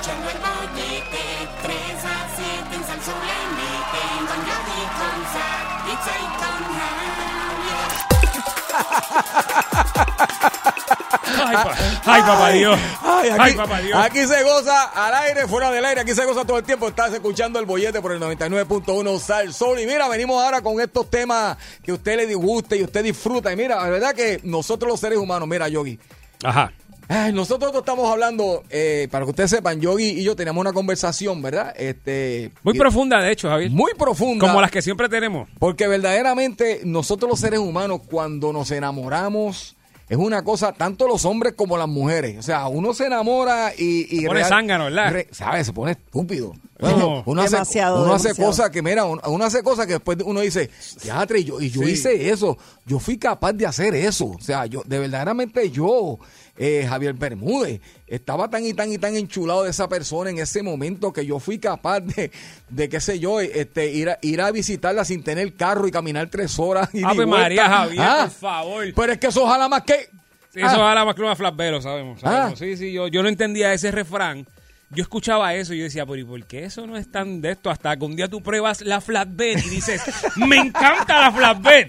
el 0.09 0.39
bollete, 0.39 1.25
3 1.63 2.05
a 2.05 2.29
7 2.37 2.77
en 2.77 2.85
Salsón 2.85 3.15
le 3.27 3.39
meten 3.57 4.27
con 4.27 4.41
con 4.97 5.17
Sa, 5.33 5.49
pizza 5.85 6.13
y 6.17 6.27
con 6.39 6.57
Javier. 6.77 7.89
Ay, 11.39 11.57
pa- 11.57 11.75
ay, 12.05 12.23
papá 12.23 12.49
Dios. 12.51 12.79
Ay, 13.03 13.29
aquí, 13.31 13.41
Ay, 13.41 13.55
papá 13.55 13.81
Dios. 13.81 13.99
aquí 14.05 14.27
se 14.27 14.43
goza 14.43 14.85
al 14.85 15.15
aire, 15.15 15.47
fuera 15.49 15.71
del 15.71 15.85
aire, 15.85 16.01
aquí 16.03 16.15
se 16.15 16.25
goza 16.25 16.45
todo 16.45 16.59
el 16.59 16.65
tiempo. 16.65 16.89
Estás 16.89 17.13
escuchando 17.13 17.59
el 17.59 17.67
bollete 17.67 18.01
por 18.01 18.13
el 18.13 18.21
99.1 18.21 19.19
Sal 19.19 19.53
Sol. 19.53 19.79
Y 19.81 19.87
mira, 19.87 20.09
venimos 20.09 20.43
ahora 20.43 20.63
con 20.63 20.81
estos 20.81 21.11
temas 21.11 21.57
que 21.83 21.91
a 21.91 21.95
usted 21.95 22.17
le 22.17 22.27
disguste 22.27 22.77
y 22.77 22.83
usted 22.85 23.03
disfruta. 23.05 23.53
Y 23.53 23.57
mira, 23.57 23.77
la 23.77 23.89
verdad 23.91 24.15
que 24.15 24.41
nosotros 24.45 24.89
los 24.91 25.01
seres 25.01 25.19
humanos, 25.19 25.49
mira, 25.49 25.69
Yogi, 25.69 25.99
Ajá. 26.45 26.71
Ay, 27.09 27.33
nosotros 27.33 27.73
estamos 27.75 28.11
hablando, 28.11 28.65
eh, 28.71 29.07
para 29.13 29.25
que 29.25 29.31
ustedes 29.31 29.51
sepan, 29.51 29.81
Yogi 29.81 30.09
y 30.21 30.25
yo 30.25 30.35
teníamos 30.35 30.61
una 30.61 30.73
conversación, 30.73 31.41
¿verdad? 31.41 31.73
Este, 31.77 32.51
Muy 32.65 32.75
y- 32.75 32.79
profunda, 32.79 33.21
de 33.21 33.31
hecho, 33.31 33.49
Javier. 33.49 33.71
Muy 33.71 33.93
profunda. 33.95 34.47
Como 34.47 34.61
las 34.61 34.71
que 34.73 34.83
siempre 34.83 35.09
tenemos. 35.09 35.49
Porque 35.61 35.87
verdaderamente 35.87 36.81
nosotros 36.85 37.31
los 37.31 37.39
seres 37.39 37.61
humanos 37.61 38.01
cuando 38.11 38.53
nos 38.53 38.71
enamoramos 38.73 39.77
es 40.09 40.17
una 40.17 40.43
cosa, 40.45 40.73
tanto 40.73 41.07
los 41.09 41.25
hombres 41.25 41.55
como 41.55 41.77
las 41.77 41.89
mujeres. 41.89 42.39
O 42.39 42.43
sea, 42.43 42.67
uno 42.69 42.93
se 42.95 43.07
enamora 43.07 43.73
y... 43.77 44.07
y 44.17 44.21
Se 44.23 44.27
pone 44.27 44.45
zángano, 44.45 44.85
¿verdad? 44.85 45.13
re- 45.13 45.29
¿Sabes? 45.33 45.67
Se 45.67 45.73
pone 45.73 45.93
estúpido. 45.93 46.55
No. 46.79 47.23
uno 47.25 47.41
hace, 47.43 47.53
Demasiado, 47.57 48.03
uno 48.05 48.15
hace 48.15 48.35
cosas 48.35 48.69
que, 48.71 48.83
mira, 48.83 49.05
uno, 49.07 49.21
uno 49.27 49.45
hace 49.45 49.63
cosas 49.63 49.87
que 49.87 49.95
después 49.95 50.19
uno 50.25 50.41
dice, 50.41 50.71
teatro, 51.03 51.39
y 51.39 51.45
yo, 51.45 51.61
y 51.61 51.71
yo 51.71 51.83
Sí. 51.83 51.91
hice 51.93 52.31
eso. 52.31 52.59
Yo 52.85 52.99
fui 52.99 53.17
capaz 53.17 53.53
de 53.55 53.65
hacer 53.67 53.95
eso. 53.95 54.27
O 54.27 54.41
sea, 54.41 54.67
yo, 54.67 54.83
de 54.85 54.99
verdaderamente 54.99 55.71
yo, 55.71 56.19
eh, 56.59 56.87
Javier 56.89 57.15
Bermúdez, 57.15 57.81
estaba 58.07 58.49
tan 58.49 58.65
y 58.65 58.73
tan 58.75 58.91
y 58.93 58.99
tan 58.99 59.17
enchulado 59.17 59.65
de 59.65 59.71
esa 59.71 59.89
persona 59.89 60.31
en 60.31 60.39
ese 60.39 60.63
momento 60.63 61.13
que 61.13 61.27
yo 61.27 61.39
fui 61.39 61.59
capaz 61.59 62.01
de, 62.01 62.31
de 62.69 62.89
qué 62.89 63.01
sé 63.01 63.19
yo, 63.19 63.41
este, 63.41 63.91
ir 63.93 64.11
a, 64.11 64.19
ir 64.23 64.41
a 64.41 64.51
visitarla 64.51 65.05
sin 65.05 65.23
tener 65.23 65.55
carro 65.55 65.87
y 65.87 65.91
caminar 65.91 66.29
tres 66.31 66.59
horas. 66.59 66.89
Y 66.95 67.05
Ave 67.05 67.27
María, 67.27 67.69
Javier, 67.69 68.03
Ah, 68.05 68.19
por 68.23 68.31
favor. 68.31 68.85
Pero 68.95 69.13
es 69.13 69.19
que 69.19 69.27
eso 69.29 69.43
ojalá 69.45 69.69
más 69.69 69.83
que... 69.83 70.09
Sí, 70.53 70.61
Ah. 70.63 70.73
eso 70.73 70.89
es 70.89 70.95
la 70.95 71.05
más 71.05 71.15
que 71.15 71.21
una 71.21 71.37
flatbero, 71.37 71.83
sabemos. 71.83 72.21
sabemos. 72.21 72.53
Ah. 72.53 72.57
Sí, 72.57 72.77
sí, 72.79 72.91
yo, 72.93 73.09
yo 73.09 73.23
no 73.23 73.29
entendía 73.29 73.75
ese 73.75 73.91
refrán. 73.91 74.47
Yo 74.91 75.03
escuchaba 75.03 75.53
eso 75.53 75.75
y 75.75 75.79
yo 75.79 75.85
decía, 75.85 76.07
pero 76.07 76.17
¿y 76.19 76.25
por 76.25 76.45
qué 76.47 76.65
eso 76.65 76.87
no 76.87 76.97
es 76.97 77.11
tan 77.11 77.41
de 77.41 77.51
esto? 77.51 77.71
Hasta 77.71 77.97
que 77.97 78.05
un 78.05 78.15
día 78.15 78.29
tú 78.29 78.41
pruebas 78.41 78.83
la 78.83 79.01
flatbed 79.01 79.59
y 79.59 79.69
dices, 79.69 80.01
me 80.37 80.57
encanta 80.59 81.21
la 81.23 81.33
flatbed. 81.33 81.87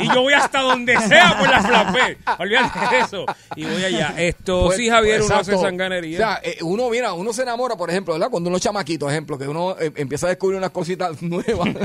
Y 0.00 0.08
yo 0.12 0.20
voy 0.22 0.34
hasta 0.34 0.60
donde 0.60 0.94
sea 0.98 1.36
por 1.38 1.48
la 1.48 1.62
flatbed. 1.62 2.16
Olvídate 2.38 2.78
de 2.94 3.00
eso. 3.00 3.24
Y 3.56 3.64
voy 3.64 3.82
allá. 3.82 4.14
Esto, 4.18 4.64
Pues, 4.66 4.76
sí, 4.76 4.90
Javier, 4.90 5.22
uno 5.22 5.24
exacto. 5.24 5.52
hace 5.54 5.62
sanganería. 5.62 6.18
O 6.18 6.20
sea, 6.20 6.40
eh, 6.42 6.58
uno, 6.60 6.90
mira, 6.90 7.14
uno 7.14 7.32
se 7.32 7.42
enamora, 7.42 7.76
por 7.76 7.88
ejemplo, 7.88 8.12
¿verdad? 8.12 8.28
Cuando 8.30 8.48
uno 8.48 8.58
es 8.58 8.62
chamaquito, 8.62 9.08
ejemplo, 9.08 9.38
que 9.38 9.48
uno 9.48 9.74
eh, 9.80 9.90
empieza 9.96 10.26
a 10.26 10.28
descubrir 10.28 10.58
unas 10.58 10.70
cositas 10.70 11.22
nuevas. 11.22 11.68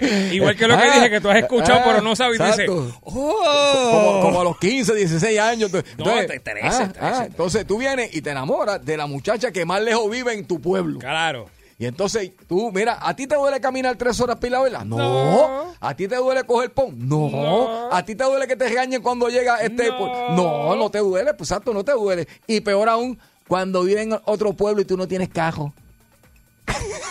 Igual 0.32 0.56
que 0.56 0.66
lo 0.68 0.76
que 0.76 0.82
Ah, 0.84 0.94
dije, 0.94 1.10
que 1.10 1.20
tú 1.20 1.28
has 1.30 1.36
escuchado, 1.38 1.80
pero 1.84 2.00
no 2.00 2.14
sabes. 2.16 2.38
Y 2.40 2.42
dices, 2.42 2.68
oh. 2.68 3.00
como, 3.02 4.20
como 4.22 4.40
a 4.40 4.44
los 4.44 4.58
15, 4.58 4.94
16 4.94 5.38
años. 5.40 5.70
Entonces, 5.72 5.98
No, 5.98 6.04
te- 6.04 6.40
13, 6.40 6.60
ah, 6.62 6.88
13. 6.92 6.98
ah, 7.00 7.22
entonces 7.26 7.66
tú 7.66 7.78
vienes 7.78 8.14
y 8.14 8.20
te 8.22 8.30
enamoras 8.30 8.84
de 8.84 8.96
la 8.96 9.06
muchacha 9.06 9.52
que 9.52 9.64
más 9.64 9.82
lejos 9.82 10.10
vive 10.10 10.32
en 10.34 10.46
tu 10.46 10.60
pueblo. 10.60 10.98
Claro. 10.98 11.46
Y 11.76 11.86
entonces 11.86 12.30
tú, 12.46 12.70
mira, 12.72 12.98
¿a 13.00 13.16
ti 13.16 13.26
te 13.26 13.34
duele 13.34 13.60
caminar 13.60 13.96
tres 13.96 14.20
horas 14.20 14.36
pila 14.36 14.60
vela? 14.62 14.84
No. 14.84 14.96
No. 14.96 15.74
¿A 15.80 15.94
ti 15.96 16.06
te 16.06 16.14
duele 16.16 16.44
coger 16.44 16.72
pon? 16.72 16.94
No. 17.08 17.28
No. 17.28 17.92
¿A 17.92 18.04
ti 18.04 18.14
te 18.14 18.22
duele 18.24 18.46
que 18.46 18.54
te 18.56 18.68
regañen 18.68 19.02
cuando 19.02 19.28
llega 19.28 19.56
este? 19.60 19.88
No. 19.88 20.30
No, 20.36 20.76
no 20.76 20.90
te 20.90 20.98
duele, 20.98 21.34
pues 21.34 21.50
exacto, 21.50 21.74
no 21.74 21.84
te 21.84 21.92
duele. 21.92 22.28
Y 22.46 22.60
peor 22.60 22.88
aún, 22.88 23.18
cuando 23.48 23.82
vive 23.82 24.02
en 24.02 24.16
otro 24.24 24.52
pueblo 24.52 24.82
y 24.82 24.84
tú 24.84 24.96
no 24.96 25.08
tienes 25.08 25.28
cajo. 25.28 25.74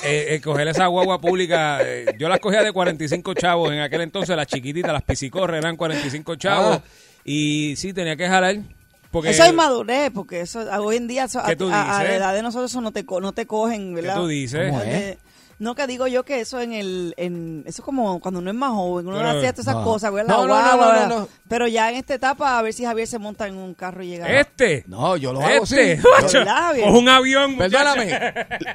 Eh, 0.06 0.36
eh, 0.36 0.41
coger 0.41 0.68
esa 0.68 0.88
guagua 0.88 1.22
pública, 1.22 1.80
eh, 1.82 2.16
yo 2.18 2.28
las 2.28 2.39
cogía 2.39 2.62
de 2.62 2.74
45 2.74 3.34
chavos 3.36 3.72
en 3.72 3.80
aquel 3.80 4.01
entonces, 4.01 4.36
las 4.36 4.47
chiquititas, 4.47 4.91
las 4.91 5.04
piscicorres 5.04 5.60
eran 5.60 5.78
45 5.78 6.36
chavos. 6.36 6.78
Ah. 6.78 6.84
Y 7.24 7.76
sí, 7.78 7.93
tenía 7.93 8.16
que 8.18 8.28
jalar. 8.28 8.58
Porque, 9.12 9.30
Eso 9.30 9.43
es 9.45 9.54
madurez, 9.54 10.10
porque 10.14 10.41
eso 10.41 10.60
hoy 10.82 10.97
en 10.97 11.08
día, 11.08 11.26
eso, 11.26 11.39
a, 11.39 11.45
¿Qué 11.45 11.56
tú 11.56 11.70
a- 11.72 11.99
a 11.99 12.04
la 12.04 12.16
edad 12.16 12.34
de 12.34 12.41
nosotros, 12.41 12.72
eso 12.72 12.82
no 12.82 12.91
te, 12.91 13.06
co- 13.06 13.22
no 13.22 13.32
te 13.32 13.45
cogen, 13.45 13.93
¿verdad? 13.93 14.16
tú 14.16 14.28
dices? 14.28 14.72
¿Cómo 14.72 14.82
es? 14.82 15.18
No, 15.60 15.76
que 15.76 15.88
digo 15.88 16.08
yo 16.08 16.24
que 16.26 16.39
eso 16.41 16.60
en 16.60 16.74
el. 16.74 17.14
En, 17.18 17.64
eso 17.68 17.82
es 17.82 17.86
como 17.86 18.20
cuando 18.20 18.39
uno 18.39 18.49
es 18.49 18.56
más 18.56 18.72
joven, 18.72 19.08
uno 19.08 19.18
Pero- 19.18 19.30
hacía 19.30 19.54
todas 19.54 19.68
esas 19.68 19.76
no. 19.76 19.84
cosas, 19.84 20.12
¿verdad? 20.12 20.36
No, 20.36 20.41
no, 20.41 20.47
Guagua, 20.47 20.76
no, 20.76 20.93
no, 20.93 21.08
no, 21.10 21.20
no. 21.20 21.30
Pero 21.47 21.68
ya 21.68 21.89
en 21.89 21.95
esta 21.97 22.16
etapa, 22.16 22.58
a 22.58 22.62
ver 22.62 22.74
si 22.74 22.84
Javier 22.86 23.08
se 23.08 23.20
monta 23.20 23.47
en 23.47 23.56
un 23.56 23.74
carro 23.74 24.04
y 24.04 24.08
llega. 24.10 24.28
Este. 24.39 24.84
No, 24.88 25.16
yo 25.18 25.32
lo 25.34 25.41
hago 25.41 25.64
Este. 25.64 25.97
sí. 25.97 26.04
macho, 26.22 26.39
¿Verdad, 26.39 26.56
Javier? 26.56 26.86
Coge 26.88 26.97
un 26.99 27.10
avión. 27.10 27.58
Perdóname, 27.58 28.20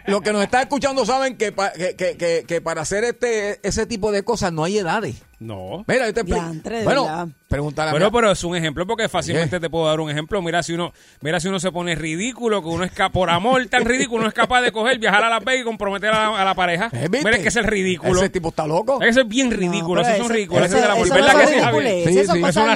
los 0.06 0.20
que 0.22 0.32
nos 0.32 0.42
están 0.42 0.62
escuchando 0.62 1.04
saben 1.04 1.36
que, 1.36 1.52
pa- 1.52 1.72
que, 1.72 1.96
que, 1.96 2.16
que, 2.16 2.44
que 2.46 2.60
para 2.60 2.82
hacer 2.82 3.04
este 3.04 3.60
ese 3.66 3.84
tipo 3.86 4.10
de 4.12 4.22
cosas 4.22 4.52
no 4.52 4.64
hay 4.64 4.78
edades. 4.78 5.16
No. 5.40 5.84
Mira, 5.86 6.06
yo 6.06 6.14
te 6.14 6.24
pre- 6.24 6.34
Diantre, 6.34 6.82
bueno, 6.82 7.04
verdad. 7.04 7.28
pregúntale 7.48 7.90
a 7.90 7.92
Bueno, 7.92 8.10
pero 8.10 8.32
es 8.32 8.42
un 8.42 8.56
ejemplo 8.56 8.84
porque 8.88 9.08
fácilmente 9.08 9.60
te 9.60 9.70
puedo 9.70 9.86
dar 9.86 10.00
un 10.00 10.10
ejemplo. 10.10 10.42
Mira 10.42 10.64
si 10.64 10.72
uno, 10.72 10.92
mira 11.20 11.38
si 11.38 11.46
uno 11.46 11.60
se 11.60 11.70
pone 11.70 11.94
ridículo, 11.94 12.60
que 12.60 12.68
uno 12.68 12.82
es 12.82 12.90
por 13.12 13.30
amor 13.30 13.64
tan 13.66 13.84
ridículo, 13.84 14.22
uno 14.22 14.28
es 14.28 14.34
capaz 14.34 14.62
de 14.62 14.72
coger, 14.72 14.98
viajar 14.98 15.22
a 15.22 15.28
Las 15.30 15.44
Vegas 15.44 15.62
y 15.62 15.64
comprometer 15.64 16.10
a 16.10 16.30
la, 16.30 16.40
a 16.42 16.44
la 16.44 16.54
pareja. 16.54 16.90
Eh, 16.92 17.06
¿viste? 17.08 17.24
Mira 17.28 17.40
que 17.40 17.48
es 17.48 17.56
el 17.56 17.64
ridículo. 17.64 18.18
Ese 18.18 18.30
tipo 18.30 18.48
está 18.48 18.66
loco. 18.66 19.00
Eso 19.00 19.20
es 19.20 19.28
bien 19.28 19.52
ridículo, 19.52 20.02
son 20.02 20.12
eso- 20.12 20.28
ridículos, 20.28 20.64
eso- 20.66 20.76
ese 20.76 20.84
es 20.86 20.90
amor. 20.92 21.08
¿Verdad 21.08 21.32
no 21.34 21.38
que 21.38 21.46
sí, 21.46 21.60
Javier? 21.60 22.04
Sí, 22.08 22.12
sí. 22.14 22.18
Eso 22.18 22.34
es 22.48 22.56
una. 22.56 22.74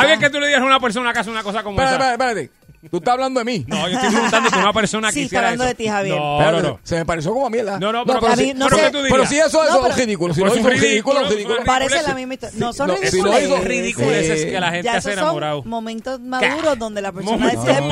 Javier, 0.00 0.18
que 0.18 0.30
tú 0.30 0.40
le 0.40 0.46
digas 0.48 0.62
a 0.62 0.64
una 0.64 0.80
persona 0.80 1.12
que 1.12 1.18
hace 1.20 1.30
una 1.30 1.42
cosa 1.44 1.62
como 1.62 1.80
esa. 1.80 1.92
espera, 1.92 2.12
espérate. 2.12 2.50
Tú 2.90 2.96
estás 2.96 3.12
hablando 3.12 3.38
de 3.38 3.44
mí. 3.44 3.64
No, 3.68 3.88
yo 3.88 3.94
estoy 3.96 4.10
preguntando 4.10 4.50
que 4.50 4.58
una 4.58 4.72
persona 4.72 5.12
Sí, 5.12 5.20
está 5.22 5.24
quisiera 5.24 5.46
hablando 5.48 5.64
eso. 5.64 5.68
de 5.68 5.74
ti, 5.76 5.86
Javier. 5.88 6.16
No, 6.16 6.32
Espérate, 6.40 6.62
no, 6.62 6.68
no. 6.70 6.80
Se 6.82 6.96
me 6.96 7.06
pareció 7.06 7.32
como 7.32 7.46
a 7.46 7.50
mí, 7.50 7.58
¿verdad? 7.58 7.78
No, 7.80 7.92
no, 7.92 8.04
pero, 8.04 8.20
pero, 8.20 8.36
si, 8.36 8.54
no 8.54 8.66
pero 8.66 8.76
sé. 8.76 8.82
que 8.84 8.90
tú 8.90 8.98
pero 9.08 9.26
si 9.26 9.38
eso, 9.38 9.62
es 9.64 9.70
pero- 9.70 9.94
ridículo. 9.94 10.34
Si 10.34 10.40
no 10.40 10.48
es 10.48 10.58
hizo 10.58 10.68
ridículo, 10.68 10.88
ridículo, 11.20 11.28
ridículo. 11.36 11.64
Parece 11.64 12.02
la 12.02 12.14
misma 12.14 12.34
historia. 12.34 12.58
No 12.58 12.72
son 12.72 12.90
si 12.98 13.20
ridiculeces. 13.62 14.44
que 14.46 14.60
la 14.60 14.70
gente 14.72 14.84
ya 14.86 14.96
hace 14.96 15.10
esos 15.10 15.22
enamorado. 15.22 15.60
son 15.62 15.70
momentos 15.70 16.20
maduros 16.20 16.78
donde 16.78 17.02
la 17.02 17.12
persona 17.12 17.50
decide 17.50 17.82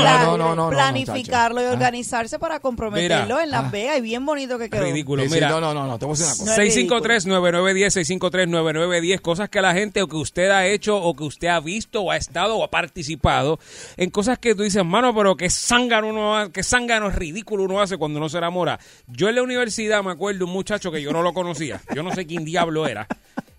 planificarlo 0.71 1.61
y 1.61 1.65
muchacho. 1.65 1.73
organizarse 1.77 2.39
para 2.39 2.61
comprometerlo 2.61 3.41
en 3.41 3.51
Las 3.51 3.65
Ah. 3.65 3.69
Vegas. 3.71 3.99
Y 3.99 4.01
bien 4.01 4.25
bonito 4.27 4.59
que 4.59 4.69
quedó. 4.71 4.83
Ridículo. 4.83 5.23
Mira, 5.31 5.49
no, 5.51 5.61
no, 5.61 5.73
no, 5.75 5.87
no, 5.87 5.99
te 5.99 6.07
voy 6.07 6.15
a 6.15 6.19
decir 6.19 6.27
una 6.27 6.37
cosa. 6.51 6.57
No 6.57 6.63
es 6.63 6.75
653-9910, 6.77 7.93
653-9910, 7.93 9.21
cosas 9.21 9.49
que 9.49 9.61
la 9.61 9.73
gente 9.75 10.03
o 10.03 10.09
que 10.09 10.17
usted 10.17 10.51
ha 10.51 10.67
hecho 10.67 10.97
o 10.97 11.15
que 11.15 11.25
usted 11.25 11.49
ha 11.49 11.61
visto 11.61 12.03
o 12.03 12.11
ha 12.11 12.17
estado 12.17 12.57
o 12.57 12.65
ha 12.65 12.71
participado 12.71 13.59
en 13.97 14.11
cosas 14.11 14.39
que 14.39 14.55
tú 14.55 14.63
dices, 14.63 14.80
mano, 14.87 15.15
pero 15.15 15.37
qué 15.37 15.49
zángano 15.51 16.09
uno 16.09 16.51
qué 16.53 16.63
zángano 16.63 17.11
ridículo 17.11 17.65
uno 17.65 17.81
hace 17.81 17.97
cuando 17.97 18.19
uno 18.19 18.29
se 18.29 18.39
enamora. 18.39 18.79
Yo 19.07 19.29
en 19.29 19.35
la 19.37 19.43
universidad 19.43 20.03
me 20.03 20.11
acuerdo 20.13 20.47
un 20.47 20.53
muchacho 20.53 20.91
que 20.93 21.03
yo 21.03 21.13
no 21.13 21.23
lo 21.23 21.33
conocía, 21.33 21.81
yo 21.95 22.03
no 22.03 22.15
sé 22.15 22.27
quién 22.27 22.45
diablo 22.45 22.87
era, 22.87 23.07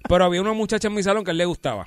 pero 0.07 0.25
había 0.25 0.41
una 0.41 0.53
muchacha 0.53 0.87
en 0.87 0.93
mi 0.95 1.03
salón 1.03 1.23
que 1.23 1.31
a 1.31 1.33
él 1.33 1.37
le 1.37 1.45
gustaba. 1.45 1.85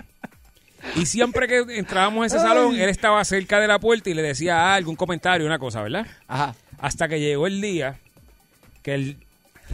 Y 0.96 1.06
siempre 1.06 1.48
que 1.48 1.64
entrábamos 1.78 2.24
a 2.24 2.26
ese 2.26 2.38
salón, 2.38 2.74
él 2.78 2.88
estaba 2.90 3.24
cerca 3.24 3.58
de 3.58 3.66
la 3.66 3.78
puerta 3.78 4.10
y 4.10 4.14
le 4.14 4.20
decía 4.22 4.74
algún 4.74 4.96
comentario, 4.96 5.46
una 5.46 5.58
cosa, 5.58 5.82
¿verdad? 5.82 6.06
Ajá. 6.28 6.54
Hasta 6.78 7.08
que 7.08 7.20
llegó 7.20 7.46
el 7.46 7.60
día 7.62 7.98
que 8.82 8.94
el 8.94 9.16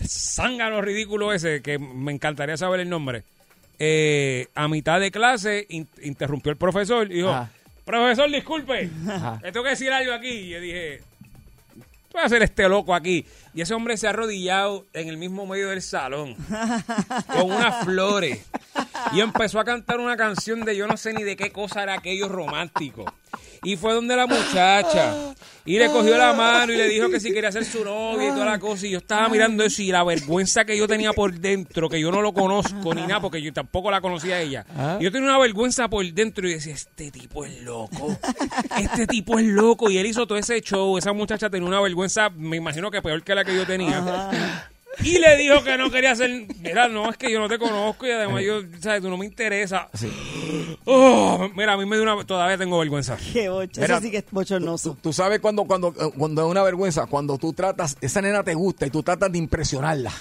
zángano 0.06 0.80
ridículo 0.82 1.32
ese, 1.32 1.62
que 1.62 1.78
me 1.80 2.12
encantaría 2.12 2.56
saber 2.56 2.78
el 2.80 2.88
nombre, 2.88 3.24
eh, 3.80 4.46
a 4.54 4.68
mitad 4.68 5.00
de 5.00 5.10
clase 5.10 5.66
in- 5.70 5.88
interrumpió 6.02 6.52
el 6.52 6.56
profesor 6.58 7.10
y 7.10 7.14
dijo, 7.16 7.30
Ajá. 7.30 7.50
Profesor, 7.84 8.30
disculpe, 8.30 8.90
le 9.42 9.52
tengo 9.52 9.64
que 9.64 9.70
decir 9.70 9.90
algo 9.92 10.12
aquí. 10.12 10.28
Y 10.28 10.48
yo 10.50 10.60
dije, 10.60 11.00
¿qué 12.10 12.16
va 12.16 12.22
a 12.22 12.26
hacer 12.26 12.42
este 12.42 12.68
loco 12.68 12.94
aquí? 12.94 13.24
Y 13.52 13.62
ese 13.62 13.74
hombre 13.74 13.96
se 13.96 14.06
ha 14.06 14.10
arrodillado 14.10 14.86
en 14.92 15.08
el 15.08 15.16
mismo 15.16 15.46
medio 15.46 15.70
del 15.70 15.82
salón, 15.82 16.36
con 17.26 17.50
unas 17.50 17.84
flores, 17.84 18.46
y 19.12 19.20
empezó 19.20 19.58
a 19.58 19.64
cantar 19.64 19.98
una 19.98 20.16
canción 20.16 20.60
de 20.60 20.76
yo 20.76 20.86
no 20.86 20.96
sé 20.96 21.12
ni 21.12 21.24
de 21.24 21.36
qué 21.36 21.50
cosa 21.50 21.82
era 21.82 21.94
aquello 21.94 22.28
romántico. 22.28 23.04
Y 23.62 23.76
fue 23.76 23.92
donde 23.92 24.16
la 24.16 24.26
muchacha. 24.26 25.34
Y 25.66 25.78
le 25.78 25.88
cogió 25.88 26.16
la 26.16 26.32
mano 26.32 26.72
y 26.72 26.76
le 26.76 26.88
dijo 26.88 27.10
que 27.10 27.20
si 27.20 27.32
quería 27.32 27.52
ser 27.52 27.66
su 27.66 27.84
novia 27.84 28.28
y 28.28 28.30
toda 28.30 28.46
la 28.46 28.58
cosa. 28.58 28.86
Y 28.86 28.90
yo 28.90 28.98
estaba 28.98 29.28
mirando 29.28 29.62
eso 29.62 29.82
y 29.82 29.92
la 29.92 30.02
vergüenza 30.02 30.64
que 30.64 30.76
yo 30.76 30.88
tenía 30.88 31.12
por 31.12 31.34
dentro, 31.34 31.90
que 31.90 32.00
yo 32.00 32.10
no 32.10 32.22
lo 32.22 32.32
conozco 32.32 32.94
ni 32.94 33.02
nada, 33.02 33.20
porque 33.20 33.42
yo 33.42 33.52
tampoco 33.52 33.90
la 33.90 34.00
conocía 34.00 34.36
a 34.36 34.40
ella. 34.40 34.64
Y 34.98 35.04
yo 35.04 35.12
tenía 35.12 35.28
una 35.28 35.38
vergüenza 35.38 35.88
por 35.88 36.04
dentro 36.10 36.48
y 36.48 36.54
decía, 36.54 36.72
este 36.72 37.10
tipo 37.10 37.44
es 37.44 37.60
loco. 37.60 38.16
Este 38.78 39.06
tipo 39.06 39.38
es 39.38 39.44
loco. 39.44 39.90
Y 39.90 39.98
él 39.98 40.06
hizo 40.06 40.26
todo 40.26 40.38
ese 40.38 40.58
show. 40.62 40.96
Esa 40.96 41.12
muchacha 41.12 41.50
tenía 41.50 41.68
una 41.68 41.80
vergüenza, 41.82 42.30
me 42.30 42.56
imagino 42.56 42.90
que 42.90 43.02
peor 43.02 43.22
que 43.22 43.34
la 43.34 43.39
que 43.44 43.54
yo 43.54 43.66
tenía. 43.66 44.70
Y 45.02 45.18
le 45.18 45.36
dijo 45.36 45.62
que 45.64 45.78
no 45.78 45.90
quería 45.90 46.12
hacer. 46.12 46.46
Mira, 46.60 46.88
no, 46.88 47.10
es 47.10 47.16
que 47.16 47.30
yo 47.30 47.38
no 47.38 47.48
te 47.48 47.58
conozco 47.58 48.06
y 48.06 48.10
además 48.10 48.42
yo, 48.42 48.60
¿sabes? 48.80 49.00
Tú 49.00 49.08
no 49.08 49.16
me 49.16 49.24
interesa. 49.26 49.88
Oh, 50.84 51.48
mira, 51.56 51.74
a 51.74 51.76
mí 51.76 51.86
me 51.86 51.96
dio 51.96 52.02
una. 52.02 52.22
Todavía 52.24 52.58
tengo 52.58 52.78
vergüenza. 52.78 53.16
Qué 53.32 53.48
bocho. 53.48 53.80
Mira, 53.80 53.94
Eso 53.94 54.02
sí 54.02 54.10
que 54.10 54.18
es 54.18 54.24
bochornoso. 54.30 54.98
Tú 55.00 55.12
sabes 55.12 55.40
cuando, 55.40 55.64
cuando, 55.64 55.92
cuando 55.92 56.44
es 56.44 56.50
una 56.50 56.62
vergüenza, 56.62 57.06
cuando 57.06 57.38
tú 57.38 57.52
tratas, 57.52 57.96
esa 58.00 58.20
nena 58.20 58.42
te 58.42 58.54
gusta 58.54 58.86
y 58.86 58.90
tú 58.90 59.02
tratas 59.02 59.30
de 59.32 59.38
impresionarla. 59.38 60.12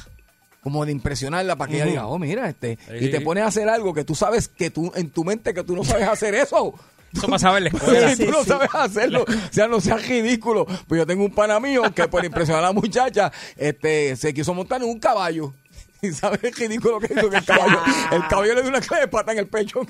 Como 0.61 0.86
de 0.86 0.91
impresionarla 0.91 1.55
para 1.55 1.72
que 1.72 1.78
ella 1.78 1.86
diga, 1.86 2.07
oh, 2.07 2.20
mira, 2.20 2.47
este. 2.49 2.78
Sí. 2.88 3.05
Y 3.05 3.11
te 3.11 3.22
pones 3.22 3.43
a 3.43 3.47
hacer 3.47 3.70
algo 3.70 3.93
que 3.93 4.03
tú 4.03 4.13
sabes 4.13 4.47
que 4.49 4.70
tú, 4.70 4.91
en 4.95 5.09
tu 5.09 5.24
mente, 5.24 5.53
que 5.53 5.63
tú 5.63 5.76
no 5.76 5.84
sabes 5.84 6.07
hacer 6.07 6.36
eso. 6.36 6.76
Eso 7.14 7.28
pasaba 7.28 7.57
en 7.57 7.66
la 7.66 7.70
escuela. 7.70 8.12
Y 8.14 8.16
tú 8.18 8.32
no 8.32 8.43
sabes 8.43 8.70
hacerlo, 8.74 9.24
o 9.28 9.53
sea, 9.53 9.68
no 9.68 9.80
seas 9.82 10.07
ridículo. 10.07 10.66
Pues 10.88 10.99
yo 10.99 11.05
tengo 11.07 11.24
un 11.26 11.32
pana 11.34 11.60
mío 11.60 11.84
que 11.93 12.07
por 12.07 12.24
impresionar 12.26 12.64
a 12.64 12.68
la 12.68 12.74
muchacha, 12.74 13.32
este, 13.57 14.16
se 14.16 14.34
quiso 14.34 14.53
montar 14.53 14.82
en 14.82 14.89
un 14.89 14.99
caballo. 14.99 15.53
¿Y 16.01 16.12
sabes 16.12 16.39
el 16.43 16.53
ridículo 16.53 16.99
que 16.99 17.14
hizo 17.14 17.30
que 17.30 17.38
el 17.38 17.43
caballo? 17.45 17.80
El 18.12 18.26
caballo 18.28 18.53
le 18.55 18.62
dio 18.62 18.70
una 18.70 18.80
clave 18.80 19.03
de 19.03 19.07
pata 19.10 19.32
en 19.34 19.39
el 19.39 19.47
pecho. 19.47 19.82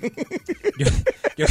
Yo- 0.77 0.87
yo- 1.37 1.45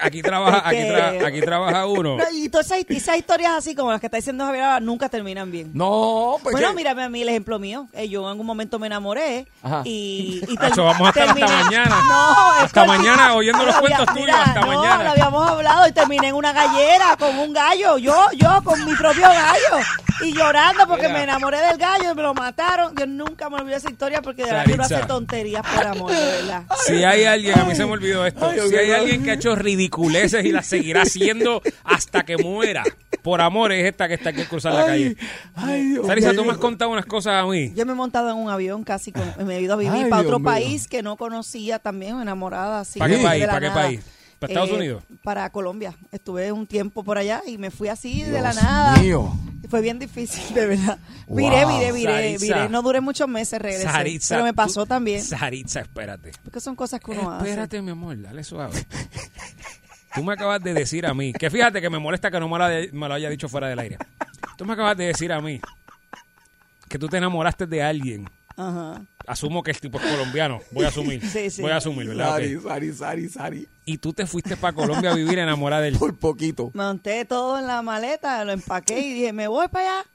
aquí 0.00 0.22
trabaja, 0.22 0.62
aquí, 0.68 0.78
tra- 0.78 1.26
aquí 1.26 1.40
trabaja 1.40 1.86
uno. 1.86 2.16
No, 2.16 2.24
y 2.32 2.48
todas 2.48 2.66
esas, 2.66 2.84
esas 2.88 3.16
historias 3.18 3.52
así 3.56 3.74
como 3.74 3.90
las 3.90 4.00
que 4.00 4.06
está 4.06 4.16
diciendo 4.18 4.44
Javier 4.46 4.80
nunca 4.82 5.08
terminan 5.08 5.50
bien. 5.50 5.70
No, 5.74 6.36
pues 6.42 6.52
bueno, 6.52 6.72
mírame 6.74 7.02
a 7.04 7.08
mí 7.08 7.22
el 7.22 7.28
ejemplo 7.28 7.58
mío. 7.58 7.88
Eh, 7.92 8.08
yo 8.08 8.22
en 8.22 8.28
algún 8.30 8.46
momento 8.46 8.78
me 8.78 8.86
enamoré 8.86 9.46
Ajá. 9.62 9.82
y, 9.84 10.42
y 10.48 10.56
Acho, 10.60 10.84
vamos 10.84 11.06
a 11.06 11.10
estar 11.10 11.28
hasta 11.28 11.34
terminé- 11.46 11.64
mañana. 11.64 11.96
No, 12.08 12.52
Hasta 12.64 12.84
mañana 12.84 13.34
oyendo 13.34 13.64
los 13.64 13.74
Lo 13.78 13.80
cuentos 13.80 14.06
tuyos, 14.06 14.20
mira, 14.26 14.42
hasta 14.42 14.60
no, 14.60 14.66
mañana. 14.66 15.04
lo 15.04 15.10
habíamos 15.10 15.48
hablado 15.50 15.86
y 15.88 15.92
terminé 15.92 16.28
en 16.28 16.34
una 16.34 16.52
gallera 16.52 17.16
con 17.18 17.38
un 17.38 17.52
gallo. 17.52 17.98
Yo, 17.98 18.14
yo 18.36 18.62
con 18.64 18.84
mi 18.84 18.94
propio 18.94 19.22
gallo. 19.28 19.84
Y 20.20 20.32
llorando 20.34 20.84
porque 20.88 21.06
Mira. 21.06 21.18
me 21.18 21.22
enamoré 21.24 21.58
del 21.60 21.76
gallo, 21.78 22.12
me 22.14 22.22
lo 22.22 22.34
mataron. 22.34 22.92
Yo 22.96 23.06
nunca 23.06 23.48
me 23.48 23.56
olvidé 23.56 23.76
esa 23.76 23.88
historia 23.90 24.20
porque 24.20 24.42
de 24.44 24.50
verdad 24.50 24.64
uno 24.74 24.82
hace 24.82 24.96
tonterías 25.06 25.62
por 25.64 25.86
amor, 25.86 26.10
de 26.10 26.16
verdad. 26.20 26.62
Si 26.86 27.04
hay 27.04 27.24
alguien, 27.24 27.56
a 27.58 27.64
mí 27.64 27.76
se 27.76 27.84
me 27.86 27.92
olvidó 27.92 28.26
esto, 28.26 28.46
Ay, 28.48 28.58
si 28.68 28.76
hay 28.76 28.90
alguien 28.90 29.22
que 29.22 29.30
ha 29.30 29.34
hecho 29.34 29.54
ridiculeces 29.88 30.44
y 30.44 30.52
las 30.52 30.66
seguirá 30.66 31.02
haciendo 31.02 31.62
hasta 31.84 32.22
que 32.24 32.36
muera, 32.36 32.84
por 33.22 33.40
amor, 33.40 33.72
es 33.72 33.86
esta 33.86 34.08
que 34.08 34.14
está 34.14 34.30
aquí 34.30 34.42
al 34.42 34.48
cruzar 34.48 34.74
la 34.74 34.86
calle. 34.86 35.16
Ay, 35.54 35.90
Dios 35.90 36.06
Sarisa, 36.06 36.34
tú 36.34 36.44
me 36.44 36.52
has 36.52 36.58
contado 36.58 36.90
unas 36.90 37.06
cosas 37.06 37.42
a 37.42 37.46
mí. 37.46 37.72
Yo 37.74 37.86
me 37.86 37.92
he 37.92 37.94
montado 37.96 38.30
en 38.30 38.36
un 38.36 38.50
avión 38.50 38.84
casi, 38.84 39.12
con, 39.12 39.24
me 39.46 39.56
he 39.56 39.60
ido 39.62 39.74
a 39.74 39.76
vivir 39.76 40.04
Ay, 40.04 40.10
para 40.10 40.22
Dios 40.22 40.30
otro 40.30 40.38
mío. 40.38 40.46
país 40.46 40.88
que 40.88 41.02
no 41.02 41.16
conocía 41.16 41.78
también, 41.78 42.20
enamorada. 42.20 42.80
Así, 42.80 42.98
¿Para 42.98 43.16
qué 43.16 43.22
país? 43.22 43.46
¿Para 43.46 43.60
qué 43.60 43.68
nada. 43.68 43.82
país? 43.82 44.00
¿Para 44.38 44.52
Estados 44.52 44.70
Eh, 44.70 44.74
Unidos? 44.76 45.02
Para 45.22 45.50
Colombia. 45.50 45.94
Estuve 46.12 46.52
un 46.52 46.66
tiempo 46.66 47.02
por 47.02 47.18
allá 47.18 47.42
y 47.46 47.58
me 47.58 47.70
fui 47.70 47.88
así 47.88 48.22
de 48.22 48.40
la 48.40 48.52
Dios 48.52 48.62
nada. 48.62 48.96
mío. 48.98 49.32
Fue 49.68 49.80
bien 49.82 49.98
difícil, 49.98 50.54
de 50.54 50.66
verdad. 50.66 50.98
Wow. 51.26 51.36
Viré, 51.38 51.66
viré, 51.66 51.92
viré, 51.92 52.12
Saritza. 52.12 52.44
viré. 52.44 52.68
No 52.68 52.82
duré 52.82 53.00
muchos 53.00 53.28
meses, 53.28 53.60
regresé. 53.60 53.84
Saritza, 53.84 54.34
pero 54.36 54.44
me 54.44 54.54
pasó 54.54 54.82
tú- 54.82 54.86
también. 54.88 55.22
Saritza, 55.22 55.80
espérate. 55.80 56.32
Porque 56.44 56.60
son 56.60 56.76
cosas 56.76 57.00
que 57.00 57.10
uno 57.10 57.30
hace. 57.32 57.48
Espérate, 57.50 57.82
mi 57.82 57.90
amor, 57.90 58.20
dale 58.20 58.44
suave. 58.44 58.86
Tú 60.14 60.24
me 60.24 60.32
acabas 60.32 60.62
de 60.62 60.72
decir 60.72 61.04
a 61.04 61.12
mí, 61.14 61.32
que 61.32 61.50
fíjate 61.50 61.80
que 61.80 61.90
me 61.90 61.98
molesta 61.98 62.30
que 62.30 62.40
no 62.40 62.48
me 62.48 62.56
lo, 62.58 62.64
haya- 62.64 62.88
me 62.92 63.08
lo 63.08 63.14
haya 63.14 63.28
dicho 63.28 63.48
fuera 63.48 63.68
del 63.68 63.78
aire. 63.78 63.98
Tú 64.56 64.64
me 64.64 64.72
acabas 64.72 64.96
de 64.96 65.06
decir 65.06 65.32
a 65.32 65.40
mí 65.40 65.60
que 66.88 66.98
tú 66.98 67.08
te 67.08 67.18
enamoraste 67.18 67.66
de 67.66 67.82
alguien. 67.82 68.28
Ajá. 68.58 69.02
Asumo 69.24 69.62
que 69.62 69.70
el 69.70 69.80
tipo 69.80 69.98
es 70.00 70.04
colombiano. 70.04 70.58
Voy 70.72 70.84
a 70.84 70.88
asumir. 70.88 71.22
Sí, 71.32 71.48
sí. 71.48 71.62
Voy 71.62 71.70
a 71.70 71.76
asumir, 71.76 72.08
¿verdad? 72.08 72.30
Sari. 72.30 72.60
Sari, 72.60 72.92
Sari, 72.92 73.28
Sari. 73.28 73.68
Y 73.84 73.98
tú 73.98 74.12
te 74.12 74.26
fuiste 74.26 74.56
para 74.56 74.74
Colombia 74.74 75.12
a 75.12 75.14
vivir 75.14 75.38
enamorada 75.38 75.82
de 75.82 75.88
él. 75.88 75.96
Por 75.98 76.18
poquito. 76.18 76.72
Monté 76.74 77.24
todo 77.24 77.58
en 77.58 77.66
la 77.68 77.82
maleta, 77.82 78.44
lo 78.44 78.52
empaqué 78.52 78.98
y 79.00 79.12
dije, 79.14 79.32
me 79.32 79.46
voy 79.46 79.68
para 79.68 80.00
allá. 80.00 80.10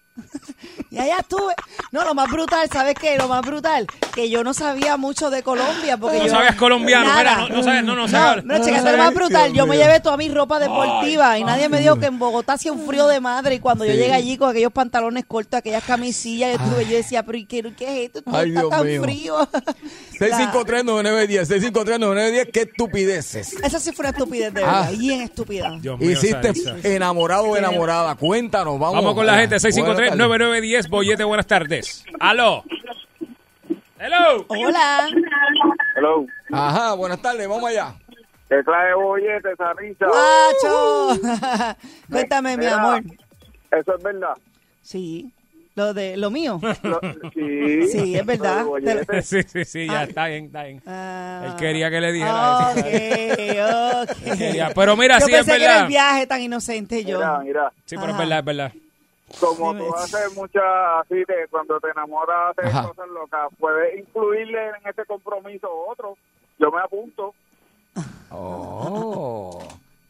Y 0.92 0.98
allá 1.00 1.18
estuve. 1.20 1.54
No, 1.92 2.04
lo 2.04 2.14
más 2.14 2.30
brutal, 2.30 2.68
¿sabes 2.72 2.96
qué? 3.00 3.18
Lo 3.18 3.28
más 3.28 3.42
brutal, 3.42 3.88
que 4.14 4.30
yo 4.30 4.44
no 4.44 4.54
sabía 4.54 4.98
mucho 4.98 5.30
de 5.30 5.44
Colombia. 5.44 5.98
Porque 5.98 6.18
No 6.20 6.26
yo, 6.26 6.32
sabías 6.32 6.56
colombiano, 6.56 7.06
Nada. 7.08 7.20
mira, 7.20 7.36
no- 7.38 7.50
no 7.50 7.64
sabes- 7.64 7.84
no, 7.84 7.96
no 7.96 8.08
sabes- 8.08 8.46
No, 8.46 8.54
Ay, 8.56 8.92
lo 8.92 8.98
más 8.98 9.14
brutal. 9.14 9.52
Dios 9.54 9.58
Yo 9.58 9.66
me 9.68 9.76
mío. 9.76 9.86
llevé 9.86 10.00
toda 10.00 10.18
mi 10.18 10.30
ropa 10.30 10.60
deportiva 10.60 11.38
y 11.40 11.44
nadie 11.44 11.70
me 11.70 11.78
dijo 11.80 11.96
Dios. 11.96 12.00
que 12.00 12.06
en 12.08 12.20
Bogotá 12.20 12.54
hacía 12.54 12.72
un 12.72 12.86
frío 12.86 13.08
de 13.08 13.20
madre. 13.20 13.56
Y 13.56 13.60
cuando 13.60 13.86
yo 13.86 13.92
Sí. 13.92 13.98
llegué 13.98 14.14
allí 14.14 14.38
con 14.38 14.50
aquellos 14.50 14.72
pantalones 14.72 15.26
cortos, 15.26 15.58
aquellas 15.60 15.84
camisillas, 15.84 16.58
yo, 16.58 16.64
estuve, 16.64 16.86
yo 16.86 16.98
decía, 16.98 17.24
pero 17.24 17.38
¿y 17.38 17.46
qué, 17.46 17.64
qué 17.76 18.06
es 18.06 18.16
esto? 18.16 18.30
Ay, 18.32 18.50
está 18.50 18.60
Dios 18.62 18.70
tan 18.70 18.86
mío. 18.88 19.02
frío. 19.04 19.50
653-9910, 20.20 21.48
653-9910, 21.50 22.50
qué 22.52 22.62
estupideces. 22.62 23.54
Esa 23.64 23.80
sí 23.80 23.92
fue 23.92 24.04
una 24.04 24.10
estupidez 24.12 24.54
de 24.54 24.64
Ah. 24.64 24.88
verdad. 24.90 24.92
Bien. 25.48 25.82
Dios 25.82 26.00
mío, 26.00 26.12
Hiciste 26.12 26.54
enamorado 26.96 27.44
o 27.46 27.58
enamorada. 27.58 28.16
Cuéntanos, 28.16 28.80
vamos. 28.80 28.96
Vamos 28.96 29.16
con 29.16 29.26
la 29.26 29.34
gente, 29.38 29.58
Buenas 29.60 30.03
tardes. 30.10 30.28
653-9910, 30.28 30.90
Bollete, 30.90 31.24
buenas 31.24 31.48
tardes. 31.48 32.06
Aló. 32.20 32.64
Hello. 34.00 34.46
Hola. 34.50 35.08
Hello. 35.96 36.26
Ajá, 36.52 36.94
buenas 36.94 37.22
tardes, 37.22 37.48
vamos 37.48 37.70
allá. 37.70 37.96
Te 38.50 38.62
trae 38.64 38.94
bollete 38.94 39.52
esa 39.52 39.74
risa. 39.74 40.06
¡Acho! 40.06 41.20
Cuéntame, 42.12 42.52
mi 42.58 42.66
Mira, 42.66 42.76
amor. 42.80 43.02
Eso 43.72 43.96
es 43.98 44.04
verdad. 44.04 44.34
Sí. 44.82 45.32
Lo 45.76 45.92
de 45.94 46.18
lo 46.18 46.30
mío. 46.30 46.60
Lo- 46.84 47.00
sí. 47.34 47.88
Sí, 47.92 48.16
es 48.16 48.26
verdad. 48.26 48.64
Lo 48.66 48.74
del 48.76 48.96
bollete. 49.06 49.22
sí, 49.24 49.42
sí, 49.42 49.66
sí, 49.66 49.88
ya 49.88 50.02
Ah. 50.02 50.04
está 50.04 50.28
bien, 50.28 50.46
está 50.46 50.64
bien. 50.66 50.84
Ah. 50.86 51.44
Él 51.48 51.56
quería 51.56 51.90
que 51.90 52.00
le 52.02 52.12
dijera 52.12 52.70
Ok, 52.70 52.78
eso. 52.78 54.02
ok. 54.04 54.38
Quería- 54.38 54.70
Pero 54.76 54.96
mira, 54.98 55.18
yo 55.20 55.26
sí 55.26 55.32
es 55.32 55.38
pensé 55.38 55.52
que 55.58 55.64
era 55.64 55.68
verdad. 55.72 55.82
el 55.86 55.88
viaje 55.90 56.28
tan 56.28 56.42
inocente 56.42 57.04
yo. 57.04 57.18
Mira, 57.18 57.40
mira. 57.40 57.72
Sí, 57.86 57.96
pero 57.96 58.10
es 58.10 58.14
Ajá. 58.14 58.18
verdad, 58.20 58.40
es 58.40 58.46
verdad. 58.46 58.72
Como 59.40 59.76
tú 59.76 59.94
haces 59.96 60.34
muchas 60.36 60.64
así 61.02 61.16
de 61.16 61.48
cuando 61.50 61.80
te 61.80 61.90
enamoras 61.90 62.56
de 62.56 62.68
Ajá. 62.70 62.88
cosas 62.88 63.08
locas, 63.10 63.48
puedes 63.60 64.00
incluirle 64.00 64.60
en 64.70 64.90
ese 64.90 65.06
compromiso 65.06 65.68
otro. 65.90 66.18
Yo 66.60 66.72
me 66.72 66.80
apunto. 66.82 67.34
Oh. 68.32 69.60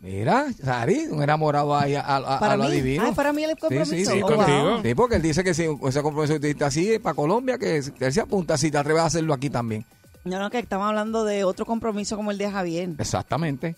Mira, 0.01 0.51
Sari, 0.51 1.07
un 1.09 1.23
enamorado 1.23 1.75
ahí 1.75 1.95
a, 1.95 2.01
a- 2.01 2.37
a 2.37 2.57
lo 2.57 2.65
mí. 2.65 2.71
divino. 2.71 3.05
Ah, 3.07 3.13
para 3.15 3.31
mí 3.31 3.43
el 3.43 3.51
Sí, 3.51 3.55
compromiso. 3.57 3.91
sí, 3.95 4.05
sí, 4.05 4.21
Oh, 4.21 4.27
contigo. 4.27 4.63
wow. 4.73 4.81
Sí, 4.83 4.95
porque 4.95 5.15
él 5.15 5.21
dice 5.21 5.43
que 5.43 5.53
si 5.53 5.63
ese 5.87 6.01
compromiso 6.01 6.37
diste 6.39 6.63
así 6.65 6.99
para 6.99 7.15
Colombia, 7.15 7.57
que 7.57 7.77
él 7.77 8.13
se 8.13 8.19
apunta 8.21 8.57
si 8.57 8.69
te 8.69 8.77
atreves 8.77 9.01
a 9.01 9.05
hacerlo 9.05 9.33
aquí 9.33 9.49
también. 9.49 9.85
No, 10.25 10.39
no, 10.39 10.49
que 10.49 10.59
estamos 10.59 10.87
hablando 10.87 11.23
de 11.23 11.43
otro 11.45 11.65
compromiso 11.65 12.17
como 12.17 12.31
el 12.31 12.37
de 12.37 12.51
Javier. 12.51 12.89
Exactamente. 12.97 13.75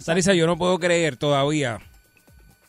Sarisa, 0.00 0.34
yo 0.34 0.46
no 0.46 0.56
puedo 0.56 0.78
creer 0.78 1.16
todavía. 1.16 1.78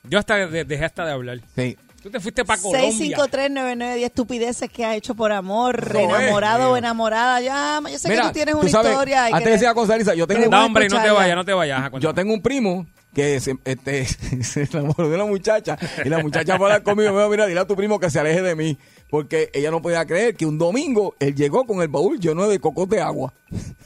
Yo 0.03 0.19
hasta 0.19 0.35
de- 0.47 0.65
dejé 0.65 0.85
hasta 0.85 1.05
de 1.05 1.11
hablar. 1.11 1.39
Sí. 1.55 1.77
Tú 2.01 2.09
te 2.09 2.19
fuiste 2.19 2.43
para 2.43 2.59
Colombia. 2.61 3.17
6539910 3.17 4.03
estupideces 4.05 4.69
que 4.71 4.83
ha 4.85 4.95
hecho 4.95 5.13
por 5.13 5.31
amor, 5.31 5.93
No, 5.93 5.99
eh. 5.99 6.03
enamorado 6.03 6.71
o 6.71 6.77
enamorada. 6.77 7.39
Ya, 7.41 7.79
yo 7.89 7.99
sé 7.99 8.09
Mira, 8.09 8.23
que 8.23 8.27
tú 8.29 8.33
tienes 8.33 8.53
tú 8.55 8.61
una 8.61 8.69
sabes, 8.69 8.91
historia. 8.91 9.29
y 9.29 9.33
antes 9.33 9.43
que- 9.47 9.51
decía 9.51 9.73
con 9.75 9.87
Sarisa, 9.87 10.15
yo 10.15 10.25
tengo, 10.25 10.41
Qué 10.43 10.49
No, 10.49 10.65
hombre, 10.65 10.87
no 10.89 11.01
te 11.01 11.09
vayas, 11.11 11.35
no 11.35 11.45
te 11.45 11.53
vayas. 11.53 11.91
Yo 11.99 12.13
tengo 12.13 12.33
un 12.33 12.41
primo 12.41 12.87
que 13.13 13.39
se, 13.39 13.55
este, 13.65 14.05
se 14.43 14.63
enamoró 14.63 15.09
de 15.09 15.15
una 15.15 15.25
muchacha 15.25 15.77
y 16.03 16.09
la 16.09 16.19
muchacha 16.19 16.57
fue 16.57 16.65
a 16.71 16.75
hablar 16.75 16.83
conmigo 16.83 17.09
y 17.09 17.13
me 17.13 17.19
dijo, 17.19 17.29
mira, 17.29 17.45
dile 17.45 17.59
a 17.59 17.67
tu 17.67 17.75
primo 17.75 17.99
que 17.99 18.09
se 18.09 18.19
aleje 18.19 18.41
de 18.41 18.55
mí 18.55 18.77
porque 19.09 19.49
ella 19.53 19.69
no 19.69 19.81
podía 19.81 20.05
creer 20.05 20.35
que 20.35 20.45
un 20.45 20.57
domingo 20.57 21.13
él 21.19 21.35
llegó 21.35 21.65
con 21.67 21.81
el 21.81 21.89
baúl 21.89 22.19
lleno 22.19 22.47
de 22.47 22.59
cocos 22.59 22.87
de 22.89 23.01
agua. 23.01 23.33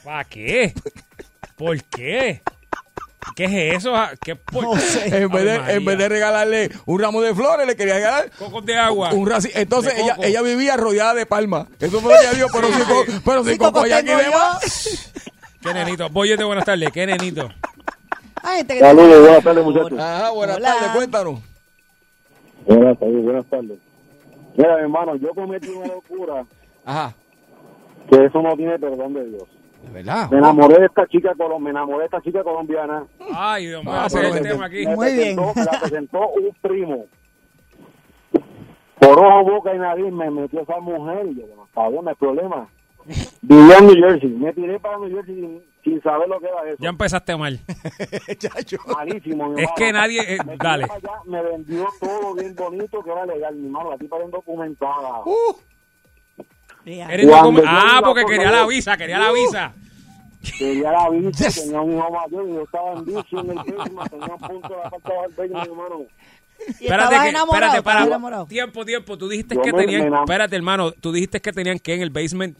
¿Para 0.04 0.24
qué? 0.24 0.72
¿Por 1.56 1.82
qué? 1.84 2.40
¿Qué 3.34 3.44
es 3.44 3.76
eso? 3.78 3.94
Ah, 3.94 4.10
¿Qué 4.22 4.36
por- 4.36 4.62
No 4.64 4.76
sé. 4.76 5.16
En 5.22 5.30
vez, 5.30 5.44
de, 5.44 5.74
en 5.74 5.84
vez 5.84 5.98
de 5.98 6.08
regalarle 6.08 6.70
un 6.86 7.00
ramo 7.00 7.20
de 7.20 7.34
flores, 7.34 7.66
le 7.66 7.76
quería 7.76 7.94
regalar 7.94 8.30
Cocos 8.38 8.64
de 8.64 8.76
agua. 8.76 9.12
un 9.12 9.26
raci- 9.28 9.50
Entonces 9.54 9.94
De 9.96 10.28
ella, 10.28 10.42
vivía 10.42 10.76
rodeada 10.76 11.14
de 11.14 11.26
palmas. 11.26 11.66
Eso 11.80 12.00
fue 12.00 12.12
lo 12.14 12.18
que 12.20 12.26
ella 12.26 12.34
dijo, 12.34 12.48
pero 12.52 12.68
si, 12.68 12.82
co- 12.82 13.20
pero 13.24 13.44
si 13.44 13.52
Sí, 13.52 13.58
coco 13.58 13.72
cocos 13.72 13.88
ya 13.88 13.96
aquí 13.98 14.06
tengo 14.06 14.18
de 14.20 14.24
yo. 14.26 14.30
más. 14.32 15.12
Qué 15.60 15.74
nenito. 15.74 16.08
Boyete, 16.10 16.44
buenas 16.44 16.64
tardes. 16.64 16.90
Qué 16.92 17.06
nenito. 17.06 17.48
Que 18.68 18.78
Saludos, 18.78 19.20
buenas 19.22 19.42
tardes, 19.44 19.64
muchachos. 19.64 19.98
Ajá, 19.98 20.30
buenas 20.30 20.56
Hola. 20.58 20.72
tardes, 20.72 20.90
cuéntanos. 20.94 21.40
Buenas 22.66 22.98
tardes, 22.98 23.22
buenas 23.24 23.46
tardes. 23.46 23.78
Mira, 24.56 24.76
mi 24.76 24.82
hermano, 24.82 25.16
yo 25.16 25.34
cometí 25.34 25.68
una 25.68 25.86
locura 25.88 26.44
Ajá, 26.84 27.12
que 28.10 28.24
eso 28.24 28.40
no 28.40 28.56
tiene 28.56 28.78
perdón 28.78 29.14
de 29.14 29.24
Dios. 29.26 29.42
De 29.86 29.92
verdad. 29.92 30.30
Me 30.30 30.38
enamoré 30.38 30.78
de 30.80 30.86
esta 30.86 31.06
chica, 31.06 31.34
colo- 31.34 31.58
me 31.58 31.70
enamoré 31.70 32.00
de 32.00 32.04
esta 32.06 32.20
chica 32.22 32.42
colombiana. 32.44 33.04
Ay, 33.34 33.66
Dios 33.66 33.82
mío, 33.84 33.92
Ah, 33.94 34.06
ese 34.06 34.18
es 34.18 34.22
pero 34.24 34.34
el 34.36 34.42
que- 34.42 34.48
tema 34.50 34.66
aquí. 34.66 34.86
Muy 34.86 35.12
bien. 35.12 35.36
presentó- 35.36 35.52
Me 35.56 35.64
la 35.64 35.80
presentó 35.80 36.28
un 36.28 36.56
primo. 36.60 37.06
Por 38.98 39.18
ojo, 39.18 39.44
boca 39.44 39.74
y 39.74 39.78
nariz 39.78 40.12
me 40.12 40.30
metió 40.30 40.60
esa 40.62 40.80
mujer 40.80 41.26
y 41.26 41.36
yo, 41.40 41.46
bueno, 41.46 41.64
está 41.66 41.88
bien, 41.88 42.04
no 42.04 42.10
hay 42.10 42.16
problema. 42.16 42.68
Vivía 43.42 43.78
en 43.78 43.86
New 43.86 43.94
Jersey. 43.96 44.30
Me 44.30 44.52
tiré 44.52 44.80
para 44.80 44.98
New 44.98 45.10
Jersey 45.14 45.34
sin, 45.36 45.62
sin 45.84 46.02
saber 46.02 46.28
lo 46.28 46.40
que 46.40 46.46
era 46.46 46.64
eso. 46.68 46.76
Ya 46.80 46.88
empezaste 46.88 47.36
mal. 47.36 47.60
Chacho. 48.38 48.78
Malísimo, 48.96 49.48
mi 49.50 49.62
Es 49.62 49.70
que 49.76 49.92
nadie- 49.92 50.22
eh, 50.22 50.38
Me 50.38 50.44
tiré 50.44 50.56
dale. 50.58 50.86
para 50.88 50.98
allá, 50.98 51.12
me 51.26 51.42
vendió 51.42 51.86
todo 52.00 52.34
bien 52.34 52.54
bonito, 52.56 53.00
que 53.04 53.10
era 53.12 53.24
legal. 53.26 53.54
Mi 53.54 53.66
hermano, 53.66 53.90
la 53.90 53.98
tipa 53.98 54.18
bien 54.18 54.30
documentada. 54.32 55.20
Uh. 55.24 55.54
Eres 56.86 57.26
Cuando 57.28 57.50
docu- 57.60 57.64
yo 57.64 57.68
ah, 57.68 58.00
porque 58.04 58.22
por 58.22 58.30
quería 58.32 58.50
la 58.50 58.66
visa, 58.66 58.96
quería 58.96 59.18
la 59.18 59.32
visa. 59.32 59.72
Quería 60.58 60.92
la 60.92 61.10
vista, 61.10 61.44
Yes. 61.46 61.64
tenía 61.64 61.80
un 61.80 61.96
hijo 61.98 62.08
mayor 62.10 62.48
y 62.48 62.52
yo 62.54 62.62
estaba 62.62 62.92
en 62.92 63.04
bici 63.04 63.36
en 63.36 63.50
el 63.50 63.54
basement, 63.56 64.10
tenía 64.10 64.26
un 64.26 64.38
punto 64.38 64.68
de 64.68 64.76
la 64.76 64.90
parte 64.90 65.42
del 65.42 65.50
mi 65.50 65.58
hermano. 65.60 65.98
Y 66.58 66.84
Espérate, 66.84 67.16
que, 67.20 67.28
enamorado, 67.28 67.66
espérate, 67.76 67.82
para. 67.82 68.04
enamorado. 68.06 68.46
Tiempo, 68.46 68.84
tiempo. 68.84 69.18
Tú 69.18 69.28
dijiste 69.28 69.56
Yo 69.56 69.62
que 69.62 69.72
me- 69.72 69.78
tenían. 69.80 70.02
me 70.02 70.08
enam- 70.10 70.20
Espérate, 70.22 70.54
hermano. 70.56 70.92
Tú 70.92 71.12
dijiste 71.12 71.40
que 71.40 71.52
tenían 71.52 71.78
que 71.80 71.94
en 71.94 72.02
el 72.02 72.10
basement. 72.10 72.56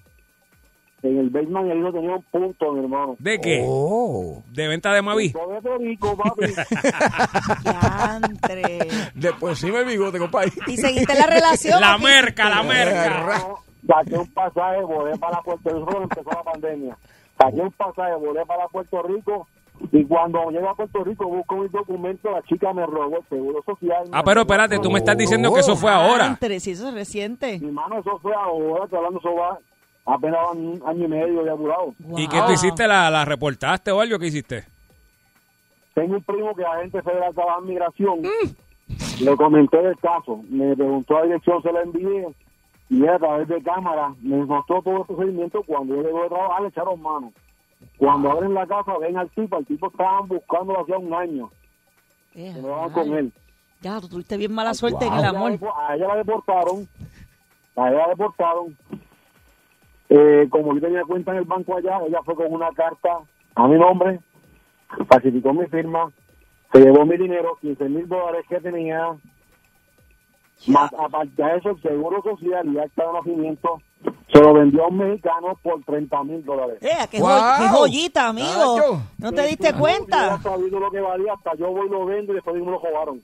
En 1.03 1.19
el 1.19 1.31
basement 1.31 1.71
el 1.71 1.79
hijo 1.79 1.93
tenía 1.93 2.17
un 2.17 2.23
punto, 2.25 2.73
mi 2.73 2.81
hermano. 2.81 3.17
¿De 3.21 3.39
qué? 3.41 3.63
oh. 3.65 4.43
¿De 4.51 4.67
venta 4.67 4.93
de 4.93 5.03
Mavi? 5.03 5.31
Todo 5.31 5.53
de 5.55 5.63
Perico, 5.63 6.17
papi. 6.17 6.47
Diantre. 7.63 8.89
Después 9.15 9.59
sí 9.59 9.71
me 9.71 9.85
bigote, 9.85 10.19
compadre. 10.19 10.53
¿Y 10.67 10.77
seguiste 10.77 11.15
la 11.15 11.27
relación? 11.27 11.81
La 11.81 11.97
merca, 11.99 12.49
la 12.51 12.63
merca. 12.65 13.45
Saqué 13.87 14.19
un 14.19 14.27
pasaje, 14.33 14.83
volé 14.83 15.17
para 15.19 15.41
Puerto 15.43 15.71
Rico 15.71 15.87
cuando 15.87 16.03
empezó 16.03 16.31
la 16.31 16.43
pandemia. 16.43 16.99
Saqué 17.39 17.61
un 17.61 17.73
pasaje, 17.73 18.15
volé 18.17 18.45
para 18.47 18.67
Puerto 18.69 19.03
Rico 19.03 19.47
y 19.93 20.05
cuando 20.05 20.51
llego 20.51 20.71
a 20.71 20.75
Puerto 20.75 21.05
Rico 21.05 21.27
busco 21.27 21.57
mis 21.57 21.71
documentos, 21.71 22.33
la 22.33 22.43
chica 22.43 22.73
me 22.73 22.87
robó 22.87 23.19
el 23.19 23.29
seguro 23.29 23.63
social. 23.63 24.05
Ah, 24.13 24.23
pero 24.25 24.41
espérate, 24.43 24.79
tú 24.79 24.91
me 24.91 24.99
estás 24.99 25.17
diciendo 25.17 25.53
que 25.53 25.61
eso 25.61 25.77
fue 25.77 25.91
ahora. 25.91 26.25
Diantre, 26.25 26.61
si 26.61 26.73
eso 26.73 26.89
es 26.89 26.95
reciente. 26.95 27.59
Mi 27.61 27.71
mano, 27.71 27.99
eso 27.99 28.19
fue 28.21 28.35
ahora, 28.35 28.85
estoy 28.85 28.99
hablando, 28.99 29.21
eso 29.21 29.35
va 29.35 29.59
apenas 30.07 30.41
un 30.53 30.83
año 30.87 31.05
y 31.05 31.09
medio 31.09 31.43
de 31.45 31.51
apurado. 31.51 31.95
¿Y 32.17 32.27
qué 32.29 32.41
tú 32.47 32.53
hiciste? 32.53 32.87
¿La, 32.87 33.11
¿La 33.11 33.25
reportaste 33.25 33.91
o 33.91 34.01
algo? 34.01 34.19
¿Qué 34.19 34.27
hiciste? 34.29 34.65
Tengo 35.95 36.15
un 36.17 36.23
primo 36.23 36.55
que 36.55 36.63
la 36.63 36.77
gente 36.81 37.03
federal 37.03 37.35
trabaja 37.35 37.59
en 37.59 37.67
migración. 37.67 38.23
Le 39.21 39.37
comenté 39.37 39.79
del 39.83 39.97
caso. 39.99 40.41
Me 40.49 40.77
preguntó 40.77 41.15
la 41.15 41.23
dirección, 41.25 41.63
se 41.63 41.73
la 41.73 41.83
envié. 41.83 42.29
Y 42.89 43.07
a 43.07 43.19
través 43.19 43.49
de 43.49 43.63
cámara 43.63 44.15
me 44.23 44.37
mostró 44.45 44.81
todo 44.83 44.99
el 44.99 45.05
procedimiento. 45.07 45.63
Cuando 45.65 45.97
yo 45.97 46.03
llego 46.03 46.23
de 46.23 46.29
trabajar, 46.29 46.63
le 46.63 46.69
echaron 46.69 47.03
mano. 47.03 47.33
Cuando 47.99 48.31
abren 48.31 48.55
la 48.55 48.67
casa, 48.67 48.97
ven 48.99 49.17
al 49.19 49.29
tipo. 49.31 49.59
El 49.59 49.67
tipo 49.67 49.89
estaban 49.89 50.29
buscando 50.29 50.81
hacía 50.81 50.97
un 50.99 51.13
año. 51.13 51.51
Eh, 52.35 52.55
no 52.61 52.69
daban 52.69 52.93
con 52.93 53.13
él. 53.15 53.33
Ya, 53.81 54.01
tú 54.01 54.09
tuviste 54.09 54.37
bien 54.37 54.53
mala 54.55 54.73
suerte 54.75 55.05
en 55.05 55.11
Wow. 55.11 55.19
el 55.19 55.25
A 55.25 55.29
ella 55.31 55.39
amor. 55.39 55.59
A 55.77 55.95
ella 55.97 56.07
la 56.09 56.17
deportaron. 56.17 56.89
A 57.77 57.89
ella 57.89 57.99
la 57.99 58.09
deportaron. 58.09 58.77
Eh, 60.09 60.47
como 60.51 60.75
yo 60.75 60.81
tenía 60.81 61.03
cuenta 61.05 61.33
en 61.33 61.39
el 61.39 61.45
banco 61.45 61.77
allá, 61.77 61.99
ella 62.07 62.21
fue 62.25 62.37
con 62.37 62.53
una 62.53 62.71
carta 62.71 63.19
a 63.57 63.67
mi 63.67 63.77
nombre, 63.77 64.21
falsificó 65.09 65.53
mi 65.53 65.67
firma, 65.67 66.13
se 66.73 66.79
llevó 66.81 67.05
mi 67.05 67.17
dinero, 67.17 67.59
15 67.61 67.89
mil 67.89 68.07
dólares 68.07 68.45
que 68.49 68.61
tenía, 68.61 69.17
más 70.67 70.91
aparte 70.95 71.43
de 71.43 71.57
eso, 71.57 71.71
el 71.71 71.83
seguro 71.83 72.23
social 72.23 72.67
y 72.73 72.79
acta 72.79 73.07
de 73.07 73.13
nacimiento, 73.13 73.81
se 74.33 74.41
lo 74.41 74.55
vendió 74.55 74.85
a 74.85 74.89
un 74.89 74.99
mexicano 74.99 75.59
por 75.63 75.83
30 75.85 76.25
mil 76.25 76.45
dólares. 76.45 76.79
Eh, 76.83 76.89
qué, 77.11 77.21
Wow. 77.21 77.29
joy- 77.29 77.59
qué 77.59 77.69
joyita, 77.69 78.29
amigo. 78.29 78.77
Nacho. 78.77 79.03
¿No 79.19 79.33
te 79.33 79.47
diste 79.47 79.73
No 79.73 79.79
cuenta? 79.79 80.17
hubiera 80.19 80.39
sabido 80.43 80.81
lo 80.81 80.91
que 80.91 81.01
valía, 81.01 81.33
hasta 81.35 81.55
yo 81.57 81.71
voy 81.71 81.87
y 81.87 81.91
lo 81.91 82.07
vendo 82.07 82.33
y 82.33 82.37
después 82.37 82.57
me 82.57 82.71
lo 82.71 82.79
robaron. 82.79 83.23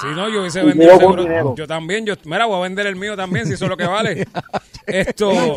Si 0.00 0.06
no, 0.08 0.28
yo 0.28 0.40
hubiese 0.40 0.62
vendido 0.64 0.96
seguro. 0.96 1.54
Yo 1.54 1.66
también. 1.66 2.04
Yo, 2.06 2.14
mira, 2.24 2.46
voy 2.46 2.56
a 2.58 2.62
vender 2.62 2.86
el 2.86 2.96
mío 2.96 3.16
también, 3.16 3.46
si 3.46 3.52
eso 3.52 3.64
es 3.66 3.70
lo 3.70 3.76
que 3.76 3.86
vale. 3.86 4.26
Esto. 4.86 5.30
No, 5.32 5.56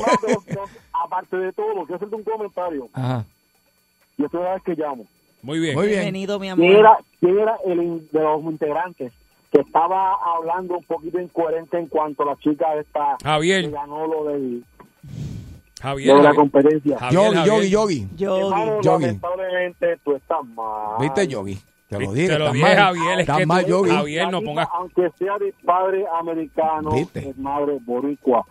aparte 1.03 1.37
de 1.37 1.53
todo, 1.53 1.73
quiero 1.85 1.95
hacerte 1.95 2.15
un 2.15 2.23
comentario. 2.23 2.89
Ajá. 2.93 3.25
Yo 4.17 4.25
estoy 4.25 4.41
vez 4.43 4.63
que 4.63 4.75
llamo. 4.75 5.05
Muy 5.41 5.59
bien. 5.59 5.75
Muy 5.75 5.87
bien. 5.87 5.99
Bienvenido, 6.01 6.39
mi 6.39 6.47
¿Quién 6.53 6.71
amor. 6.71 6.79
era, 6.79 6.97
quién 7.19 7.39
era 7.39 7.57
el 7.65 7.81
in- 7.83 8.07
de 8.11 8.19
los 8.21 8.41
integrantes 8.43 9.13
que 9.55 9.61
estaba 9.61 10.17
hablando 10.35 10.77
un 10.77 10.83
poquito 10.83 11.19
incoherente 11.19 11.77
en 11.77 11.87
cuanto 11.87 12.23
a 12.23 12.25
la 12.27 12.35
chica 12.37 12.75
esta 12.75 13.17
Javier. 13.23 13.65
que 13.65 13.71
ganó 13.71 14.05
lo, 14.07 14.25
del, 14.25 14.63
Javier. 15.81 16.07
lo 16.09 16.17
de 16.17 16.23
la 16.23 16.29
Javier. 16.29 16.35
competencia? 16.51 16.97
Javier, 16.99 17.21
Yogi, 17.23 17.35
Javier. 17.35 17.69
yogi, 17.69 17.69
yogi. 17.69 18.07
Yogi. 18.17 18.87
Lamentablemente 19.05 19.97
tú 20.03 20.15
estás 20.15 20.43
mal. 20.55 20.97
¿Viste, 20.99 21.27
yogi? 21.27 21.57
Te 21.87 21.99
lo 21.99 22.11
Te 22.11 22.15
dije. 22.15 22.27
lo 22.27 22.33
estás 22.45 22.53
dije, 22.53 22.65
mal. 22.65 22.75
Javier, 22.77 23.19
es 23.19 23.25
que 23.29 23.45
mal, 23.45 23.65
tú-. 23.65 23.85
Javier, 23.85 24.31
no 24.31 24.41
pongas- 24.41 24.67
Aunque 24.73 25.09
sea 25.19 25.37
de 25.37 25.53
padre 25.63 26.03
americano, 26.19 26.91
¿Viste? 26.91 27.29
es 27.29 27.37
madre 27.37 27.77
boricua. 27.85 28.45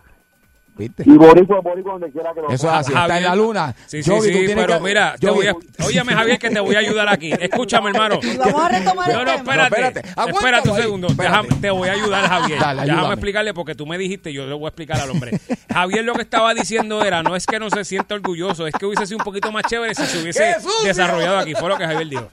¿Viste? 0.77 1.03
Y 1.05 1.11
boricua 1.15 1.61
boricua 1.61 1.93
donde 1.93 2.11
quiera 2.11 2.33
que 2.33 2.41
lo 2.41 2.49
Eso 2.49 2.67
es 2.67 2.73
así. 2.73 2.91
Está 2.91 3.17
en 3.17 3.23
la 3.23 3.33
luna. 3.35 3.73
Sí, 3.85 4.03
sí, 4.03 4.11
sí, 4.21 4.45
pero 4.53 4.73
que- 4.73 4.79
mira, 4.83 5.15
te 5.17 5.29
voy 5.29 5.47
a... 5.47 5.55
Óyame, 5.85 6.13
Javier, 6.13 6.37
que 6.37 6.49
te 6.49 6.59
voy 6.59 6.75
a 6.75 6.79
ayudar 6.79 7.07
aquí. 7.07 7.31
Escúchame, 7.31 7.91
hermano. 7.91 8.19
Y 8.21 8.35
vamos 8.35 8.61
a 8.61 8.67
retomar 8.67 9.07
No, 9.09 9.19
el 9.21 9.25
no, 9.25 9.35
tema. 9.35 9.53
espérate. 9.67 10.01
No, 10.01 10.09
espérate. 10.09 10.31
Espérate 10.31 10.69
un 10.71 10.75
segundo. 10.77 11.07
Espérate. 11.07 11.47
Déjame- 11.47 11.61
te 11.61 11.69
voy 11.69 11.87
a 11.87 11.91
ayudar, 11.93 12.27
Javier. 12.27 12.59
Dale, 12.59 12.81
Déjame 12.81 12.91
ayúdame. 12.99 13.13
explicarle 13.13 13.53
porque 13.53 13.73
tú 13.75 13.85
me 13.85 13.97
dijiste, 13.97 14.33
yo 14.33 14.45
le 14.45 14.53
voy 14.53 14.65
a 14.65 14.67
explicar 14.67 14.99
al 14.99 15.09
hombre. 15.11 15.39
Javier 15.71 16.03
lo 16.03 16.13
que 16.13 16.23
estaba 16.23 16.53
diciendo 16.53 17.01
era, 17.05 17.23
no 17.23 17.37
es 17.37 17.45
que 17.45 17.57
no 17.57 17.69
se 17.69 17.85
sienta 17.85 18.15
orgulloso, 18.15 18.67
es 18.67 18.73
que 18.75 18.85
hubiese 18.85 19.05
sido 19.05 19.19
un 19.19 19.23
poquito 19.23 19.51
más 19.53 19.63
chévere 19.69 19.95
si 19.95 20.05
se 20.05 20.21
hubiese 20.21 20.55
desarrollado 20.83 21.37
aquí. 21.39 21.53
Fue 21.55 21.69
lo 21.69 21.77
que 21.77 21.85
Javier 21.85 22.09
dijo. 22.09 22.29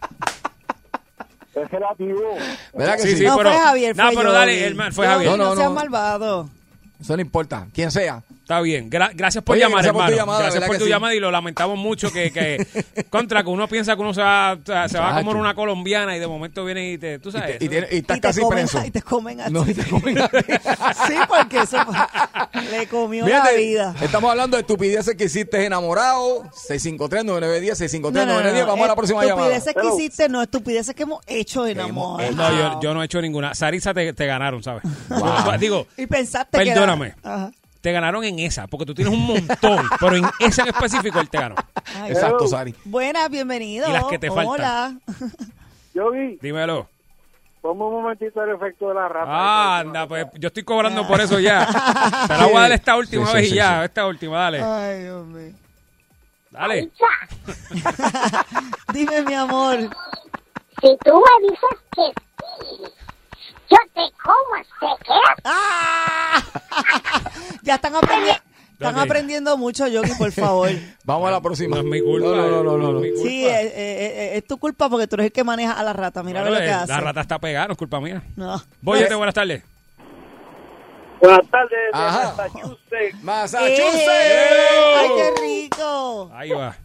Es 1.54 1.70
relativo. 1.70 2.20
¿Verdad 2.74 2.96
que 2.96 3.02
Sí, 3.02 3.08
sí? 3.10 3.16
sí, 3.18 3.24
No 3.26 3.36
pero... 3.36 3.50
fue 3.52 3.60
Javier, 3.60 3.96
No, 3.96 4.04
fue 4.06 4.16
pero 4.16 4.32
dale, 4.32 4.66
hermano, 4.66 4.92
fue 4.92 5.06
Javier. 5.06 5.30
No, 5.30 5.36
No, 5.36 5.44
no, 5.50 5.56
seas 5.56 5.68
no. 5.68 5.74
malvado. 5.74 6.48
Eso 7.02 7.16
no 7.16 7.22
importa. 7.22 7.66
Quien 7.74 7.90
sea. 7.90 8.22
Está 8.42 8.60
bien. 8.60 8.90
Gra- 8.90 9.12
gracias 9.14 9.42
por 9.44 9.54
Oye, 9.54 9.62
llamar, 9.62 9.82
gracias 9.84 9.92
por 9.92 10.00
tu 10.02 10.04
hermano. 10.10 10.16
llamada, 10.16 10.38
gracias 10.40 10.54
¿verdad 10.60 10.66
por 10.66 10.78
tu 10.78 10.84
sí? 10.84 10.90
llamada 10.90 11.14
y 11.14 11.20
lo 11.20 11.30
lamentamos 11.30 11.78
mucho 11.78 12.12
que, 12.12 12.30
que 12.32 12.66
contra 13.10 13.42
que 13.42 13.48
uno 13.48 13.68
piensa 13.68 13.94
que 13.94 14.02
uno 14.02 14.12
se 14.12 14.20
va, 14.20 14.58
se 14.64 14.98
va 14.98 15.16
a 15.16 15.20
comer 15.22 15.36
una 15.36 15.54
colombiana 15.54 16.16
y 16.16 16.20
de 16.20 16.26
momento 16.26 16.64
viene 16.64 16.92
y 16.92 16.98
te, 16.98 17.18
tú 17.18 17.30
sabes. 17.32 17.56
Y, 17.60 17.68
tiene- 17.68 17.86
y 17.90 17.98
estás 17.98 18.16
Y 18.18 18.20
te 18.20 18.28
casi 18.28 18.40
comen, 18.40 18.66
preso. 18.66 18.84
y 18.86 18.90
te 18.90 19.00
comen 19.02 19.40
a 19.40 19.46
ti. 19.46 19.52
No, 19.52 19.64
y 19.68 19.72
te 19.74 19.84
comen 19.88 20.18
a 20.18 20.28
ti. 20.28 20.36
Sí, 21.06 21.14
porque 21.28 21.60
eso 21.62 21.78
le 22.70 22.86
comió 22.88 23.26
la 23.26 23.50
vida. 23.52 23.94
Estamos 24.02 24.30
hablando 24.30 24.56
de 24.56 24.62
estupideces 24.62 25.14
que 25.16 25.24
hiciste 25.24 25.64
enamorado. 25.64 26.42
653-9910, 26.68 28.00
653-9910. 28.02 28.66
Vamos 28.66 28.84
a 28.84 28.88
la 28.88 28.96
próxima 28.96 29.24
llamada. 29.24 29.54
Estupideces 29.56 29.74
que 29.82 29.96
hiciste, 30.02 30.28
no 30.28 30.42
estupideces 30.42 30.94
que 30.94 31.02
hemos 31.04 31.20
hecho 31.26 31.66
en 31.66 31.80
amor. 31.80 32.22
No, 32.34 32.50
yo, 32.52 32.80
yo 32.80 32.94
no 32.94 33.02
he 33.02 33.06
hecho 33.06 33.20
ninguna. 33.22 33.54
Sarisa 33.54 33.94
te, 33.94 34.12
te 34.12 34.26
ganaron, 34.26 34.62
¿sabes? 34.62 34.82
Wow. 35.08 35.56
Digo, 35.60 35.86
Y 35.96 36.06
pensaste 36.06 36.58
que 36.58 36.64
era- 36.64 36.74
perdóname. 36.74 37.14
Ajá. 37.22 37.52
Te 37.82 37.92
ganaron 37.92 38.22
en 38.24 38.38
esa, 38.38 38.66
porque 38.68 38.86
tú 38.86 38.94
tienes 38.94 39.12
un 39.12 39.26
montón, 39.26 39.84
pero 40.00 40.16
en 40.16 40.24
esa 40.38 40.62
en 40.62 40.68
específico 40.68 41.18
él 41.20 41.28
te 41.28 41.38
ganó. 41.38 41.56
Ay, 42.00 42.12
Exacto, 42.12 42.46
Sari. 42.46 42.74
Buenas, 42.84 43.28
bienvenido. 43.28 43.88
Y 43.88 43.92
las 43.92 44.04
que 44.04 44.18
te 44.18 44.28
faltan. 44.30 44.48
Hola. 44.48 44.94
Yo 45.94 46.10
vi, 46.12 46.38
Dímelo. 46.40 46.88
ponme 47.60 47.84
un 47.84 47.92
momentito 48.02 48.42
el 48.44 48.54
efecto 48.54 48.88
de 48.88 48.94
la 48.94 49.08
rata. 49.08 49.26
Ah, 49.28 49.78
anda, 49.80 50.06
pues 50.08 50.26
yo 50.38 50.46
estoy 50.46 50.62
cobrando 50.62 51.06
por 51.06 51.20
eso 51.20 51.38
ya. 51.38 51.66
Te 52.28 52.34
la 52.38 52.46
voy 52.46 52.56
a 52.56 52.60
dar 52.60 52.72
esta 52.72 52.96
última 52.96 53.26
Sí, 53.26 53.30
sí, 53.32 53.36
vez 53.36 53.48
sí, 53.48 53.54
y 53.54 53.56
ya, 53.58 53.78
sí. 53.80 53.84
esta 53.84 54.06
última, 54.06 54.38
dale. 54.38 54.62
Ay, 54.62 55.02
Dios 55.02 55.26
mío. 55.26 55.52
Dale. 56.50 56.90
Dime, 58.92 59.22
mi 59.22 59.34
amor. 59.34 59.78
Si 60.80 60.96
tú 61.04 61.22
me 61.22 61.48
dices 61.48 61.78
que 61.94 62.12
sí, 62.60 62.82
yo 63.72 63.78
te 63.94 64.12
como 64.22 64.56
este 64.60 65.04
que 65.04 65.12
¡Ah! 65.44 66.42
ya 67.62 67.74
están 67.76 67.96
aprendiendo. 67.96 68.42
Están 68.72 68.98
aprendiendo 68.98 69.56
mucho, 69.56 69.86
Yogi, 69.86 70.12
por 70.18 70.32
favor. 70.32 70.68
Vamos 71.04 71.28
a 71.28 71.30
la 71.30 71.40
próxima. 71.40 71.76
No 71.76 71.82
es 71.82 71.88
mi 71.88 72.00
culpa. 72.00 72.26
No, 72.26 72.34
no, 72.34 72.62
no, 72.64 72.76
no, 72.78 72.92
no. 72.92 72.98
es 72.98 73.02
mi 73.02 73.10
culpa. 73.10 73.28
Sí, 73.28 73.46
eh, 73.46 73.62
eh, 73.62 73.72
eh, 73.74 74.30
es 74.38 74.46
tu 74.46 74.58
culpa 74.58 74.88
porque 74.88 75.06
tú 75.06 75.14
eres 75.14 75.26
el 75.26 75.32
que 75.32 75.44
maneja 75.44 75.72
a 75.72 75.84
la 75.84 75.92
rata. 75.92 76.22
Mira 76.24 76.40
Bueno, 76.40 76.56
lo 76.56 76.62
que 76.62 76.68
eh, 76.68 76.72
hace. 76.72 76.88
La 76.92 77.00
rata 77.00 77.20
está 77.20 77.38
pegada, 77.38 77.68
no 77.68 77.72
es 77.72 77.78
culpa 77.78 78.00
mía. 78.00 78.22
No. 78.34 78.60
Boyete, 78.80 79.14
buenas 79.14 79.34
tardes. 79.36 79.62
Buenas 81.20 81.48
tardes, 81.48 81.70
de 81.70 81.98
Ajá. 81.98 82.34
Massachusetts. 82.36 83.22
Massachusetts. 83.22 84.08
¡Eh! 84.08 84.96
¡Ay, 84.98 85.10
qué 85.16 85.40
rico! 85.40 86.30
Ahí 86.34 86.50
va. 86.50 86.76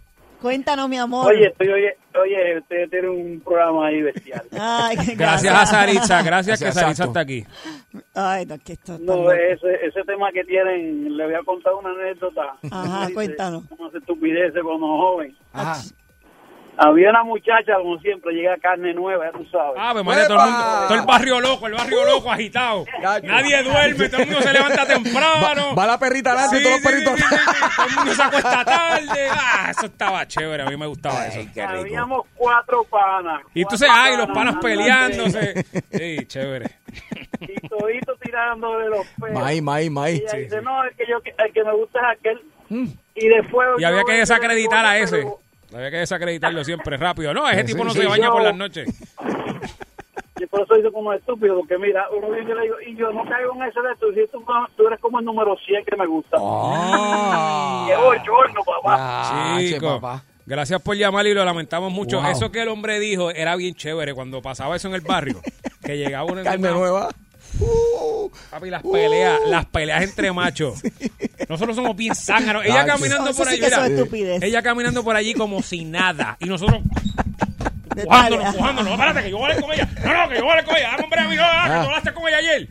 Cuéntanos, 0.41 0.87
mi 0.87 0.97
amor. 0.97 1.31
Oye, 1.31 1.47
estoy, 1.47 1.67
oye, 1.69 1.97
oye, 2.19 2.59
ustedes 2.59 2.89
tienen 2.89 3.09
un 3.09 3.39
programa 3.41 3.87
ahí 3.87 4.01
bestial. 4.01 4.43
Ay, 4.59 4.97
qué 4.97 5.15
Gracias 5.15 5.53
a 5.53 5.65
Saritza, 5.65 6.21
gracias 6.21 6.59
que 6.59 6.65
Gracias, 6.65 6.83
Saritza 6.83 7.03
está 7.05 7.19
aquí. 7.21 7.45
Ay, 8.13 8.45
no, 8.45 8.57
que 8.59 8.73
esto 8.73 8.93
está 8.95 9.05
No, 9.05 9.31
ese, 9.31 9.85
ese 9.85 10.03
tema 10.03 10.31
que 10.31 10.43
tienen, 10.43 11.17
le 11.17 11.25
voy 11.25 11.35
a 11.35 11.43
contar 11.43 11.73
una 11.73 11.89
anécdota. 11.89 12.55
Ajá, 12.69 13.07
cuéntanos. 13.13 13.63
Unas 13.77 13.93
estupideces 13.95 14.61
cuando 14.63 14.85
joven. 14.85 15.35
Ajá. 15.53 15.81
Había 16.79 17.09
una 17.09 17.23
muchacha, 17.23 17.73
como 17.81 17.97
siempre, 17.99 18.33
llega 18.33 18.55
carne 18.57 18.93
nueva, 18.93 19.25
ya 19.25 19.31
tú 19.37 19.45
sabes. 19.51 19.73
Ah, 19.77 19.93
María, 20.03 20.27
todo 20.27 20.37
el, 20.45 20.51
mundo, 20.51 20.65
todo 20.87 20.99
el 20.99 21.05
barrio 21.05 21.41
loco, 21.41 21.67
el 21.67 21.73
barrio 21.73 22.05
loco 22.05 22.31
agitado. 22.31 22.85
Nadie 23.23 23.63
duerme, 23.63 24.09
todo 24.09 24.21
el 24.21 24.27
mundo 24.27 24.41
se 24.43 24.53
levanta 24.53 24.85
temprano. 24.87 25.69
Va, 25.69 25.73
va 25.73 25.87
la 25.87 25.97
perrita 25.99 26.31
adelante 26.33 26.57
Sí, 26.57 26.61
y 26.61 26.65
todos 26.65 26.81
los 26.81 26.91
perritos. 26.91 27.15
sí, 27.19 27.23
sí, 27.23 27.35
sí, 27.37 27.75
Todo 27.75 27.87
el 27.87 27.95
mundo 27.95 28.13
se 28.13 28.21
acuesta 28.23 28.65
tarde. 28.65 29.27
Ah, 29.31 29.67
eso 29.71 29.85
estaba 29.87 30.27
chévere, 30.27 30.63
a 30.63 30.65
mí 30.67 30.77
me 30.77 30.85
gustaba 30.85 31.25
eso. 31.27 31.39
Ay, 31.39 31.49
qué 31.53 31.61
rico. 31.65 31.79
Habíamos 31.79 32.25
cuatro 32.35 32.83
panas. 32.83 33.41
Y 33.53 33.63
sabes, 33.63 33.83
ay, 33.89 34.17
los 34.17 34.27
panas 34.27 34.55
peleándose. 34.61 35.65
Sí, 35.91 36.25
chévere. 36.27 36.69
Y 37.41 37.67
todito 37.67 38.15
tirando 38.21 38.77
de 38.79 38.89
los 38.89 39.05
pelos. 39.19 39.39
May, 39.41 39.61
may, 39.61 39.89
may. 39.89 40.13
Y 40.15 40.17
ella 40.19 40.29
Sí, 40.31 40.37
dice, 40.37 40.59
sí. 40.59 40.63
no, 40.63 40.83
el 40.83 40.95
que, 40.95 41.03
yo, 41.09 41.17
el 41.37 41.53
que 41.53 41.63
me 41.63 41.73
gusta 41.73 41.99
es 41.99 42.19
aquel. 42.19 42.41
Y 43.15 43.27
después... 43.29 43.67
Y 43.79 43.83
había 43.83 44.03
que 44.03 44.13
desacreditar 44.13 44.85
a 44.85 44.97
ese. 44.99 45.17
pero- 45.17 45.39
Había 45.73 45.91
que 45.91 45.97
desacreditarlo 45.97 46.63
siempre 46.63 46.97
rápido. 46.97 47.33
No, 47.33 47.47
ese 47.49 47.61
Sí, 47.61 47.73
tipo 47.73 47.83
no 47.83 47.91
sí, 47.91 47.99
se 47.99 48.07
baña 48.07 48.25
yo- 48.27 48.31
por 48.31 48.43
las 48.43 48.55
noches. 48.55 48.87
Y 50.39 50.45
por 50.45 50.61
eso 50.61 50.75
dice 50.75 50.91
como 50.91 51.11
estúpido, 51.13 51.55
porque 51.57 51.77
mira, 51.79 52.05
uno 52.15 52.29
viene 52.29 52.51
y 52.51 52.53
le 52.55 52.61
digo, 52.61 52.75
y 52.85 52.95
yo 52.95 53.11
no 53.11 53.23
caigo 53.25 53.53
en 53.55 53.63
ese 53.63 53.81
de 53.81 53.91
esto, 53.91 54.05
si 54.13 54.27
tú, 54.31 54.45
tú 54.75 54.87
eres 54.87 54.99
como 54.99 55.17
el 55.19 55.25
número 55.25 55.57
100 55.65 55.83
que 55.83 55.95
me 55.95 56.05
gusta. 56.05 56.37
Ah. 56.39 57.85
¡Qué 57.87 57.95
bochorno, 57.95 58.61
papá! 58.63 58.95
Ah, 58.99 59.57
che, 59.59 59.73
Chico, 59.73 59.99
papá. 59.99 60.23
gracias 60.45 60.79
por 60.81 60.95
llamar 60.95 61.25
y 61.25 61.33
lo 61.33 61.43
lamentamos 61.43 61.91
mucho. 61.91 62.21
Wow. 62.21 62.29
Eso 62.31 62.51
que 62.51 62.61
el 62.61 62.67
hombre 62.69 62.99
dijo 62.99 63.31
era 63.31 63.55
bien 63.55 63.73
chévere 63.73 64.13
cuando 64.13 64.41
pasaba 64.43 64.75
eso 64.75 64.87
en 64.87 64.93
el 64.93 65.01
barrio. 65.01 65.41
que 65.83 65.97
llegaba 65.97 66.25
uno 66.25 66.39
en 66.39 66.43
Carne 66.43 66.69
una- 66.69 66.77
nueva. 66.77 67.09
Uh, 67.59 68.29
Papi, 68.51 68.69
las 68.69 68.83
peleas, 68.83 69.39
las 69.47 69.65
peleas 69.65 70.03
entre 70.03 70.31
machos. 70.31 70.79
Nosotros 71.49 71.75
somos 71.75 71.95
bien 71.95 72.13
zánganos. 72.15 72.65
Ella 72.65 72.85
caminando 72.85 73.33
por 73.33 73.47
allí. 73.47 73.61
mira, 74.11 74.35
ella 74.41 74.61
caminando 74.61 75.03
por 75.03 75.15
allí 75.15 75.33
como 75.33 75.61
si 75.61 75.83
nada. 75.85 76.37
Y 76.39 76.45
nosotros 76.45 76.81
empujándonos, 77.95 78.45
empujándonos. 78.53 78.85
No, 78.85 78.91
espérate, 78.93 79.23
que 79.23 79.31
yo 79.31 79.37
voy 79.37 79.49
a 79.51 79.53
hablar 79.55 79.61
con 79.63 79.73
ella. 79.73 79.89
No, 80.03 80.13
no, 80.23 80.29
que 80.29 80.35
yo 80.35 80.41
voy 80.41 80.49
a 80.49 80.51
hablar 80.51 80.65
con 80.65 80.75
ella. 80.77 80.89
Dame 80.91 81.03
hombre 81.03 81.19
amigo, 81.21 81.43
ah, 81.45 81.63
que 81.67 81.73
tú 81.73 81.85
hablaste 81.85 82.13
con 82.13 82.27
ella 82.27 82.37
ayer. 82.37 82.69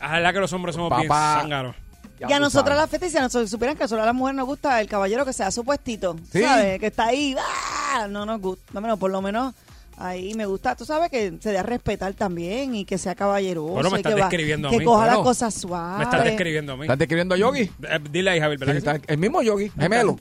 Ah, 0.00 0.06
La 0.08 0.12
verdad 0.14 0.32
que 0.34 0.40
los 0.40 0.52
hombres 0.52 0.74
somos 0.76 0.96
bien 0.96 1.08
Papá. 1.08 1.38
zánganos. 1.42 1.76
ya 2.20 2.26
Y 2.30 2.32
a 2.32 2.38
nosotras 2.40 2.76
sabes. 2.76 2.82
las 2.82 2.90
fetas, 2.90 3.12
si 3.12 3.18
a 3.18 3.22
nosotros 3.22 3.50
supieran 3.50 3.76
que 3.76 3.88
solo 3.88 4.02
a 4.02 4.06
las 4.06 4.14
mujeres 4.14 4.36
nos 4.36 4.46
gusta 4.46 4.80
el 4.80 4.88
caballero 4.88 5.24
que 5.24 5.32
sea 5.32 5.50
su 5.50 5.64
puestito, 5.64 6.16
Sí. 6.32 6.42
¿sabes? 6.42 6.78
Que 6.80 6.86
está 6.86 7.06
ahí, 7.06 7.34
¡ah! 7.38 8.06
no 8.08 8.24
nos 8.24 8.40
gusta, 8.40 8.64
no, 8.72 8.80
menos, 8.80 8.98
por 8.98 9.10
lo 9.10 9.20
menos 9.20 9.54
ahí 9.98 10.34
me 10.34 10.46
gusta, 10.46 10.74
tú 10.76 10.84
sabes 10.84 11.10
que 11.10 11.32
se 11.40 11.50
dé 11.52 11.58
a 11.58 11.62
respetar 11.62 12.12
también 12.14 12.74
y 12.74 12.84
que 12.84 12.98
sea 12.98 13.14
caballeroso. 13.14 13.68
Bueno, 13.72 13.90
me 13.90 13.96
estás 13.98 14.14
que, 14.14 14.20
va- 14.20 14.26
describiendo 14.28 14.68
a 14.68 14.70
que 14.70 14.78
mí. 14.78 14.84
coja 14.84 14.98
Bueno, 15.04 15.12
las 15.16 15.22
cosas 15.24 15.54
suaves. 15.54 15.98
Me 15.98 16.04
estás 16.04 16.24
describiendo 16.24 16.72
a 16.72 16.76
mí. 16.76 16.82
¿Estás 16.82 16.98
describiendo 16.98 17.34
a 17.34 17.38
Yogi? 17.38 17.60
Eh, 17.62 17.70
Dile 18.10 18.30
ahí, 18.30 18.40
Javier, 18.40 18.58
¿verdad 18.58 18.74
Sí, 18.74 18.80
que 18.82 18.90
sí? 18.90 18.96
está- 18.96 19.12
el 19.12 19.18
mismo 19.18 19.42
Yogi, 19.42 19.70
gemelo. 19.78 20.18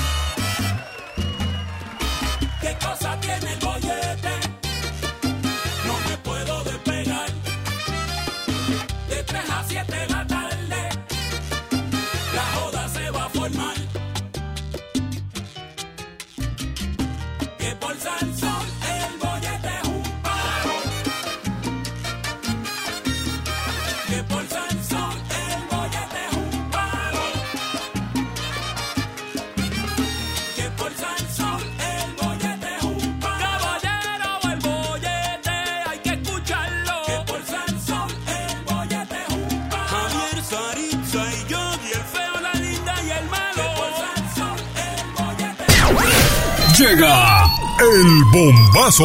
Llega 46.79 47.43
el 47.81 48.23
bombazo. 48.31 49.03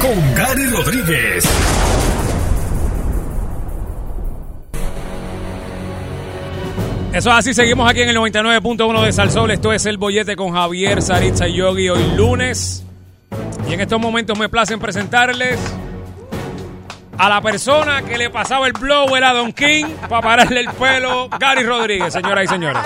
Con 0.00 0.34
Gary 0.34 0.66
Rodríguez. 0.66 1.44
Eso 7.12 7.30
es 7.30 7.36
así, 7.36 7.54
seguimos 7.54 7.88
aquí 7.88 8.02
en 8.02 8.08
el 8.08 8.16
99.1 8.16 9.04
de 9.04 9.12
Salsol. 9.12 9.52
Esto 9.52 9.72
es 9.72 9.86
El 9.86 9.96
Bollete 9.98 10.34
con 10.34 10.52
Javier, 10.52 11.00
Saritza 11.00 11.46
y 11.46 11.58
Yogi 11.58 11.88
hoy 11.88 12.16
lunes. 12.16 12.84
Y 13.68 13.74
en 13.74 13.80
estos 13.80 14.00
momentos 14.00 14.36
me 14.36 14.48
placen 14.48 14.80
presentarles 14.80 15.60
a 17.16 17.28
la 17.28 17.40
persona 17.40 18.02
que 18.02 18.18
le 18.18 18.30
pasaba 18.30 18.66
el 18.66 18.72
blower 18.72 19.22
a 19.22 19.32
Don 19.32 19.52
King 19.52 19.84
para 20.08 20.20
pararle 20.20 20.58
el 20.58 20.70
pelo, 20.70 21.28
Gary 21.38 21.62
Rodríguez, 21.62 22.12
señoras 22.12 22.46
y 22.46 22.48
señores. 22.48 22.82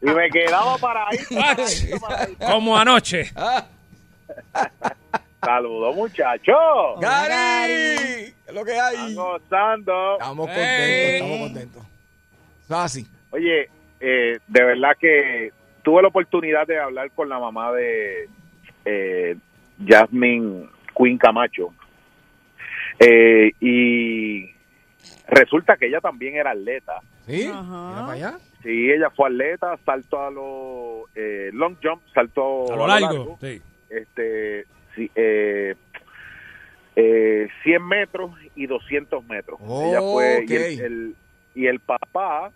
Y 0.00 0.06
me 0.06 0.30
quedaba 0.30 0.78
para 0.78 1.06
ahí. 1.08 1.18
Como 2.46 2.76
anoche. 2.76 3.30
Saludos, 5.44 5.96
muchachos. 5.96 7.00
¡Gary! 7.00 8.32
¿Qué 8.32 8.34
es 8.46 8.54
lo 8.54 8.64
que 8.64 8.78
hay? 8.78 9.14
Gozando. 9.14 10.14
Estamos 10.14 10.46
contentos, 10.46 10.86
estamos 11.14 11.38
contentos. 11.38 11.82
Así. 12.70 13.06
Oye, 13.30 13.68
eh, 14.00 14.38
de 14.46 14.64
verdad 14.64 14.96
que 14.98 15.52
tuve 15.82 16.02
la 16.02 16.08
oportunidad 16.08 16.66
de 16.66 16.78
hablar 16.78 17.10
con 17.10 17.28
la 17.28 17.38
mamá 17.38 17.72
de 17.72 18.28
eh, 18.84 19.36
Jasmine 19.86 20.68
Queen 20.96 21.18
Camacho. 21.18 21.74
Eh, 22.98 23.50
y 23.60 24.50
resulta 25.26 25.76
que 25.76 25.86
ella 25.86 26.00
también 26.00 26.36
era 26.36 26.52
atleta. 26.52 27.00
¿Sí? 27.26 27.50
Ajá. 27.52 27.88
Mira 27.88 28.00
para 28.00 28.12
allá. 28.12 28.38
Sí, 28.62 28.90
ella 28.90 29.10
fue 29.10 29.28
atleta, 29.28 29.76
salto 29.84 30.20
a 30.22 30.30
lo 30.30 31.04
eh, 31.14 31.50
long 31.52 31.76
jump, 31.82 32.02
salto 32.14 32.72
A 32.72 32.76
lo 32.76 32.86
largo. 32.86 33.38
Sí. 33.40 33.60
Este, 33.90 34.64
ci- 34.96 35.10
eh, 35.14 35.74
eh, 36.96 37.48
100 37.64 37.86
metros 37.86 38.30
y 38.54 38.66
200 38.66 39.24
metros. 39.26 39.58
Ella 39.60 40.00
fue, 40.00 40.44
y, 40.48 40.80
el, 40.80 41.14
y 41.54 41.66
el 41.66 41.80
papá 41.80 42.50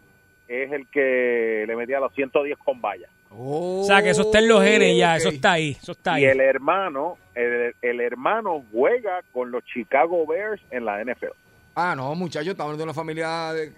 es 0.49 0.71
el 0.73 0.87
que 0.89 1.65
le 1.67 1.77
metía 1.77 1.99
los 2.01 2.13
110 2.15 2.57
con 2.59 2.81
vallas. 2.81 3.11
O 3.31 3.83
sea, 3.85 4.03
que 4.03 4.11
eso 4.11 4.23
está 4.23 4.39
en 4.39 4.49
los 4.49 4.63
genes 4.63 4.97
ya, 4.97 5.17
eso 5.17 5.29
está 5.31 5.53
ahí, 5.53 5.77
eso 5.83 5.93
está 5.93 6.15
ahí. 6.15 6.23
Y 6.23 6.27
el 6.27 6.41
hermano, 6.41 7.19
el, 7.35 7.75
el 7.83 8.01
hermano 8.01 8.65
juega 8.73 9.21
con 9.33 9.51
los 9.51 9.65
Chicago 9.65 10.27
Bears 10.27 10.63
en 10.71 10.85
la 10.85 11.03
NFL. 11.05 11.33
Ah, 11.75 11.95
no, 11.97 12.15
muchachos, 12.15 12.49
estamos 12.53 12.71
hablando 12.73 12.85
de 12.85 12.91
una 12.91 12.95
familia 12.95 13.53
de- 13.53 13.73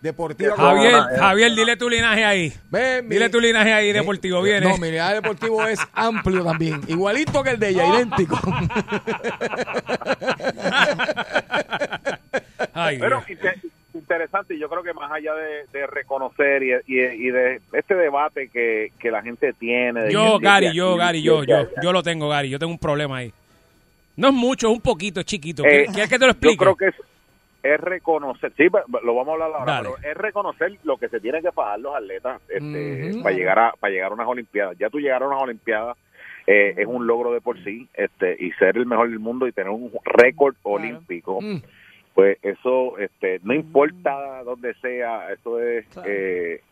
deportiva. 0.00 0.54
Javier, 0.56 0.92
como- 0.92 1.16
Javier, 1.18 1.52
dile 1.54 1.76
tu 1.76 1.88
linaje 1.90 2.24
ahí. 2.24 2.52
Ven, 2.70 3.08
Dile 3.08 3.26
mi- 3.26 3.30
tu 3.30 3.40
linaje 3.40 3.72
ahí, 3.72 3.92
deportivo, 3.92 4.42
viene. 4.42 4.66
No, 4.68 4.76
mi 4.78 4.90
linaje 4.90 5.14
deportivo 5.14 5.64
es 5.66 5.78
amplio 5.92 6.44
también. 6.44 6.80
Igualito 6.88 7.42
que 7.42 7.50
el 7.50 7.58
de 7.58 7.68
ella, 7.70 7.86
idéntico. 7.94 8.38
Ay, 12.74 12.98
Pero 12.98 13.22
Dios. 13.26 13.30
inte- 13.30 13.60
interesante, 13.94 14.54
y 14.54 14.58
yo 14.58 14.68
creo 14.68 14.82
que 14.82 14.92
más 14.94 15.10
allá 15.10 15.34
de, 15.34 15.64
de 15.78 15.86
reconocer 15.86 16.62
y, 16.62 16.72
y- 16.86 17.00
y 17.28 17.30
de 17.30 17.60
este 17.72 17.94
debate 17.94 18.48
que, 18.48 18.92
que 18.98 19.10
la 19.10 19.22
gente 19.22 19.52
tiene. 19.54 20.02
de 20.02 20.12
Yo, 20.12 20.38
Gary, 20.38 20.72
yo, 20.74 20.90
aquí, 20.92 20.98
Gary, 21.00 21.22
yo, 21.22 21.44
yo, 21.44 21.68
yo 21.82 21.92
lo 21.92 22.02
tengo, 22.02 22.28
Gary, 22.28 22.48
yo 22.48 22.58
tengo 22.58 22.72
un 22.72 22.78
problema 22.78 23.18
ahí. 23.18 23.32
No 24.16 24.28
es 24.28 24.34
mucho, 24.34 24.68
es 24.68 24.72
un 24.74 24.80
poquito, 24.80 25.20
es 25.20 25.26
chiquito. 25.26 25.62
Eh, 25.64 25.68
¿Quieres 25.68 25.90
quieres 25.92 26.10
que 26.10 26.18
te 26.18 26.24
lo 26.24 26.30
explique? 26.32 26.64
Yo 26.64 26.74
creo 26.74 26.76
que 26.76 26.86
es, 26.88 26.94
es 27.62 27.80
reconocer, 27.80 28.52
sí, 28.56 28.68
lo 29.02 29.14
vamos 29.14 29.28
a 29.28 29.32
hablar 29.32 29.50
ahora, 29.52 29.72
Dale. 29.72 29.88
pero 30.00 30.10
es 30.12 30.16
reconocer 30.16 30.78
lo 30.84 30.96
que 30.96 31.08
se 31.08 31.20
tienen 31.20 31.42
que 31.42 31.52
pagar 31.52 31.80
los 31.80 31.94
atletas 31.94 32.40
este, 32.48 33.20
para 33.22 33.34
llegar 33.34 33.58
a 33.58 33.72
para 33.78 33.92
llegar 33.92 34.10
a 34.12 34.14
unas 34.14 34.28
olimpiadas. 34.28 34.78
Ya 34.78 34.90
tú 34.90 34.98
llegar 35.00 35.22
a 35.22 35.26
unas 35.26 35.42
olimpiadas 35.42 35.96
eh, 36.46 36.74
es 36.76 36.86
un 36.86 37.06
logro 37.06 37.32
de 37.32 37.40
por 37.40 37.62
sí, 37.64 37.88
este 37.94 38.36
y 38.38 38.52
ser 38.52 38.76
el 38.76 38.86
mejor 38.86 39.10
del 39.10 39.18
mundo 39.18 39.46
y 39.46 39.52
tener 39.52 39.70
un 39.70 39.90
récord 40.04 40.54
olímpico. 40.62 41.40
Mm. 41.40 41.62
Pues 42.14 42.38
eso, 42.42 42.98
este, 42.98 43.38
no 43.44 43.54
importa 43.54 44.42
dónde 44.44 44.74
sea, 44.74 45.32
eso 45.32 45.60
es, 45.60 45.86
eh, 46.04 46.62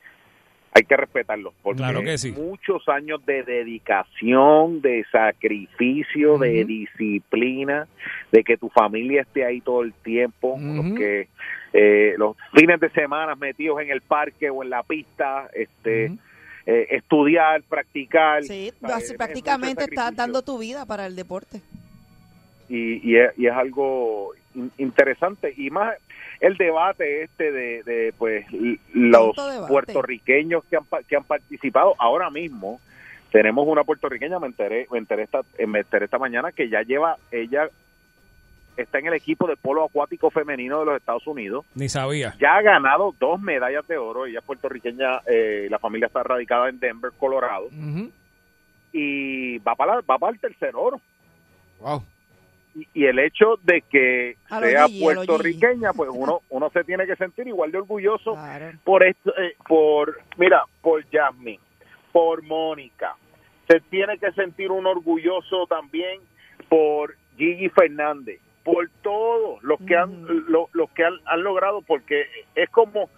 hay 0.76 0.82
que 0.84 0.94
respetarlo, 0.96 1.54
porque 1.62 1.78
Claro 1.78 2.02
que 2.02 2.18
sí. 2.18 2.32
muchos 2.32 2.86
años 2.88 3.24
de 3.24 3.42
dedicación, 3.42 4.82
de 4.82 5.04
sacrificio, 5.10 6.36
de 6.38 6.64
disciplina, 6.66 7.86
de 8.30 8.44
que 8.44 8.56
tu 8.58 8.68
familia 8.68 9.22
esté 9.22 9.44
ahí 9.46 9.60
todo 9.62 9.82
el 9.82 9.94
tiempo, 9.94 10.58
los 10.60 10.92
que 10.98 11.28
eh, 11.72 12.14
los 12.18 12.36
fines 12.54 12.78
de 12.80 12.90
semana 12.90 13.34
metidos 13.34 13.80
en 13.80 13.90
el 13.90 14.00
parque 14.02 14.50
o 14.50 14.62
en 14.62 14.70
la 14.70 14.82
pista, 14.82 15.48
este, 15.54 16.12
eh, 16.66 16.86
estudiar, 16.90 17.62
practicar, 17.62 18.44
Sí, 18.44 18.68
Es 18.68 19.14
prácticamente 19.16 19.82
mucho 19.82 19.90
estás 19.92 20.14
dando 20.14 20.42
tu 20.42 20.58
vida 20.58 20.84
para 20.84 21.06
el 21.06 21.16
deporte. 21.16 21.60
y, 22.68 23.00
y, 23.10 23.16
es, 23.16 23.30
y 23.38 23.46
es 23.46 23.52
algo 23.52 24.32
in- 24.54 24.72
interesante 24.78 25.54
y 25.56 25.70
más 25.70 25.94
el 26.40 26.56
debate 26.56 27.22
este 27.22 27.50
de, 27.52 27.82
de, 27.82 28.14
pues 28.18 28.46
los 28.92 29.34
puertorriqueños 29.68 30.64
que 30.64 30.76
han, 30.76 30.84
que 31.08 31.16
han 31.16 31.24
participado. 31.24 31.94
Ahora 31.98 32.30
mismo 32.30 32.80
tenemos 33.32 33.66
una 33.66 33.84
puertorriqueña 33.84 34.38
me 34.38 34.46
enteré 34.46 34.86
me 34.90 34.98
enteré 34.98 35.24
esta 35.24 35.40
eh, 35.58 35.66
me 35.66 35.80
enteré 35.80 36.04
esta 36.06 36.18
mañana 36.18 36.52
que 36.52 36.68
ya 36.68 36.82
lleva 36.82 37.16
ella 37.30 37.68
está 38.76 38.98
en 38.98 39.06
el 39.06 39.14
equipo 39.14 39.46
de 39.48 39.56
polo 39.56 39.84
acuático 39.84 40.30
femenino 40.30 40.80
de 40.80 40.84
los 40.86 40.96
Estados 40.98 41.26
Unidos. 41.26 41.64
Ni 41.74 41.88
sabía. 41.88 42.34
ya 42.38 42.56
ha 42.56 42.62
ganado 42.62 43.14
dos 43.18 43.40
medallas 43.40 43.86
de 43.88 43.96
oro. 43.96 44.26
Ella 44.26 44.40
es 44.40 44.44
puertorriqueña 44.44 45.20
eh, 45.26 45.66
la 45.70 45.78
familia 45.78 46.06
está 46.08 46.22
radicada 46.22 46.68
en 46.68 46.78
Denver 46.78 47.10
Colorado. 47.18 47.68
Y 48.92 49.58
va 49.58 49.74
para 49.74 49.96
la- 49.96 50.00
va 50.02 50.18
para 50.18 50.32
el 50.32 50.38
tercer 50.40 50.72
oro. 50.74 51.00
Wow. 51.80 52.02
Y, 52.76 52.86
y 52.94 53.06
el 53.06 53.18
hecho 53.18 53.58
de 53.62 53.82
que 53.82 54.36
A 54.50 54.60
sea 54.60 54.86
Gigi, 54.86 55.02
puertorriqueña, 55.02 55.92
pues 55.94 56.10
uno 56.12 56.40
uno 56.50 56.70
se 56.70 56.84
tiene 56.84 57.06
que 57.06 57.16
sentir 57.16 57.48
igual 57.48 57.72
de 57.72 57.78
orgulloso 57.78 58.34
Claro. 58.34 58.72
por 58.84 59.02
esto, 59.04 59.32
eh, 59.38 59.54
por 59.66 60.20
mira, 60.36 60.62
por 60.82 61.04
Jasmine, 61.10 61.60
por 62.12 62.42
Mónica. 62.42 63.16
Se 63.68 63.80
tiene 63.80 64.18
que 64.18 64.30
sentir 64.32 64.70
uno 64.70 64.90
orgulloso 64.90 65.66
también 65.66 66.20
por 66.68 67.16
Gigi 67.36 67.68
Fernández, 67.70 68.40
por 68.62 68.88
todos 69.02 69.62
los 69.62 69.78
que 69.86 69.96
han 69.96 70.24
lo- 70.48 70.68
los 70.72 70.90
que 70.90 71.04
han, 71.04 71.14
han 71.24 71.42
logrado 71.42 71.82
porque 71.82 72.26
es 72.54 72.68
como 72.70 73.08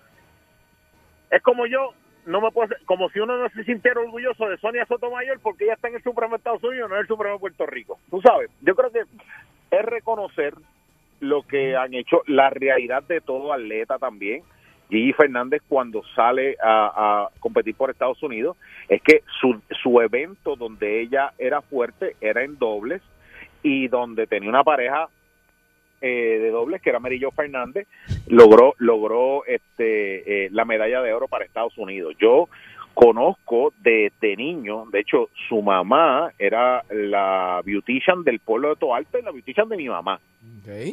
es 1.31 1.43
como 1.43 1.67
yo 1.67 1.93
no 2.29 2.43
me 2.43 2.51
puedo 2.51 2.69
como 2.85 3.09
si 3.09 3.21
uno 3.21 3.39
no 3.39 3.49
se 3.49 3.65
sintiera 3.65 4.01
orgulloso 4.01 4.49
de 4.49 4.59
Sonia 4.59 4.85
Sotomayor 4.87 5.41
porque 5.41 5.65
ella 5.65 5.75
está 5.75 5.89
en 5.89 5.97
el 5.97 6.03
Supremo 6.03 6.33
de 6.33 6.37
Estados 6.37 6.63
Unidos 6.63 6.89
no 6.89 6.97
en 6.97 7.01
el 7.01 7.09
Supremo 7.09 7.35
de 7.35 7.41
Puerto 7.41 7.67
Rico. 7.67 7.99
Tú 8.11 8.21
sabes 8.21 8.51
yo 8.61 8.75
creo 8.75 8.93
que 8.93 9.01
es 9.71 9.85
reconocer 9.85 10.55
lo 11.21 11.43
que 11.43 11.75
han 11.75 11.95
hecho 11.95 12.23
la 12.27 12.51
realidad 12.51 13.03
de 13.03 13.21
todo 13.21 13.53
atleta 13.53 13.99
también. 13.99 14.43
Gigi 14.91 15.13
Fernández 15.15 15.63
cuando 15.69 16.03
sale 16.15 16.57
a, 16.63 17.27
a 17.27 17.29
competir 17.41 17.75
por 17.75 17.91
Estados 17.91 18.23
Unidos 18.23 18.57
es 18.89 19.03
que 19.03 19.23
su, 19.41 19.61
su 19.83 20.01
evento 20.01 20.55
donde 20.57 21.01
ella 21.01 21.33
era 21.39 21.63
fuerte 21.63 22.17
era 22.21 22.43
en 22.43 22.59
dobles 22.59 23.03
y 23.63 23.89
donde 23.89 24.27
tenía 24.27 24.51
una 24.51 24.65
pareja 24.65 25.09
eh, 26.01 26.39
de 26.41 26.51
dobles 26.51 26.81
que 26.81 26.91
era 26.91 27.01
Merillo 27.01 27.31
Fernández 27.31 27.87
logró 28.29 28.75
logró 28.79 29.45
este 29.47 30.47
eh, 30.47 30.49
la 30.53 30.65
medalla 30.65 31.03
de 31.03 31.12
oro 31.12 31.29
para 31.29 31.45
Estados 31.45 31.77
Unidos. 31.79 32.15
Yo 32.20 32.49
conozco 32.95 33.73
de, 33.83 34.12
de 34.20 34.37
niño 34.37 34.87
de 34.91 35.01
hecho 35.01 35.29
su 35.49 35.62
mamá 35.62 36.33
era 36.39 36.83
la 36.91 37.62
beautician 37.65 38.25
del 38.25 38.41
pueblo 38.41 38.75
de 38.75 39.19
y 39.19 39.23
la 39.23 39.31
beautician 39.31 39.69
de 39.69 39.77
mi 39.77 39.89
mamá. 39.89 40.20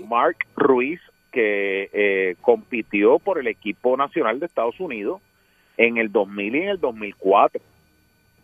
Mark 0.08 0.38
Ruiz 0.56 1.02
que 1.32 1.90
eh, 1.92 2.36
compitió 2.42 3.20
por 3.20 3.40
el 3.40 3.48
equipo 3.48 3.98
nacional 3.98 4.40
de 4.40 4.46
Estados 4.46 4.80
Unidos 4.80 5.22
en 5.78 5.98
el 5.98 6.12
2000 6.12 6.56
y 6.56 6.60
en 6.60 6.70
el 6.70 6.80
2004 6.80 7.62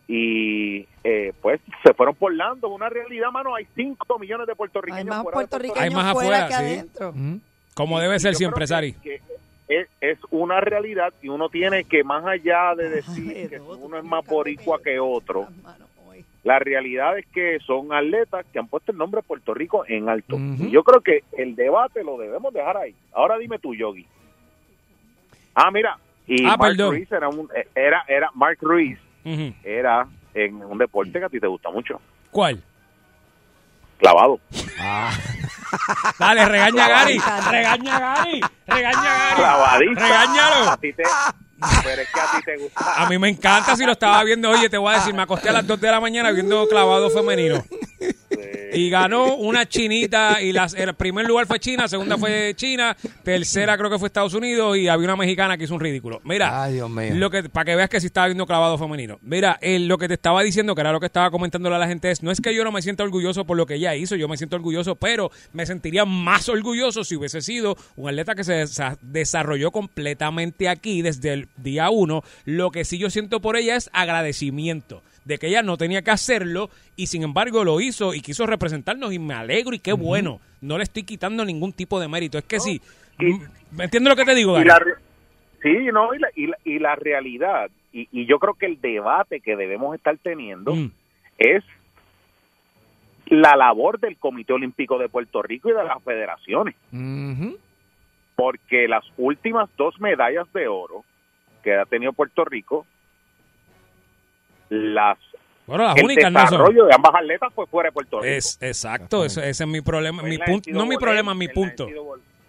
y 0.07 0.87
eh, 1.03 1.33
pues 1.41 1.61
se 1.83 1.93
fueron 1.93 2.15
por 2.15 2.33
Lando 2.33 2.67
una 2.69 2.89
realidad 2.89 3.31
mano 3.31 3.55
hay 3.55 3.65
5 3.75 4.19
millones 4.19 4.47
de 4.47 4.55
puertorriqueños 4.55 4.99
Hay 4.99 5.05
más 5.09 5.21
fuera 5.23 5.33
puertorriqueños 5.35 5.83
Hay 5.83 5.89
más 5.89 6.11
fuera 6.13 6.45
afuera, 6.45 6.47
que 6.47 6.53
sí. 6.53 6.59
adentro. 6.73 7.13
Como 7.73 7.99
debe 7.99 8.19
ser 8.19 8.35
siempre, 8.35 8.67
Sari. 8.67 8.93
que- 8.93 9.21
que 9.67 9.79
es, 9.81 9.87
es 10.01 10.19
una 10.31 10.59
realidad 10.59 11.13
y 11.21 11.29
uno 11.29 11.47
tiene 11.47 11.85
que 11.85 12.03
más 12.03 12.25
allá 12.25 12.75
de 12.75 12.89
decir 12.89 13.33
Ay, 13.37 13.47
que 13.47 13.57
no, 13.59 13.69
uno 13.69 13.97
es 13.97 14.03
más 14.03 14.25
que 14.25 14.31
boricua 14.31 14.81
que 14.83 14.99
otro 14.99 15.47
manos 15.63 15.87
hoy. 16.05 16.25
la 16.43 16.59
realidad 16.59 17.17
es 17.17 17.25
que 17.27 17.57
son 17.65 17.93
atletas 17.93 18.45
que 18.51 18.59
han 18.59 18.67
puesto 18.67 18.91
el 18.91 18.97
nombre 18.97 19.21
de 19.21 19.27
Puerto 19.27 19.53
Rico 19.53 19.85
en 19.87 20.09
alto. 20.09 20.35
Y 20.37 20.69
yo 20.71 20.83
creo 20.83 20.99
que 20.99 21.23
el 21.37 21.55
debate 21.55 22.03
lo 22.03 22.17
debemos 22.17 22.53
dejar 22.53 22.75
ahí. 22.75 22.93
Ahora 23.13 23.37
dime 23.37 23.59
tú, 23.59 23.73
Yogi. 23.73 24.05
Ah, 25.55 25.71
mira, 25.71 25.97
y 26.27 26.43
Ah, 26.45 26.57
Mark 26.57 26.71
perdón. 26.75 26.95
Ruiz 26.95 27.11
era 27.11 27.29
un 27.29 27.49
era 27.75 28.03
era 28.09 28.29
Mark 28.33 28.57
Ruiz 28.61 28.99
Era 29.63 30.07
en 30.33 30.55
un 30.63 30.77
deporte 30.77 31.19
que 31.19 31.25
a 31.25 31.29
ti 31.29 31.39
te 31.39 31.47
gusta 31.47 31.69
mucho, 31.69 31.99
¿Cuál? 32.31 32.63
clavado. 34.01 34.39
Dale, 36.19 36.45
regaña 36.45 36.85
a 36.85 36.89
Gary. 36.89 37.21
Regaña 37.49 37.97
a 37.97 37.99
Gary. 37.99 38.41
Regaña 38.67 38.99
a 38.99 39.17
Gary. 39.17 39.35
Clavadista. 39.35 40.01
Regáñalo. 40.01 40.69
A 40.71 40.77
ti 40.77 40.93
te 40.93 41.03
pero 41.83 42.01
es 42.01 42.11
que 42.11 42.19
a 42.19 42.31
ti 42.31 42.43
te 42.43 42.57
gusta. 42.57 43.03
A 43.03 43.07
mí 43.07 43.19
me 43.19 43.29
encanta 43.29 43.75
si 43.75 43.85
lo 43.85 43.91
estaba 43.91 44.23
viendo. 44.23 44.49
Oye, 44.49 44.69
te 44.69 44.77
voy 44.77 44.93
a 44.93 44.97
decir, 44.97 45.13
me 45.13 45.21
acosté 45.21 45.49
a 45.49 45.53
las 45.53 45.67
2 45.67 45.79
de 45.79 45.91
la 45.91 45.99
mañana 45.99 46.31
viendo 46.31 46.67
clavado 46.67 47.09
femenino. 47.09 47.63
Y 48.73 48.89
ganó 48.89 49.35
una 49.35 49.65
chinita 49.67 50.41
y 50.41 50.53
las, 50.53 50.73
el 50.73 50.93
primer 50.93 51.25
lugar 51.27 51.45
fue 51.45 51.59
China, 51.59 51.89
segunda 51.89 52.17
fue 52.17 52.53
China, 52.55 52.95
tercera 53.21 53.77
creo 53.77 53.89
que 53.89 53.99
fue 53.99 54.07
Estados 54.07 54.33
Unidos 54.33 54.77
y 54.77 54.87
había 54.87 55.07
una 55.07 55.17
mexicana 55.17 55.57
que 55.57 55.65
hizo 55.65 55.73
un 55.73 55.81
ridículo. 55.81 56.21
Mira, 56.23 56.63
Ay, 56.63 56.75
Dios 56.75 56.89
mío. 56.89 57.13
lo 57.15 57.29
que 57.29 57.43
para 57.49 57.65
que 57.65 57.75
veas 57.75 57.89
que 57.89 57.99
sí 57.99 58.05
estaba 58.07 58.27
viendo 58.27 58.45
clavado 58.45 58.77
femenino. 58.77 59.19
Mira, 59.23 59.57
eh, 59.61 59.77
lo 59.79 59.97
que 59.97 60.07
te 60.07 60.13
estaba 60.13 60.41
diciendo, 60.41 60.73
que 60.73 60.81
era 60.81 60.93
lo 60.93 61.01
que 61.01 61.05
estaba 61.07 61.29
comentándole 61.31 61.75
a 61.75 61.79
la 61.79 61.87
gente 61.87 62.11
es, 62.11 62.23
no 62.23 62.31
es 62.31 62.39
que 62.39 62.55
yo 62.55 62.63
no 62.63 62.71
me 62.71 62.81
sienta 62.81 63.03
orgulloso 63.03 63.43
por 63.45 63.57
lo 63.57 63.65
que 63.65 63.75
ella 63.75 63.93
hizo, 63.95 64.15
yo 64.15 64.29
me 64.29 64.37
siento 64.37 64.55
orgulloso, 64.55 64.95
pero 64.95 65.31
me 65.51 65.65
sentiría 65.65 66.05
más 66.05 66.47
orgulloso 66.47 67.03
si 67.03 67.17
hubiese 67.17 67.41
sido 67.41 67.75
un 67.97 68.07
atleta 68.07 68.35
que 68.35 68.45
se 68.45 68.53
desa- 68.63 68.97
desarrolló 69.01 69.71
completamente 69.71 70.69
aquí 70.69 71.01
desde 71.01 71.33
el 71.33 71.49
día 71.57 71.89
uno. 71.89 72.23
Lo 72.45 72.71
que 72.71 72.85
sí 72.85 72.97
yo 72.97 73.09
siento 73.09 73.41
por 73.41 73.57
ella 73.57 73.75
es 73.75 73.89
agradecimiento 73.91 75.03
de 75.25 75.37
que 75.37 75.47
ella 75.47 75.61
no 75.61 75.77
tenía 75.77 76.01
que 76.01 76.11
hacerlo 76.11 76.69
y 76.95 77.07
sin 77.07 77.23
embargo 77.23 77.63
lo 77.63 77.79
hizo 77.81 78.13
y 78.13 78.21
quiso 78.21 78.45
representarnos 78.47 79.13
y 79.13 79.19
me 79.19 79.33
alegro 79.33 79.73
y 79.75 79.79
qué 79.79 79.93
bueno. 79.93 80.39
No 80.61 80.77
le 80.77 80.83
estoy 80.83 81.03
quitando 81.03 81.43
ningún 81.45 81.73
tipo 81.73 81.99
de 81.99 82.07
mérito. 82.07 82.37
Es 82.37 82.43
que 82.45 82.59
sí, 82.59 82.81
y- 83.19 83.39
¿me 83.75 83.83
entiendes 83.85 84.09
lo 84.11 84.15
que 84.15 84.25
te 84.25 84.35
digo? 84.35 84.59
Y 84.59 84.63
la, 84.65 84.79
sí, 85.61 85.69
no, 85.93 86.13
y 86.13 86.19
la, 86.19 86.27
y 86.35 86.47
la, 86.47 86.57
y 86.65 86.79
la 86.79 86.95
realidad, 86.95 87.69
y, 87.93 88.07
y 88.11 88.25
yo 88.25 88.39
creo 88.39 88.53
que 88.55 88.65
el 88.65 88.79
debate 88.81 89.39
que 89.41 89.55
debemos 89.55 89.95
estar 89.95 90.17
teniendo 90.17 90.73
Mm. 90.75 90.91
es 91.37 91.63
la 93.27 93.55
labor 93.55 93.99
del 93.99 94.17
Comité 94.17 94.53
Olímpico 94.53 94.97
de 94.97 95.07
Puerto 95.07 95.41
Rico 95.41 95.69
y 95.69 95.73
de 95.73 95.83
las 95.83 96.03
federaciones, 96.03 96.75
porque 98.35 98.87
las 98.87 99.03
últimas 99.17 99.69
dos 99.77 99.99
medallas 100.01 100.51
de 100.53 100.67
oro 100.67 101.03
que 101.63 101.75
ha 101.75 101.85
tenido 101.85 102.11
Puerto 102.13 102.43
Rico 102.43 102.85
las 104.71 105.17
Bueno, 105.67 105.83
las 105.83 105.97
el 105.97 106.05
únicas 106.05 106.31
no 106.31 106.39
son. 106.39 106.49
desarrollo 106.49 106.85
de 106.85 106.95
ambas 106.95 107.13
atletas 107.13 107.53
fue 107.53 107.67
fuera 107.67 107.89
de 107.89 107.93
Puerto 107.93 108.21
Rico. 108.21 108.33
Es, 108.33 108.57
exacto, 108.61 109.25
ese, 109.25 109.49
ese 109.49 109.63
es 109.65 109.69
mi 109.69 109.81
problema, 109.81 110.23
mi 110.23 110.37
punto, 110.37 110.69
no 110.71 110.85
mi 110.85 110.97
problema, 110.97 111.35
mi 111.35 111.49
punto. 111.49 111.87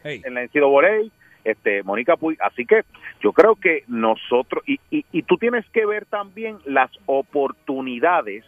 En 0.04 0.34
la 0.34 0.42
NCAA, 0.44 1.10
este, 1.44 1.82
Mónica 1.82 2.16
Puig. 2.16 2.38
Así 2.40 2.64
que 2.64 2.82
yo 3.22 3.32
creo 3.32 3.56
que 3.56 3.84
nosotros, 3.88 4.62
y, 4.66 4.80
y, 4.90 5.04
y 5.12 5.22
tú 5.22 5.36
tienes 5.36 5.64
que 5.70 5.84
ver 5.84 6.06
también 6.06 6.58
las 6.64 6.90
oportunidades 7.06 8.44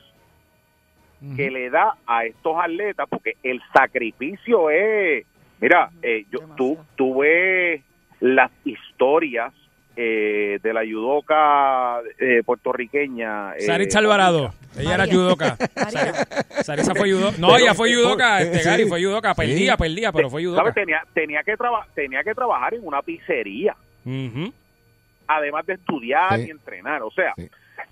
que 1.36 1.50
le 1.50 1.70
da 1.70 1.96
a 2.06 2.26
estos 2.26 2.54
atletas, 2.62 3.06
porque 3.08 3.36
el 3.42 3.62
sacrificio 3.72 4.68
es, 4.68 5.24
mira, 5.58 5.90
eh, 6.02 6.26
yo, 6.30 6.40
tú, 6.54 6.76
tú 6.96 7.20
ves 7.20 7.80
las 8.20 8.50
historias 8.64 9.54
eh, 9.96 10.58
de 10.62 10.72
la 10.72 10.80
judoka 10.82 12.00
eh, 12.18 12.42
puertorriqueña. 12.44 13.54
eh, 13.56 13.60
Saritza 13.62 13.98
Alvarado, 14.00 14.52
ella 14.78 14.94
era 14.94 15.06
judoka. 15.06 15.56
Sarisa 16.62 16.94
fue 16.94 17.12
judoka. 17.12 17.36
No, 17.38 17.56
ella 17.56 17.74
fue 17.74 17.94
judoka, 17.94 18.40
este, 18.40 18.58
Sí. 18.60 18.64
Gary 18.68 18.84
fue 18.86 19.02
judoka. 19.02 19.34
Perdía, 19.34 19.76
perdía, 19.76 20.12
pero 20.12 20.30
fue 20.30 20.42
judoka. 20.44 20.60
¿Sabes? 20.62 20.74
Tenía, 20.74 21.02
tenía, 21.12 21.42
que 21.42 21.56
traba- 21.56 21.86
tenía 21.94 22.22
que 22.24 22.34
trabajar 22.34 22.74
en 22.74 22.86
una 22.86 23.02
pizzería, 23.02 23.76
Ujú. 24.04 24.52
además 25.26 25.66
de 25.66 25.74
estudiar 25.74 26.38
Sí. 26.40 26.46
y 26.48 26.50
entrenar. 26.50 27.02
O 27.02 27.10
sea, 27.10 27.32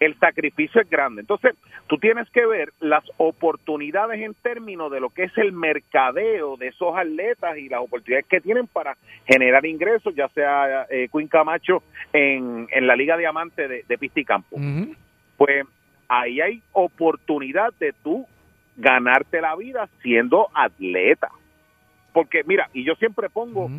el 0.00 0.18
sacrificio 0.18 0.80
es 0.80 0.90
grande. 0.90 1.20
Entonces, 1.20 1.54
tú 1.86 1.98
tienes 1.98 2.28
que 2.30 2.46
ver 2.46 2.72
las 2.80 3.04
oportunidades 3.16 4.20
en 4.20 4.34
términos 4.34 4.90
de 4.90 5.00
lo 5.00 5.10
que 5.10 5.24
es 5.24 5.38
el 5.38 5.52
mercadeo 5.52 6.56
de 6.56 6.68
esos 6.68 6.96
atletas 6.96 7.58
y 7.58 7.68
las 7.68 7.80
oportunidades 7.80 8.26
que 8.26 8.40
tienen 8.40 8.66
para 8.66 8.96
generar 9.26 9.64
ingresos, 9.66 10.14
ya 10.14 10.28
sea 10.28 10.86
eh, 10.90 11.08
Queen 11.12 11.28
Camacho 11.28 11.82
en, 12.12 12.66
en 12.70 12.86
la 12.86 12.96
Liga 12.96 13.16
Diamante 13.16 13.68
de, 13.68 13.84
de 13.88 13.98
Pista 13.98 14.20
y 14.20 14.24
Campo. 14.24 14.56
Pues 15.36 15.66
ahí 16.08 16.40
hay 16.40 16.62
oportunidad 16.72 17.72
de 17.80 17.92
tú 18.02 18.26
ganarte 18.76 19.40
la 19.40 19.56
vida 19.56 19.88
siendo 20.02 20.48
atleta. 20.54 21.30
Porque 22.12 22.42
mira, 22.44 22.68
y 22.72 22.84
yo 22.84 22.94
siempre 22.96 23.30
pongo 23.30 23.70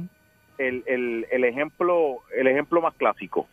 el, 0.57 0.84
el, 0.85 1.27
el 1.31 1.44
ejemplo 1.44 2.18
el 2.35 2.48
ejemplo 2.48 2.81
más 2.81 2.94
clásico. 2.95 3.48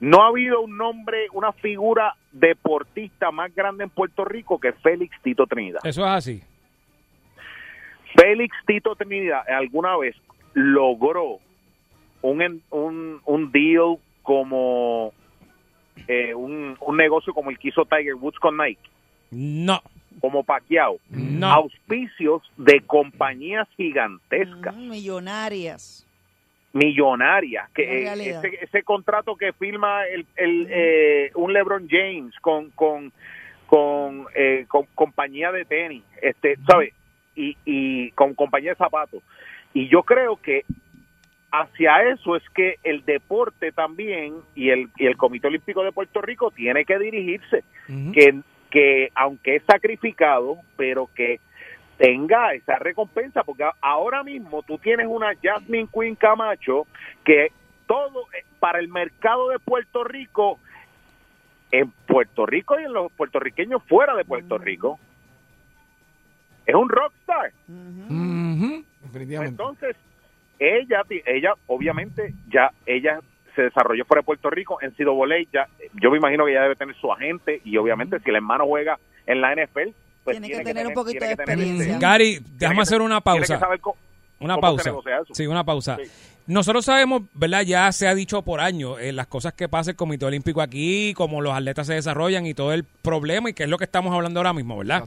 No 0.00 0.22
ha 0.22 0.28
habido 0.28 0.60
un 0.60 0.76
nombre, 0.76 1.26
una 1.32 1.52
figura 1.52 2.14
deportista 2.32 3.30
más 3.30 3.54
grande 3.54 3.84
en 3.84 3.90
Puerto 3.90 4.24
Rico 4.24 4.58
que 4.60 4.72
Félix 4.72 5.16
Tito 5.22 5.46
Trinidad. 5.46 5.80
Eso 5.84 6.02
es 6.04 6.10
así. 6.12 6.42
Félix 8.14 8.54
Tito 8.66 8.94
Trinidad 8.96 9.42
alguna 9.48 9.96
vez 9.96 10.14
logró 10.54 11.38
un, 12.22 12.42
en- 12.42 12.62
un, 12.70 13.20
un 13.24 13.52
deal 13.52 13.96
como 14.22 15.12
eh, 16.08 16.34
un, 16.34 16.76
un 16.80 16.96
negocio 16.96 17.32
como 17.34 17.50
el 17.50 17.58
que 17.58 17.68
hizo 17.68 17.84
Tiger 17.84 18.14
Woods 18.14 18.38
con 18.38 18.56
Nike. 18.56 18.80
No. 19.30 19.80
Como 20.20 20.44
Pacquiao. 20.44 20.98
No. 21.10 21.46
Auspicios 21.52 22.42
de 22.56 22.80
compañías 22.80 23.68
gigantescas, 23.76 24.74
Mm, 24.74 24.88
millonarias. 24.88 26.05
Millonarias. 26.76 27.70
Que 27.70 28.06
eh, 28.06 28.58
ese 28.60 28.82
contrato 28.82 29.36
que 29.36 29.52
firma 29.52 30.04
el, 30.06 30.26
el, 30.36 30.66
eh, 30.70 31.30
un 31.34 31.52
LeBron 31.52 31.88
James 31.88 32.34
con 32.40 32.70
con 32.70 33.12
con, 33.66 34.26
eh, 34.36 34.64
con 34.68 34.86
compañía 34.94 35.50
de 35.50 35.64
tenis, 35.64 36.04
este, 36.22 36.56
¿sabes? 36.68 36.94
Y, 37.34 37.56
y 37.64 38.12
con 38.12 38.34
compañía 38.34 38.70
de 38.70 38.76
zapatos. 38.76 39.22
Y 39.74 39.88
yo 39.88 40.04
creo 40.04 40.36
que 40.36 40.64
hacia 41.50 42.08
eso 42.12 42.36
es 42.36 42.48
que 42.50 42.76
el 42.84 43.04
deporte 43.04 43.72
también 43.72 44.34
y 44.54 44.70
el, 44.70 44.88
y 44.96 45.06
el 45.06 45.16
Comité 45.16 45.48
Olímpico 45.48 45.82
de 45.82 45.90
Puerto 45.90 46.22
Rico 46.22 46.52
tiene 46.52 46.84
que 46.84 46.98
dirigirse, 46.98 47.64
que, 48.12 48.40
que 48.70 49.10
aunque 49.14 49.56
es 49.56 49.62
sacrificado, 49.64 50.58
pero 50.76 51.10
que 51.14 51.40
tenga 51.96 52.52
esa 52.52 52.76
recompensa, 52.78 53.42
porque 53.42 53.64
ahora 53.80 54.22
mismo 54.22 54.62
tú 54.62 54.78
tienes 54.78 55.06
una 55.08 55.32
Jasmine 55.42 55.88
Queen 55.92 56.14
Camacho 56.14 56.86
que 57.24 57.52
todo 57.86 58.26
eh, 58.32 58.44
para 58.58 58.78
el 58.80 58.88
mercado 58.88 59.48
de 59.48 59.58
Puerto 59.58 60.04
Rico, 60.04 60.58
en 61.70 61.90
Puerto 62.06 62.46
Rico 62.46 62.78
y 62.78 62.84
en 62.84 62.92
los 62.92 63.10
puertorriqueños 63.12 63.82
fuera 63.84 64.14
de 64.14 64.24
Puerto 64.24 64.58
Rico, 64.58 64.98
es 66.66 66.74
un 66.74 66.88
rockstar. 66.88 67.52
Entonces, 69.48 69.96
ella, 70.58 71.02
ella 71.26 71.54
obviamente 71.66 72.34
ya, 72.48 72.72
ella 72.84 73.20
se 73.54 73.62
desarrolló 73.62 74.04
fuera 74.04 74.20
de 74.20 74.26
Puerto 74.26 74.50
Rico 74.50 74.78
en 74.82 74.94
Sido 74.96 75.14
Voley, 75.14 75.48
ya, 75.52 75.68
yo 75.94 76.10
me 76.10 76.18
imagino 76.18 76.44
que 76.44 76.52
ella 76.52 76.62
debe 76.62 76.76
tener 76.76 76.94
su 76.96 77.10
agente 77.10 77.60
y 77.64 77.76
obviamente 77.78 78.20
si 78.20 78.30
el 78.30 78.36
hermano 78.36 78.66
juega 78.66 78.98
en 79.26 79.40
la 79.40 79.54
NFL, 79.54 79.90
pues 80.26 80.40
Tiene 80.40 80.58
que 80.58 80.64
tener 80.64 80.86
un 80.88 80.92
poquito 80.94 81.24
de 81.24 81.36
tener- 81.36 81.58
experiencia. 81.58 81.98
Gary, 81.98 82.42
déjame 82.58 82.82
hacer 82.82 83.00
una 83.00 83.20
tiene 83.22 83.40
que 83.46 83.54
pausa. 83.54 83.68
Una 84.40 84.54
cómo 84.56 84.60
pausa. 84.60 84.92
Sí, 85.32 85.46
una 85.46 85.64
pausa. 85.64 85.96
Nosotros 86.46 86.84
sabemos, 86.84 87.22
¿verdad? 87.32 87.62
Ya 87.62 87.90
se 87.92 88.06
ha 88.06 88.14
dicho 88.14 88.42
por 88.42 88.60
años 88.60 88.98
eh, 89.00 89.12
las 89.12 89.26
cosas 89.26 89.52
que 89.54 89.68
pasa 89.68 89.90
el 89.92 89.96
Comité 89.96 90.26
Olímpico 90.26 90.60
aquí, 90.60 91.14
cómo 91.16 91.40
los 91.40 91.54
atletas 91.54 91.86
se 91.86 91.94
desarrollan 91.94 92.44
y 92.46 92.54
todo 92.54 92.72
el 92.72 92.84
problema 92.84 93.50
y 93.50 93.52
que 93.54 93.64
es 93.64 93.68
lo 93.68 93.78
que 93.78 93.84
estamos 93.84 94.14
hablando 94.14 94.38
ahora 94.40 94.52
mismo, 94.52 94.76
¿verdad? 94.76 95.04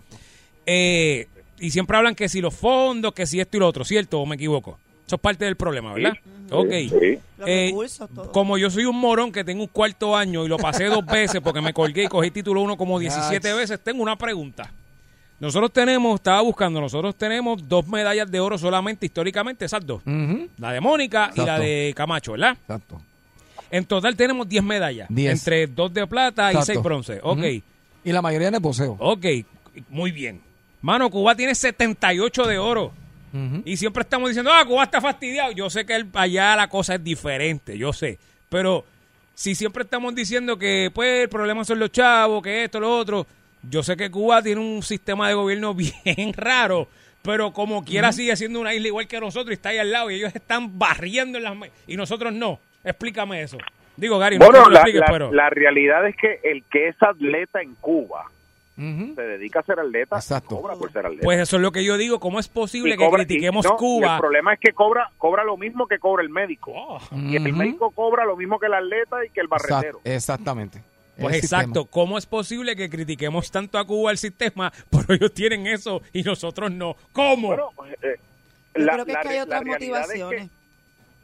Eh, 0.65 1.27
y 1.59 1.71
siempre 1.71 1.97
hablan 1.97 2.15
que 2.15 2.27
si 2.29 2.41
los 2.41 2.53
fondos, 2.55 3.13
que 3.13 3.25
si 3.25 3.39
esto 3.39 3.57
y 3.57 3.59
lo 3.59 3.67
otro, 3.67 3.85
¿cierto? 3.85 4.19
¿O 4.19 4.25
me 4.25 4.35
equivoco? 4.35 4.79
Eso 5.05 5.15
es 5.15 5.21
parte 5.21 5.45
del 5.45 5.55
problema, 5.55 5.93
¿verdad? 5.93 6.13
Ok. 6.51 6.69
Sí. 6.89 7.19
Los 7.37 7.47
Eh, 7.47 7.73
como 8.31 8.57
yo 8.57 8.69
soy 8.69 8.85
un 8.85 8.97
morón 8.99 9.31
que 9.31 9.43
tengo 9.43 9.61
un 9.63 9.67
cuarto 9.69 10.15
año 10.15 10.45
y 10.45 10.47
lo 10.47 10.57
pasé 10.57 10.85
dos 10.85 11.05
veces 11.05 11.41
porque 11.41 11.61
me 11.61 11.73
colgué 11.73 12.03
y 12.03 12.07
cogí 12.07 12.31
título 12.31 12.61
uno 12.61 12.75
como 12.77 12.99
17 12.99 13.53
veces, 13.53 13.79
tengo 13.83 14.03
una 14.03 14.17
pregunta. 14.17 14.71
Nosotros 15.39 15.71
tenemos, 15.71 16.15
estaba 16.15 16.41
buscando, 16.41 16.81
nosotros 16.81 17.15
tenemos 17.15 17.65
dos 17.67 17.87
medallas 17.87 18.29
de 18.29 18.39
oro 18.39 18.57
solamente 18.57 19.05
históricamente, 19.05 19.65
esas 19.65 19.85
dos. 19.85 20.01
La 20.57 20.73
de 20.73 20.81
Mónica 20.81 21.31
y 21.33 21.39
la 21.45 21.57
de 21.59 21.93
Camacho, 21.95 22.33
¿verdad? 22.33 22.57
Exacto. 22.61 23.01
En 23.71 23.85
total 23.85 24.15
tenemos 24.15 24.49
10 24.49 24.63
medallas. 24.63 25.07
Diez. 25.09 25.31
Entre 25.31 25.67
dos 25.67 25.93
de 25.93 26.05
plata 26.07 26.51
y 26.51 26.55
seis 26.65 26.81
bronce. 26.83 27.19
Ok. 27.23 27.43
Y 28.03 28.11
la 28.11 28.21
mayoría 28.21 28.47
en 28.49 28.55
el 28.55 28.61
poseo. 28.61 28.95
Ok, 28.99 29.25
muy 29.89 30.11
bien. 30.11 30.41
Mano, 30.81 31.09
Cuba 31.09 31.35
tiene 31.35 31.53
78 31.55 32.45
de 32.47 32.57
oro. 32.57 32.91
Y 33.63 33.77
siempre 33.77 34.01
estamos 34.01 34.29
diciendo, 34.29 34.51
ah, 34.51 34.65
Cuba 34.65 34.83
está 34.85 34.99
fastidiado. 34.99 35.51
Yo 35.51 35.69
sé 35.69 35.85
que 35.85 35.95
el- 35.95 36.07
allá 36.13 36.55
la 36.55 36.67
cosa 36.67 36.95
es 36.95 37.03
diferente, 37.03 37.77
yo 37.77 37.93
sé. 37.93 38.17
Pero 38.49 38.83
si 39.35 39.53
siempre 39.53 39.83
estamos 39.83 40.15
diciendo 40.15 40.57
que, 40.57 40.89
pues, 40.93 41.23
el 41.23 41.29
problema 41.29 41.63
son 41.63 41.77
los 41.79 41.91
chavos, 41.91 42.41
que 42.41 42.63
esto, 42.63 42.79
lo 42.79 42.97
otro. 42.97 43.27
Yo 43.63 43.83
sé 43.83 43.97
que 43.97 44.09
Cuba 44.09 44.41
tiene 44.41 44.61
un 44.61 44.81
sistema 44.83 45.27
de 45.27 45.33
gobierno 45.33 45.73
bien 46.05 46.33
raro, 46.33 46.87
pero 47.21 47.51
como 47.51 47.83
quiera 47.83 48.11
sigue 48.11 48.35
siendo 48.35 48.59
una 48.59 48.73
isla 48.73 48.87
igual 48.87 49.07
que 49.07 49.19
nosotros 49.19 49.51
y 49.51 49.53
está 49.53 49.69
ahí 49.69 49.77
al 49.77 49.91
lado 49.91 50.09
y 50.11 50.15
ellos 50.15 50.33
están 50.35 50.77
barriendo 50.79 51.37
en 51.37 51.43
las... 51.43 51.57
Y 51.87 51.97
nosotros 51.97 52.31
no. 52.33 52.59
Explícame 52.83 53.41
eso. 53.41 53.57
Digo, 53.97 54.17
Gary, 54.17 54.39
no 54.39 54.45
Bueno, 54.45 54.69
la, 54.69 54.79
expliques, 54.79 55.01
la- 55.01 55.07
pero... 55.11 55.33
la 55.33 55.49
realidad 55.49 56.07
es 56.07 56.15
que 56.15 56.39
el 56.43 56.63
que 56.63 56.87
es 56.87 56.95
atleta 57.03 57.61
en 57.61 57.75
Cuba 57.75 58.25
se 58.77 59.21
dedica 59.21 59.59
a 59.59 59.63
ser 59.63 59.77
atleta, 59.77 60.17
cobra 60.45 60.73
por 60.75 60.89
ser 60.93 61.05
atleta. 61.05 61.25
Pues 61.25 61.37
eso 61.39 61.57
es 61.57 61.61
lo 61.61 61.73
que 61.73 61.83
yo 61.83 61.97
digo. 61.97 62.21
¿Cómo 62.21 62.39
es 62.39 62.47
posible 62.47 62.93
Y 62.93 62.97
que 62.97 63.03
cobra- 63.05 63.23
y- 63.23 63.25
critiquemos 63.25 63.65
no, 63.65 63.75
Cuba? 63.75 64.13
El 64.13 64.19
problema 64.21 64.53
es 64.53 64.59
que 64.61 64.71
cobra 64.71 65.09
cobra 65.17 65.43
lo 65.43 65.57
mismo 65.57 65.85
que 65.85 65.99
cobra 65.99 66.23
el 66.23 66.29
médico. 66.29 66.71
Oh. 66.73 67.01
Y 67.13 67.35
el 67.35 67.51
médico 67.51 67.91
cobra 67.91 68.23
lo 68.23 68.37
mismo 68.37 68.57
que 68.57 68.67
el 68.67 68.73
atleta 68.75 69.17
y 69.25 69.31
que 69.31 69.41
el 69.41 69.47
barrendero. 69.49 69.99
Exact- 69.99 70.15
exactamente. 70.15 70.81
Pues 71.21 71.41
sistema. 71.41 71.61
exacto, 71.63 71.85
¿cómo 71.85 72.17
es 72.17 72.25
posible 72.25 72.75
que 72.75 72.89
critiquemos 72.89 73.51
tanto 73.51 73.77
a 73.77 73.85
Cuba 73.85 74.11
el 74.11 74.17
sistema, 74.17 74.71
pero 74.91 75.13
ellos 75.13 75.33
tienen 75.33 75.67
eso 75.67 76.01
y 76.13 76.23
nosotros 76.23 76.71
no? 76.71 76.95
¿Cómo? 77.13 77.47
Bueno, 77.49 77.69
eh, 78.01 78.15
Yo 78.75 78.85
la- 78.85 78.93
creo 78.93 79.05
que 79.05 79.11
es 79.11 79.15
la 79.17 79.21
que 79.21 79.29
hay 79.29 79.35
re- 79.35 79.41
otras 79.43 79.61
la 79.65 79.71
realidad 79.71 80.01
es 80.01 80.07
que- 80.11 80.19
motivaciones. 80.19 80.51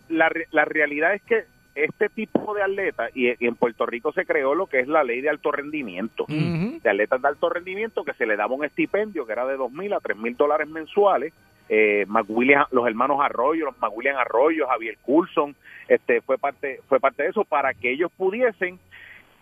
la, 0.10 0.30
re- 0.30 0.48
la 0.52 0.66
realidad 0.66 1.14
es 1.16 1.22
que 1.24 1.44
este 1.76 2.08
tipo 2.08 2.54
de 2.56 2.62
atletas, 2.64 3.12
y, 3.16 3.28
y 3.32 3.48
en 3.48 3.56
Puerto 3.56 3.86
Rico 3.86 4.14
se 4.14 4.26
creó 4.26 4.56
lo 4.56 4.68
que 4.68 4.80
es 4.80 4.88
la 4.88 5.04
ley 5.04 5.20
de 5.20 5.30
alto 5.30 5.52
rendimiento, 5.52 6.26
de 6.30 6.80
atletas 6.90 7.22
de 7.22 7.28
alto 7.28 7.50
rendimiento 7.50 8.06
que 8.06 8.14
se 8.14 8.26
le 8.26 8.38
daba 8.38 8.56
un 8.56 8.64
estipendio 8.64 9.26
que 9.26 9.34
era 9.34 9.46
de 9.46 9.58
dos 9.58 9.72
mil 9.74 9.92
a 9.92 10.00
tres 10.00 10.16
mil 10.18 10.38
dólares 10.38 10.70
mensuales. 10.70 11.34
Eh, 11.68 12.06
McWilliam- 12.08 12.68
los 12.72 12.88
hermanos 12.88 13.18
Arroyo, 13.22 13.66
los 13.66 13.78
McWilliam 13.80 14.16
Arroyo, 14.18 14.68
Javier 14.68 14.98
Coulson, 15.04 15.54
este, 15.90 16.22
fue 16.22 16.38
parte, 16.38 16.80
fue 16.88 17.00
parte 17.02 17.24
de 17.24 17.30
eso 17.30 17.44
para 17.44 17.74
que 17.74 17.92
ellos 17.92 18.10
pudiesen 18.16 18.80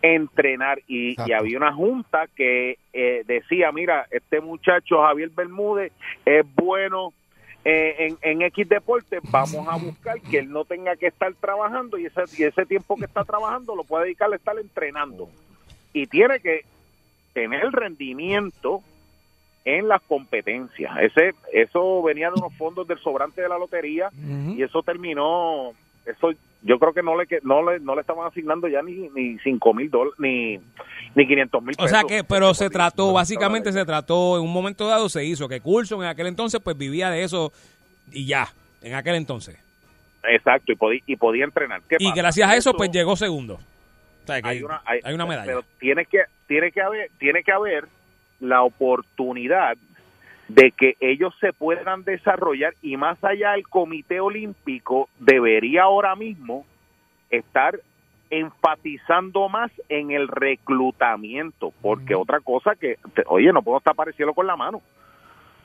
entrenar 0.03 0.79
y, 0.85 1.15
y 1.25 1.31
había 1.31 1.57
una 1.57 1.73
junta 1.73 2.27
que 2.35 2.77
eh, 2.91 3.23
decía, 3.25 3.71
mira, 3.71 4.05
este 4.11 4.41
muchacho 4.41 5.01
Javier 5.01 5.29
Bermúdez 5.29 5.93
es 6.25 6.45
bueno 6.55 7.13
eh, 7.63 7.95
en, 7.99 8.17
en 8.21 8.41
X 8.41 8.67
deporte, 8.67 9.19
vamos 9.31 9.65
a 9.69 9.77
buscar 9.77 10.19
que 10.19 10.39
él 10.39 10.51
no 10.51 10.65
tenga 10.65 10.97
que 10.97 11.07
estar 11.07 11.33
trabajando 11.35 11.97
y 11.97 12.07
ese, 12.07 12.23
y 12.37 12.43
ese 12.43 12.65
tiempo 12.65 12.97
que 12.97 13.05
está 13.05 13.23
trabajando 13.23 13.77
lo 13.77 13.85
puede 13.85 14.05
dedicar 14.05 14.31
a 14.31 14.35
estar 14.35 14.59
entrenando. 14.59 15.29
Y 15.93 16.07
tiene 16.07 16.41
que 16.41 16.65
tener 17.31 17.71
rendimiento 17.71 18.81
en 19.63 19.87
las 19.87 20.01
competencias. 20.01 20.91
Ese 20.99 21.33
Eso 21.53 22.03
venía 22.03 22.29
de 22.29 22.39
unos 22.41 22.53
fondos 22.57 22.85
del 22.85 22.99
sobrante 22.99 23.41
de 23.41 23.47
la 23.47 23.57
lotería 23.57 24.09
y 24.57 24.61
eso 24.61 24.83
terminó 24.83 25.71
eso 26.05 26.31
yo 26.61 26.79
creo 26.79 26.93
que 26.93 27.01
no 27.03 27.17
le 27.17 27.27
que- 27.27 27.39
no 27.43 27.69
le 27.69 27.79
no 27.79 27.95
le 27.95 28.01
estaban 28.01 28.27
asignando 28.27 28.67
ya 28.67 28.81
ni 28.81 29.09
ni 29.09 29.37
cinco 29.39 29.73
mil 29.73 29.89
dólares 29.89 30.15
ni 30.19 30.59
ni 31.15 31.27
500 31.27 31.63
mil 31.63 31.75
O 31.79 31.87
sea 31.87 32.03
que, 32.03 32.23
pero 32.23 32.53
se 32.53 32.69
trató, 32.69 33.13
básicamente 33.13 33.71
se 33.71 33.85
trató, 33.85 34.37
en 34.37 34.43
un 34.43 34.51
momento 34.53 34.87
dado 34.87 35.09
se 35.09 35.23
hizo 35.25 35.47
que 35.47 35.61
Coulson 35.61 36.01
en 36.03 36.07
aquel 36.09 36.27
entonces 36.27 36.59
pues 36.63 36.77
vivía 36.77 37.09
de 37.09 37.23
eso 37.23 37.51
y 38.11 38.25
ya, 38.25 38.47
en 38.81 38.95
aquel 38.95 39.15
entonces. 39.15 39.57
exacto 40.23 40.71
y 40.71 40.75
podía 40.75 41.01
y 41.05 41.15
podía 41.15 41.45
entrenar 41.45 41.81
¿Qué 41.87 41.97
Y 41.99 42.09
pasa? 42.09 42.15
gracias 42.21 42.49
a 42.49 42.55
eso 42.55 42.73
pues 42.73 42.89
llegó 42.91 43.15
segundo. 43.15 43.55
O 43.55 44.25
sea, 44.25 44.41
que 44.41 44.47
hay 44.49 44.63
una 44.63 44.81
hay, 44.85 44.99
hay 45.03 45.13
una 45.13 45.25
medalla. 45.25 45.45
pero 45.45 45.63
tiene 45.79 46.05
que 46.05 46.19
tiene 46.47 46.71
que 46.71 46.81
haber 46.81 47.09
tiene 47.19 47.43
que 47.43 47.51
haber 47.51 47.85
la 48.39 48.63
oportunidad 48.63 49.77
de 50.53 50.71
que 50.71 50.95
ellos 50.99 51.33
se 51.39 51.51
puedan 51.53 52.03
desarrollar 52.03 52.73
y 52.81 52.95
más 52.97 53.21
allá 53.23 53.55
el 53.55 53.67
Comité 53.67 54.19
Olímpico 54.19 55.09
debería 55.19 55.83
ahora 55.83 56.15
mismo 56.15 56.65
estar 57.29 57.79
enfatizando 58.29 59.47
más 59.49 59.71
en 59.89 60.11
el 60.11 60.27
reclutamiento, 60.27 61.71
porque 61.81 62.15
otra 62.15 62.39
cosa 62.39 62.75
que, 62.75 62.97
te- 63.13 63.23
oye, 63.27 63.51
no 63.53 63.61
puedo 63.61 63.77
estar 63.77 63.95
pareciendo 63.95 64.33
con 64.33 64.47
la 64.47 64.55
mano. 64.55 64.81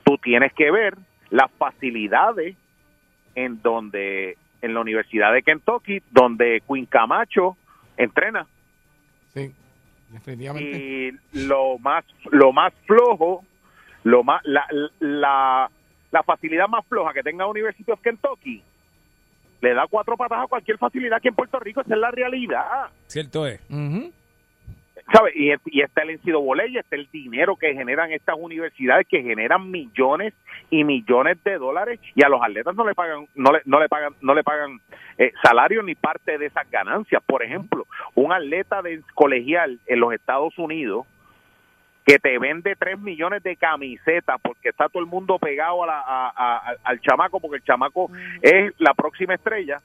Tú 0.03 0.17
tienes 0.17 0.53
que 0.53 0.71
ver 0.71 0.95
las 1.29 1.51
facilidades 1.51 2.55
en 3.35 3.61
donde, 3.61 4.37
en 4.61 4.73
la 4.73 4.79
Universidad 4.81 5.33
de 5.33 5.43
Kentucky, 5.43 6.01
donde 6.11 6.61
Queen 6.67 6.85
Camacho 6.85 7.57
entrena. 7.97 8.45
Sí, 9.33 9.51
definitivamente. 10.09 10.77
Y 10.77 11.45
lo 11.47 11.77
más, 11.79 12.05
lo 12.31 12.51
más 12.51 12.73
flojo, 12.85 13.43
lo 14.03 14.23
más, 14.23 14.41
la, 14.45 14.65
la, 14.99 15.69
la 16.11 16.23
facilidad 16.23 16.67
más 16.67 16.85
floja 16.87 17.13
que 17.13 17.23
tenga 17.23 17.47
University 17.47 17.91
of 17.91 18.01
Kentucky, 18.01 18.63
le 19.61 19.73
da 19.73 19.87
cuatro 19.89 20.15
patas 20.15 20.43
a 20.43 20.47
cualquier 20.47 20.77
facilidad 20.77 21.17
aquí 21.17 21.27
en 21.27 21.35
Puerto 21.35 21.59
Rico, 21.59 21.81
esa 21.81 21.93
es 21.93 21.99
la 21.99 22.11
realidad. 22.11 22.89
Cierto 23.07 23.45
es. 23.45 23.59
¿Sabe? 25.11 25.31
Y, 25.35 25.51
y 25.65 25.81
está 25.81 26.03
el 26.03 26.19
NCAA 26.19 26.67
y 26.67 26.77
está 26.77 26.95
el 26.95 27.09
dinero 27.11 27.55
que 27.55 27.73
generan 27.73 28.11
estas 28.11 28.35
universidades 28.37 29.07
que 29.07 29.23
generan 29.23 29.71
millones 29.71 30.33
y 30.69 30.83
millones 30.83 31.43
de 31.43 31.57
dólares 31.57 31.99
y 32.13 32.23
a 32.23 32.29
los 32.29 32.41
atletas 32.43 32.75
no 32.75 32.85
le 32.85 32.93
pagan 32.93 33.25
no 33.33 33.51
le, 33.51 33.61
no 33.65 33.79
le 33.79 33.89
pagan 33.89 34.13
no 34.21 34.35
le 34.35 34.43
pagan 34.43 34.79
eh, 35.17 35.31
salario 35.41 35.81
ni 35.81 35.95
parte 35.95 36.37
de 36.37 36.45
esas 36.45 36.69
ganancias 36.69 37.23
por 37.25 37.41
ejemplo 37.41 37.87
un 38.13 38.31
atleta 38.31 38.83
de 38.83 39.01
colegial 39.15 39.79
en 39.87 39.99
los 39.99 40.13
Estados 40.13 40.55
Unidos 40.59 41.07
que 42.09 42.17
te 42.17 42.39
vende 42.39 42.75
3 42.75 42.97
millones 42.99 43.43
de 43.43 43.55
camisetas 43.55 44.37
porque 44.41 44.69
está 44.69 44.89
todo 44.89 45.03
el 45.03 45.07
mundo 45.07 45.37
pegado 45.37 45.83
a 45.83 45.87
la- 45.87 45.99
a- 46.01 46.33
a- 46.35 46.75
al 46.83 46.99
chamaco 47.01 47.39
porque 47.39 47.57
el 47.57 47.63
chamaco 47.63 48.09
es 48.41 48.73
la 48.79 48.95
próxima 48.95 49.35
estrella 49.35 49.79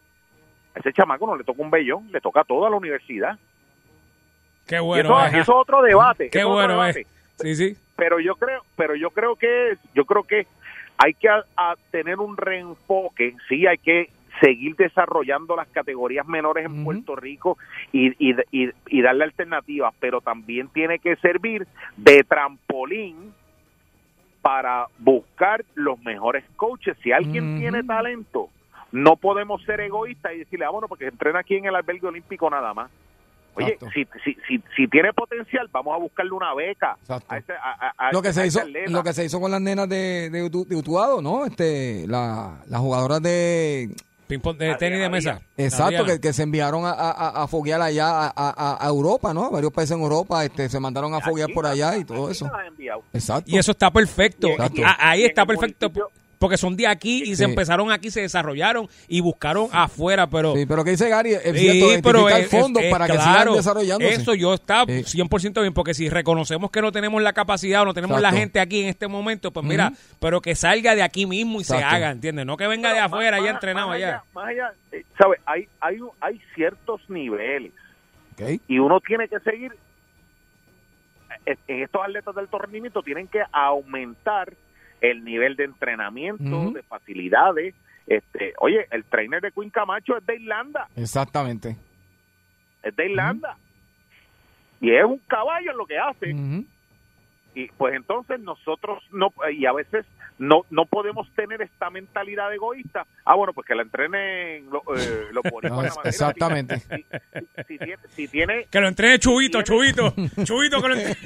a 0.75 0.79
ese 0.79 0.91
chamaco 0.95 1.27
no 1.27 1.37
le 1.37 1.45
toca 1.45 1.61
un 1.61 1.71
bellón 1.71 2.09
le 2.11 2.23
toca 2.23 2.43
todo 2.45 2.65
a 2.67 2.71
la 2.71 2.77
universidad 2.77 3.37
Qué 4.67 4.79
bueno. 4.81 5.27
eso, 5.27 5.37
es 5.37 5.49
otro 5.51 5.83
debate. 5.83 6.31
Qué 6.31 6.43
bueno, 6.45 6.73
debate. 6.73 7.07
Sí, 7.39 7.55
sí. 7.55 7.77
Pero 7.97 8.19
yo 8.19 8.37
creo, 8.37 8.63
pero 8.75 8.95
yo 8.95 9.11
creo 9.11 9.37
que 9.37 9.77
yo 9.95 10.07
creo 10.07 10.23
que 10.23 10.47
hay 10.97 11.13
que 11.13 11.29
a- 11.29 11.45
a 11.59 11.75
tener 11.91 12.19
un 12.19 12.35
reenfoque, 12.39 13.37
sí, 13.47 13.67
hay 13.67 13.77
que 13.77 14.09
seguir 14.41 14.75
desarrollando 14.77 15.55
las 15.57 15.69
categorías 15.69 16.27
menores 16.27 16.67
en 16.67 16.85
Puerto 16.85 17.15
Rico 17.17 17.57
y, 17.93 18.09
y, 18.19 18.35
y, 18.51 18.71
y 18.89 19.03
darle 19.03 19.25
alternativas, 19.25 19.95
pero 20.01 20.21
también 20.21 20.69
tiene 20.69 20.99
que 20.99 21.17
servir 21.17 21.67
de 21.97 22.25
trampolín 22.25 23.33
para 24.43 24.87
buscar 24.99 25.65
los 25.75 25.99
mejores 26.03 26.45
coaches. 26.57 26.97
Si 27.03 27.13
alguien 27.13 27.59
tiene 27.59 27.83
talento, 27.83 28.49
no 28.93 29.17
podemos 29.17 29.63
ser 29.65 29.81
egoístas 29.81 30.35
y 30.35 30.39
decirle, 30.41 30.67
ah, 30.67 30.71
bueno, 30.71 30.87
porque 30.89 31.07
entrena 31.07 31.39
aquí 31.41 31.55
en 31.57 31.65
el 31.67 31.75
albergue 31.75 32.07
olímpico 32.07 32.51
nada 32.51 32.75
más. 32.75 32.91
Oye, 33.57 33.79
si, 33.95 34.05
si, 34.25 34.35
si, 34.49 34.63
si 34.77 34.89
tiene 34.89 35.13
potencial, 35.13 35.69
vamos 35.71 35.95
a 35.95 35.99
buscarle 35.99 36.33
una 36.33 36.53
beca. 36.55 36.99
A 37.29 37.39
ese- 37.39 37.53
a- 37.53 37.93
a- 37.97 38.13
lo 38.13 38.21
que 38.21 38.33
se 38.33 38.45
hizo 38.49 38.61
atleta. 38.61 38.91
lo 38.91 39.03
que 39.05 39.13
se 39.13 39.25
hizo 39.25 39.41
con 39.41 39.51
las 39.53 39.61
nenas 39.61 39.89
de, 39.89 40.29
de, 40.29 40.51
de 40.51 40.77
Utuado, 40.77 41.23
¿no? 41.23 41.47
Este, 41.47 42.05
la, 42.09 42.61
las 42.69 42.81
jugadoras 42.81 43.23
de 43.23 43.91
Ping 44.27 44.41
pong 44.41 44.57
de 44.57 44.75
tenis 44.77 44.99
de 45.01 45.09
mesa. 45.11 45.41
Exacto, 45.57 46.05
que, 46.07 46.21
que 46.21 46.33
se 46.33 46.43
enviaron 46.45 46.87
a, 46.87 46.91
a, 46.93 47.43
a 47.43 47.47
foguear 47.49 47.81
allá 47.83 48.09
a, 48.27 48.33
a- 48.35 48.79
a 48.85 48.89
Europa, 48.89 49.35
¿no? 49.35 49.51
Varios 49.51 49.73
países 49.73 49.97
en 49.97 50.03
Europa 50.03 50.45
este, 50.45 50.69
se 50.69 50.81
mandaron 50.81 51.13
a 51.15 51.21
foguear 51.21 51.49
por 51.55 51.67
allá 51.67 51.97
y 51.99 52.05
todo 52.05 52.31
eso. 52.31 52.51
Exacto. 53.13 53.51
Y 53.51 53.59
eso 53.59 53.73
está 53.73 53.91
perfecto. 53.91 54.49
Exacto. 54.49 54.83
Ah, 54.85 55.11
Ahí 55.11 55.25
está 55.25 55.45
perfecto. 55.47 55.91
Porque 56.45 56.59
son 56.59 56.77
de 56.77 56.87
aquí 56.87 57.23
y 57.23 57.37
se 57.37 57.45
empezaron 57.45 57.91
aquí, 57.91 58.11
se 58.11 58.21
desarrollaron 58.21 58.87
y 59.09 59.21
buscaron 59.23 59.69
afuera, 59.73 60.27
pero... 60.29 60.55
Sí, 60.55 60.67
pero 60.67 60.85
que 60.85 60.91
dice 60.91 61.09
Gary, 61.09 61.33
es 61.33 61.43
Sí, 61.43 61.71
cierto, 61.81 62.03
pero 62.07 62.29
es- 62.29 62.51
fondos 62.51 62.83
es- 62.83 62.91
para 62.93 63.07
que 63.07 63.13
claro, 63.15 63.53
sigan 63.53 63.55
desarrollándose. 63.57 64.13
Eso 64.15 64.35
yo 64.35 64.53
está 64.53 64.85
100% 64.85 65.63
bien, 65.63 65.73
porque 65.73 65.95
si 65.95 66.11
reconocemos 66.11 66.71
que 66.71 66.83
no 66.83 66.93
tenemos 66.93 67.23
la 67.23 67.33
capacidad 67.33 67.81
o 67.81 67.87
no 67.87 67.95
tenemos 67.95 68.21
la 68.21 68.31
gente 68.31 68.61
aquí 68.61 68.83
en 68.83 68.89
este 68.91 69.09
momento, 69.09 69.53
pues 69.53 69.65
mira, 69.65 69.93
pero 70.21 70.43
que 70.43 70.55
salga 70.55 70.95
de 70.95 71.03
aquí 71.03 71.25
mismo 71.25 71.63
y 71.63 71.65
se 71.65 71.77
haga, 71.83 72.11
¿entiendes? 72.11 72.45
No 72.45 72.59
que 72.59 72.67
venga 72.67 72.93
de 72.93 72.99
afuera 72.99 73.41
ya 73.43 73.51
entrenado 73.53 73.89
más 73.89 73.97
allá. 73.97 74.09
allá, 74.09 74.23
más 74.35 74.49
allá, 74.49 74.73
eh, 74.93 75.05
¿sabe? 75.19 75.37
Hay, 75.47 75.67
hay, 75.81 75.99
hay 76.21 76.41
ciertos 76.55 77.01
niveles. 77.09 77.73
Y 78.69 78.79
uno 78.79 79.01
tiene 79.01 79.29
que 79.29 79.41
seguir 79.41 79.73
eh, 81.47 81.57
en 81.69 81.83
estos 81.83 82.03
atletas 82.03 82.35
de 82.35 82.41
alto 82.43 82.59
rendimiento 82.59 83.03
tienen 83.03 83.29
que 83.29 83.41
aumentar 83.53 84.53
el 85.11 85.25
nivel 85.25 85.57
de 85.57 85.65
entrenamiento, 85.65 86.71
de 86.73 86.83
facilidades. 86.83 87.75
Este, 88.07 88.55
oye, 88.59 88.87
el 88.91 89.05
trainer 89.05 89.41
de 89.41 89.51
Queen 89.53 89.71
Camacho 89.71 90.17
es 90.17 90.27
de 90.27 90.37
Irlanda, 90.37 90.89
Exactamente. 90.97 91.77
es 92.83 92.95
de 92.97 93.11
Irlanda. 93.11 93.57
Y 94.81 94.95
es 94.95 95.05
un 95.05 95.19
caballo 95.27 95.71
en 95.71 95.77
lo 95.77 95.87
que 95.87 95.99
hace. 95.99 96.31
Y 97.55 97.69
pues 97.79 97.95
entonces 97.95 98.41
nosotros 98.41 99.03
no, 99.13 99.33
y 99.53 99.65
a 99.65 99.73
veces 99.73 100.05
no 100.39 100.63
no 100.71 100.85
podemos 100.87 101.29
tener 101.35 101.63
esta 101.63 101.91
mentalidad 101.91 102.53
egoísta. 102.53 103.07
Ah, 103.25 103.35
bueno, 103.37 103.53
pues 103.53 103.67
que 103.67 103.75
la 103.75 103.83
entrenen 103.83 104.69
lo- 104.71 104.83
eh, 104.97 105.29
los 105.33 105.45
No, 105.71 105.83
es- 105.85 105.97
más. 105.97 106.07
exactamente. 106.07 106.79
Si, 106.81 106.89
si- 106.89 107.65
si 107.67 107.79
tiene, 107.79 107.97
si 108.09 108.29
tiene 108.29 108.67
Que 108.71 108.81
lo 108.81 108.89
entrene 108.89 109.19
Chubito, 109.19 109.63
Chubito, 109.63 110.13
Chubito 110.45 110.83
que 110.83 110.89
lo 110.89 110.95
entrene. 110.97 111.17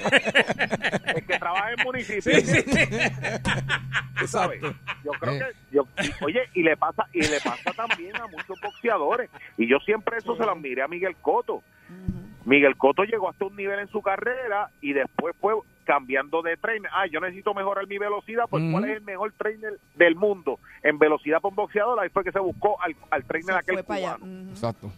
el 1.17 1.27
que 1.27 1.39
trabaja 1.39 1.73
en 1.73 1.85
municipio. 1.85 2.21
Sí, 2.23 2.41
sí, 2.43 2.63
sí. 2.63 4.27
Sabes, 4.27 4.61
Yo 5.05 5.13
creo 5.21 5.39
que, 5.39 5.47
yo, 5.71 5.87
oye, 6.23 6.43
y 6.55 6.63
le 6.63 6.77
pasa 6.77 7.07
y 7.13 7.23
le 7.23 7.41
pasa 7.41 7.73
también 7.73 8.17
a 8.17 8.27
muchos 8.27 8.61
boxeadores. 8.61 9.31
Y 9.57 9.67
yo 9.69 9.79
siempre 9.79 10.19
eso 10.19 10.37
se 10.37 10.45
lo 10.45 10.51
admiré 10.53 10.83
a 10.83 10.89
Miguel 10.89 11.17
Coto. 11.21 11.63
Miguel 12.45 12.77
Coto 12.77 13.05
llegó 13.05 13.29
hasta 13.31 13.45
un 13.45 13.57
nivel 13.57 13.79
en 13.79 13.89
su 13.89 14.03
carrera 14.03 14.71
y 14.81 14.93
después 14.93 15.35
fue 15.41 15.55
cambiando 15.89 16.43
de 16.43 16.59
trainer. 16.59 16.91
Ah, 16.95 17.07
yo 17.07 17.19
necesito 17.19 17.55
mejorar 17.55 17.87
mi 17.87 17.97
velocidad. 17.97 18.45
Pues, 18.51 18.63
¿cuál 18.71 18.85
es 18.85 18.97
el 18.99 19.03
mejor 19.05 19.33
trainer 19.39 19.73
del 19.95 20.15
mundo 20.17 20.59
en 20.83 20.99
velocidad 20.99 21.41
por 21.41 21.51
un 21.53 21.57
boxeador? 21.57 21.99
Ahí 21.99 22.11
fue 22.11 22.23
que 22.25 22.31
se 22.31 22.39
buscó 22.39 22.81
al, 22.83 22.95
al 23.11 23.25
trainer 23.25 23.57
aquel 23.57 23.83
para 23.83 23.99
allá. 23.99 24.17
cubano. 24.19 24.51
Exacto. 24.51 24.93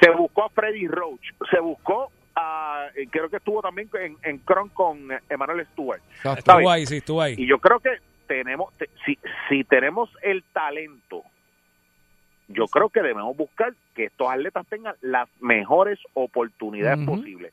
Se 0.00 0.10
buscó 0.12 0.44
a 0.44 0.48
Freddy 0.50 0.86
Roach. 0.86 1.26
Se 1.50 1.58
buscó 1.58 2.12
a. 2.36 2.86
eh, 2.94 3.08
Creo 3.10 3.28
que 3.28 3.38
estuvo 3.38 3.60
también 3.60 3.90
en, 4.00 4.16
en 4.22 4.38
Cron 4.38 4.68
con 4.68 5.08
Emmanuel 5.28 5.66
Stewart. 5.72 6.00
¿Sabes? 6.22 6.38
Estuvo 6.38 6.70
ahí, 6.70 6.86
sí, 6.86 6.96
estuvo 6.98 7.20
ahí. 7.20 7.34
Y 7.36 7.46
yo 7.48 7.58
creo 7.58 7.80
que 7.80 7.90
tenemos, 8.28 8.72
te- 8.78 8.88
si, 9.04 9.18
si 9.48 9.64
tenemos 9.64 10.08
el 10.22 10.44
talento, 10.52 11.24
yo 12.46 12.66
creo 12.68 12.88
que 12.90 13.02
debemos 13.02 13.36
buscar 13.36 13.74
que 13.94 14.04
estos 14.04 14.30
atletas 14.30 14.64
tengan 14.68 14.94
las 15.00 15.28
mejores 15.40 15.98
oportunidades 16.14 17.04
posibles. 17.04 17.52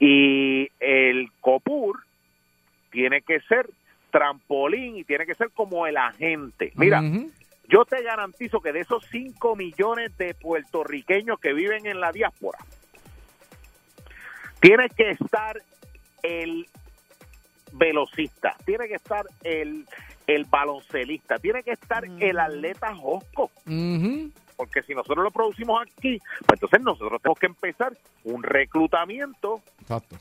Y 0.00 0.68
el 0.80 1.30
COPUR 1.40 2.02
tiene 2.90 3.22
que 3.22 3.40
ser 3.40 3.68
trampolín 4.10 4.96
y 4.96 5.04
tiene 5.04 5.26
que 5.26 5.34
ser 5.34 5.50
como 5.50 5.86
el 5.86 5.96
agente. 5.96 6.72
Mira, 6.76 7.02
yo 7.68 7.84
te 7.84 8.02
garantizo 8.02 8.60
que 8.60 8.72
de 8.72 8.80
esos 8.80 9.04
5 9.10 9.56
millones 9.56 10.16
de 10.16 10.34
puertorriqueños 10.34 11.38
que 11.38 11.52
viven 11.52 11.86
en 11.86 12.00
la 12.00 12.12
diáspora, 12.12 12.58
tiene 14.60 14.88
que 14.88 15.10
estar 15.10 15.60
el 16.22 16.66
velocista, 17.72 18.56
tiene 18.64 18.88
que 18.88 18.94
estar 18.94 19.26
el, 19.44 19.86
el 20.26 20.44
baloncelista, 20.46 21.38
tiene 21.38 21.62
que 21.62 21.72
estar 21.72 22.04
el 22.04 22.38
atleta 22.38 22.94
josco. 22.94 23.50
Porque 24.58 24.82
si 24.82 24.92
nosotros 24.92 25.22
lo 25.22 25.30
producimos 25.30 25.80
aquí, 25.80 26.18
pues 26.44 26.60
entonces 26.60 26.80
nosotros 26.82 27.22
tenemos 27.22 27.38
que 27.38 27.46
empezar 27.46 27.96
un 28.24 28.42
reclutamiento 28.42 29.62
Exacto. 29.80 30.16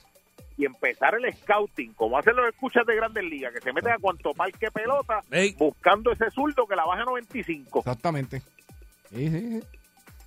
y 0.55 0.65
empezar 0.65 1.15
el 1.15 1.33
scouting, 1.33 1.93
como 1.95 2.19
hacen 2.19 2.35
los 2.35 2.47
escuchas 2.47 2.85
de 2.85 2.95
Grandes 2.95 3.23
Ligas, 3.23 3.51
que 3.51 3.61
se 3.61 3.73
meten 3.73 3.93
a 3.93 3.97
cuanto 3.97 4.35
parque 4.35 4.69
pelota 4.69 5.21
buscando 5.57 6.11
ese 6.11 6.29
zurdo 6.29 6.67
que 6.67 6.75
la 6.75 6.85
baja 6.85 7.01
a 7.01 7.05
95. 7.05 7.79
Exactamente. 7.79 8.41
Sí, 9.09 9.27
sí, 9.27 9.59
sí. 9.59 9.67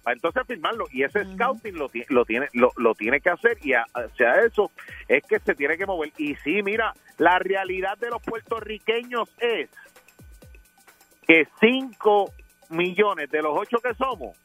para 0.02 0.14
entonces 0.14 0.42
firmarlo 0.44 0.86
y 0.90 1.04
ese 1.04 1.24
scouting 1.24 1.76
lo, 1.76 1.88
lo 2.08 2.24
tiene 2.24 2.48
lo, 2.52 2.72
lo 2.76 2.94
tiene 2.96 3.20
que 3.20 3.30
hacer 3.30 3.58
y 3.62 3.74
hacia 3.74 4.40
eso 4.44 4.72
es 5.06 5.22
que 5.24 5.38
se 5.38 5.54
tiene 5.54 5.76
que 5.76 5.86
mover 5.86 6.10
y 6.16 6.34
sí 6.36 6.62
mira 6.64 6.94
la 7.18 7.38
realidad 7.38 7.96
de 7.98 8.08
los 8.08 8.22
puertorriqueños 8.22 9.28
es 9.38 9.68
que 11.26 11.46
5 11.60 12.32
millones 12.70 13.30
de 13.30 13.42
los 13.42 13.52
8 13.56 13.78
que 13.82 13.94
somos 13.94 14.36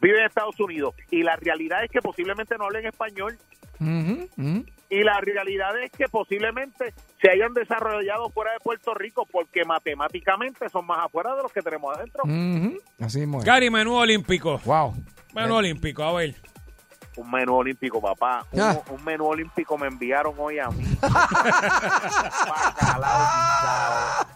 viven 0.00 0.20
en 0.20 0.26
Estados 0.26 0.58
Unidos. 0.60 0.94
Y 1.10 1.22
la 1.22 1.36
realidad 1.36 1.84
es 1.84 1.90
que 1.90 2.00
posiblemente 2.00 2.56
no 2.58 2.64
hablen 2.64 2.86
español. 2.86 3.38
Y 3.78 5.04
la 5.04 5.20
realidad 5.20 5.78
es 5.82 5.90
que 5.92 6.08
posiblemente 6.08 6.92
se 7.22 7.30
hayan 7.30 7.52
desarrollado 7.54 8.28
fuera 8.30 8.52
de 8.52 8.58
Puerto 8.60 8.92
Rico 8.94 9.26
porque 9.30 9.64
matemáticamente 9.64 10.68
son 10.68 10.84
más 10.86 11.04
afuera 11.04 11.34
de 11.36 11.42
los 11.42 11.52
que 11.52 11.62
tenemos 11.62 11.96
adentro. 11.96 12.24
Ujú. 12.24 12.78
Así 13.00 13.20
mismo 13.20 13.38
es. 13.38 13.44
Gary, 13.44 13.70
menú 13.70 13.94
olímpico. 13.94 14.58
Wow. 14.64 14.94
Menú 15.34 15.54
olímpico, 15.56 16.02
a 16.02 16.12
ver. 16.14 16.34
Un 17.16 17.30
menú 17.30 17.54
olímpico, 17.56 18.00
papá. 18.00 18.44
Un, 18.52 18.60
Ah. 18.60 18.78
un 18.90 19.04
menú 19.04 19.26
olímpico 19.26 19.76
me 19.78 19.86
enviaron 19.86 20.34
hoy 20.38 20.58
a 20.58 20.68
mí. 20.70 20.84
Bacalao. 22.50 24.26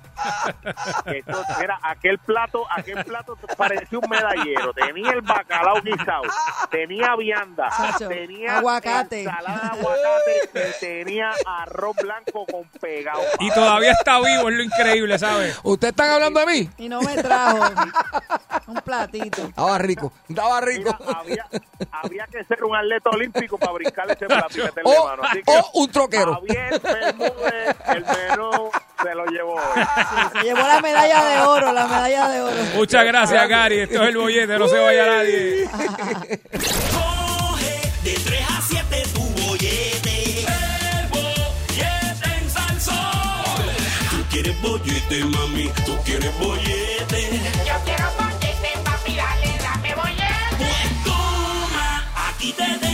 Esto, 1.07 1.43
mira, 1.61 1.79
aquel 1.83 2.19
plato, 2.19 2.65
aquel 2.71 3.05
plato 3.05 3.37
parecía 3.57 3.99
un 3.99 4.09
medallero. 4.09 4.73
Tenía 4.73 5.11
el 5.13 5.21
bacalao 5.23 5.81
guisado, 5.83 6.23
tenía 6.71 7.15
vianda, 7.17 7.69
Chacho, 7.77 8.09
tenía 8.09 8.59
aguacate. 8.59 9.21
ensalada 9.25 9.61
de 9.75 9.79
aguacate 9.81 10.51
y 10.55 10.81
tenía 10.81 11.31
arroz 11.47 11.97
blanco 11.97 12.47
con 12.51 12.65
pegado. 12.81 13.21
Y 13.41 13.51
todavía 13.53 13.93
está 13.93 14.19
vivo, 14.19 14.49
es 14.49 14.55
lo 14.57 14.63
increíble, 14.63 15.19
¿sabes? 15.19 15.59
¿Ustedes 15.63 15.93
están 15.93 16.11
hablando 16.11 16.41
de 16.41 16.47
mí? 16.47 16.71
Y 16.79 16.89
no 16.89 17.01
me 17.03 17.15
trajo 17.17 17.59
un 18.67 18.77
platito. 18.77 19.43
Estaba 19.43 19.79
rico. 19.79 20.13
Estaba 20.29 20.61
rico. 20.61 20.97
Mira, 21.01 21.19
había, 21.21 21.47
había 21.93 22.27
que 22.27 22.45
ser 22.45 22.65
un 22.65 22.75
atleta 22.77 23.11
olímpico 23.11 23.59
para 23.59 23.73
brincar 23.73 24.11
ese 24.11 24.27
meterle 24.27 24.83
O, 24.85 25.07
mano. 25.07 25.23
Así 25.25 25.43
que 25.43 25.53
o 25.53 25.71
un 25.81 25.91
troquero. 25.91 26.35
Javier 26.35 26.81
Bermúdez, 26.81 27.77
el 27.89 28.05
menú 28.05 28.71
se 29.03 29.15
lo 29.15 29.27
llevó 29.27 29.55
hoy. 29.55 29.83
Se 30.33 30.43
llevó 30.43 30.61
la 30.67 30.81
medalla 30.81 31.25
de 31.25 31.41
oro, 31.41 31.73
la 31.73 31.87
medalla 31.87 32.29
de 32.29 32.41
oro. 32.43 32.57
Muchas 32.75 33.05
gracias, 33.05 33.49
Gary. 33.49 33.81
Esto 33.81 34.03
es 34.03 34.09
el 34.09 34.17
bollete, 34.17 34.59
no 34.59 34.69
se 34.69 34.79
vaya 34.79 35.07
nadie. 35.07 35.69
Coge 36.93 37.93
de 38.05 38.13
3 38.25 38.45
a 38.49 38.63
7 38.69 39.03
tu 39.15 39.23
bollete. 39.43 40.41
El 40.41 41.07
bollete 41.11 42.29
en 42.41 42.51
Salsón. 42.51 42.97
Tú 44.11 44.25
quieres 44.31 44.63
bollete, 44.63 45.25
mami. 45.25 45.71
Tú 45.87 45.97
quieres 46.05 46.39
bollete. 46.39 47.41
Yo 47.67 47.75
quiero 47.85 48.11
bollete, 48.19 48.71
papi, 48.85 49.15
dale, 49.17 49.59
dame 49.63 49.95
bollete. 49.95 50.25
Pues 50.59 51.05
toma, 51.05 52.05
aquí 52.29 52.53
te 52.53 52.65
tengo 52.65 52.94